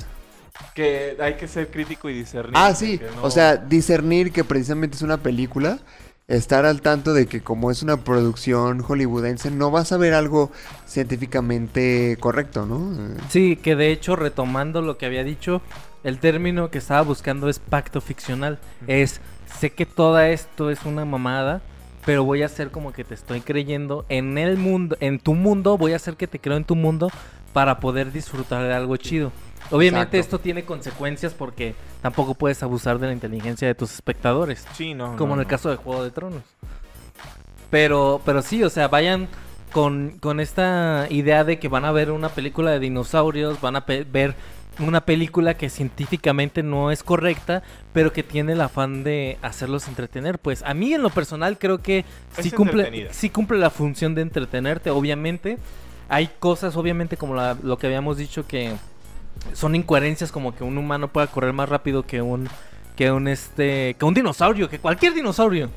Que 0.74 1.16
hay 1.20 1.36
que 1.36 1.48
ser 1.48 1.70
crítico 1.70 2.10
y 2.10 2.14
discernir. 2.14 2.54
Ah, 2.56 2.74
sí, 2.74 3.00
no- 3.16 3.24
o 3.24 3.30
sea, 3.30 3.58
discernir 3.58 4.32
que 4.32 4.44
precisamente 4.44 4.96
es 4.96 5.04
una 5.04 5.18
película, 5.18 5.80
estar 6.28 6.66
al 6.66 6.82
tanto 6.82 7.14
de 7.14 7.28
que 7.28 7.42
como 7.42 7.70
es 7.70 7.84
una 7.84 7.98
producción 7.98 8.82
hollywoodense, 8.82 9.52
no 9.52 9.70
vas 9.72 9.92
a 9.92 9.98
ver 9.98 10.14
algo 10.16 10.52
científicamente 10.88 12.18
correcto, 12.20 12.66
¿no? 12.66 12.92
Sí, 13.30 13.56
que 13.58 13.76
de 13.76 13.92
hecho, 13.92 14.16
retomando 14.16 14.82
lo 14.82 14.98
que 14.98 15.06
había 15.06 15.24
dicho, 15.24 15.62
El 16.04 16.20
término 16.20 16.70
que 16.70 16.80
estaba 16.80 17.02
buscando 17.02 17.48
es 17.48 17.60
pacto 17.60 18.02
ficcional. 18.02 18.60
Es, 18.88 19.22
sé 19.58 19.70
que 19.70 19.86
todo 19.86 20.20
esto 20.20 20.70
es 20.70 20.84
una 20.84 21.06
mamada, 21.06 21.62
pero 22.06 22.24
voy 22.24 22.44
a 22.44 22.48
hacer 22.48 22.70
como 22.72 22.92
que 22.94 23.04
te 23.04 23.14
estoy 23.14 23.42
creyendo 23.42 24.06
en 24.10 24.38
el 24.38 24.58
mundo, 24.58 24.98
en 25.00 25.20
tu 25.20 25.34
mundo, 25.34 25.78
voy 25.78 25.94
a 25.94 25.98
hacer 25.98 26.16
que 26.16 26.28
te 26.28 26.40
creo 26.40 26.58
en 26.58 26.66
tu 26.66 26.76
mundo 26.76 27.10
para 27.54 27.80
poder 27.80 28.12
disfrutar 28.12 28.64
de 28.64 28.74
algo 28.74 28.98
chido. 28.98 29.32
Obviamente 29.72 30.18
Exacto. 30.18 30.36
esto 30.36 30.40
tiene 30.40 30.66
consecuencias 30.66 31.34
porque 31.34 31.74
tampoco 32.02 32.34
puedes 32.36 32.62
abusar 32.64 33.00
de 33.00 33.08
la 33.08 33.14
inteligencia 33.14 33.68
de 33.68 33.76
tus 33.76 33.94
espectadores, 33.94 34.66
Sí, 34.74 34.94
no. 34.94 35.16
como 35.16 35.30
no, 35.30 35.34
en 35.36 35.40
el 35.42 35.48
no. 35.48 35.50
caso 35.50 35.70
de 35.70 35.78
Juego 35.78 36.04
de 36.04 36.12
Tronos. 36.12 36.44
Pero, 37.70 38.22
pero 38.26 38.42
sí, 38.42 38.64
o 38.64 38.70
sea, 38.70 38.88
vayan 38.88 39.28
con, 39.72 40.18
con 40.20 40.40
esta 40.40 41.08
idea 41.10 41.44
de 41.44 41.58
que 41.60 41.68
van 41.68 41.86
a 41.86 41.92
ver 41.92 42.12
una 42.12 42.30
película 42.30 42.72
de 42.72 42.80
dinosaurios, 42.80 43.60
van 43.62 43.76
a 43.78 43.82
ver 43.82 44.36
una 44.80 45.02
película 45.06 45.56
que 45.56 45.70
científicamente 45.70 46.64
no 46.64 46.90
es 46.92 47.04
correcta, 47.04 47.62
pero 47.94 48.12
que 48.12 48.24
tiene 48.24 48.54
el 48.54 48.62
afán 48.62 49.04
de 49.04 49.38
hacerlos 49.42 49.88
entretener. 49.88 50.40
Pues 50.40 50.64
a 50.64 50.74
mí 50.74 50.94
en 50.94 51.04
lo 51.04 51.10
personal 51.12 51.58
creo 51.60 51.80
que 51.82 52.06
sí 52.40 52.50
cumple, 52.52 52.84
sí 53.12 53.30
cumple 53.30 53.60
la 53.60 53.70
función 53.70 54.16
de 54.16 54.22
entretenerte, 54.24 54.90
obviamente. 54.90 55.58
Hay 56.10 56.30
cosas, 56.40 56.76
obviamente, 56.76 57.18
como 57.18 57.36
la- 57.36 57.58
lo 57.62 57.78
que 57.78 57.88
habíamos 57.88 58.18
dicho, 58.18 58.48
que 58.48 58.74
son 59.54 59.76
incoherencias 59.76 60.32
como 60.32 60.56
que 60.56 60.64
un 60.64 60.78
humano 60.78 61.08
pueda 61.08 61.28
correr 61.28 61.54
más 61.54 61.70
rápido 61.70 62.04
que 62.04 62.22
un 62.22 62.48
que 62.96 63.12
un 63.12 63.28
este 63.28 63.96
que 63.98 64.06
un 64.06 64.14
dinosaurio, 64.14 64.70
que 64.70 64.80
cualquier 64.80 65.14
dinosaurio. 65.14 65.70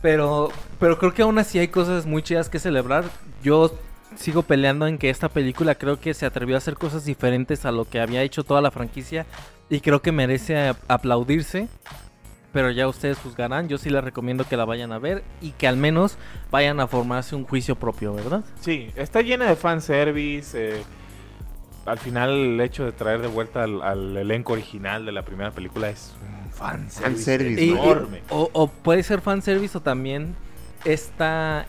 Pero 0.00 0.50
pero 0.80 0.98
creo 0.98 1.14
que 1.14 1.22
aún 1.22 1.38
así 1.38 1.58
hay 1.58 1.68
cosas 1.68 2.06
muy 2.06 2.22
chidas 2.22 2.48
que 2.48 2.58
celebrar. 2.58 3.04
Yo 3.42 3.76
sigo 4.16 4.42
peleando 4.42 4.86
en 4.86 4.98
que 4.98 5.10
esta 5.10 5.28
película 5.28 5.74
creo 5.74 6.00
que 6.00 6.14
se 6.14 6.26
atrevió 6.26 6.54
a 6.54 6.58
hacer 6.58 6.74
cosas 6.74 7.04
diferentes 7.04 7.64
a 7.64 7.72
lo 7.72 7.84
que 7.86 8.00
había 8.00 8.22
hecho 8.22 8.44
toda 8.44 8.60
la 8.60 8.70
franquicia 8.70 9.26
y 9.70 9.80
creo 9.80 10.02
que 10.02 10.12
merece 10.12 10.74
aplaudirse. 10.88 11.68
Pero 12.52 12.70
ya 12.70 12.86
ustedes 12.86 13.16
juzgarán, 13.18 13.68
yo 13.68 13.78
sí 13.78 13.88
les 13.88 14.04
recomiendo 14.04 14.44
que 14.44 14.58
la 14.58 14.66
vayan 14.66 14.92
a 14.92 14.98
ver 14.98 15.24
y 15.40 15.52
que 15.52 15.66
al 15.66 15.78
menos 15.78 16.18
vayan 16.50 16.80
a 16.80 16.86
formarse 16.86 17.34
un 17.34 17.44
juicio 17.44 17.76
propio, 17.76 18.12
¿verdad? 18.12 18.44
Sí, 18.60 18.90
está 18.94 19.22
llena 19.22 19.46
de 19.46 19.56
fanservice. 19.56 20.76
eh, 20.76 20.82
al 21.86 21.98
final, 21.98 22.30
el 22.30 22.60
hecho 22.60 22.84
de 22.84 22.92
traer 22.92 23.22
de 23.22 23.26
vuelta 23.28 23.64
al, 23.64 23.80
al 23.82 24.16
elenco 24.18 24.52
original 24.52 25.06
de 25.06 25.12
la 25.12 25.22
primera 25.24 25.50
película 25.50 25.88
es 25.88 26.12
un 26.20 26.52
fanservice, 26.52 27.00
Fanservice, 27.02 27.64
Y- 27.64 27.68
y- 27.70 27.72
enorme. 27.72 28.20
o, 28.28 28.50
o 28.52 28.68
puede 28.68 29.02
ser 29.02 29.22
fanservice 29.22 29.78
o 29.78 29.80
también 29.80 30.36
esta, 30.84 31.64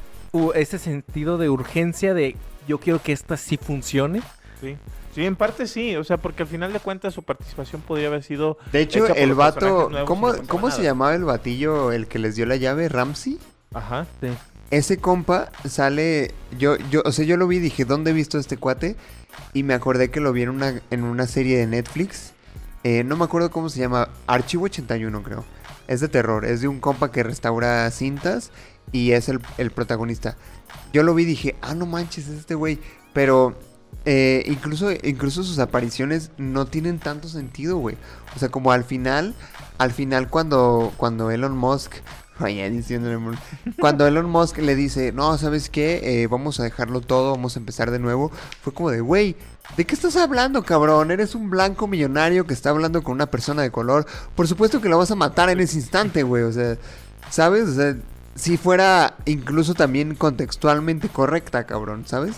ese 0.56 0.80
sentido 0.80 1.38
de 1.38 1.50
urgencia 1.50 2.14
de 2.14 2.36
yo 2.68 2.80
quiero 2.80 3.02
que 3.02 3.12
esta 3.12 3.38
sí 3.38 3.58
funcione. 3.58 4.22
Sí. 4.62 4.78
Sí, 5.14 5.24
en 5.26 5.36
parte 5.36 5.68
sí, 5.68 5.96
o 5.96 6.04
sea, 6.04 6.18
porque 6.18 6.42
al 6.42 6.50
final 6.50 6.74
de 6.74 6.80
cuentas 6.80 7.14
su 7.14 7.22
participación 7.22 7.82
podría 7.82 8.08
haber 8.08 8.24
sido... 8.24 8.58
De 8.72 8.82
hecho, 8.82 9.06
hecha 9.06 9.14
por 9.14 9.18
el 9.20 9.30
los 9.30 9.38
vato, 9.38 9.92
¿cómo, 10.06 10.34
no 10.34 10.48
¿cómo 10.48 10.72
se 10.72 10.82
llamaba 10.82 11.14
el 11.14 11.24
batillo 11.24 11.92
el 11.92 12.08
que 12.08 12.18
les 12.18 12.36
dio 12.36 12.48
la 12.48 12.56
llave? 12.56 12.90
¿Ramsey? 12.90 13.38
Ajá. 13.76 14.08
Sí. 14.22 14.30
Ese 14.72 14.98
compa 14.98 15.52
sale, 15.70 16.34
yo, 16.58 16.78
yo, 16.90 17.04
o 17.06 17.12
sea, 17.12 17.26
yo 17.26 17.38
lo 17.38 17.48
vi 17.48 17.58
y 17.58 17.60
dije, 17.60 17.86
¿dónde 17.86 18.10
he 18.10 18.14
visto 18.14 18.40
a 18.40 18.42
este 18.42 18.58
cuate? 18.58 18.96
Y 19.54 19.62
me 19.62 19.76
acordé 19.76 20.10
que 20.10 20.20
lo 20.20 20.34
vi 20.34 20.42
en 20.42 20.50
una, 20.50 20.82
en 20.90 21.04
una 21.04 21.28
serie 21.28 21.60
de 21.60 21.68
Netflix. 21.68 22.34
Eh, 22.84 23.04
no 23.04 23.16
me 23.16 23.26
acuerdo 23.26 23.52
cómo 23.52 23.70
se 23.70 23.80
llama, 23.80 24.10
Archivo 24.26 24.66
81 24.66 25.22
creo. 25.22 25.46
Es 25.88 26.00
de 26.00 26.08
terror, 26.08 26.44
es 26.44 26.62
de 26.62 26.68
un 26.68 26.80
compa 26.80 27.12
que 27.12 27.22
restaura 27.22 27.90
cintas 27.92 28.52
y 28.92 29.12
es 29.12 29.30
el, 29.30 29.40
el 29.58 29.72
protagonista. 29.72 30.38
Yo 30.92 31.04
lo 31.04 31.16
vi 31.16 31.24
y 31.24 31.28
dije, 31.28 31.56
ah, 31.62 31.74
no 31.76 31.86
manches, 31.86 32.28
es 32.28 32.40
este 32.40 32.56
güey. 32.56 32.80
Pero 33.14 33.56
eh, 34.06 34.44
incluso, 34.48 34.92
incluso 34.92 35.44
sus 35.44 35.60
apariciones 35.60 36.32
no 36.38 36.66
tienen 36.66 37.00
tanto 37.00 37.28
sentido, 37.28 37.78
güey. 37.78 37.98
O 38.36 38.40
sea, 38.40 38.50
como 38.50 38.72
al 38.72 38.84
final, 38.84 39.36
al 39.78 39.92
final 39.92 40.30
cuando, 40.30 40.94
cuando 40.98 41.32
Elon 41.32 41.58
Musk, 41.58 41.96
cuando 43.80 44.08
Elon 44.08 44.30
Musk 44.30 44.58
le 44.58 44.76
dice, 44.76 45.12
no, 45.12 45.38
¿sabes 45.38 45.70
qué? 45.70 46.24
Eh, 46.24 46.28
vamos 46.28 46.60
a 46.60 46.64
dejarlo 46.64 47.00
todo, 47.02 47.32
vamos 47.32 47.56
a 47.56 47.60
empezar 47.60 47.92
de 47.92 48.00
nuevo. 48.00 48.32
Fue 48.62 48.74
como 48.74 48.90
de, 48.90 49.02
güey, 49.02 49.36
¿de 49.78 49.86
qué 49.86 49.96
estás 49.96 50.18
hablando, 50.18 50.64
cabrón? 50.64 51.12
Eres 51.12 51.36
un 51.36 51.50
blanco 51.50 51.88
millonario 51.88 52.46
que 52.46 52.54
está 52.54 52.72
hablando 52.72 53.04
con 53.04 53.14
una 53.14 53.28
persona 53.28 53.62
de 53.62 53.72
color. 53.72 54.06
Por 54.36 54.48
supuesto 54.48 54.82
que 54.82 54.90
lo 54.90 54.98
vas 54.98 55.12
a 55.12 55.16
matar 55.16 55.50
en 55.50 55.60
ese 55.60 55.78
instante, 55.78 56.24
güey. 56.24 56.44
O 56.44 56.52
sea, 56.52 56.78
¿sabes? 57.30 57.70
O 57.70 57.74
sea, 57.74 57.96
si 58.36 58.58
fuera 58.58 59.16
incluso 59.26 59.74
también 59.74 60.16
contextualmente 60.16 61.10
correcta, 61.10 61.66
cabrón, 61.66 62.04
¿sabes? 62.08 62.36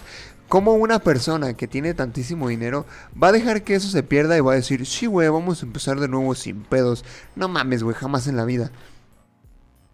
¿Cómo 0.47 0.73
una 0.76 0.99
persona 0.99 1.55
que 1.55 1.67
tiene 1.67 1.93
tantísimo 1.95 2.49
dinero 2.49 2.85
va 3.22 3.30
a 3.30 3.31
dejar 3.31 3.63
que 3.63 3.73
eso 3.76 3.88
se 3.89 4.03
pierda 4.03 4.38
y 4.38 4.41
va 4.41 4.51
a 4.53 4.55
decir, 4.55 4.85
sí, 4.85 5.07
güey, 5.07 5.27
vamos 5.30 5.63
a 5.63 5.65
empezar 5.65 5.99
de 5.99 6.07
nuevo 6.07 6.35
sin 6.35 6.61
pedos? 6.61 7.03
No 7.35 7.47
mames, 7.47 7.81
güey, 7.81 7.95
jamás 7.95 8.27
en 8.27 8.38
la 8.38 8.45
vida. 8.45 8.69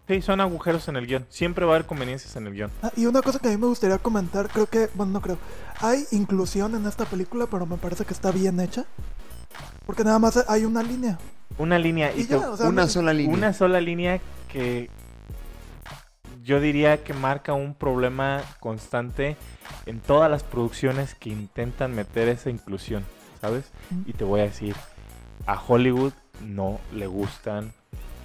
Sí, 0.08 0.20
son 0.20 0.40
agujeros 0.40 0.88
en 0.88 0.96
el 0.96 1.06
guion. 1.06 1.24
Siempre 1.30 1.64
va 1.64 1.72
a 1.72 1.76
haber 1.76 1.86
conveniencias 1.86 2.36
en 2.36 2.46
el 2.48 2.52
guion. 2.54 2.70
Ah, 2.82 2.90
y 2.96 3.06
una 3.06 3.22
cosa 3.22 3.38
que 3.38 3.48
a 3.48 3.50
mí 3.52 3.56
me 3.56 3.66
gustaría 3.68 3.98
comentar, 3.98 4.48
creo 4.48 4.66
que, 4.66 4.90
bueno, 4.94 5.12
no 5.12 5.20
creo. 5.22 5.38
Hay 5.80 6.04
inclusión 6.10 6.74
en 6.74 6.86
esta 6.86 7.06
película, 7.06 7.46
pero 7.46 7.64
me 7.64 7.76
parece 7.78 8.04
que 8.04 8.12
está 8.12 8.30
bien 8.30 8.60
hecha. 8.60 8.84
Porque 9.86 10.04
nada 10.04 10.18
más 10.18 10.44
hay 10.48 10.64
una 10.64 10.82
línea. 10.82 11.18
Una 11.56 11.78
línea 11.78 12.14
y 12.14 12.22
Y 12.22 12.24
te- 12.24 12.38
ya, 12.38 12.50
o 12.50 12.56
sea, 12.56 12.68
Una 12.68 12.82
no- 12.82 12.88
sola 12.88 13.12
línea. 13.14 13.34
una 13.34 13.52
sola 13.54 13.80
línea 13.80 14.20
que 14.50 14.90
yo 16.42 16.60
diría 16.60 17.04
que 17.04 17.14
marca 17.14 17.52
un 17.52 17.74
problema 17.74 18.42
constante 18.60 19.36
en 19.86 20.00
todas 20.00 20.30
las 20.30 20.42
producciones 20.42 21.14
que 21.14 21.30
intentan 21.30 21.94
meter 21.94 22.28
esa 22.28 22.50
inclusión, 22.50 23.04
¿sabes? 23.40 23.70
Y 24.06 24.12
te 24.12 24.24
voy 24.24 24.40
a 24.40 24.44
decir, 24.44 24.74
a 25.46 25.60
Hollywood 25.60 26.12
no 26.40 26.80
le 26.92 27.06
gustan 27.06 27.72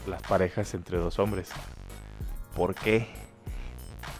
las 0.07 0.21
parejas 0.23 0.73
entre 0.73 0.97
dos 0.97 1.19
hombres. 1.19 1.49
¿Por 2.55 2.73
qué? 2.73 3.07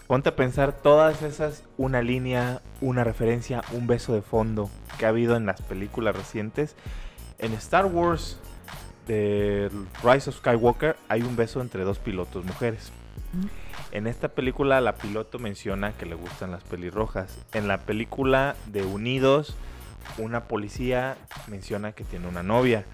Ponte 0.06 0.30
a 0.30 0.36
pensar 0.36 0.72
todas 0.72 1.22
esas, 1.22 1.64
una 1.76 2.00
línea, 2.00 2.62
una 2.80 3.04
referencia, 3.04 3.62
un 3.72 3.86
beso 3.86 4.14
de 4.14 4.22
fondo 4.22 4.70
que 4.98 5.06
ha 5.06 5.10
habido 5.10 5.36
en 5.36 5.44
las 5.44 5.60
películas 5.60 6.16
recientes. 6.16 6.76
En 7.38 7.52
Star 7.54 7.86
Wars 7.86 8.38
de 9.06 9.70
Rise 10.02 10.30
of 10.30 10.36
Skywalker 10.36 10.96
hay 11.08 11.22
un 11.22 11.36
beso 11.36 11.60
entre 11.60 11.84
dos 11.84 11.98
pilotos 11.98 12.44
mujeres. 12.44 12.92
Mm. 13.32 13.67
En 13.92 14.06
esta 14.06 14.28
película 14.28 14.80
la 14.80 14.94
piloto 14.96 15.38
menciona 15.38 15.92
que 15.92 16.06
le 16.06 16.14
gustan 16.14 16.50
las 16.50 16.62
pelirrojas. 16.64 17.38
En 17.52 17.68
la 17.68 17.78
película 17.78 18.54
de 18.66 18.84
Unidos, 18.84 19.54
una 20.18 20.44
policía 20.44 21.16
menciona 21.48 21.92
que 21.92 22.04
tiene 22.04 22.28
una 22.28 22.42
novia. 22.42 22.84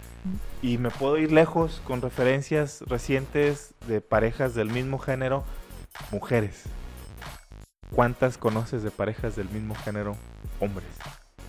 Y 0.62 0.78
me 0.78 0.90
puedo 0.90 1.18
ir 1.18 1.32
lejos 1.32 1.82
con 1.84 2.00
referencias 2.00 2.82
recientes 2.86 3.74
de 3.86 4.00
parejas 4.00 4.54
del 4.54 4.70
mismo 4.70 4.98
género, 4.98 5.44
mujeres. 6.10 6.62
¿Cuántas 7.90 8.38
conoces 8.38 8.82
de 8.82 8.90
parejas 8.90 9.36
del 9.36 9.48
mismo 9.50 9.74
género, 9.74 10.16
hombres? 10.60 10.88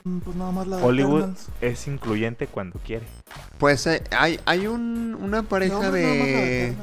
Mm, 0.04 0.20
Pues 0.20 0.36
nada 0.36 0.52
más 0.52 0.68
la 0.68 0.78
de 0.78 0.84
Hollywood 0.84 1.30
es 1.62 1.88
incluyente 1.88 2.48
cuando 2.48 2.80
quiere. 2.80 3.06
Pues 3.58 3.88
eh, 3.88 4.04
hay, 4.12 4.40
hay 4.46 4.68
un, 4.68 5.18
una 5.20 5.44
pareja 5.44 5.78
hombres, 5.80 6.04
nada 6.04 6.16
más 6.16 6.28
la 6.28 6.42
de 6.42 6.76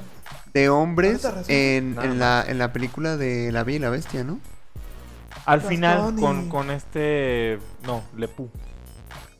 de, 0.54 0.68
hombres 0.68 1.26
en, 1.48 1.96
la, 2.18 2.44
en 2.46 2.58
la 2.58 2.72
película 2.72 3.16
de 3.16 3.50
La 3.52 3.64
Bella 3.64 3.76
y 3.76 3.80
la 3.80 3.90
Bestia, 3.90 4.24
¿no? 4.24 4.38
Al 5.46 5.60
final, 5.60 6.14
con, 6.20 6.48
con 6.48 6.70
este. 6.70 7.58
No, 7.86 8.02
Lepú. 8.16 8.48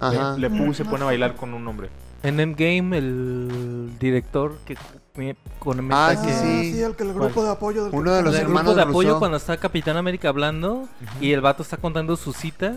Ajá. 0.00 0.36
Le, 0.36 0.48
Lepú 0.48 0.74
se 0.74 0.84
Mm, 0.84 0.88
pone 0.90 1.02
a 1.02 1.06
bailar 1.06 1.36
con 1.36 1.54
un 1.54 1.66
hombre. 1.68 1.90
En 2.24 2.40
Endgame, 2.40 2.96
el 2.98 3.92
director 4.00 4.56
que 4.64 4.76
me- 5.16 5.36
con 5.58 5.92
Ah, 5.92 6.08
Ah, 6.10 6.16
sí, 6.16 6.80
el, 6.82 6.96
que 6.96 7.02
el 7.04 7.12
grupo 7.14 7.30
¿Cuál? 7.34 7.46
de 7.46 7.52
apoyo 7.52 7.84
del 7.84 7.94
Uno 7.94 8.12
de 8.12 8.22
los 8.22 8.34
el 8.34 8.42
hermanos 8.42 8.74
grupo 8.74 8.76
de 8.76 8.82
apoyo 8.82 9.08
Rousseau. 9.10 9.18
cuando 9.18 9.36
está 9.36 9.56
Capitán 9.58 9.96
América 9.96 10.28
hablando 10.28 10.88
y 11.20 11.32
el 11.32 11.40
vato 11.40 11.62
está 11.62 11.76
contando 11.76 12.16
su 12.16 12.32
cita. 12.32 12.76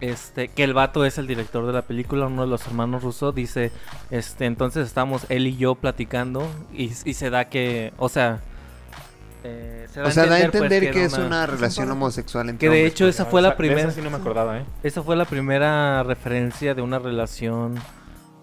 Este, 0.00 0.48
que 0.48 0.64
el 0.64 0.72
vato 0.72 1.04
es 1.04 1.18
el 1.18 1.26
director 1.26 1.66
de 1.66 1.72
la 1.74 1.82
película, 1.82 2.26
uno 2.26 2.42
de 2.42 2.48
los 2.48 2.66
hermanos 2.66 3.02
Russo, 3.02 3.32
dice, 3.32 3.70
este, 4.10 4.46
entonces 4.46 4.86
estamos 4.86 5.26
él 5.28 5.46
y 5.46 5.56
yo 5.58 5.74
platicando 5.74 6.46
y, 6.72 6.84
y 7.04 7.14
se 7.14 7.28
da 7.28 7.50
que, 7.50 7.92
o 7.98 8.08
sea, 8.08 8.40
eh, 9.44 9.86
se 9.90 10.00
O 10.02 10.10
sea, 10.10 10.24
da 10.26 10.36
a 10.36 10.38
pues, 10.38 10.54
entender 10.54 10.90
que, 10.90 11.04
era 11.04 11.06
es 11.06 11.18
una 11.18 11.46
relación 11.46 11.86
pareja. 11.86 11.92
homosexual 11.92 12.48
entre 12.48 12.66
Que 12.68 12.70
de 12.70 12.78
hombres, 12.80 12.92
hecho 12.92 13.04
pues. 13.04 13.14
esa 13.16 13.24
fue 13.26 13.42
la 13.42 13.56
primera, 13.56 13.82
Esa 13.82 13.90
sí 13.92 14.02
no 14.02 14.10
me 14.10 14.16
acordaba, 14.16 14.58
¿eh? 14.58 14.64
esa 14.82 15.02
fue 15.02 15.16
la 15.16 15.24
primera 15.26 16.02
referencia 16.02 16.74
de 16.74 16.82
una 16.82 16.98
relación, 16.98 17.74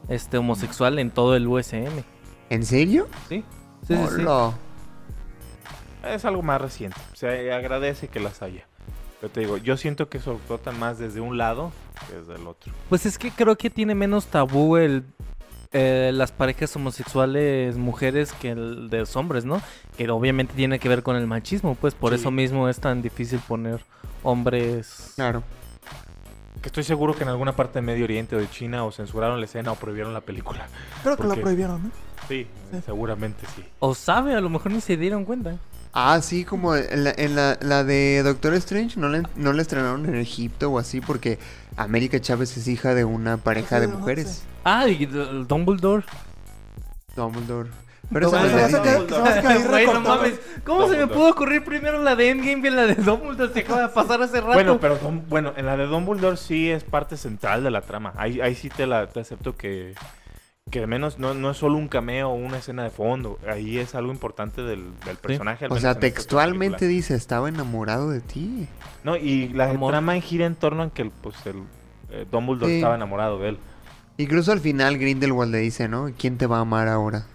este, 0.09 0.37
homosexual 0.37 0.99
en 0.99 1.11
todo 1.11 1.35
el 1.35 1.47
USM. 1.47 2.03
¿En 2.49 2.65
serio? 2.65 3.07
Sí, 3.29 3.43
sí, 3.87 3.95
sí, 3.95 4.07
sí. 4.17 4.23
Es 6.05 6.25
algo 6.25 6.41
más 6.41 6.61
reciente. 6.61 6.97
Se 7.13 7.51
agradece 7.51 8.07
que 8.07 8.19
las 8.19 8.41
haya. 8.41 8.67
Pero 9.19 9.31
te 9.33 9.39
digo, 9.41 9.57
yo 9.57 9.77
siento 9.77 10.09
que 10.09 10.19
eso 10.19 10.33
explotan 10.33 10.77
más 10.79 10.99
desde 10.99 11.19
un 11.21 11.37
lado 11.37 11.71
que 12.07 12.15
desde 12.15 12.35
el 12.35 12.47
otro. 12.47 12.71
Pues 12.89 13.05
es 13.05 13.17
que 13.17 13.31
creo 13.31 13.57
que 13.57 13.69
tiene 13.69 13.95
menos 13.95 14.27
tabú 14.27 14.77
el 14.77 15.03
eh, 15.73 16.11
las 16.13 16.31
parejas 16.31 16.73
homosexuales 16.77 17.75
mujeres 17.77 18.31
que 18.31 18.51
el 18.51 18.89
de 18.89 18.99
los 18.99 19.15
hombres, 19.17 19.43
¿no? 19.43 19.61
Que 19.97 20.09
obviamente 20.09 20.53
tiene 20.53 20.79
que 20.79 20.87
ver 20.87 21.03
con 21.03 21.15
el 21.17 21.27
machismo, 21.27 21.75
pues 21.75 21.93
por 21.93 22.13
Sí. 22.13 22.19
eso 22.21 22.31
mismo 22.31 22.69
es 22.69 22.79
tan 22.79 23.01
difícil 23.01 23.39
poner 23.39 23.81
hombres. 24.23 25.11
Claro. 25.15 25.43
Que 26.61 26.67
estoy 26.69 26.83
seguro 26.83 27.13
que 27.15 27.23
en 27.23 27.29
alguna 27.29 27.53
parte 27.55 27.79
de 27.79 27.81
Medio 27.81 28.05
Oriente 28.05 28.35
o 28.35 28.39
de 28.39 28.49
China 28.49 28.85
o 28.85 28.91
censuraron 28.91 29.39
la 29.39 29.45
escena 29.45 29.71
o 29.71 29.75
prohibieron 29.75 30.13
la 30.13 30.21
película. 30.21 30.67
Creo 31.03 31.17
que 31.17 31.23
la 31.27 31.35
prohibieron, 31.35 31.83
¿no? 31.83 31.91
Sí, 32.27 32.47
Sí. 32.71 32.79
seguramente 32.85 33.45
sí. 33.55 33.63
O 33.79 33.93
sabe, 33.93 34.35
a 34.35 34.41
lo 34.41 34.49
mejor 34.49 34.71
ni 34.71 34.79
se 34.81 34.95
dieron 34.97 35.25
cuenta. 35.25 35.57
Ah, 35.93 36.19
sí, 36.21 36.43
como 36.45 36.75
en 36.75 37.03
la, 37.03 37.13
en 37.17 37.35
la, 37.35 37.57
la 37.61 37.83
de 37.83 38.21
Doctor 38.23 38.53
Strange 38.55 38.99
no 38.99 39.09
la, 39.09 39.23
no 39.35 39.53
la 39.53 39.61
estrenaron 39.61 40.05
en 40.05 40.15
Egipto 40.15 40.69
o 40.71 40.77
así 40.79 41.01
porque 41.01 41.39
América 41.75 42.19
Chávez 42.19 42.55
es 42.57 42.67
hija 42.67 42.93
de 42.93 43.03
una 43.05 43.37
pareja 43.37 43.79
de 43.79 43.87
mujeres. 43.87 44.43
Ah, 44.63 44.87
y 44.87 45.05
Dumbledore. 45.05 46.05
Dumbledore. 47.15 47.69
Pero 48.13 48.27
esa 48.29 48.39
No, 48.39 48.45
es 48.45 48.71
de 48.71 49.53
Disney. 49.57 49.85
no 49.85 50.01
mames. 50.01 50.39
¿Cómo 50.63 50.87
se 50.87 50.95
me 50.97 51.07
pudo 51.07 51.29
ocurrir 51.31 51.63
primero 51.65 52.01
la 52.01 52.15
de 52.15 52.29
Endgame 52.29 52.61
que 52.61 52.71
la 52.71 52.85
de 52.85 52.95
Dumbledore? 52.95 53.51
Se 53.53 53.59
acaba 53.59 53.81
de 53.81 53.89
pasar 53.89 54.21
hace 54.21 54.39
rato. 54.39 54.53
Bueno, 54.53 54.79
pero 54.79 54.97
Dum- 54.97 55.23
bueno, 55.27 55.51
en 55.57 55.65
la 55.65 55.75
de 55.75 55.87
Dumbledore 55.87 56.37
sí 56.37 56.69
es 56.69 56.83
parte 56.83 57.17
central 57.17 57.63
de 57.63 57.71
la 57.71 57.81
trama. 57.81 58.13
Ahí, 58.15 58.39
ahí 58.39 58.55
sí 58.55 58.69
te 58.69 58.87
la 58.87 59.07
te 59.07 59.19
acepto 59.19 59.57
que, 59.57 59.93
que 60.69 60.79
al 60.79 60.87
menos 60.87 61.17
no, 61.19 61.33
no 61.33 61.51
es 61.51 61.57
solo 61.57 61.77
un 61.77 61.87
cameo 61.87 62.29
o 62.29 62.33
una 62.35 62.57
escena 62.57 62.83
de 62.83 62.89
fondo. 62.89 63.39
Ahí 63.47 63.77
es 63.77 63.95
algo 63.95 64.11
importante 64.11 64.61
del, 64.61 64.85
del 65.05 65.15
personaje. 65.17 65.65
al 65.65 65.71
O 65.71 65.79
sea, 65.79 65.91
en 65.91 65.97
esta 65.97 65.99
textualmente 66.01 66.87
dice, 66.87 67.15
estaba 67.15 67.47
enamorado 67.49 68.09
de 68.09 68.19
ti. 68.21 68.67
No, 69.03 69.15
y 69.15 69.47
la 69.49 69.69
Amor. 69.69 69.91
trama 69.91 70.19
gira 70.19 70.45
en 70.45 70.55
torno 70.55 70.83
a 70.83 70.89
que 70.89 71.03
el, 71.03 71.11
pues, 71.11 71.35
el 71.45 71.63
eh, 72.11 72.25
Dumbledore 72.31 72.71
Sí. 72.71 72.75
estaba 72.77 72.95
enamorado 72.95 73.39
de 73.39 73.49
él. 73.49 73.57
Incluso 74.17 74.51
al 74.51 74.59
final 74.59 74.97
Grindelwald 74.97 75.51
le 75.51 75.59
dice, 75.59 75.87
¿no? 75.87 76.11
¿Quién 76.17 76.37
te 76.37 76.47
va 76.47 76.57
a 76.57 76.61
amar 76.61 76.87
ahora? 76.87 77.25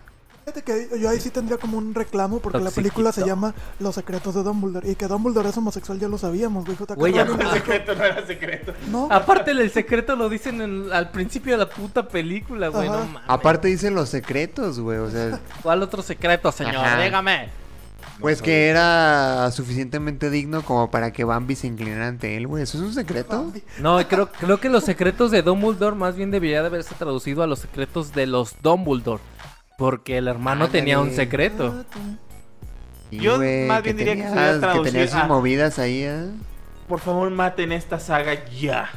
Fíjate 0.44 0.62
que 0.62 0.98
yo 0.98 1.08
ahí 1.08 1.20
sí 1.20 1.30
tendría 1.30 1.56
como 1.56 1.78
un 1.78 1.94
reclamo 1.94 2.40
porque 2.40 2.58
la 2.58 2.70
película 2.72 3.12
se 3.12 3.24
llama 3.24 3.54
Los 3.78 3.94
secretos 3.94 4.34
de 4.34 4.42
Dumbledore 4.42 4.90
y 4.90 4.96
que 4.96 5.06
Dumbledore 5.06 5.48
es 5.50 5.56
homosexual 5.56 6.00
ya 6.00 6.08
lo 6.08 6.18
sabíamos, 6.18 6.64
güey. 6.64 6.76
Güey, 6.96 7.12
no- 7.12 7.24
lo 7.24 7.34
dijo. 7.36 7.66
no 7.96 8.04
era 8.04 8.26
secreto. 8.26 8.72
No, 8.90 9.08
Aparte, 9.10 9.52
el 9.52 9.70
secreto 9.70 10.16
lo 10.16 10.28
dicen 10.28 10.60
en- 10.60 10.92
al 10.92 11.10
principio 11.12 11.52
de 11.52 11.58
la 11.58 11.68
puta 11.70 12.08
película, 12.08 12.68
güey. 12.68 12.88
No 12.88 12.98
mames. 13.04 13.22
Aparte 13.28 13.68
dicen 13.68 13.94
los 13.94 14.08
secretos, 14.08 14.80
güey. 14.80 14.98
O 14.98 15.10
sea, 15.10 15.38
¿Cuál 15.62 15.82
otro 15.82 16.02
secreto, 16.02 16.50
señor? 16.50 16.76
Ajá. 16.76 17.00
Dígame. 17.02 17.48
pues 18.20 18.42
que 18.42 18.68
era 18.68 19.50
suficientemente 19.52 20.28
digno 20.30 20.62
como 20.62 20.90
para 20.90 21.12
que 21.12 21.24
Bambi 21.24 21.54
se 21.56 21.66
inclinara 21.68 22.08
ante 22.08 22.36
él, 22.36 22.46
güey. 22.48 22.64
¿Eso 22.64 22.78
es 22.78 22.84
un 22.84 22.94
secreto? 22.94 23.36
Bambi. 23.44 23.62
No, 23.78 23.98
creo, 24.08 24.28
creo 24.32 24.58
que 24.58 24.68
los 24.68 24.84
secretos 24.84 25.30
de 25.30 25.42
Dumbledore 25.42 25.94
más 25.96 26.16
bien 26.16 26.30
debería 26.32 26.62
de 26.62 26.66
haberse 26.66 26.94
traducido 26.96 27.42
a 27.44 27.46
los 27.46 27.60
secretos 27.60 28.12
de 28.12 28.26
los 28.26 28.54
Dumbledore. 28.60 29.22
Porque 29.78 30.18
el 30.18 30.28
hermano 30.28 30.68
tenía 30.68 31.00
un 31.00 31.10
secreto. 31.12 31.84
Sí, 33.10 33.18
Yo 33.18 33.32
más 33.66 33.82
bien 33.82 33.96
diría 33.96 34.14
que 34.16 34.22
se 34.22 34.82
tenía 34.82 35.06
sus 35.08 35.24
movidas 35.28 35.78
ahí, 35.78 36.02
¿eh? 36.04 36.30
Por 36.88 37.00
favor, 37.00 37.30
maten 37.30 37.72
esta 37.72 37.98
saga 38.00 38.44
ya. 38.50 38.90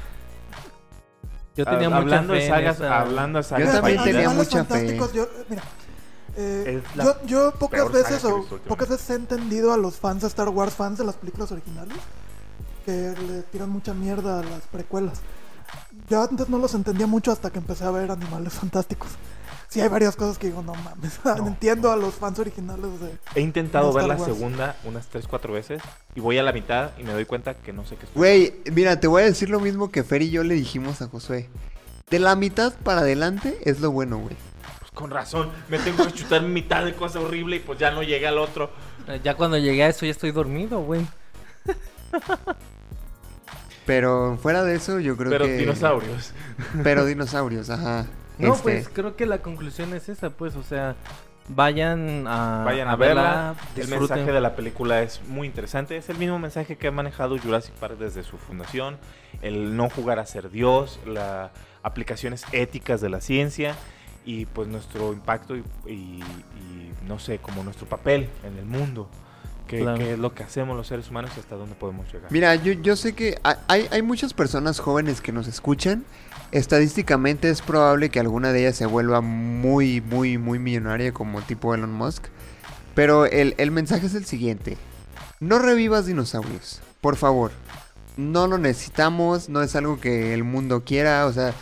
Yo 1.56 1.66
tenía 1.66 1.90
mucha 1.90 1.98
hablando 1.98 2.34
fe 2.34 2.40
de 2.40 2.46
en 2.46 2.52
sagas, 2.52 2.76
esa- 2.76 3.00
hablando 3.02 3.38
de 3.40 3.44
sagas 3.44 3.66
Yo 3.68 3.72
también 3.74 3.98
fallidas, 3.98 4.06
tenía 4.06 4.30
Animales 4.30 4.48
mucha 4.54 4.66
fe. 4.66 4.70
Fantásticos, 4.70 5.14
yo- 5.14 5.28
mira, 5.50 5.64
eh, 6.36 6.82
yo, 6.96 7.16
yo 7.26 7.52
pocas 7.54 7.92
veces 7.92 8.26
o 8.26 8.46
pocas 8.68 8.90
veces 8.90 9.10
he 9.12 9.14
entendido 9.16 9.74
a 9.74 9.78
los 9.78 9.96
fans 9.96 10.22
de 10.22 10.28
Star 10.28 10.50
Wars, 10.50 10.74
fans 10.74 10.98
de 10.98 11.06
las 11.06 11.16
películas 11.16 11.52
originales, 11.54 11.96
que 12.86 12.92
le 13.28 13.42
tiran 13.44 13.70
mucha 13.70 13.94
mierda 13.94 14.40
a 14.42 14.44
las 14.44 14.62
precuelas. 14.72 15.22
Yo 16.10 16.22
antes 16.22 16.50
no 16.50 16.58
los 16.58 16.74
entendía 16.74 17.08
mucho 17.08 17.32
hasta 17.32 17.50
que 17.52 17.60
empecé 17.60 17.86
a 17.86 17.92
ver 17.92 18.12
Animales 18.12 18.54
Fantásticos. 18.54 19.12
Sí 19.68 19.82
hay 19.82 19.88
varias 19.90 20.16
cosas 20.16 20.38
que 20.38 20.48
digo, 20.48 20.62
no 20.62 20.74
mames, 20.76 21.20
entiendo 21.48 21.92
a 21.92 21.96
los 21.98 22.14
fans 22.16 22.40
originales 22.40 23.00
de... 23.02 23.18
He 23.36 23.42
intentado 23.42 23.92
ver 23.92 24.06
la 24.06 24.16
Wars. 24.16 24.26
segunda 24.26 24.76
unas 24.86 25.08
3, 25.08 25.28
4 25.28 25.54
veces 25.54 25.82
y 26.16 26.20
voy 26.22 26.38
a 26.38 26.44
la 26.44 26.54
mitad 26.54 26.92
y 26.98 27.04
me 27.04 27.12
doy 27.14 27.26
cuenta 27.26 27.56
que 27.56 27.74
no 27.74 27.84
sé 27.86 27.96
qué 27.98 28.06
estoy 28.06 28.18
Güey, 28.18 28.54
mira, 28.72 29.00
te 29.00 29.08
voy 29.08 29.24
a 29.24 29.26
decir 29.26 29.50
lo 29.50 29.60
mismo 29.60 29.92
que 29.92 30.04
Fer 30.04 30.22
y 30.22 30.30
yo 30.30 30.44
le 30.44 30.54
dijimos 30.56 31.02
a 31.02 31.08
Josué. 31.08 31.50
De 32.10 32.20
la 32.20 32.36
mitad 32.36 32.74
para 32.84 33.02
adelante 33.02 33.58
es 33.64 33.82
lo 33.82 33.92
bueno, 33.92 34.20
güey. 34.20 34.36
Pues 34.80 34.92
con 34.92 35.10
razón, 35.12 35.50
me 35.70 35.80
tengo 35.80 36.06
que 36.06 36.14
chutar 36.14 36.42
mitad 36.44 36.86
de 36.86 36.94
cosa 36.94 37.20
horrible 37.20 37.58
y 37.58 37.60
pues 37.60 37.80
ya 37.80 37.92
no 37.92 38.04
llegué 38.04 38.28
al 38.28 38.38
otro. 38.38 38.70
Eh, 39.08 39.20
Ya 39.24 39.36
cuando 39.36 39.58
llegué 39.58 39.84
a 39.84 39.88
eso 39.90 40.06
ya 40.06 40.12
estoy 40.12 40.32
dormido, 40.32 40.82
güey. 40.82 41.06
Pero 43.86 44.38
fuera 44.42 44.64
de 44.64 44.76
eso, 44.76 45.00
yo 45.00 45.16
creo 45.18 45.30
Pero 45.32 45.46
que. 45.46 45.58
dinosaurios. 45.58 46.32
Pero 46.84 47.06
dinosaurios, 47.06 47.70
ajá. 47.70 48.06
No, 48.38 48.54
Este, 48.54 48.64
pues 48.64 48.90
creo 48.90 49.16
que 49.16 49.26
la 49.26 49.40
conclusión 49.40 49.94
es 49.94 50.10
esa, 50.10 50.30
pues, 50.32 50.56
o 50.56 50.64
sea, 50.64 50.96
vayan 51.48 52.28
a, 52.28 52.64
Vayan 52.66 52.88
a, 52.88 52.96
verla. 52.96 53.56
El 53.76 53.88
mensaje 53.88 54.32
de 54.32 54.42
la 54.42 54.56
película 54.56 55.02
es 55.02 55.22
muy 55.28 55.48
interesante. 55.48 55.96
Es 55.98 56.10
el 56.10 56.18
mismo 56.18 56.40
mensaje 56.40 56.76
que 56.78 56.88
ha 56.88 56.92
manejado 56.92 57.38
Jurassic 57.38 57.74
Park 57.76 57.98
desde 57.98 58.24
su 58.24 58.38
fundación. 58.38 58.98
El 59.42 59.76
no 59.78 59.90
jugar 59.90 60.20
a 60.20 60.26
ser 60.26 60.50
Dios, 60.50 61.00
las 61.06 61.52
aplicaciones 61.84 62.44
éticas 62.52 63.00
de 63.02 63.10
la 63.10 63.22
ciencia 63.22 63.76
y 64.26 64.46
pues 64.48 64.68
nuestro 64.68 65.14
impacto 65.14 65.56
y, 65.56 65.64
y- 65.86 65.92
y, 66.24 66.92
no 67.08 67.20
sé, 67.20 67.38
como 67.38 67.64
nuestro 67.64 67.86
papel 67.88 68.28
en 68.44 68.58
el 68.58 68.66
mundo. 68.66 69.08
Que, 69.68 69.80
Claro. 69.80 69.98
que 69.98 70.14
es 70.14 70.20
lo 70.20 70.32
que 70.36 70.44
hacemos 70.44 70.78
los 70.78 70.86
seres 70.86 71.10
humanos 71.10 71.32
y 71.36 71.40
hasta 71.40 71.56
dónde 71.56 71.74
podemos 71.74 72.06
llegar. 72.14 72.32
Mira, 72.32 72.54
yo, 72.56 72.74
yo 72.74 72.96
sé 72.96 73.16
que 73.16 73.40
ha- 73.44 73.58
hay, 73.68 73.88
hay 73.92 74.04
muchas 74.04 74.32
personas 74.34 74.80
jóvenes 74.80 75.22
que 75.22 75.32
nos 75.32 75.48
escuchan. 75.48 76.06
Estadísticamente 76.52 77.50
es 77.50 77.62
probable 77.62 78.10
que 78.10 78.20
alguna 78.20 78.52
de 78.52 78.62
ellas 78.62 78.76
se 78.76 78.86
vuelva 78.86 79.22
muy, 79.22 80.02
muy, 80.02 80.38
muy 80.38 80.60
millonaria 80.60 81.12
como 81.12 81.42
tipo 81.42 81.74
Elon 81.74 81.92
Musk. 81.94 82.26
Pero 82.94 83.26
el, 83.26 83.56
el 83.58 83.72
mensaje 83.72 84.06
es 84.06 84.16
el 84.16 84.26
siguiente. 84.26 84.78
No 85.40 85.60
revivas 85.60 86.06
dinosaurios, 86.06 86.82
por 87.02 87.18
favor. 87.18 87.52
No 88.16 88.48
lo 88.48 88.58
necesitamos, 88.58 89.50
no 89.50 89.62
es 89.62 89.76
algo 89.76 90.00
que 90.00 90.34
el 90.34 90.46
mundo 90.46 90.84
quiera, 90.86 91.26
o 91.26 91.34
sea, 91.34 91.54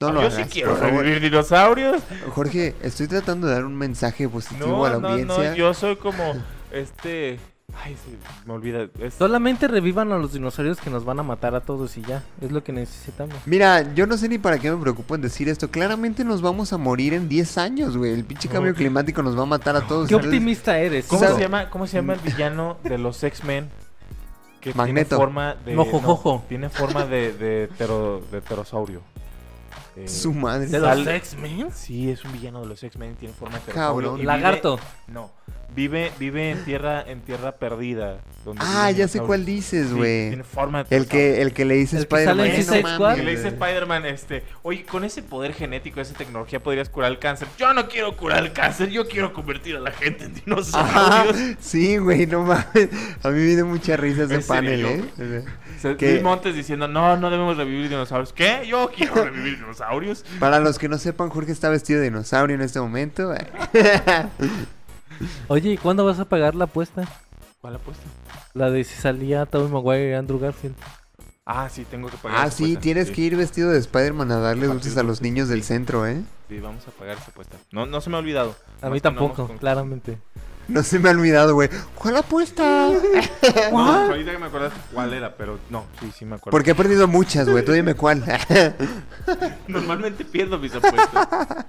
no 0.00 0.12
lo 0.12 0.22
Yo 0.22 0.28
hagas, 0.28 0.46
sí 0.46 0.50
quiero 0.50 0.74
revivir 0.76 1.20
dinosaurios. 1.20 2.02
Jorge, 2.34 2.74
estoy 2.82 3.06
tratando 3.08 3.46
de 3.48 3.52
dar 3.54 3.64
un 3.66 3.76
mensaje 3.76 4.26
positivo 4.28 4.68
No, 4.68 4.84
a 4.86 4.90
la 4.90 4.98
no, 4.98 5.08
audiencia. 5.08 5.50
no, 5.50 5.56
yo 5.56 5.74
soy 5.74 5.96
como 5.96 6.34
este... 6.72 7.38
Ay, 7.84 7.94
se 7.96 8.46
me 8.46 8.52
olvida. 8.54 8.88
Es- 9.00 9.14
Solamente 9.14 9.68
revivan 9.68 10.10
a 10.12 10.18
los 10.18 10.32
dinosaurios 10.32 10.78
que 10.80 10.90
nos 10.90 11.04
van 11.04 11.20
a 11.20 11.22
matar 11.22 11.54
a 11.54 11.60
todos 11.60 11.96
y 11.96 12.02
ya. 12.02 12.22
Es 12.40 12.50
lo 12.50 12.62
que 12.64 12.72
necesitamos. 12.72 13.34
Mira, 13.46 13.94
yo 13.94 14.06
no 14.06 14.16
sé 14.16 14.28
ni 14.28 14.38
para 14.38 14.58
qué 14.58 14.70
me 14.70 14.76
preocupo 14.76 15.14
en 15.14 15.20
decir 15.22 15.48
esto. 15.48 15.70
Claramente 15.70 16.24
nos 16.24 16.42
vamos 16.42 16.72
a 16.72 16.78
morir 16.78 17.14
en 17.14 17.28
10 17.28 17.56
años, 17.58 17.96
güey. 17.96 18.12
El 18.12 18.24
pinche 18.24 18.48
cambio 18.48 18.74
climático 18.74 19.22
nos 19.22 19.38
va 19.38 19.42
a 19.42 19.46
matar 19.46 19.76
a 19.76 19.80
todos. 19.82 20.08
Qué 20.08 20.14
Entonces, 20.14 20.38
optimista 20.38 20.78
eres. 20.78 21.06
¿Cómo 21.06 21.24
se 21.26 21.40
llama, 21.40 21.70
cómo 21.70 21.86
se 21.86 21.96
llama 21.98 22.14
el 22.14 22.20
villano 22.20 22.78
de 22.82 22.98
los 22.98 23.22
X-Men? 23.22 23.68
Que 24.60 24.74
Magneto. 24.74 25.10
tiene 25.10 25.24
forma 25.24 25.54
de 25.54 25.74
Mojojojo. 25.76 26.32
no, 26.34 26.44
tiene 26.48 26.68
forma 26.68 27.06
de 27.06 27.32
de, 27.32 27.68
tero- 27.78 28.20
de 28.32 28.40
pterosaurio. 28.40 29.02
Eh, 30.04 30.08
Su 30.08 30.32
madre. 30.32 30.66
¿De 30.66 30.78
Sal- 30.80 31.04
los 31.04 31.14
X-Men? 31.14 31.68
Sí, 31.74 32.10
es 32.10 32.24
un 32.24 32.32
villano 32.32 32.60
de 32.60 32.66
los 32.66 32.82
X-Men, 32.82 33.16
tiene 33.16 33.34
forma 33.34 33.58
de. 33.58 33.72
Cabrón. 33.72 34.14
y 34.16 34.20
vive- 34.20 34.26
Lagarto. 34.26 34.78
no, 35.08 35.32
vive 35.74 36.12
vive 36.18 36.50
en 36.50 36.64
tierra 36.64 37.02
en 37.06 37.20
tierra 37.22 37.52
perdida. 37.56 38.18
donde 38.44 38.62
Ah, 38.64 38.90
ya 38.92 39.08
sé 39.08 39.20
cuál 39.20 39.44
dices, 39.44 39.88
Sí, 39.88 39.94
güey. 39.94 40.28
tiene 40.28 40.44
forma 40.44 40.84
de 40.84 40.96
el 40.96 41.06
que 41.06 41.42
el 41.42 41.52
que 41.52 41.64
le 41.66 41.74
dice 41.74 41.98
El 41.98 42.06
que 42.06 42.16
Spider-Man. 42.16 42.46
"Eh, 42.46 42.54
Suicide 42.62 42.82
no 42.82 42.88
Squad". 42.88 42.98
mames, 43.00 43.16
Que 43.18 43.24
le 43.24 43.30
dice 43.32 43.42
güey". 43.50 43.54
Spider-Man, 43.54 44.06
este, 44.06 44.44
oye, 44.62 44.84
con 44.84 45.04
ese 45.04 45.22
poder 45.22 45.52
genético, 45.52 46.00
esa 46.00 46.14
tecnología 46.14 46.62
podrías 46.62 46.88
curar 46.88 47.10
el 47.10 47.18
cáncer. 47.18 47.48
Yo 47.58 47.74
no 47.74 47.88
quiero 47.88 48.16
curar 48.16 48.38
el 48.44 48.52
cáncer, 48.52 48.88
yo 48.90 49.06
quiero 49.08 49.32
convertir 49.34 49.76
a 49.76 49.80
la 49.80 49.90
gente 49.90 50.24
en 50.24 50.30
Ajá, 50.32 50.40
dinosaurios. 51.24 51.56
sí, 51.60 51.98
güey, 51.98 52.26
no 52.26 52.42
mames. 52.44 52.88
A 53.22 53.28
mí 53.28 53.38
me 53.40 53.54
dio 53.56 53.66
mucha 53.66 53.96
risa 53.98 54.22
ese 54.24 54.36
¿En 54.36 54.42
panel, 54.46 54.80
serio? 55.16 55.38
¿eh? 55.40 55.44
O 55.76 55.80
sea, 55.80 56.22
Montes 56.22 56.54
diciendo, 56.56 56.88
no, 56.88 57.16
no 57.18 57.30
debemos 57.30 57.56
revivir 57.56 57.88
dinosaurios. 57.88 58.32
¿Qué? 58.32 58.66
Yo 58.66 58.90
quiero 58.96 59.14
revivir 59.24 59.58
dinosaurios. 59.58 59.87
Para 60.40 60.58
los 60.60 60.78
que 60.78 60.88
no 60.88 60.98
sepan, 60.98 61.28
Jorge 61.30 61.52
está 61.52 61.68
vestido 61.68 62.00
de 62.00 62.06
dinosaurio 62.06 62.54
en 62.56 62.62
este 62.62 62.80
momento. 62.80 63.32
Oye, 65.48 65.72
¿y 65.72 65.76
cuándo 65.76 66.04
vas 66.04 66.18
a 66.20 66.24
pagar 66.26 66.54
la 66.54 66.64
apuesta? 66.64 67.04
¿Cuál 67.60 67.76
apuesta? 67.76 68.04
La 68.54 68.70
de 68.70 68.84
si 68.84 68.94
salía 69.00 69.46
Tobey 69.46 69.68
Maguire 69.70 70.10
y 70.10 70.14
Andrew 70.14 70.38
Garfield. 70.38 70.74
Ah, 71.44 71.68
sí, 71.70 71.84
tengo 71.90 72.08
que 72.08 72.16
pagar. 72.18 72.38
ah, 72.40 72.46
esa 72.48 72.56
sí, 72.56 72.64
apuesta. 72.64 72.80
tienes 72.80 73.08
Sí, 73.08 73.14
que 73.14 73.20
ir 73.22 73.36
vestido 73.36 73.70
de 73.70 73.78
Spider-Man 73.78 74.30
a 74.32 74.38
darle 74.38 74.66
A 74.66 74.68
dulces 74.68 74.96
a 74.96 75.02
los 75.02 75.22
niños 75.22 75.48
del 75.48 75.62
centro, 75.64 76.06
¿eh? 76.06 76.22
Sí, 76.48 76.60
vamos 76.60 76.86
a 76.86 76.90
pagar 76.90 77.16
esa 77.16 77.30
apuesta. 77.30 77.56
No, 77.72 77.86
no 77.86 78.00
se 78.00 78.10
me 78.10 78.16
ha 78.16 78.20
olvidado. 78.20 78.54
A 78.82 78.90
mí 78.90 79.00
tampoco, 79.00 79.46
con- 79.46 79.58
claramente. 79.58 80.18
No 80.68 80.82
se 80.82 80.98
me 80.98 81.08
ha 81.08 81.12
olvidado, 81.12 81.54
güey. 81.54 81.70
¿Cuál 81.94 82.18
apuesta? 82.18 82.90
No, 83.72 83.78
ahorita 83.78 84.32
que 84.32 84.38
me 84.38 84.46
acuerdas 84.46 84.72
cuál 84.92 85.12
era, 85.14 85.34
pero 85.36 85.58
no, 85.70 85.86
sí, 86.00 86.12
sí 86.16 86.24
me 86.24 86.36
acuerdo. 86.36 86.50
Porque 86.50 86.72
he 86.72 86.74
perdido 86.74 87.08
muchas, 87.08 87.48
güey. 87.48 87.64
Tú 87.64 87.72
dime 87.72 87.94
cuál. 87.94 88.22
Normalmente 89.68 90.24
pierdo 90.24 90.58
mis 90.58 90.74
apuestas. 90.74 91.66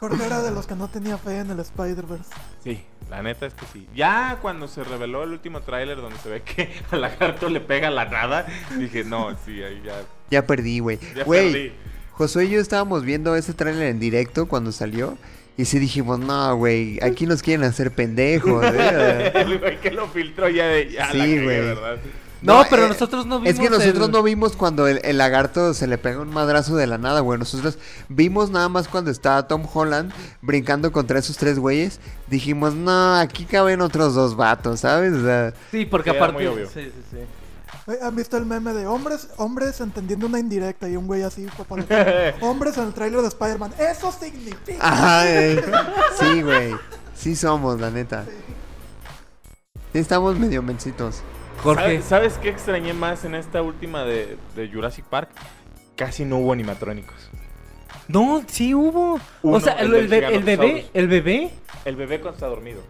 Jorge 0.00 0.26
era 0.26 0.42
de 0.42 0.50
los 0.52 0.66
que 0.66 0.76
no 0.76 0.88
tenía 0.88 1.18
fe 1.18 1.38
en 1.38 1.50
el 1.50 1.58
Spider-Verse. 1.60 2.30
Sí, 2.62 2.84
la 3.10 3.22
neta 3.22 3.46
es 3.46 3.54
que 3.54 3.66
sí. 3.72 3.88
Ya 3.94 4.38
cuando 4.40 4.68
se 4.68 4.84
reveló 4.84 5.24
el 5.24 5.30
último 5.30 5.60
tráiler 5.60 6.00
donde 6.00 6.18
se 6.18 6.28
ve 6.28 6.42
que 6.42 6.72
al 6.90 7.00
lagarto 7.00 7.48
le 7.48 7.60
pega 7.60 7.90
la 7.90 8.04
nada, 8.04 8.46
dije, 8.76 9.04
no, 9.04 9.36
sí, 9.44 9.62
ahí 9.62 9.82
ya, 9.84 9.94
ya 10.30 10.46
perdí, 10.46 10.78
güey. 10.78 10.98
ya 11.16 11.24
perdí. 11.24 11.72
Josué 12.12 12.46
y 12.46 12.50
yo 12.50 12.60
estábamos 12.60 13.04
viendo 13.04 13.34
ese 13.36 13.54
tráiler 13.54 13.88
en 13.88 14.00
directo 14.00 14.46
cuando 14.46 14.72
salió. 14.72 15.16
Y 15.58 15.64
sí 15.64 15.80
dijimos, 15.80 16.20
no, 16.20 16.56
güey, 16.56 17.00
aquí 17.02 17.26
nos 17.26 17.42
quieren 17.42 17.64
hacer 17.66 17.90
pendejos. 17.90 18.64
¿eh? 18.64 19.32
El 19.34 19.58
güey 19.58 19.80
que 19.80 19.90
lo 19.90 20.06
filtró 20.06 20.48
ya 20.48 20.66
de 20.68 20.90
ya 20.92 21.10
Sí, 21.10 21.42
güey. 21.42 21.74
No, 22.40 22.60
No, 22.60 22.64
pero 22.70 22.84
eh, 22.84 22.88
nosotros 22.90 23.26
no 23.26 23.40
vimos 23.40 23.52
Es 23.54 23.58
que 23.60 23.68
nosotros 23.68 24.06
el- 24.06 24.12
no 24.12 24.22
vimos 24.22 24.54
cuando 24.54 24.86
el, 24.86 25.00
el 25.02 25.18
lagarto 25.18 25.74
se 25.74 25.88
le 25.88 25.98
pega 25.98 26.20
un 26.20 26.30
madrazo 26.30 26.76
de 26.76 26.86
la 26.86 26.96
nada, 26.96 27.18
güey. 27.20 27.40
Nosotros 27.40 27.76
vimos 28.08 28.50
nada 28.52 28.68
más 28.68 28.86
cuando 28.86 29.10
estaba 29.10 29.48
Tom 29.48 29.66
Holland 29.74 30.12
brincando 30.42 30.92
contra 30.92 31.18
esos 31.18 31.36
tres 31.36 31.58
güeyes. 31.58 31.98
Dijimos, 32.28 32.74
no, 32.76 33.16
aquí 33.16 33.44
caben 33.44 33.80
otros 33.80 34.14
dos 34.14 34.36
vatos, 34.36 34.78
¿sabes? 34.78 35.12
O 35.14 35.24
sea, 35.24 35.52
Sí, 35.72 35.84
porque 35.86 36.10
aparte... 36.10 36.34
muy 36.34 36.46
obvio. 36.46 36.66
Sí, 36.68 36.84
sí, 36.84 36.92
sí. 37.10 37.16
Güey, 37.86 37.98
¿Han 38.02 38.14
visto 38.16 38.36
el 38.36 38.44
meme 38.46 38.72
de 38.72 38.86
hombres 38.86 39.28
hombres 39.36 39.80
entendiendo 39.80 40.26
una 40.26 40.38
indirecta 40.38 40.88
y 40.88 40.96
un 40.96 41.06
güey 41.06 41.22
así 41.22 41.46
papaloteando? 41.56 42.12
hombres 42.46 42.76
en 42.78 42.84
el 42.84 42.94
tráiler 42.94 43.20
de 43.22 43.28
Spider-Man. 43.28 43.72
Eso 43.78 44.12
significa. 44.12 44.78
ajá, 44.80 45.28
eh. 45.30 45.62
sí, 46.18 46.42
güey. 46.42 46.74
Sí 47.14 47.34
somos, 47.36 47.80
la 47.80 47.90
neta. 47.90 48.24
Sí 49.92 49.98
estamos 49.98 50.38
medio 50.38 50.62
mencitos. 50.62 51.22
Jorge. 51.62 51.82
¿Sabes, 51.82 52.04
sabes 52.04 52.38
qué 52.38 52.50
extrañé 52.50 52.92
más 52.92 53.24
en 53.24 53.34
esta 53.34 53.62
última 53.62 54.04
de, 54.04 54.36
de 54.54 54.68
Jurassic 54.70 55.04
Park? 55.06 55.30
Casi 55.96 56.24
no 56.24 56.38
hubo 56.38 56.52
animatrónicos. 56.52 57.16
No, 58.06 58.42
sí 58.46 58.74
hubo. 58.74 59.18
Uno, 59.42 59.56
o 59.56 59.60
sea, 59.60 59.72
el 59.74 59.92
el, 59.94 60.00
el 60.02 60.08
be- 60.08 60.34
el 60.34 60.42
bebé, 60.44 60.90
el 60.94 61.08
bebé. 61.08 61.50
El 61.84 61.96
bebé 61.96 62.20
cuando 62.20 62.36
está 62.36 62.46
dormido. 62.46 62.80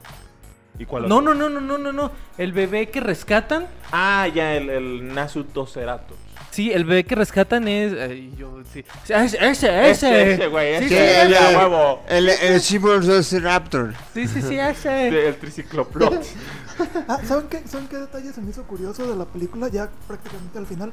¿Y 0.78 0.86
cuál 0.86 1.08
No, 1.08 1.16
otro? 1.18 1.34
no, 1.34 1.48
no, 1.48 1.60
no, 1.60 1.60
no, 1.60 1.78
no, 1.78 1.92
no. 1.92 2.10
El 2.36 2.52
bebé 2.52 2.88
que 2.90 3.00
rescatan. 3.00 3.66
Ah, 3.92 4.28
ya, 4.32 4.54
el, 4.54 4.70
el 4.70 5.14
Nasutoceratus. 5.14 6.16
Sí, 6.50 6.72
el 6.72 6.84
bebé 6.84 7.04
que 7.04 7.14
rescatan 7.14 7.68
es. 7.68 7.92
ay, 7.92 8.34
yo, 8.36 8.60
sí. 8.72 8.84
Ese, 9.08 9.48
ese, 9.48 9.90
ese. 9.90 10.32
Ese, 10.32 10.46
güey, 10.48 10.78
Sí, 10.78 10.84
ese, 10.86 10.88
sí, 10.88 10.94
ese. 10.96 11.30
ya, 11.30 11.58
huevo. 11.58 12.00
El, 12.08 12.28
el 12.28 13.42
Raptor. 13.42 13.94
Sí, 14.14 14.26
sí, 14.26 14.42
sí, 14.42 14.58
ese. 14.58 15.08
El 15.28 15.36
tricicloplot. 15.36 16.24
Ah, 17.08 17.20
¿saben, 17.24 17.48
qué, 17.48 17.62
¿Saben 17.66 17.88
qué 17.88 17.96
detalle 17.98 18.32
se 18.32 18.40
me 18.40 18.50
hizo 18.50 18.62
curioso 18.64 19.06
de 19.08 19.16
la 19.16 19.24
película? 19.24 19.68
Ya 19.68 19.88
prácticamente 20.06 20.58
al 20.58 20.66
final. 20.66 20.92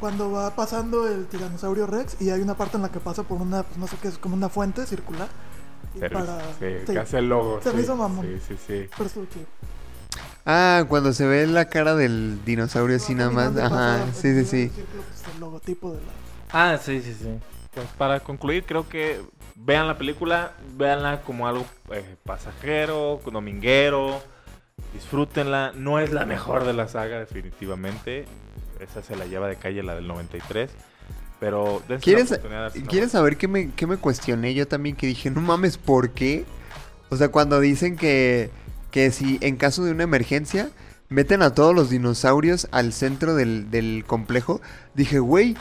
Cuando 0.00 0.30
va 0.32 0.54
pasando 0.54 1.08
el 1.08 1.26
tiranosaurio 1.26 1.86
Rex 1.86 2.16
y 2.20 2.30
hay 2.30 2.40
una 2.40 2.56
parte 2.56 2.76
en 2.76 2.82
la 2.82 2.90
que 2.90 3.00
pasa 3.00 3.22
por 3.22 3.40
una, 3.40 3.62
pues, 3.62 3.78
no 3.78 3.86
sé 3.86 3.96
qué 4.02 4.08
es, 4.08 4.18
como 4.18 4.34
una 4.34 4.48
fuente 4.48 4.84
circular. 4.86 5.28
Para- 6.00 6.40
Sí, 6.58 6.66
sí, 6.86 6.92
que 6.92 6.98
hace 6.98 7.18
el 7.18 7.28
logo. 7.28 7.60
Se 7.62 7.70
me 7.70 7.76
sí. 7.78 7.82
hizo 7.84 7.96
mamón. 7.96 8.26
Sí, 8.26 8.56
sí, 8.56 8.88
sí. 8.88 9.46
Ah, 10.46 10.84
cuando 10.88 11.12
se 11.12 11.26
ve 11.26 11.46
la 11.46 11.66
cara 11.66 11.94
del 11.94 12.44
dinosaurio 12.44 12.96
así 12.96 13.14
nada 13.14 13.30
más. 13.30 13.56
Ajá, 13.56 14.06
sí, 14.12 14.28
el 14.28 14.44
sí, 14.46 14.70
sí. 14.70 14.72
pues, 14.74 15.34
el 15.34 15.40
logotipo 15.40 15.92
de 15.92 15.98
la... 16.00 16.12
Ah, 16.52 16.78
sí, 16.78 17.00
sí, 17.00 17.14
sí. 17.14 17.28
Pues 17.72 17.86
para 17.98 18.20
concluir, 18.20 18.64
creo 18.64 18.88
que 18.88 19.20
vean 19.56 19.86
la 19.86 19.96
película, 19.98 20.52
véanla 20.76 21.22
como 21.22 21.48
algo 21.48 21.64
eh, 21.90 22.16
pasajero, 22.24 23.20
dominguero, 23.24 24.22
disfrútenla. 24.92 25.72
No 25.74 25.98
es 25.98 26.12
la 26.12 26.26
mejor 26.26 26.64
de 26.64 26.74
la 26.74 26.88
saga, 26.88 27.18
definitivamente. 27.18 28.26
Esa 28.80 29.02
se 29.02 29.16
la 29.16 29.24
lleva 29.26 29.48
de 29.48 29.56
calle 29.56 29.82
la 29.82 29.94
del 29.94 30.06
93. 30.06 30.70
Pero 31.40 31.82
¿Quieres, 32.00 32.30
oportunidad 32.30 32.72
de 32.72 32.82
¿Quieres 32.82 33.10
saber 33.12 33.36
qué 33.36 33.48
me, 33.48 33.70
qué 33.72 33.86
me 33.86 33.96
cuestioné 33.96 34.54
yo 34.54 34.66
también? 34.66 34.96
Que 34.96 35.06
dije, 35.06 35.30
no 35.30 35.40
mames, 35.40 35.76
¿por 35.78 36.10
qué? 36.10 36.44
O 37.10 37.16
sea, 37.16 37.28
cuando 37.28 37.60
dicen 37.60 37.96
que, 37.96 38.50
que 38.90 39.10
si 39.10 39.38
en 39.40 39.56
caso 39.56 39.84
de 39.84 39.90
una 39.92 40.04
emergencia 40.04 40.70
meten 41.08 41.42
a 41.42 41.54
todos 41.54 41.74
los 41.74 41.90
dinosaurios 41.90 42.66
al 42.70 42.92
centro 42.92 43.34
del, 43.34 43.70
del 43.70 44.04
complejo, 44.06 44.60
dije, 44.94 45.18
güey, 45.18 45.54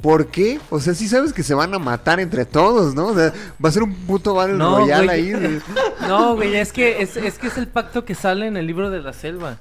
¿por 0.00 0.28
qué? 0.28 0.60
O 0.70 0.78
sea, 0.78 0.94
sí 0.94 1.08
sabes 1.08 1.32
que 1.32 1.42
se 1.42 1.54
van 1.54 1.74
a 1.74 1.78
matar 1.80 2.20
entre 2.20 2.44
todos, 2.44 2.94
¿no? 2.94 3.08
O 3.08 3.14
sea, 3.14 3.32
va 3.62 3.68
a 3.68 3.72
ser 3.72 3.82
un 3.82 3.92
puto 3.94 4.34
Battle 4.34 4.54
No, 4.56 4.78
Royale 4.78 5.06
güey. 5.06 5.18
ahí. 5.20 5.30
de- 5.40 5.60
No, 6.08 6.36
güey, 6.36 6.54
es 6.56 6.72
que 6.72 7.02
es, 7.02 7.16
es 7.16 7.38
que 7.38 7.48
es 7.48 7.58
el 7.58 7.66
pacto 7.66 8.04
que 8.04 8.14
sale 8.14 8.46
en 8.46 8.56
el 8.56 8.66
libro 8.66 8.90
de 8.90 9.00
la 9.02 9.12
selva. 9.12 9.58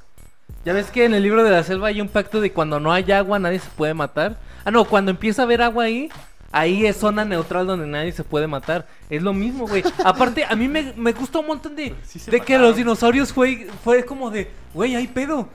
Ya 0.67 0.73
ves 0.73 0.91
que 0.91 1.05
en 1.05 1.13
el 1.13 1.23
libro 1.23 1.45
de 1.45 1.49
la 1.49 1.63
selva 1.63 1.87
hay 1.87 2.01
un 2.01 2.09
pacto 2.09 2.41
de 2.41 2.51
cuando 2.51 2.77
no 2.81 2.91
hay 2.91 3.09
agua 3.13 3.39
nadie 3.39 3.57
se 3.57 3.69
puede 3.69 3.93
matar. 3.93 4.35
Ah, 4.65 4.69
no, 4.71 4.83
cuando 4.83 5.11
empieza 5.11 5.43
a 5.43 5.45
haber 5.45 5.61
agua 5.61 5.85
ahí, 5.85 6.09
ahí 6.51 6.85
es 6.85 6.97
zona 6.97 7.23
neutral 7.23 7.65
donde 7.65 7.87
nadie 7.87 8.11
se 8.11 8.25
puede 8.25 8.47
matar. 8.47 8.85
Es 9.09 9.23
lo 9.23 9.31
mismo, 9.31 9.65
güey. 9.65 9.81
Aparte, 10.03 10.43
a 10.43 10.53
mí 10.57 10.67
me, 10.67 10.91
me 10.97 11.13
gustó 11.13 11.39
un 11.39 11.47
montón 11.47 11.73
de, 11.77 11.95
sí 12.05 12.19
de 12.29 12.41
que 12.41 12.57
los 12.57 12.75
dinosaurios 12.75 13.31
fue, 13.31 13.69
fue 13.81 14.03
como 14.03 14.29
de, 14.29 14.51
güey, 14.73 14.93
hay 14.97 15.07
pedo. 15.07 15.47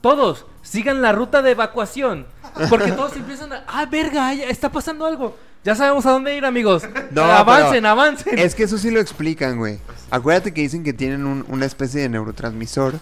Todos, 0.00 0.46
sigan 0.62 1.02
la 1.02 1.12
ruta 1.12 1.42
de 1.42 1.50
evacuación. 1.50 2.24
Porque 2.70 2.90
todos 2.92 3.14
empiezan 3.16 3.52
a, 3.52 3.64
ah, 3.68 3.84
verga, 3.84 4.32
está 4.32 4.72
pasando 4.72 5.04
algo. 5.04 5.36
Ya 5.62 5.74
sabemos 5.74 6.06
a 6.06 6.10
dónde 6.12 6.34
ir, 6.38 6.46
amigos. 6.46 6.84
No, 7.10 7.24
avancen, 7.24 7.84
avancen. 7.84 8.38
Es 8.38 8.54
que 8.54 8.62
eso 8.62 8.78
sí 8.78 8.90
lo 8.90 9.00
explican, 9.00 9.58
güey. 9.58 9.78
Acuérdate 10.10 10.54
que 10.54 10.62
dicen 10.62 10.84
que 10.84 10.94
tienen 10.94 11.26
un- 11.26 11.44
una 11.48 11.66
especie 11.66 12.00
de 12.00 12.08
neurotransmisor 12.08 12.94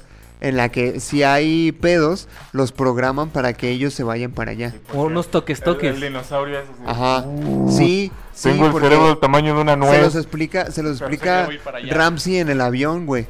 en 0.43 0.56
la 0.59 0.69
que 0.69 1.01
si 1.01 1.23
hay 1.23 1.73
pedos, 1.73 2.28
los 2.52 2.73
programan 2.73 3.31
para 3.31 3.55
que 3.55 3.70
ellos 3.70 3.94
se 3.94 4.02
vayan 4.02 4.32
para 4.32 4.51
allá. 4.51 4.74
O 4.93 5.05
unos 5.05 5.28
toques, 5.31 5.59
El, 5.60 5.64
toques. 5.64 5.94
el 5.94 6.01
dinosaurio 6.02 6.59
es 6.59 6.64
así. 6.69 6.82
Ajá. 6.85 7.24
Sí, 7.70 8.12
sí, 8.35 8.48
Tengo 8.51 8.66
el 8.66 8.73
cerebro 8.82 9.06
del 9.09 9.19
tamaño 9.20 9.55
de 9.55 9.60
una 9.62 9.73
se 9.74 9.78
los 9.78 9.89
nuez. 9.89 10.14
explica, 10.16 10.70
se 10.70 10.82
los 10.82 11.01
explica. 11.01 11.48
Ramsey 11.90 12.36
en 12.39 12.51
el 12.51 12.60
avión, 12.60 13.06
güey. 13.06 13.27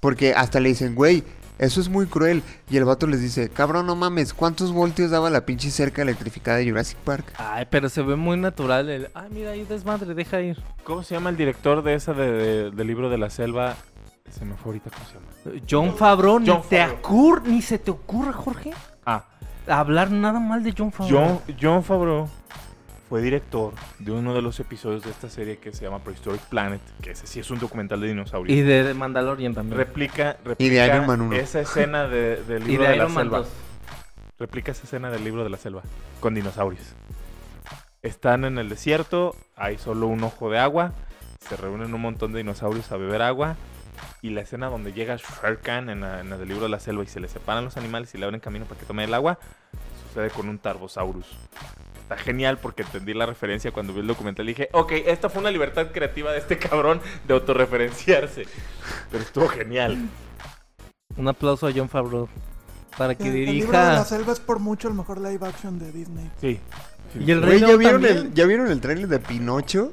Porque 0.00 0.34
hasta 0.34 0.60
le 0.60 0.68
dicen, 0.68 0.94
güey, 0.94 1.24
eso 1.58 1.80
es 1.80 1.88
muy 1.88 2.06
cruel. 2.06 2.42
Y 2.70 2.76
el 2.76 2.84
vato 2.84 3.06
les 3.08 3.20
dice, 3.20 3.48
cabrón, 3.48 3.86
no 3.86 3.96
mames, 3.96 4.32
¿cuántos 4.34 4.72
voltios 4.72 5.10
daba 5.10 5.30
la 5.30 5.46
pinche 5.46 5.70
cerca 5.70 6.02
electrificada 6.02 6.58
de 6.58 6.68
Jurassic 6.70 6.98
Park? 6.98 7.32
Ay, 7.38 7.66
pero 7.70 7.88
se 7.88 8.02
ve 8.02 8.14
muy 8.14 8.36
natural 8.36 8.88
el... 8.88 9.08
Ay, 9.14 9.28
mira, 9.30 9.50
ahí 9.50 9.64
desmadre, 9.64 10.14
deja 10.14 10.40
ir. 10.42 10.62
¿Cómo 10.84 11.02
se 11.02 11.14
llama 11.14 11.30
el 11.30 11.36
director 11.36 11.82
de 11.82 11.94
esa 11.94 12.12
de, 12.12 12.30
de- 12.30 12.70
del 12.70 12.86
libro 12.86 13.10
de 13.10 13.18
la 13.18 13.30
selva? 13.30 13.74
Se 14.30 14.44
me 14.44 14.54
fue 14.54 14.70
ahorita 14.70 14.90
cómo 14.90 15.04
se 15.06 15.14
llama. 15.14 15.62
John 15.68 15.96
Favreau, 15.96 16.38
ni, 16.40 16.46
John 16.48 16.62
te 16.68 16.78
Favreau. 16.78 17.00
ocur- 17.02 17.42
ni 17.44 17.62
se 17.62 17.78
te 17.78 17.90
ocurra, 17.90 18.32
Jorge, 18.32 18.72
Ah, 19.04 19.24
hablar 19.68 20.10
nada 20.10 20.40
mal 20.40 20.62
de 20.62 20.74
John 20.76 20.92
Favreau. 20.92 21.40
John, 21.46 21.56
John 21.60 21.82
Favreau 21.84 22.28
fue 23.08 23.22
director 23.22 23.72
de 24.00 24.10
uno 24.12 24.34
de 24.34 24.42
los 24.42 24.58
episodios 24.60 25.02
de 25.04 25.10
esta 25.10 25.30
serie 25.30 25.58
que 25.58 25.72
se 25.72 25.84
llama 25.84 26.00
Prehistoric 26.00 26.40
Planet, 26.42 26.80
que 27.00 27.12
ese 27.12 27.26
sí 27.26 27.38
es 27.40 27.50
un 27.50 27.58
documental 27.60 28.00
de 28.00 28.08
dinosaurios. 28.08 28.56
Y 28.58 28.62
de 28.62 28.92
Mandalorian 28.94 29.54
también. 29.54 29.78
Replica, 29.78 30.36
replica 30.44 30.64
Y 30.64 30.68
de 30.76 30.86
Iron 30.86 31.06
Man 31.06 31.20
uno. 31.20 31.36
esa 31.36 31.60
escena 31.60 32.08
de- 32.08 32.42
del 32.44 32.64
y 32.64 32.66
libro 32.66 32.82
de 32.82 32.88
de, 32.90 32.96
Iron 32.96 33.08
la 33.08 33.14
Man 33.14 33.24
selva. 33.24 33.38
2. 33.38 33.48
Replica 34.38 34.72
esa 34.72 34.82
escena 34.84 35.10
del 35.10 35.24
libro 35.24 35.44
de 35.44 35.50
la 35.50 35.56
selva 35.56 35.82
con 36.20 36.34
dinosaurios. 36.34 36.82
Están 38.02 38.44
en 38.44 38.58
el 38.58 38.68
desierto, 38.68 39.34
hay 39.56 39.78
solo 39.78 40.06
un 40.08 40.22
ojo 40.22 40.50
de 40.50 40.58
agua, 40.58 40.92
se 41.40 41.56
reúnen 41.56 41.94
un 41.94 42.00
montón 42.00 42.32
de 42.32 42.38
dinosaurios 42.38 42.90
a 42.92 42.96
beber 42.96 43.22
agua. 43.22 43.56
Y 44.22 44.30
la 44.30 44.40
escena 44.42 44.68
donde 44.68 44.92
llega 44.92 45.16
Shere 45.16 45.58
Khan 45.62 45.90
en, 45.90 46.00
la- 46.00 46.20
en 46.20 46.32
el 46.32 46.46
libro 46.48 46.64
de 46.64 46.68
la 46.70 46.80
selva 46.80 47.04
y 47.04 47.06
se 47.06 47.20
le 47.20 47.28
separan 47.28 47.64
los 47.64 47.76
animales 47.76 48.14
y 48.14 48.18
le 48.18 48.24
abren 48.24 48.40
camino 48.40 48.64
para 48.66 48.78
que 48.80 48.86
tome 48.86 49.04
el 49.04 49.14
agua, 49.14 49.38
sucede 50.08 50.30
con 50.30 50.48
un 50.48 50.58
Tarbosaurus. 50.58 51.26
Está 52.02 52.16
genial 52.16 52.58
porque 52.58 52.82
entendí 52.82 53.14
la 53.14 53.26
referencia 53.26 53.72
cuando 53.72 53.92
vi 53.92 54.00
el 54.00 54.06
documental 54.06 54.44
y 54.46 54.50
dije, 54.52 54.68
ok, 54.72 54.92
esta 55.06 55.28
fue 55.28 55.40
una 55.40 55.50
libertad 55.50 55.88
creativa 55.92 56.30
de 56.32 56.38
este 56.38 56.56
cabrón 56.58 57.00
de 57.26 57.34
autorreferenciarse. 57.34 58.44
Pero 59.10 59.22
estuvo 59.24 59.48
genial. 59.48 59.98
Un 61.16 61.28
aplauso 61.28 61.66
a 61.66 61.72
John 61.74 61.88
Favreau. 61.88 62.28
Para 62.96 63.14
que 63.14 63.24
El, 63.28 63.36
el 63.36 63.44
libro 63.46 63.72
de 63.72 63.78
la 63.78 63.88
dirija... 63.90 64.04
selva 64.04 64.32
es 64.32 64.40
por 64.40 64.58
mucho 64.58 64.88
el 64.88 64.94
mejor 64.94 65.20
live 65.20 65.46
action 65.46 65.78
de 65.78 65.92
Disney. 65.92 66.30
Sí. 66.40 66.60
Y 67.18 67.30
el 67.30 67.42
Rey 67.42 67.60
¿ya 67.60 67.76
vieron, 67.76 68.02
también. 68.02 68.26
el, 68.28 68.34
¿ya 68.34 68.46
vieron 68.46 68.70
el 68.70 68.80
trailer 68.80 69.08
de 69.08 69.18
Pinocho? 69.18 69.92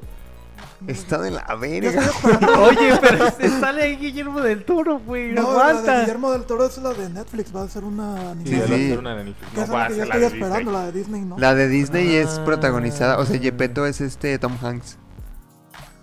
Está 0.86 1.18
de 1.22 1.30
la 1.30 1.44
Yo 1.48 1.58
verga. 1.58 2.02
Oye, 2.60 2.98
pero 3.00 3.30
se 3.30 3.48
sale 3.60 3.82
ahí 3.82 3.96
Guillermo 3.96 4.40
del 4.40 4.64
Toro, 4.64 4.98
güey. 4.98 5.32
No, 5.32 5.42
la 5.42 5.48
de 5.48 5.70
aguanta. 5.70 6.00
Guillermo 6.00 6.30
del 6.32 6.42
Toro 6.44 6.66
es 6.66 6.78
la 6.78 6.92
de 6.92 7.08
Netflix, 7.08 7.54
va 7.54 7.62
a 7.62 7.68
ser 7.68 7.84
una 7.84 8.16
Sí, 8.16 8.26
animación. 8.54 8.60
va 8.60 8.64
a 8.64 8.78
sí. 8.78 8.88
ser 8.88 8.98
una 8.98 9.14
de 9.16 9.24
Netflix. 9.24 9.52
No 9.54 9.66
va 9.72 9.78
la 9.78 9.84
a 9.84 9.88
que 9.88 9.94
yo 9.94 9.98
ser 10.00 10.08
la 10.08 10.14
estoy 10.14 10.20
de 10.20 10.26
Disney. 10.26 10.42
esperando, 10.42 10.72
la 10.72 10.84
de 10.86 10.92
Disney, 10.92 11.20
¿no? 11.22 11.38
La 11.38 11.54
de 11.54 11.68
Disney 11.68 12.14
es 12.16 12.38
Ah. 12.38 12.44
protagonizada, 12.44 13.18
o 13.18 13.24
sea, 13.26 13.38
Gepetto 13.40 13.86
es 13.86 14.00
este 14.00 14.38
Tom 14.38 14.56
Hanks. 14.62 14.98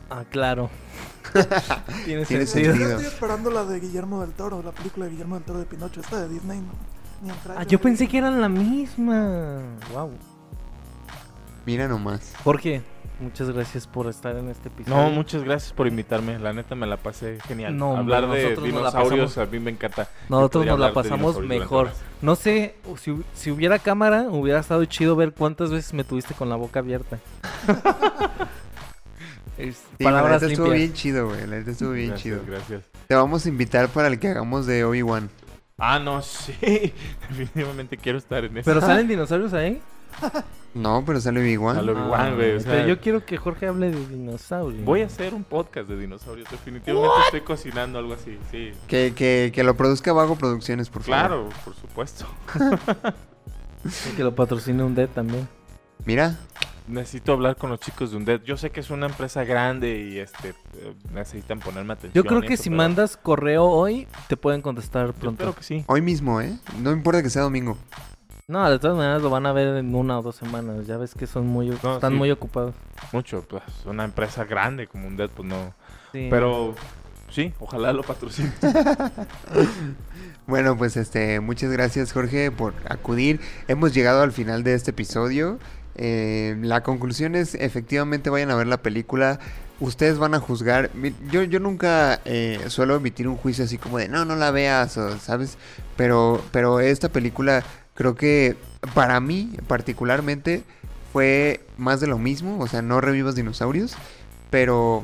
Ah, 0.10 0.24
claro. 0.30 0.70
Tiene 2.06 2.26
Tiene 2.26 2.46
Yo 2.46 2.52
sentido. 2.52 2.74
sentido. 2.74 2.90
estoy 2.92 3.06
esperando 3.06 3.52
la 3.52 3.64
de 3.66 3.80
Guillermo 3.80 4.22
del 4.22 4.32
Toro, 4.32 4.62
la 4.64 4.72
película 4.72 5.06
de 5.06 5.12
Guillermo 5.12 5.36
del 5.36 5.44
Toro 5.44 5.60
de 5.60 5.66
Pinocho, 5.66 6.02
esta 6.02 6.22
de 6.22 6.30
Disney, 6.30 6.60
no. 6.60 6.72
Ah, 7.56 7.64
yo 7.64 7.80
pensé 7.80 8.08
que 8.08 8.18
eran 8.18 8.42
la 8.42 8.50
misma. 8.50 9.60
Wow. 9.94 10.12
Mira 11.68 11.88
nomás. 11.88 12.34
Jorge, 12.44 12.82
muchas 13.22 13.50
gracias 13.52 13.88
por 13.88 14.08
estar 14.08 14.36
en 14.36 14.50
este 14.50 14.68
episodio. 14.70 14.98
No, 14.98 15.10
muchas 15.10 15.44
gracias 15.44 15.72
por 15.74 15.88
invitarme. 15.88 16.38
La 16.40 16.52
neta 16.54 16.76
me 16.76 16.86
la 16.88 16.98
pasé 16.98 17.38
genial. 17.48 17.78
No, 17.78 17.92
hombre, 17.92 18.16
Hablar 18.16 18.32
de 18.36 18.56
la 18.56 18.62
dinosaurios 18.62 19.32
pasamos- 19.32 19.38
a 19.38 19.52
mí 19.52 19.60
me 19.60 19.72
encanta. 19.72 20.10
Nosotros 20.30 20.66
nos 20.66 20.80
la 20.80 20.94
pasamos 20.94 21.40
mejor. 21.40 21.92
No 22.22 22.36
sé, 22.36 22.76
si, 23.00 23.16
si 23.34 23.52
hubiera 23.52 23.80
cámara, 23.80 24.24
hubiera 24.30 24.60
estado 24.60 24.84
chido 24.86 25.16
ver 25.16 25.34
cuántas 25.34 25.72
veces 25.72 25.94
me 25.94 26.04
tuviste 26.04 26.34
con 26.34 26.50
la 26.50 26.56
boca 26.56 26.80
abierta. 26.80 27.20
Sí, 29.58 29.74
la 30.00 30.06
palabras 30.06 30.42
neta 30.42 30.54
estuvo 30.54 30.70
bien 30.72 30.94
chido, 30.94 31.28
güey. 31.28 31.42
La 31.46 31.58
neta 31.58 31.70
estuvo 31.72 31.92
bien 31.92 32.10
Gracias, 32.10 32.24
chido. 32.24 32.42
gracias. 32.48 32.84
Te 33.08 33.14
vamos 33.14 33.46
a 33.46 33.50
invitar 33.50 33.90
para 33.90 34.08
el 34.08 34.18
que 34.18 34.30
hagamos 34.30 34.66
de 34.66 34.84
Obi-Wan. 34.84 35.30
Ah, 35.78 36.00
no, 36.00 36.22
sí. 36.24 36.56
Definitivamente 37.30 37.96
quiero 37.98 38.18
estar 38.18 38.44
en 38.44 38.58
eso. 38.58 38.66
¿Pero 38.66 38.82
salen 38.82 39.08
dinosaurios 39.08 39.54
ahí? 39.54 39.80
No, 40.74 41.04
pero 41.06 41.20
sale 41.20 41.42
Obi-Wan. 41.42 41.76
Sale 41.76 41.92
Obi-Wan, 41.92 42.36
güey, 42.36 42.56
o 42.56 42.60
sea- 42.60 42.72
pero 42.72 42.88
yo 42.88 43.00
quiero 43.02 43.26
que 43.26 43.38
Jorge 43.38 43.68
hable 43.68 43.92
de 43.92 44.08
dinosaurios. 44.08 44.84
Voy 44.86 45.02
a 45.02 45.08
hacer 45.08 45.34
un 45.34 45.44
podcast 45.44 45.90
de 45.90 45.98
dinosaurios. 45.98 46.50
Definitivamente 46.50 47.16
estoy 47.26 47.42
cocinando 47.42 48.00
algo 48.00 48.14
así, 48.14 48.38
sí. 48.52 48.72
Que, 48.88 49.14
que, 49.16 49.52
que 49.54 49.64
lo 49.64 49.76
produzca 49.76 50.14
Vago 50.14 50.36
Producciones, 50.36 50.90
por 50.90 51.04
favor. 51.04 51.20
Claro, 51.20 51.50
por 51.66 51.76
supuesto. 51.76 52.26
Y 53.84 54.16
que 54.16 54.24
lo 54.24 54.36
patrocine 54.36 54.84
un 54.84 54.94
Dead 54.94 55.10
también. 55.10 55.48
Mira, 56.06 56.38
Necesito 56.88 57.34
hablar 57.34 57.56
con 57.56 57.70
los 57.70 57.80
chicos 57.80 58.12
de 58.12 58.18
Undead. 58.18 58.42
Yo 58.44 58.58
sé 58.58 58.72
que 58.72 58.80
es 58.80 58.90
una 58.90 59.06
empresa 59.06 59.44
grande 59.44 60.02
y 60.02 60.18
este 60.18 60.50
eh, 60.50 60.94
necesitan 61.14 61.60
ponerme 61.60 61.94
atención. 61.94 62.12
Yo 62.14 62.28
creo 62.28 62.42
que 62.42 62.56
eso, 62.56 62.64
si 62.64 62.70
pero 62.70 62.78
mandas 62.78 63.18
correo 63.18 63.66
hoy, 63.66 64.08
te 64.28 64.36
pueden 64.36 64.62
contestar 64.62 65.08
yo 65.08 65.14
pronto. 65.14 65.44
Espero 65.44 65.56
que 65.56 65.64
sí. 65.64 65.86
hoy 65.88 66.02
mismo, 66.02 66.42
¿eh? 66.42 66.58
No 66.82 66.92
importa 66.92 67.22
que 67.22 67.30
sea 67.30 67.44
domingo. 67.44 67.78
No, 68.52 68.70
de 68.70 68.80
todas 68.80 68.98
maneras 68.98 69.22
lo 69.22 69.30
van 69.30 69.46
a 69.46 69.54
ver 69.54 69.78
en 69.78 69.96
una 69.96 70.20
o 70.20 70.22
dos 70.22 70.36
semanas. 70.36 70.86
Ya 70.86 70.98
ves 70.98 71.16
que 71.16 71.26
son 71.26 71.48
muy, 71.48 71.70
No, 71.82 71.96
están 71.96 72.12
sí. 72.12 72.18
muy 72.18 72.30
ocupados. 72.32 72.76
Mucho, 73.14 73.44
pues 73.50 73.64
una 73.86 74.04
empresa 74.04 74.44
grande 74.44 74.88
como 74.88 75.08
Undead, 75.08 75.30
pues 75.30 75.48
no. 75.48 75.74
Sí. 76.12 76.28
Pero 76.30 76.76
sí, 77.30 77.54
ojalá 77.60 77.94
lo 77.94 78.04
patrocine. 78.04 78.52
Bueno, 80.48 80.76
pues 80.78 80.98
este, 80.98 81.40
muchas 81.40 81.72
gracias 81.72 82.12
Jorge 82.12 82.52
por 82.52 82.74
acudir. 82.90 83.40
Hemos 83.68 83.94
llegado 83.94 84.22
al 84.22 84.32
final 84.32 84.64
de 84.64 84.74
este 84.74 84.92
episodio. 84.92 85.60
Eh, 85.96 86.58
la 86.62 86.84
conclusión 86.84 87.36
es, 87.36 87.56
efectivamente, 87.56 88.30
vayan 88.30 88.52
a 88.52 88.56
ver 88.56 88.68
la 88.68 88.82
película. 88.82 89.40
Ustedes 89.80 90.18
van 90.18 90.34
a 90.34 90.40
juzgar. 90.40 90.90
Mi- 90.94 91.16
Yo, 91.32 91.44
yo 91.44 91.60
nunca 91.60 92.20
eh, 92.26 92.60
suelo 92.68 92.96
emitir 92.96 93.28
un 93.28 93.38
juicio 93.38 93.64
así 93.64 93.78
como 93.78 93.98
de, 93.98 94.10
no, 94.10 94.26
no 94.26 94.36
la 94.36 94.52
veas, 94.52 94.98
o, 94.98 95.18
¿sabes? 95.20 95.58
Pero, 95.96 96.42
pero 96.52 96.80
esta 96.82 97.08
película 97.10 97.64
creo 98.02 98.16
que 98.16 98.56
para 98.96 99.20
mí 99.20 99.56
particularmente 99.68 100.64
fue 101.14 101.64
más 101.78 102.00
de 102.00 102.08
lo 102.08 102.18
mismo. 102.18 102.60
O 102.60 102.68
sea, 102.68 102.82
no 102.82 103.00
revivas 103.00 103.36
dinosaurios, 103.36 103.94
pero 104.50 105.04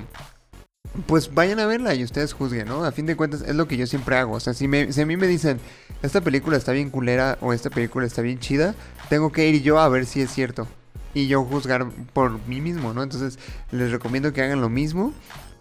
pues 1.06 1.32
vayan 1.36 1.60
a 1.60 1.68
verla 1.68 1.94
y 1.94 2.04
ustedes 2.04 2.34
juzguen, 2.34 2.68
¿no? 2.68 2.84
A 2.84 2.92
fin 2.92 3.06
de 3.06 3.16
cuentas 3.16 3.44
es 3.44 3.56
lo 3.56 3.68
que 3.68 3.78
yo 3.78 3.86
siempre 3.86 4.18
hago. 4.18 4.34
O 4.34 4.40
sea, 4.40 4.56
si, 4.56 4.68
me, 4.68 4.92
si 4.92 5.02
a 5.02 5.06
mí 5.06 5.16
me 5.16 5.28
dicen, 5.28 5.60
esta 6.02 6.22
película 6.22 6.58
está 6.58 6.72
bien 6.72 6.90
culera 6.90 7.38
o 7.40 7.54
esta 7.54 7.70
película 7.70 8.08
está 8.08 8.24
bien 8.24 8.40
chida, 8.40 8.74
tengo 9.10 9.32
que 9.32 9.48
ir 9.48 9.62
yo 9.62 9.80
a 9.80 9.88
ver 9.90 10.08
si 10.08 10.22
es 10.22 10.32
cierto. 10.32 10.68
Y 11.14 11.28
yo 11.28 11.44
juzgar 11.44 11.88
por 12.14 12.48
mí 12.48 12.62
mismo, 12.62 12.94
¿no? 12.94 13.04
Entonces 13.04 13.38
les 13.70 13.92
recomiendo 13.92 14.34
que 14.34 14.42
hagan 14.42 14.60
lo 14.60 14.70
mismo. 14.70 15.14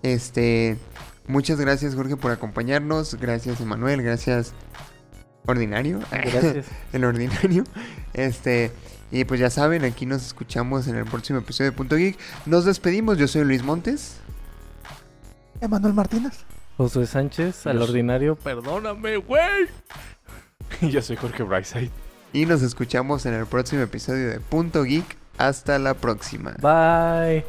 Este, 0.03 0.79
muchas 1.27 1.61
gracias 1.61 1.95
Jorge 1.95 2.17
por 2.17 2.31
acompañarnos. 2.31 3.17
Gracias 3.17 3.61
Emanuel, 3.61 4.01
gracias 4.01 4.55
Ordinario. 5.47 6.01
Gracias. 6.11 6.67
el 6.93 7.05
ordinario. 7.05 7.65
Este, 8.15 8.73
y 9.11 9.25
pues 9.25 9.41
ya 9.41 9.51
saben, 9.51 9.85
aquí 9.85 10.07
nos 10.07 10.27
escuchamos 10.27 10.89
en 10.89 10.97
el 10.97 11.05
próximo 11.05 11.39
episodio 11.39 11.71
de 11.71 11.77
Punto 11.77 11.97
Geek. 11.97 12.19
Nos 12.47 12.65
despedimos, 12.65 13.19
yo 13.19 13.29
soy 13.29 13.45
Luis 13.45 13.63
Montes. 13.63 14.17
Emanuel 15.61 15.95
Martínez. 15.95 16.45
Josué 16.77 17.07
Sánchez, 17.07 17.67
al 17.67 17.81
ordinario. 17.81 18.37
Perdóname, 18.37 19.17
güey. 19.17 19.69
Y 20.81 20.91
yo 20.91 21.01
soy 21.01 21.17
Jorge 21.17 21.43
Brightside. 21.43 21.91
Y 22.33 22.45
nos 22.45 22.63
escuchamos 22.63 23.25
en 23.25 23.35
el 23.35 23.47
próximo 23.47 23.83
episodio 23.83 24.29
de 24.29 24.41
Punto 24.41 24.83
Geek. 24.83 25.17
Hasta 25.39 25.79
la 25.79 25.95
próxima. 25.95 26.55
Bye. 26.61 27.45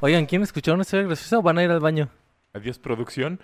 Oigan, 0.00 0.26
¿quién 0.26 0.42
escuchó 0.42 0.72
una 0.74 0.82
historia 0.82 1.06
graciosa 1.06 1.38
o 1.38 1.42
van 1.42 1.58
a 1.58 1.64
ir 1.64 1.70
al 1.70 1.80
baño? 1.80 2.08
Adiós, 2.54 2.78
producción. 2.78 3.40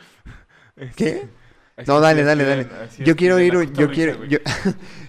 ¿Qué? 0.96 1.28
Así 1.76 1.88
No, 1.90 1.96
es, 1.96 2.02
dale, 2.02 2.22
dale, 2.22 2.42
es, 2.42 2.68
dale. 2.70 2.88
Yo 3.04 3.12
es, 3.12 3.16
quiero 3.16 3.40
ir, 3.40 3.54
yo 3.72 3.90
quiero, 3.90 4.24
yo, 4.24 4.38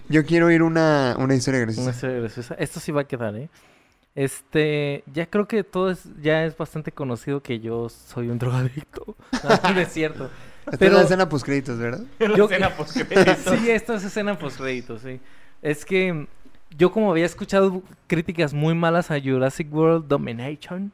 yo 0.08 0.24
quiero 0.24 0.50
ir 0.50 0.62
una, 0.62 1.14
una 1.18 1.34
historia 1.34 1.58
Una 1.58 1.66
graciosa. 1.66 1.90
historia 1.90 2.18
graciosa. 2.20 2.54
Esto 2.58 2.80
sí 2.80 2.90
va 2.92 3.02
a 3.02 3.04
quedar, 3.04 3.36
¿eh? 3.36 3.48
Este, 4.14 5.04
ya 5.12 5.26
creo 5.26 5.46
que 5.46 5.62
todo 5.62 5.90
es, 5.90 6.04
ya 6.22 6.44
es 6.46 6.56
bastante 6.56 6.90
conocido 6.90 7.42
que 7.42 7.60
yo 7.60 7.88
soy 7.88 8.28
un 8.28 8.38
drogadicto. 8.38 9.14
No, 9.62 9.74
no 9.74 9.80
es 9.80 9.92
cierto. 9.92 10.30
Pero- 10.78 10.86
en 10.92 10.94
la 10.94 11.02
escena 11.02 11.28
post 11.28 11.44
créditos, 11.44 11.78
¿verdad? 11.78 12.00
La 12.18 12.44
escena 12.44 12.70
postcréditos. 12.76 13.38
sí, 13.58 13.70
esto 13.70 13.94
es 13.94 14.02
escena 14.02 14.36
post 14.36 14.60
sí. 15.00 15.20
Es 15.62 15.84
que 15.84 16.26
yo 16.76 16.90
como 16.90 17.10
había 17.12 17.24
escuchado 17.26 17.82
críticas 18.08 18.52
muy 18.52 18.74
malas 18.74 19.10
a 19.12 19.20
Jurassic 19.20 19.72
World 19.72 20.08
Domination, 20.08 20.90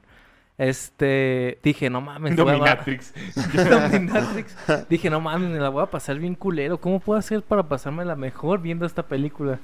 este, 0.68 1.58
dije, 1.62 1.88
no 1.90 2.00
mames, 2.00 2.36
Dominatrix. 2.36 3.12
Dominatrix. 3.70 4.54
Dije, 4.88 5.10
no 5.10 5.20
mames, 5.20 5.50
me 5.50 5.58
la 5.58 5.68
voy 5.68 5.82
a 5.82 5.86
pasar 5.86 6.18
bien 6.18 6.34
culero. 6.34 6.78
¿Cómo 6.78 7.00
puedo 7.00 7.18
hacer 7.18 7.42
para 7.42 7.62
pasármela 7.68 8.16
mejor 8.16 8.60
viendo 8.60 8.86
esta 8.86 9.02
película? 9.06 9.58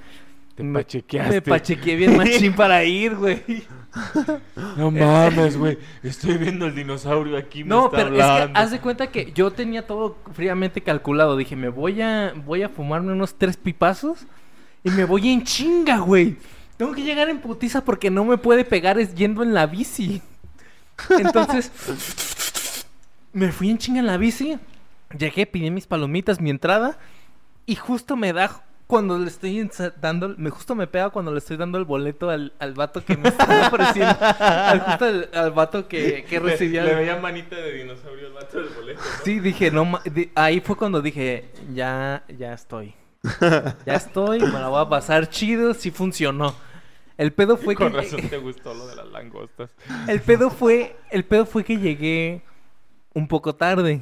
Te 0.55 0.62
Me- 0.65 0.81
pachequeaste. 0.81 1.35
Me 1.37 1.43
pachequeé 1.43 1.95
bien 1.97 2.16
machín 2.16 2.53
para 2.53 2.83
ir, 2.85 3.15
güey. 3.15 3.43
No 4.77 4.91
mames, 4.91 5.57
güey. 5.57 5.79
Estoy 6.03 6.37
viendo 6.37 6.66
el 6.66 6.75
dinosaurio 6.75 7.37
aquí. 7.37 7.62
Me 7.62 7.70
No, 7.70 7.85
está 7.87 7.97
pero 7.99 8.09
es 8.09 8.15
que 8.16 8.23
hablando. 8.23 8.59
haz 8.59 8.70
de 8.73 8.81
cuenta 8.81 9.07
que 9.07 9.33
yo 9.33 9.53
tenía 9.53 9.87
todo 9.87 10.16
fríamente 10.33 10.81
calculado. 10.81 11.37
Dije, 11.37 11.55
me 11.55 11.69
voy 11.69 12.03
a, 12.03 12.33
voy 12.45 12.62
a 12.62 12.69
fumarme 12.69 13.12
unos 13.12 13.37
tres 13.37 13.57
pipazos 13.57 14.27
y 14.83 14.91
me 14.91 15.05
voy 15.05 15.29
en 15.33 15.45
chinga, 15.45 15.99
güey. 15.99 16.37
Tengo 16.77 16.93
que 16.93 17.03
llegar 17.03 17.29
en 17.29 17.39
putiza 17.39 17.85
porque 17.85 18.11
no 18.11 18.25
me 18.25 18.37
puede 18.39 18.65
pegar 18.65 18.99
es 18.99 19.15
yendo 19.15 19.43
en 19.45 19.55
la 19.55 19.66
bici. 19.66 20.23
Entonces, 21.19 21.70
me 23.33 23.53
fui 23.53 23.70
en 23.70 23.79
chinga 23.79 24.01
en 24.01 24.07
la 24.07 24.16
bici. 24.16 24.59
Llegué, 25.16 25.47
pedí 25.47 25.70
mis 25.70 25.87
palomitas, 25.87 26.41
mi 26.41 26.51
entrada. 26.51 26.99
Y 27.66 27.77
justo 27.77 28.16
me 28.16 28.33
da 28.33 28.65
cuando 28.87 29.19
le 29.19 29.29
estoy 29.29 29.70
dando, 30.01 30.35
me 30.39 30.49
justo 30.49 30.75
me 30.75 30.87
pega 30.87 31.11
cuando 31.11 31.31
le 31.31 31.39
estoy 31.39 31.59
dando 31.59 31.77
el 31.77 31.85
boleto 31.85 32.31
al, 32.31 32.55
al 32.59 32.73
vato 32.73 33.05
que 33.05 33.19
me 33.19 33.29
está 33.29 33.69
ofreciendo. 33.73 34.16
al, 34.20 34.81
justo 34.81 35.05
al, 35.05 35.29
al 35.35 35.51
vato 35.53 35.87
que, 35.87 36.25
que 36.25 36.41
recibía. 36.41 36.85
Le, 36.85 36.95
veía 36.95 37.16
manita 37.16 37.57
de 37.57 37.73
dinosaurio 37.73 38.29
al 38.29 38.33
vato 38.33 38.59
del 38.59 38.69
boleto. 38.70 39.01
¿no? 39.01 39.25
Sí, 39.25 39.41
dije, 39.41 39.70
no, 39.70 40.01
ahí 40.35 40.61
fue 40.61 40.77
cuando 40.77 41.03
dije, 41.03 41.51
ya, 41.75 42.25
ya 42.37 42.55
estoy. 42.55 42.95
Ya 43.85 43.95
estoy, 43.95 44.41
me 44.41 44.53
la 44.53 44.69
voy 44.69 44.81
a 44.81 44.89
pasar 44.89 45.29
chido, 45.29 45.75
sí 45.75 45.91
funcionó. 45.91 46.55
El 47.19 47.32
pedo 47.32 47.57
fue 47.57 47.74
Con 47.74 47.90
que 47.90 47.99
razón 47.99 48.28
te 48.28 48.39
gustó 48.39 48.73
lo 48.74 48.86
de 48.86 48.95
las 48.95 49.09
langostas. 49.09 49.70
el 50.07 50.20
pedo 50.20 50.51
fue, 50.51 50.97
el 51.11 51.24
pedo 51.24 51.45
fue 51.47 51.65
que 51.65 51.77
llegué 51.77 52.43
un 53.12 53.27
poco 53.27 53.57
tarde. 53.57 54.01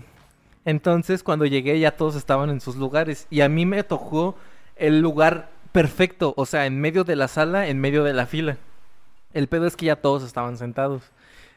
Entonces, 0.67 1.23
cuando 1.23 1.47
llegué 1.47 1.81
ya 1.81 1.97
todos 1.97 2.15
estaban 2.15 2.51
en 2.51 2.61
sus 2.61 2.77
lugares 2.77 3.27
y 3.31 3.41
a 3.41 3.49
mí 3.49 3.65
me 3.65 3.83
tocó 3.83 4.37
el 4.77 5.01
lugar 5.01 5.49
perfecto, 5.73 6.35
o 6.37 6.45
sea, 6.45 6.67
en 6.67 6.81
medio 6.81 7.05
de 7.05 7.17
la 7.17 7.29
sala, 7.29 7.69
en 7.69 7.81
medio 7.81 8.05
de 8.05 8.13
la 8.13 8.27
fila. 8.27 8.59
El 9.33 9.49
pedo 9.49 9.67
es 9.67 9.77
que 9.77 9.87
ya 9.87 9.97
todos 9.97 10.23
estaban 10.23 10.59
sentados. 10.59 11.03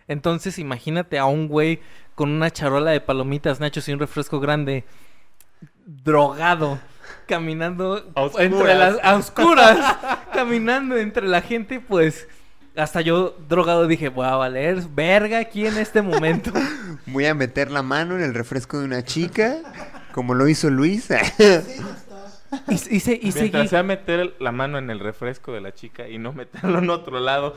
Entonces, 0.07 0.59
imagínate 0.59 1.19
a 1.19 1.25
un 1.25 1.47
güey 1.47 1.81
con 2.15 2.29
una 2.29 2.51
charola 2.51 2.91
de 2.91 3.01
palomitas, 3.01 3.59
nachos 3.59 3.87
y 3.87 3.93
un 3.93 3.99
refresco 3.99 4.39
grande, 4.39 4.85
drogado, 5.85 6.79
caminando 7.27 8.11
A 8.15 8.23
entre 8.39 8.55
oscuras. 8.55 8.77
las 8.77 9.03
a 9.03 9.15
oscuras, 9.15 9.97
caminando 10.33 10.97
entre 10.97 11.27
la 11.27 11.41
gente, 11.41 11.79
pues 11.79 12.27
hasta 12.75 13.01
yo 13.01 13.35
drogado 13.49 13.87
dije, 13.87 14.09
voy 14.09 14.25
a 14.27 14.35
valer 14.35 14.81
verga 14.93 15.39
aquí 15.39 15.65
en 15.67 15.77
este 15.77 16.01
momento. 16.01 16.51
Voy 17.07 17.25
a 17.25 17.33
meter 17.33 17.71
la 17.71 17.81
mano 17.81 18.15
en 18.15 18.21
el 18.21 18.33
refresco 18.33 18.77
de 18.79 18.85
una 18.85 19.03
chica, 19.03 19.57
como 20.13 20.33
lo 20.35 20.47
hizo 20.47 20.69
Luis. 20.69 21.09
Y, 22.67 22.73
y, 22.95 22.99
se- 22.99 23.19
y 23.21 23.31
seguí. 23.31 23.41
Mientras 23.51 23.69
sea 23.69 23.83
meter 23.83 24.35
la 24.39 24.51
mano 24.51 24.79
en 24.79 24.89
el 24.89 24.99
refresco 24.99 25.51
de 25.51 25.61
la 25.61 25.73
chica 25.73 26.07
y 26.07 26.17
no 26.17 26.33
meterlo 26.33 26.79
en 26.79 26.89
otro 26.89 27.19
lado, 27.19 27.53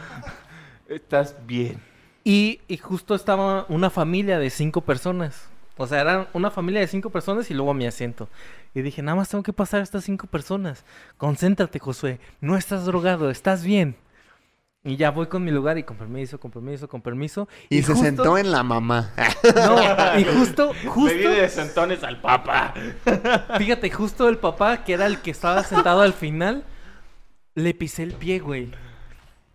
estás 0.89 1.35
bien. 1.47 1.81
Y, 2.25 2.61
y 2.69 2.77
justo 2.77 3.15
estaba 3.15 3.65
una 3.71 3.89
familia 3.89 4.39
de 4.39 4.51
cinco 4.51 4.83
personas. 4.83 5.49
O 5.77 5.87
sea, 5.87 6.01
eran 6.03 6.29
una 6.35 6.51
familia 6.51 6.81
de 6.81 6.87
cinco 6.87 7.11
personas 7.11 7.51
y 7.51 7.55
luego 7.55 7.73
mi 7.75 7.87
asiento. 7.87 8.29
Y 8.75 8.83
dije, 8.83 9.03
nada 9.03 9.17
más 9.17 9.29
tengo 9.31 9.43
que 9.43 9.53
pasar 9.53 9.81
a 9.81 9.83
estas 9.85 10.05
cinco 10.05 10.27
personas. 10.27 10.85
Concéntrate, 11.17 11.79
Josué. 11.79 12.21
No 12.41 12.57
estás 12.57 12.85
drogado, 12.85 13.31
estás 13.31 13.65
bien. 13.65 13.97
Y 14.85 14.97
ya 14.97 15.11
voy 15.13 15.29
con 15.29 15.45
mi 15.45 15.53
lugar 15.53 15.79
y 15.79 15.85
con 15.85 15.97
permiso, 15.97 16.41
con 16.41 16.51
permiso, 16.51 16.89
con 16.89 17.01
permiso. 17.03 17.49
y 17.69 17.83
se 17.83 17.93
justo- 17.93 18.05
sentó 18.05 18.37
en 18.39 18.51
la 18.51 18.63
mamá. 18.63 19.11
No, 19.55 20.19
y 20.19 20.25
justo, 20.25 20.73
justo. 20.87 21.17
Di 21.17 21.23
de 21.25 21.49
sentones 21.49 22.03
al 22.05 22.21
papa. 22.21 22.75
Fíjate, 23.59 23.91
justo 23.91 24.29
el 24.29 24.39
papá, 24.39 24.85
que 24.85 24.93
era 24.95 25.07
el 25.07 25.19
que 25.21 25.31
estaba 25.31 25.63
sentado 25.65 26.01
al 26.03 26.13
final, 26.13 26.65
le 27.55 27.75
pisé 27.75 28.03
el 28.05 28.13
pie, 28.15 28.39
güey. 28.41 28.71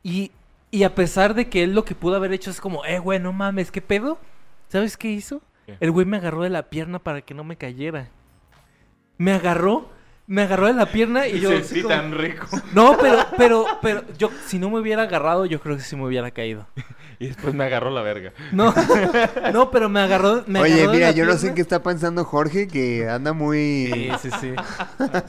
Y, 0.04 0.32
y 0.72 0.84
a 0.84 0.94
pesar 0.96 1.34
de 1.36 1.48
que 1.50 1.64
él 1.64 1.74
lo 1.74 1.84
que 1.86 1.96
pudo 1.96 2.16
haber 2.16 2.32
hecho 2.34 2.50
es 2.52 2.60
como, 2.62 2.86
eh, 2.86 3.00
güey, 3.00 3.20
no 3.20 3.34
mames, 3.34 3.72
¿qué 3.72 3.82
pedo? 3.82 4.18
¿Sabes 4.70 4.98
qué 4.98 5.10
hizo? 5.10 5.42
¿Qué? 5.68 5.76
El 5.82 5.92
güey 5.92 6.06
me 6.06 6.16
agarró 6.18 6.44
de 6.44 6.50
la 6.50 6.70
pierna 6.70 7.00
para 7.00 7.22
que 7.22 7.34
no 7.34 7.44
me 7.44 7.58
cayera. 7.58 8.08
Me 9.18 9.34
agarró, 9.34 9.90
me 10.26 10.44
agarró 10.44 10.68
de 10.68 10.74
la 10.74 10.86
pierna 10.86 11.28
y 11.28 11.42
yo... 11.42 11.62
sí, 11.62 11.82
como- 11.82 11.94
tan 11.94 12.14
rico. 12.18 12.48
No, 12.74 12.98
pero, 12.98 13.18
pero, 13.38 13.66
pero, 13.82 14.04
yo, 14.18 14.30
si 14.46 14.60
no 14.60 14.70
me 14.70 14.80
hubiera 14.80 15.04
agarrado, 15.04 15.46
yo 15.46 15.60
creo 15.60 15.76
que 15.76 15.84
sí 15.84 15.96
me 15.98 16.06
hubiera 16.06 16.32
caído. 16.32 16.66
Y 17.20 17.26
después 17.30 17.52
me 17.56 17.64
agarró 17.64 17.90
la 17.90 18.04
verga. 18.04 18.32
No, 18.52 18.72
no, 19.52 19.72
pero 19.72 19.90
me 19.90 20.02
agarró. 20.02 20.44
Me 20.46 20.62
Oye, 20.62 20.74
agarró 20.76 20.92
de 20.92 20.98
mira, 20.98 21.08
la 21.10 21.16
yo 21.16 21.26
no 21.26 21.34
sé 21.34 21.56
qué 21.56 21.62
está 21.62 21.82
pensando 21.82 22.24
Jorge, 22.24 22.68
que 22.68 23.10
anda 23.10 23.34
muy... 23.34 23.90
Sí, 23.92 24.12
sí, 24.22 24.30
sí. 24.40 24.54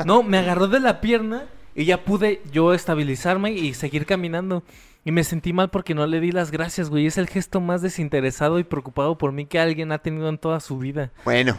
No, 0.05 0.23
me 0.23 0.37
agarró 0.37 0.69
de 0.69 0.81
la 0.81 1.01
pierna 1.01 1.45
y 1.75 1.87
ya 1.87 2.05
pude 2.05 2.43
yo 2.53 2.75
estabilizarme 2.75 3.53
y 3.53 3.73
seguir 3.73 4.05
caminando. 4.05 4.63
Y 5.05 5.13
me 5.13 5.25
sentí 5.25 5.53
mal 5.53 5.71
porque 5.71 5.95
no 5.95 6.07
le 6.07 6.21
di 6.21 6.33
las 6.33 6.51
gracias, 6.51 6.91
güey. 6.91 7.07
Es 7.07 7.17
el 7.19 7.29
gesto 7.29 7.61
más 7.61 7.81
desinteresado 7.83 8.59
y 8.59 8.65
preocupado 8.65 9.17
por 9.17 9.33
mí 9.33 9.47
que 9.47 9.59
alguien 9.59 9.91
ha 9.93 9.99
tenido 9.99 10.29
en 10.29 10.39
toda 10.39 10.61
su 10.61 10.79
vida. 10.79 11.11
Bueno. 11.25 11.57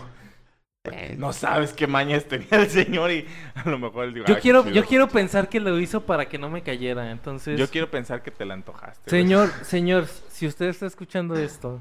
No 1.18 1.34
sabes 1.34 1.74
qué 1.74 1.86
mañas 1.88 2.26
tenía 2.26 2.48
el 2.52 2.70
señor 2.70 3.12
y 3.12 3.26
a 3.54 3.70
lo 3.70 3.78
mejor 3.78 4.06
él 4.06 4.14
digo, 4.14 4.26
Yo 4.26 4.36
"Ay, 4.36 4.42
quiero, 4.42 4.64
yo 4.66 4.72
chido". 4.72 4.86
quiero 4.86 5.08
pensar 5.10 5.48
que 5.50 5.60
lo 5.60 5.78
hizo 5.80 6.06
para 6.06 6.28
que 6.30 6.40
no 6.40 6.50
me 6.50 6.64
cayera. 6.64 7.12
Entonces, 7.12 7.60
Yo 7.60 7.70
quiero 7.70 7.92
pensar 7.92 8.24
que 8.24 8.32
te 8.32 8.46
la 8.46 8.54
antojaste. 8.56 9.02
güey. 9.10 9.22
señor, 9.24 9.50
señor, 9.64 10.08
si 10.30 10.48
usted 10.48 10.68
está 10.68 10.86
escuchando 10.88 11.36
esto 11.36 11.80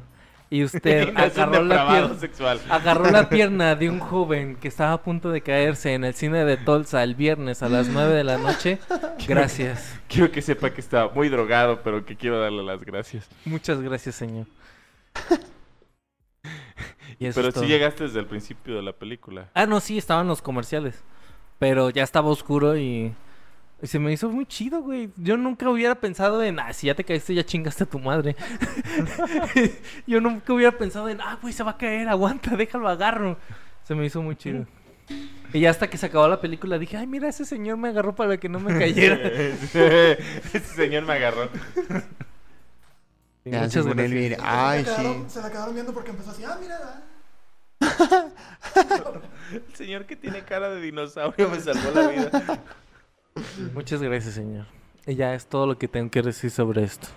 y 0.50 0.64
usted 0.64 1.12
agarró 1.16 1.62
la 1.62 1.88
pierna, 1.88 2.14
sexual. 2.18 2.60
agarró 2.70 3.10
la 3.10 3.28
pierna 3.30 3.74
de 3.74 3.90
un 3.90 4.00
joven 4.00 4.56
que 4.56 4.68
estaba 4.68 4.92
a 4.92 5.02
punto 5.02 5.30
de 5.30 5.40
caerse 5.42 5.94
en 5.94 6.04
el 6.04 6.14
cine 6.14 6.44
de 6.44 6.56
Tulsa 6.56 7.02
el 7.02 7.14
viernes 7.14 7.62
a 7.62 7.68
las 7.68 7.88
9 7.88 8.14
de 8.14 8.24
la 8.24 8.38
noche, 8.38 8.78
gracias. 9.28 9.98
Quiero 10.08 10.30
que 10.30 10.42
sepa 10.42 10.70
que 10.70 10.80
estaba 10.80 11.12
muy 11.12 11.28
drogado, 11.28 11.82
pero 11.82 12.04
que 12.04 12.16
quiero 12.16 12.40
darle 12.40 12.62
las 12.62 12.82
gracias. 12.84 13.28
Muchas 13.44 13.80
gracias, 13.80 14.14
señor. 14.14 14.46
Y 17.18 17.26
eso 17.26 17.40
Pero 17.40 17.48
es 17.48 17.54
sí 17.54 17.66
llegaste 17.66 18.04
desde 18.04 18.20
el 18.20 18.26
principio 18.26 18.76
de 18.76 18.82
la 18.82 18.92
película. 18.92 19.50
Ah, 19.54 19.66
no, 19.66 19.80
sí, 19.80 19.98
estaban 19.98 20.28
los 20.28 20.40
comerciales. 20.40 21.02
Pero 21.58 21.90
ya 21.90 22.04
estaba 22.04 22.28
oscuro 22.28 22.76
y... 22.76 23.12
y 23.80 23.86
se 23.86 23.98
me 23.98 24.12
hizo 24.12 24.28
muy 24.28 24.44
chido, 24.44 24.82
güey. 24.82 25.10
Yo 25.16 25.36
nunca 25.36 25.68
hubiera 25.70 25.94
pensado 25.94 26.42
en, 26.42 26.58
ah, 26.58 26.72
si 26.72 26.88
ya 26.88 26.94
te 26.94 27.04
caíste, 27.04 27.34
ya 27.34 27.44
chingaste 27.44 27.84
a 27.84 27.86
tu 27.86 27.98
madre. 28.00 28.34
Yo 30.06 30.20
nunca 30.20 30.52
hubiera 30.52 30.76
pensado 30.76 31.08
en, 31.08 31.20
ah, 31.20 31.38
güey, 31.40 31.52
se 31.52 31.62
va 31.62 31.72
a 31.72 31.76
caer, 31.78 32.08
aguanta, 32.08 32.56
déjalo, 32.56 32.88
agarro. 32.88 33.38
Se 33.84 33.94
me 33.94 34.04
hizo 34.04 34.20
muy 34.20 34.34
chido. 34.34 34.66
Y 35.52 35.60
ya 35.60 35.70
hasta 35.70 35.88
que 35.88 35.96
se 35.96 36.06
acabó 36.06 36.26
la 36.28 36.40
película 36.40 36.78
dije, 36.78 36.96
ay, 36.96 37.06
mira, 37.06 37.28
ese 37.28 37.44
señor 37.44 37.76
me 37.76 37.88
agarró 37.88 38.14
para 38.14 38.36
que 38.36 38.48
no 38.48 38.60
me 38.60 38.76
cayera. 38.78 39.16
Ese 39.72 40.60
señor 40.60 41.04
me 41.04 41.14
agarró. 41.14 41.48
Ya, 43.44 43.62
muchas 43.62 43.86
él, 43.86 43.94
gracias. 43.94 44.10
mire, 44.10 44.36
Ay, 44.42 44.84
se, 44.84 44.90
la 44.90 44.96
sí. 44.96 45.02
quedaron, 45.02 45.30
se 45.30 45.40
la 45.40 45.50
quedaron 45.50 45.74
viendo 45.74 45.94
porque 45.94 46.10
empezó 46.10 46.32
así, 46.32 46.44
ah, 46.44 46.58
mira. 46.60 47.02
ah". 47.80 48.26
El 49.52 49.74
señor 49.74 50.04
que 50.04 50.16
tiene 50.16 50.42
cara 50.42 50.68
de 50.68 50.82
dinosaurio 50.82 51.48
me 51.48 51.60
salvó 51.60 51.90
la 51.92 52.08
vida. 52.08 52.60
Muchas 53.74 54.02
gracias, 54.02 54.34
señor. 54.34 54.66
Y 55.06 55.14
ya 55.14 55.34
es 55.34 55.46
todo 55.46 55.66
lo 55.66 55.78
que 55.78 55.88
tengo 55.88 56.10
que 56.10 56.22
decir 56.22 56.50
sobre 56.50 56.82
esto. 56.82 57.08